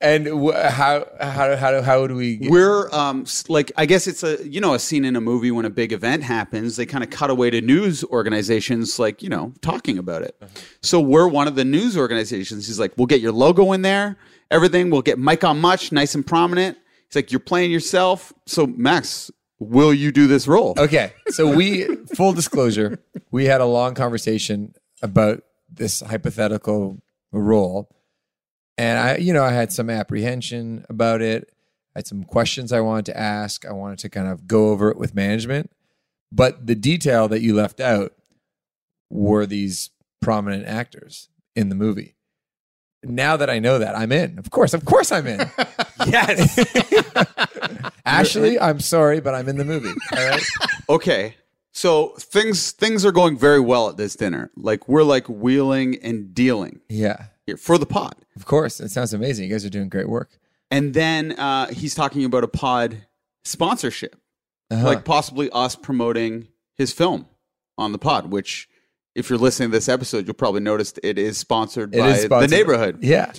And 0.01 0.28
wh- 0.28 0.55
how 0.55 1.07
how 1.20 1.57
how 1.57 1.82
how 1.82 2.07
do 2.07 2.14
we? 2.14 2.36
Get, 2.36 2.51
We're 2.53 2.89
um 2.93 3.24
like 3.49 3.72
I 3.76 3.84
guess 3.84 4.07
it's 4.07 4.22
a 4.22 4.47
you 4.49 4.61
know 4.61 4.74
a 4.74 4.78
scene 4.78 5.05
in 5.05 5.16
a 5.16 5.20
movie 5.20 5.51
when 5.51 5.64
a 5.64 5.70
big 5.70 5.93
event 5.93 6.22
happens. 6.22 6.76
They 6.76 6.86
kind 6.86 7.03
of 7.03 7.11
cut 7.11 7.30
away 7.30 7.51
to 7.51 7.61
news 7.61 8.05
organizations 8.05 9.01
like 9.01 9.22
you 9.22 9.28
know 9.28 9.53
talking 9.61 9.99
about 9.99 10.22
it. 10.22 10.41
So 10.82 11.01
we're 11.01 11.26
one 11.26 11.49
of 11.49 11.57
the 11.57 11.64
news 11.64 11.97
organizations. 11.97 12.68
He's 12.68 12.78
like, 12.78 12.93
we'll 12.97 13.07
get 13.09 13.20
your 13.20 13.32
logo 13.32 13.72
in 13.72 13.82
there, 13.82 14.16
everything. 14.53 14.91
We'll 14.91 15.03
get 15.03 15.18
Mike 15.18 15.43
on 15.43 15.61
much, 15.61 15.91
nice 15.91 16.14
and 16.14 16.24
prominent. 16.24 16.78
He's 17.09 17.16
like, 17.16 17.32
you're 17.32 17.41
playing 17.41 17.72
yourself. 17.72 18.32
So 18.47 18.68
Max, 18.68 19.32
will 19.59 19.92
you 19.92 20.12
do 20.12 20.26
this 20.26 20.46
role? 20.46 20.74
Okay, 20.76 21.12
so 21.28 21.54
we 21.54 21.84
full 22.14 22.32
disclosure, 22.32 22.98
we 23.30 23.46
had 23.46 23.61
a 23.61 23.66
long 23.66 23.94
conversation 23.94 24.74
about 25.02 25.42
this 25.70 26.00
hypothetical 26.00 27.02
role, 27.32 27.88
and 28.76 28.98
I, 28.98 29.16
you 29.16 29.32
know, 29.32 29.44
I 29.44 29.52
had 29.52 29.72
some 29.72 29.90
apprehension 29.90 30.84
about 30.88 31.20
it. 31.20 31.52
I 31.94 32.00
had 32.00 32.06
some 32.06 32.24
questions 32.24 32.72
I 32.72 32.80
wanted 32.80 33.06
to 33.06 33.18
ask. 33.18 33.66
I 33.66 33.72
wanted 33.72 33.98
to 34.00 34.09
kind 34.09 34.28
of 34.28 34.46
go 34.46 34.68
over 34.68 34.90
it 34.90 34.96
with 34.96 35.14
management, 35.14 35.70
but 36.30 36.66
the 36.66 36.76
detail 36.76 37.28
that 37.28 37.40
you 37.40 37.54
left 37.54 37.80
out 37.80 38.12
were 39.11 39.46
these 39.46 39.90
prominent 40.20 40.66
actors 40.66 41.28
in 41.56 41.68
the 41.70 41.74
movie. 41.74 42.14
Now 43.05 43.36
that 43.36 43.49
I 43.49 43.59
know 43.61 43.78
that, 43.78 43.96
I'm 43.96 44.11
in. 44.12 44.38
Of 44.38 44.51
course, 44.51 44.74
of 44.74 44.84
course, 44.84 45.12
I'm 45.12 45.26
in. 45.26 45.40
Yes. 46.07 46.59
Ashley, 48.07 48.59
I'm 48.59 48.80
sorry, 48.80 49.20
but 49.20 49.34
I'm 49.34 49.49
in 49.49 49.57
the 49.57 49.64
movie. 49.64 49.92
All 50.16 50.28
right. 50.28 50.42
Okay. 50.90 51.34
So 51.72 52.14
things 52.18 52.70
things 52.72 53.05
are 53.05 53.12
going 53.12 53.36
very 53.36 53.61
well 53.61 53.90
at 53.90 53.99
this 53.99 54.16
dinner. 54.16 54.51
Like 54.57 54.88
we're 54.88 55.03
like 55.03 55.28
wheeling 55.28 55.96
and 56.03 56.32
dealing 56.34 56.80
Yeah. 56.88 57.26
here 57.44 57.59
for 57.59 57.76
the 57.76 57.84
pod. 57.84 58.14
Of 58.36 58.46
course. 58.46 58.80
It 58.80 58.90
sounds 58.90 59.12
amazing. 59.12 59.44
You 59.49 59.51
guys 59.55 59.66
are 59.66 59.70
doing 59.70 59.90
great 59.90 60.09
work. 60.09 60.38
And 60.70 60.94
then 60.94 61.32
uh, 61.32 61.66
he's 61.66 61.94
talking 61.94 62.24
about 62.24 62.42
a 62.42 62.49
pod 62.49 63.07
sponsorship, 63.44 64.16
Uh-huh. 64.70 64.82
like 64.84 65.05
possibly 65.05 65.51
us 65.51 65.76
promoting 65.76 66.49
his 66.74 66.92
film 66.92 67.26
on 67.76 67.92
the 67.92 67.99
pod. 67.99 68.30
Which, 68.30 68.66
if 69.14 69.30
you're 69.30 69.38
listening 69.38 69.70
to 69.70 69.76
this 69.76 69.88
episode, 69.88 70.26
you'll 70.26 70.34
probably 70.34 70.61
notice 70.61 70.94
it 71.02 71.18
is 71.18 71.38
sponsored 71.38 71.94
It 71.94 71.98
by 71.98 72.09
is 72.11 72.22
sponsored- 72.24 72.50
the 72.50 72.56
neighborhood. 72.56 72.98
Yeah. 73.02 73.32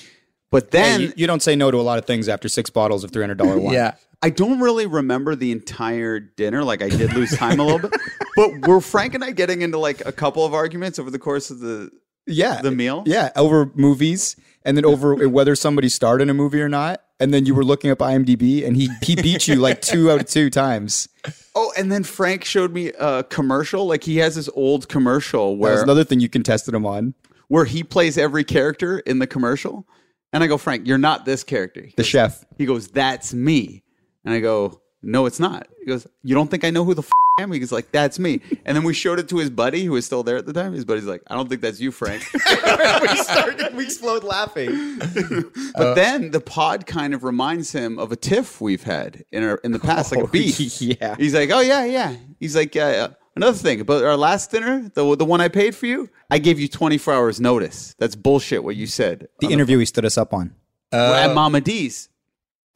But 0.52 0.64
Hey, 0.66 0.70
then 0.72 1.02
you, 1.02 1.14
you 1.16 1.28
don't 1.28 1.44
say 1.44 1.56
no 1.56 1.70
to 1.70 1.78
a 1.78 1.82
lot 1.84 2.00
of 2.00 2.06
things 2.06 2.28
after 2.28 2.50
six 2.50 2.70
bottles 2.70 3.04
of 3.04 3.12
three 3.12 3.22
hundred 3.22 3.38
dollar 3.38 3.60
wine. 3.60 3.74
Yeah. 3.74 3.94
I 4.22 4.32
don't 4.32 4.60
really 4.60 4.86
remember 4.88 5.36
the 5.36 5.52
entire 5.52 6.20
dinner. 6.20 6.64
Like 6.64 6.82
I 6.82 6.90
did 6.90 7.14
lose 7.14 7.36
time 7.38 7.60
a 7.60 7.64
little 7.64 7.80
bit. 7.80 7.92
But 8.36 8.68
were 8.68 8.82
Frank 8.82 9.14
and 9.14 9.24
I 9.24 9.32
getting 9.32 9.62
into 9.62 9.78
like 9.78 10.06
a 10.06 10.12
couple 10.12 10.44
of 10.46 10.54
arguments 10.54 10.98
over 11.00 11.12
the 11.12 11.20
course 11.20 11.52
of 11.52 11.60
the 11.60 11.92
yeah, 12.28 12.62
the 12.62 12.72
meal? 12.72 13.04
Yeah, 13.06 13.30
over 13.36 13.72
movies, 13.76 14.36
and 14.66 14.76
then 14.78 14.86
over 14.86 15.16
whether 15.30 15.56
somebody 15.56 15.90
starred 15.90 16.22
in 16.22 16.30
a 16.30 16.34
movie 16.34 16.62
or 16.62 16.70
not. 16.70 17.02
And 17.22 17.34
then 17.34 17.46
you 17.46 17.54
were 17.54 17.66
looking 17.66 17.92
up 17.92 17.98
IMDb, 18.00 18.66
and 18.66 18.78
he 18.78 18.90
he 19.04 19.16
beat 19.16 19.48
you 19.48 19.56
like 19.56 19.82
two 19.82 20.10
out 20.10 20.22
of 20.22 20.28
two 20.28 20.50
times. 20.50 21.10
Oh, 21.54 21.74
and 21.78 21.92
then 21.92 22.04
Frank 22.06 22.46
showed 22.46 22.72
me 22.74 22.94
a 22.98 23.24
commercial. 23.24 23.86
Like 23.88 24.04
he 24.06 24.18
has 24.18 24.36
this 24.36 24.50
old 24.54 24.88
commercial 24.88 25.56
That 25.58 25.72
was 25.72 25.82
another 25.82 26.06
thing 26.06 26.22
you 26.22 26.30
contested 26.30 26.74
him 26.74 26.86
on. 26.86 27.16
where 27.50 27.66
he 27.66 27.84
plays 27.84 28.18
every 28.18 28.44
character 28.46 29.00
in 29.00 29.20
the 29.20 29.28
commercial. 29.28 29.86
And 30.32 30.44
I 30.44 30.48
go, 30.48 30.58
Frank, 30.58 30.88
you're 30.88 30.98
not 31.00 31.26
this 31.26 31.44
character. 31.44 31.82
He 31.82 31.90
The 31.98 32.04
goes- 32.04 32.06
chef. 32.08 32.46
He 32.58 32.66
goes, 32.66 32.88
that's 32.88 33.34
me. 33.34 33.84
And 34.24 34.34
I 34.34 34.40
go, 34.40 34.80
no, 35.02 35.26
it's 35.26 35.40
not. 35.40 35.68
He 35.80 35.86
goes, 35.86 36.08
you 36.24 36.36
don't 36.36 36.50
think 36.52 36.64
I 36.64 36.70
know 36.70 36.84
who 36.84 36.94
the 36.94 37.02
f- 37.02 37.12
I 37.40 37.44
am? 37.44 37.52
He's 37.54 37.72
like, 37.72 37.92
that's 37.92 38.20
me. 38.20 38.42
And 38.66 38.76
then 38.76 38.84
we 38.84 38.94
showed 38.94 39.18
it 39.18 39.30
to 39.30 39.38
his 39.38 39.50
buddy 39.50 39.86
who 39.86 39.94
was 39.94 40.06
still 40.06 40.24
there 40.24 40.36
at 40.36 40.46
the 40.46 40.52
time. 40.52 40.74
His 40.74 40.84
buddy's 40.84 41.06
like, 41.06 41.22
I 41.28 41.36
don't 41.36 41.48
think 41.48 41.62
that's 41.62 41.80
you, 41.80 41.92
Frank. 41.92 42.24
we 42.34 43.18
started, 43.18 43.76
we 43.76 43.86
explode 43.86 44.24
laughing. 44.26 45.00
but 45.76 45.94
then 45.96 46.32
the 46.32 46.42
pod 46.42 46.86
kind 46.86 47.14
of 47.14 47.24
reminds 47.24 47.72
him 47.72 47.98
of 47.98 48.12
a 48.12 48.18
tiff 48.18 48.60
we've 48.60 48.84
had 48.84 49.24
in 49.32 49.44
our 49.44 49.56
in 49.64 49.72
the 49.72 49.80
past, 49.80 50.14
like 50.14 50.26
a 50.26 50.28
beef. 50.32 50.82
yeah. 50.82 51.16
He's 51.16 51.34
like, 51.34 51.50
oh 51.52 51.62
yeah, 51.62 51.86
yeah. 51.86 52.16
He's 52.40 52.56
like, 52.56 52.76
uh, 52.76 52.80
uh, 52.80 53.10
another 53.38 53.58
thing 53.58 53.80
about 53.80 54.04
our 54.04 54.18
last 54.18 54.52
dinner, 54.52 54.92
the 54.94 55.16
the 55.16 55.26
one 55.26 55.40
I 55.40 55.48
paid 55.48 55.76
for 55.76 55.86
you. 55.86 56.10
I 56.30 56.40
gave 56.40 56.60
you 56.60 56.68
24 56.68 57.14
hours 57.14 57.40
notice. 57.40 57.96
That's 58.00 58.16
bullshit. 58.16 58.64
What 58.64 58.76
you 58.76 58.86
said 58.86 59.30
The 59.40 59.48
interview 59.48 59.80
he 59.80 59.86
stood 59.86 60.06
us 60.06 60.18
up 60.18 60.34
on, 60.34 60.54
at 60.92 61.34
Mama 61.34 61.62
D's. 61.62 62.10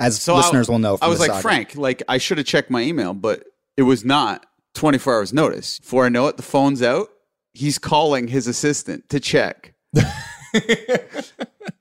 As 0.03 0.21
So 0.21 0.35
listeners 0.35 0.69
I, 0.69 0.71
will 0.71 0.79
know. 0.79 0.97
I 1.01 1.07
was 1.07 1.19
like, 1.19 1.29
saga. 1.31 1.41
Frank, 1.41 1.75
like 1.75 2.03
I 2.07 2.17
should 2.17 2.37
have 2.37 2.47
checked 2.47 2.69
my 2.69 2.81
email, 2.81 3.13
but 3.13 3.45
it 3.77 3.83
was 3.83 4.03
not 4.03 4.45
24 4.73 5.15
hours 5.15 5.33
notice. 5.33 5.79
Before 5.79 6.05
I 6.05 6.09
know 6.09 6.27
it, 6.27 6.37
the 6.37 6.43
phone's 6.43 6.81
out. 6.81 7.09
He's 7.53 7.77
calling 7.77 8.27
his 8.27 8.47
assistant 8.47 9.09
to 9.09 9.19
check. 9.19 9.73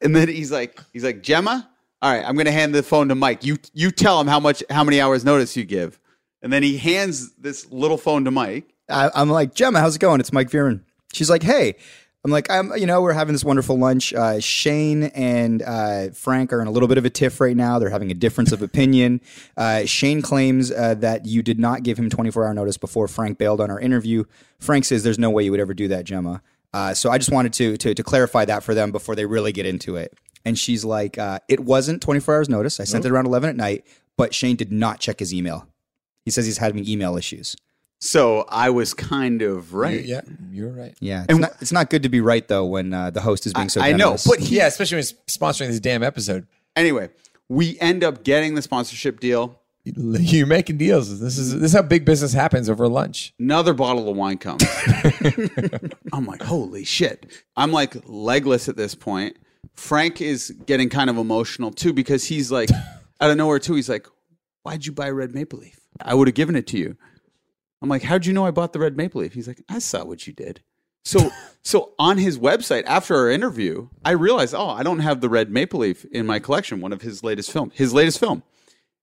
and 0.00 0.14
then 0.14 0.28
he's 0.28 0.52
like, 0.52 0.80
he's 0.92 1.04
like, 1.04 1.22
Gemma, 1.22 1.68
all 2.00 2.12
right, 2.12 2.24
I'm 2.26 2.36
gonna 2.36 2.52
hand 2.52 2.74
the 2.74 2.82
phone 2.82 3.08
to 3.08 3.14
Mike. 3.14 3.44
You 3.44 3.56
you 3.72 3.90
tell 3.90 4.20
him 4.20 4.26
how 4.26 4.40
much 4.40 4.62
how 4.70 4.84
many 4.84 5.00
hours 5.00 5.24
notice 5.24 5.56
you 5.56 5.64
give. 5.64 5.98
And 6.42 6.52
then 6.52 6.62
he 6.62 6.76
hands 6.76 7.32
this 7.34 7.70
little 7.70 7.96
phone 7.96 8.24
to 8.24 8.30
Mike. 8.30 8.74
I, 8.88 9.10
I'm 9.14 9.30
like, 9.30 9.54
Gemma, 9.54 9.78
how's 9.80 9.96
it 9.96 10.00
going? 10.00 10.20
It's 10.20 10.32
Mike 10.32 10.50
Veerman. 10.50 10.80
She's 11.12 11.30
like, 11.30 11.42
hey. 11.42 11.76
I'm 12.24 12.30
like, 12.30 12.48
I'm, 12.50 12.72
you 12.76 12.86
know, 12.86 13.02
we're 13.02 13.14
having 13.14 13.32
this 13.32 13.44
wonderful 13.44 13.76
lunch. 13.76 14.14
Uh, 14.14 14.38
Shane 14.38 15.04
and 15.04 15.60
uh, 15.60 16.10
Frank 16.10 16.52
are 16.52 16.62
in 16.62 16.68
a 16.68 16.70
little 16.70 16.86
bit 16.88 16.96
of 16.96 17.04
a 17.04 17.10
tiff 17.10 17.40
right 17.40 17.56
now. 17.56 17.80
They're 17.80 17.90
having 17.90 18.12
a 18.12 18.14
difference 18.14 18.52
of 18.52 18.62
opinion. 18.62 19.20
Uh, 19.56 19.86
Shane 19.86 20.22
claims 20.22 20.70
uh, 20.70 20.94
that 20.94 21.26
you 21.26 21.42
did 21.42 21.58
not 21.58 21.82
give 21.82 21.98
him 21.98 22.08
24 22.08 22.46
hour 22.46 22.54
notice 22.54 22.76
before 22.76 23.08
Frank 23.08 23.38
bailed 23.38 23.60
on 23.60 23.72
our 23.72 23.80
interview. 23.80 24.22
Frank 24.60 24.84
says 24.84 25.02
there's 25.02 25.18
no 25.18 25.30
way 25.30 25.42
you 25.42 25.50
would 25.50 25.58
ever 25.58 25.74
do 25.74 25.88
that, 25.88 26.04
Gemma. 26.04 26.42
Uh, 26.72 26.94
so 26.94 27.10
I 27.10 27.18
just 27.18 27.32
wanted 27.32 27.52
to, 27.54 27.76
to 27.76 27.94
to 27.94 28.02
clarify 28.04 28.44
that 28.44 28.62
for 28.62 28.72
them 28.72 28.92
before 28.92 29.16
they 29.16 29.26
really 29.26 29.52
get 29.52 29.66
into 29.66 29.96
it. 29.96 30.16
And 30.44 30.56
she's 30.56 30.84
like, 30.84 31.18
uh, 31.18 31.40
it 31.48 31.60
wasn't 31.60 32.02
24 32.02 32.36
hours 32.36 32.48
notice. 32.48 32.78
I 32.78 32.84
sent 32.84 33.04
it 33.04 33.10
around 33.10 33.26
11 33.26 33.50
at 33.50 33.56
night, 33.56 33.84
but 34.16 34.32
Shane 34.32 34.56
did 34.56 34.72
not 34.72 35.00
check 35.00 35.18
his 35.18 35.34
email. 35.34 35.66
He 36.24 36.30
says 36.30 36.46
he's 36.46 36.58
having 36.58 36.88
email 36.88 37.16
issues. 37.16 37.56
So 38.04 38.44
I 38.48 38.70
was 38.70 38.94
kind 38.94 39.42
of 39.42 39.74
right. 39.74 40.04
Yeah, 40.04 40.22
you're 40.50 40.72
right. 40.72 40.92
Yeah, 40.98 41.24
it's, 41.28 41.38
not, 41.38 41.52
it's 41.60 41.70
not 41.70 41.88
good 41.88 42.02
to 42.02 42.08
be 42.08 42.20
right 42.20 42.46
though 42.48 42.66
when 42.66 42.92
uh, 42.92 43.10
the 43.10 43.20
host 43.20 43.46
is 43.46 43.52
being 43.52 43.68
so. 43.68 43.80
I 43.80 43.92
know, 43.92 44.16
but 44.26 44.40
he, 44.40 44.56
Yeah, 44.56 44.66
especially 44.66 44.96
when 44.96 45.02
he's 45.04 45.12
sponsoring 45.28 45.68
this 45.68 45.78
damn 45.78 46.02
episode. 46.02 46.48
anyway, 46.74 47.10
we 47.48 47.78
end 47.78 48.02
up 48.02 48.24
getting 48.24 48.56
the 48.56 48.62
sponsorship 48.62 49.20
deal. 49.20 49.60
You're 49.84 50.48
making 50.48 50.78
deals. 50.78 51.20
This 51.20 51.38
is 51.38 51.52
this 51.52 51.70
is 51.70 51.72
how 51.74 51.82
big 51.82 52.04
business 52.04 52.32
happens 52.32 52.68
over 52.68 52.88
lunch. 52.88 53.34
Another 53.38 53.72
bottle 53.72 54.08
of 54.08 54.16
wine 54.16 54.38
comes. 54.38 54.64
I'm 56.12 56.26
like, 56.26 56.42
holy 56.42 56.82
shit. 56.82 57.30
I'm 57.56 57.70
like 57.70 57.94
legless 58.04 58.68
at 58.68 58.76
this 58.76 58.96
point. 58.96 59.36
Frank 59.74 60.20
is 60.20 60.50
getting 60.66 60.88
kind 60.88 61.08
of 61.08 61.18
emotional 61.18 61.70
too 61.70 61.92
because 61.92 62.24
he's 62.24 62.50
like, 62.50 62.68
out 63.20 63.30
of 63.30 63.36
nowhere 63.36 63.60
too, 63.60 63.74
he's 63.74 63.88
like, 63.88 64.08
why'd 64.64 64.84
you 64.84 64.90
buy 64.90 65.08
Red 65.08 65.36
Maple 65.36 65.60
Leaf? 65.60 65.78
I 66.00 66.14
would 66.14 66.26
have 66.26 66.34
given 66.34 66.56
it 66.56 66.66
to 66.68 66.78
you. 66.78 66.96
I'm 67.82 67.88
like, 67.88 68.02
how'd 68.02 68.24
you 68.26 68.32
know 68.32 68.46
I 68.46 68.52
bought 68.52 68.72
the 68.72 68.78
Red 68.78 68.96
Maple 68.96 69.20
Leaf? 69.20 69.34
He's 69.34 69.48
like, 69.48 69.62
I 69.68 69.80
saw 69.80 70.04
what 70.04 70.26
you 70.26 70.32
did. 70.32 70.62
So, 71.04 71.30
so 71.62 71.92
on 71.98 72.16
his 72.16 72.38
website 72.38 72.84
after 72.86 73.16
our 73.16 73.28
interview, 73.28 73.88
I 74.04 74.12
realized, 74.12 74.54
oh, 74.54 74.68
I 74.68 74.82
don't 74.82 75.00
have 75.00 75.20
the 75.20 75.28
Red 75.28 75.50
Maple 75.50 75.80
Leaf 75.80 76.04
in 76.06 76.24
my 76.24 76.38
collection. 76.38 76.80
One 76.80 76.92
of 76.92 77.02
his 77.02 77.24
latest 77.24 77.50
film, 77.50 77.72
his 77.74 77.92
latest 77.92 78.20
film. 78.20 78.44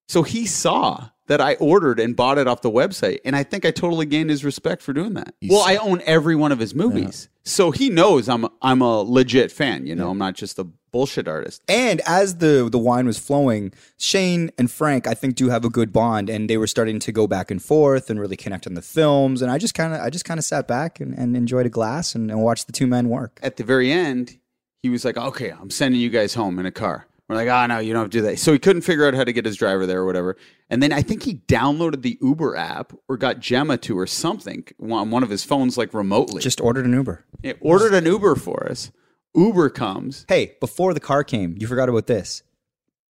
So 0.07 0.23
he 0.23 0.45
saw 0.47 1.09
that 1.27 1.39
I 1.39 1.53
ordered 1.55 1.99
and 1.99 2.15
bought 2.15 2.39
it 2.39 2.47
off 2.47 2.63
the 2.63 2.71
website, 2.71 3.19
and 3.23 3.35
I 3.35 3.43
think 3.43 3.63
I 3.63 3.69
totally 3.69 4.07
gained 4.07 4.31
his 4.31 4.43
respect 4.43 4.81
for 4.81 4.93
doing 4.93 5.13
that. 5.13 5.35
well, 5.47 5.61
I 5.61 5.75
own 5.75 6.01
every 6.05 6.35
one 6.35 6.51
of 6.51 6.57
his 6.57 6.73
movies, 6.73 7.29
so 7.49 7.71
he 7.71 7.89
knows 7.89 8.29
I'm 8.29 8.47
I'm 8.61 8.81
a 8.81 9.01
legit 9.01 9.51
fan. 9.51 9.85
You 9.85 9.95
know, 9.95 10.11
I'm 10.11 10.17
not 10.17 10.35
just 10.35 10.59
a 10.59 10.63
bullshit 10.91 11.27
artist. 11.27 11.61
and 11.67 12.01
as 12.07 12.37
the 12.37 12.67
the 12.71 12.79
wine 12.79 13.05
was 13.05 13.17
flowing, 13.19 13.73
Shane 13.97 14.51
and 14.57 14.69
Frank, 14.69 15.07
I 15.07 15.13
think, 15.13 15.35
do 15.35 15.49
have 15.49 15.65
a 15.65 15.69
good 15.69 15.91
bond, 15.91 16.29
and 16.29 16.49
they 16.49 16.57
were 16.57 16.67
starting 16.67 16.99
to 16.99 17.11
go 17.11 17.27
back 17.27 17.51
and 17.51 17.61
forth 17.61 18.09
and 18.09 18.19
really 18.19 18.37
connect 18.37 18.67
on 18.67 18.73
the 18.75 18.81
films. 18.81 19.41
And 19.41 19.51
I 19.51 19.57
just 19.57 19.73
kind 19.73 19.93
of, 19.93 20.01
I 20.01 20.09
just 20.09 20.25
kind 20.25 20.37
of 20.37 20.43
sat 20.43 20.67
back 20.67 20.99
and, 20.99 21.13
and 21.17 21.35
enjoyed 21.35 21.65
a 21.65 21.69
glass 21.69 22.15
and, 22.15 22.31
and 22.31 22.41
watched 22.41 22.67
the 22.67 22.73
two 22.73 22.87
men 22.87 23.09
work. 23.09 23.39
At 23.43 23.57
the 23.57 23.63
very 23.63 23.91
end, 23.91 24.37
he 24.81 24.89
was 24.89 25.03
like, 25.03 25.17
"Okay, 25.17 25.51
I'm 25.51 25.69
sending 25.69 25.99
you 25.99 26.09
guys 26.09 26.33
home 26.35 26.59
in 26.59 26.65
a 26.65 26.71
car." 26.71 27.07
We're 27.29 27.35
like, 27.35 27.47
"Ah, 27.47 27.67
no, 27.67 27.77
you 27.77 27.93
don't 27.93 28.01
have 28.01 28.09
to 28.09 28.17
do 28.17 28.21
that." 28.23 28.39
So 28.39 28.51
he 28.51 28.59
couldn't 28.59 28.81
figure 28.81 29.07
out 29.07 29.13
how 29.13 29.23
to 29.23 29.31
get 29.31 29.45
his 29.45 29.55
driver 29.55 29.85
there 29.85 29.99
or 29.99 30.05
whatever. 30.05 30.35
And 30.69 30.81
then 30.81 30.91
I 30.91 31.03
think 31.03 31.23
he 31.23 31.35
downloaded 31.47 32.01
the 32.01 32.17
Uber 32.21 32.55
app 32.55 32.91
or 33.07 33.17
got 33.17 33.39
Gemma 33.39 33.77
to 33.77 33.97
or 33.97 34.07
something 34.07 34.65
on 34.81 35.11
one 35.11 35.21
of 35.21 35.29
his 35.29 35.43
phones, 35.43 35.77
like 35.77 35.93
remotely. 35.93 36.41
Just 36.41 36.59
ordered 36.59 36.85
an 36.85 36.93
Uber. 36.93 37.23
He 37.43 37.53
ordered 37.61 37.93
an 37.93 38.05
Uber 38.05 38.35
for 38.35 38.67
us. 38.69 38.91
Uber 39.35 39.69
comes. 39.69 40.25
Hey, 40.27 40.55
before 40.59 40.93
the 40.95 40.99
car 40.99 41.23
came, 41.23 41.55
you 41.59 41.67
forgot 41.67 41.87
about 41.87 42.07
this. 42.07 42.41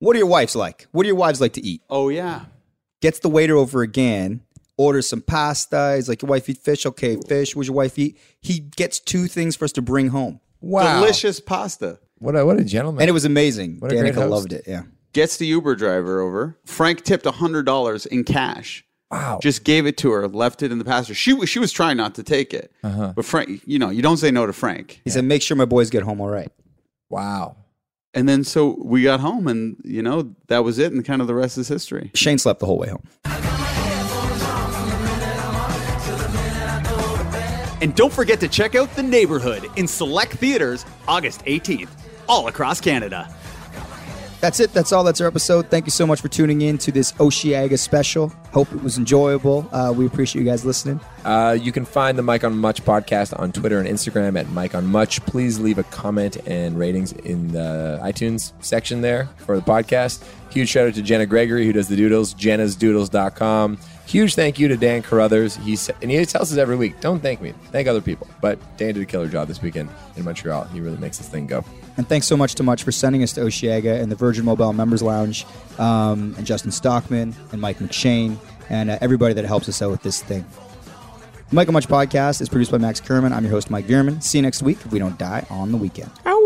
What 0.00 0.14
are 0.16 0.18
your 0.18 0.28
wives 0.28 0.56
like? 0.56 0.88
What 0.92 1.04
do 1.04 1.06
your 1.06 1.16
wives 1.16 1.40
like 1.40 1.52
to 1.54 1.64
eat? 1.64 1.82
Oh 1.88 2.08
yeah. 2.08 2.46
Gets 3.00 3.20
the 3.20 3.28
waiter 3.28 3.56
over 3.56 3.82
again, 3.82 4.42
orders 4.76 5.08
some 5.08 5.22
pasta. 5.22 5.94
He's 5.96 6.08
like, 6.08 6.22
Your 6.22 6.28
wife 6.28 6.48
eat 6.48 6.58
fish? 6.58 6.86
Okay, 6.86 7.16
fish. 7.28 7.54
What's 7.54 7.68
your 7.68 7.76
wife 7.76 7.98
eat? 7.98 8.18
He 8.40 8.58
gets 8.58 8.98
two 8.98 9.26
things 9.26 9.54
for 9.56 9.64
us 9.64 9.72
to 9.72 9.82
bring 9.82 10.08
home. 10.08 10.40
Wow, 10.60 11.00
Delicious 11.00 11.38
pasta. 11.38 12.00
What 12.18 12.36
a 12.36 12.44
what 12.44 12.58
a 12.58 12.64
gentleman. 12.64 13.02
And 13.02 13.08
it 13.08 13.12
was 13.12 13.24
amazing. 13.24 13.76
What 13.78 13.92
a 13.92 13.96
great 13.96 14.12
Danica 14.12 14.16
host. 14.16 14.30
loved 14.30 14.52
it. 14.52 14.64
Yeah. 14.66 14.82
Gets 15.12 15.36
the 15.38 15.46
Uber 15.46 15.76
driver 15.76 16.20
over. 16.20 16.56
Frank 16.66 17.02
tipped 17.02 17.26
hundred 17.26 17.64
dollars 17.66 18.06
in 18.06 18.24
cash. 18.24 18.84
wow. 19.10 19.38
Just 19.42 19.64
gave 19.64 19.86
it 19.86 19.96
to 19.98 20.10
her, 20.10 20.28
left 20.28 20.62
it 20.62 20.70
in 20.72 20.78
the 20.78 20.84
passenger. 20.84 21.14
She 21.14 21.32
was 21.32 21.48
she 21.48 21.58
was 21.58 21.72
trying 21.72 21.96
not 21.96 22.14
to 22.16 22.22
take 22.22 22.52
it, 22.52 22.72
Uh-huh. 22.84 23.12
but 23.16 23.24
Frank, 23.24 23.62
you 23.66 23.78
know, 23.78 23.90
you 23.90 24.02
don't 24.02 24.16
say 24.18 24.30
no 24.30 24.46
to 24.46 24.52
Frank. 24.52 25.00
He 25.04 25.10
said, 25.10 25.24
Make 25.24 25.42
sure 25.42 25.56
my 25.56 25.64
boys 25.64 25.90
get 25.90 26.02
home 26.02 26.20
all 26.20 26.28
right. 26.28 26.50
wow. 27.08 27.56
and 28.14 28.28
then 28.28 28.44
so 28.44 28.76
we 28.82 29.02
got 29.02 29.20
home, 29.20 29.46
and 29.48 29.76
you 29.84 30.02
know 30.02 30.34
that 30.48 30.64
was 30.64 30.78
it, 30.78 30.92
and 30.92 31.04
kind 31.04 31.20
of 31.22 31.26
the 31.28 31.34
rest 31.34 31.56
is 31.56 31.68
history. 31.68 32.10
Shane 32.14 32.38
slept 32.38 32.60
the 32.60 32.66
whole 32.66 32.78
way 32.78 32.88
home. 32.88 33.02
And 37.80 37.94
don't 37.94 38.12
forget 38.12 38.40
to 38.40 38.48
check 38.48 38.74
out 38.74 38.92
The 38.96 39.04
Neighborhood 39.04 39.64
in 39.76 39.86
select 39.86 40.32
theaters 40.32 40.84
August 41.06 41.44
18th, 41.44 41.88
all 42.28 42.48
across 42.48 42.80
Canada. 42.80 43.28
That's 44.40 44.60
it. 44.60 44.72
That's 44.72 44.92
all. 44.92 45.02
That's 45.02 45.20
our 45.20 45.26
episode. 45.26 45.68
Thank 45.68 45.86
you 45.86 45.90
so 45.90 46.06
much 46.06 46.20
for 46.20 46.28
tuning 46.28 46.60
in 46.60 46.78
to 46.78 46.92
this 46.92 47.10
Osheaga 47.12 47.76
special. 47.76 48.28
Hope 48.52 48.72
it 48.72 48.80
was 48.84 48.96
enjoyable. 48.96 49.68
Uh, 49.72 49.92
we 49.96 50.06
appreciate 50.06 50.40
you 50.42 50.48
guys 50.48 50.64
listening. 50.64 51.00
Uh, 51.24 51.58
you 51.60 51.72
can 51.72 51.84
find 51.84 52.16
the 52.16 52.22
Mike 52.22 52.44
on 52.44 52.56
Much 52.56 52.84
podcast 52.84 53.36
on 53.36 53.50
Twitter 53.50 53.80
and 53.80 53.88
Instagram 53.88 54.38
at 54.38 54.48
Mike 54.50 54.76
on 54.76 54.86
Much. 54.86 55.20
Please 55.26 55.58
leave 55.58 55.78
a 55.78 55.82
comment 55.84 56.36
and 56.46 56.78
ratings 56.78 57.12
in 57.12 57.48
the 57.48 57.98
iTunes 58.00 58.52
section 58.60 59.00
there 59.00 59.28
for 59.38 59.56
the 59.56 59.62
podcast. 59.62 60.24
Huge 60.50 60.68
shout 60.68 60.86
out 60.86 60.94
to 60.94 61.02
Jenna 61.02 61.26
Gregory, 61.26 61.66
who 61.66 61.72
does 61.72 61.88
the 61.88 61.96
doodles, 61.96 62.32
jennasdoodles.com. 62.34 63.78
Huge 64.08 64.34
thank 64.34 64.58
you 64.58 64.68
to 64.68 64.76
Dan 64.78 65.02
Carruthers. 65.02 65.56
He's, 65.56 65.90
and 66.00 66.10
he 66.10 66.24
tells 66.24 66.50
us 66.50 66.56
every 66.56 66.76
week, 66.76 66.98
don't 67.02 67.20
thank 67.20 67.42
me, 67.42 67.52
thank 67.72 67.86
other 67.86 68.00
people. 68.00 68.26
But 68.40 68.58
Dan 68.78 68.94
did 68.94 69.02
a 69.02 69.04
killer 69.04 69.28
job 69.28 69.48
this 69.48 69.60
weekend 69.60 69.90
in 70.16 70.24
Montreal. 70.24 70.64
He 70.64 70.80
really 70.80 70.96
makes 70.96 71.18
this 71.18 71.28
thing 71.28 71.46
go. 71.46 71.62
And 71.98 72.08
thanks 72.08 72.26
so 72.26 72.34
much 72.34 72.54
to 72.54 72.62
Much 72.62 72.84
for 72.84 72.90
sending 72.90 73.22
us 73.22 73.34
to 73.34 73.42
Osheaga 73.42 74.00
and 74.00 74.10
the 74.10 74.16
Virgin 74.16 74.46
Mobile 74.46 74.72
Members 74.72 75.02
Lounge, 75.02 75.44
um, 75.78 76.34
and 76.38 76.46
Justin 76.46 76.70
Stockman 76.70 77.34
and 77.52 77.60
Mike 77.60 77.80
McShane, 77.80 78.38
and 78.70 78.88
uh, 78.88 78.96
everybody 79.02 79.34
that 79.34 79.44
helps 79.44 79.68
us 79.68 79.82
out 79.82 79.90
with 79.90 80.02
this 80.02 80.22
thing. 80.22 80.42
The 81.50 81.54
Mike 81.54 81.68
on 81.68 81.74
Much 81.74 81.86
podcast 81.86 82.40
is 82.40 82.48
produced 82.48 82.70
by 82.70 82.78
Max 82.78 83.00
Kerman. 83.00 83.34
I'm 83.34 83.44
your 83.44 83.52
host, 83.52 83.70
Mike 83.70 83.84
Veerman. 83.86 84.22
See 84.22 84.38
you 84.38 84.42
next 84.42 84.62
week 84.62 84.78
if 84.86 84.90
we 84.90 84.98
don't 84.98 85.18
die 85.18 85.44
on 85.50 85.70
the 85.70 85.76
weekend. 85.76 86.10
Ow. 86.24 86.37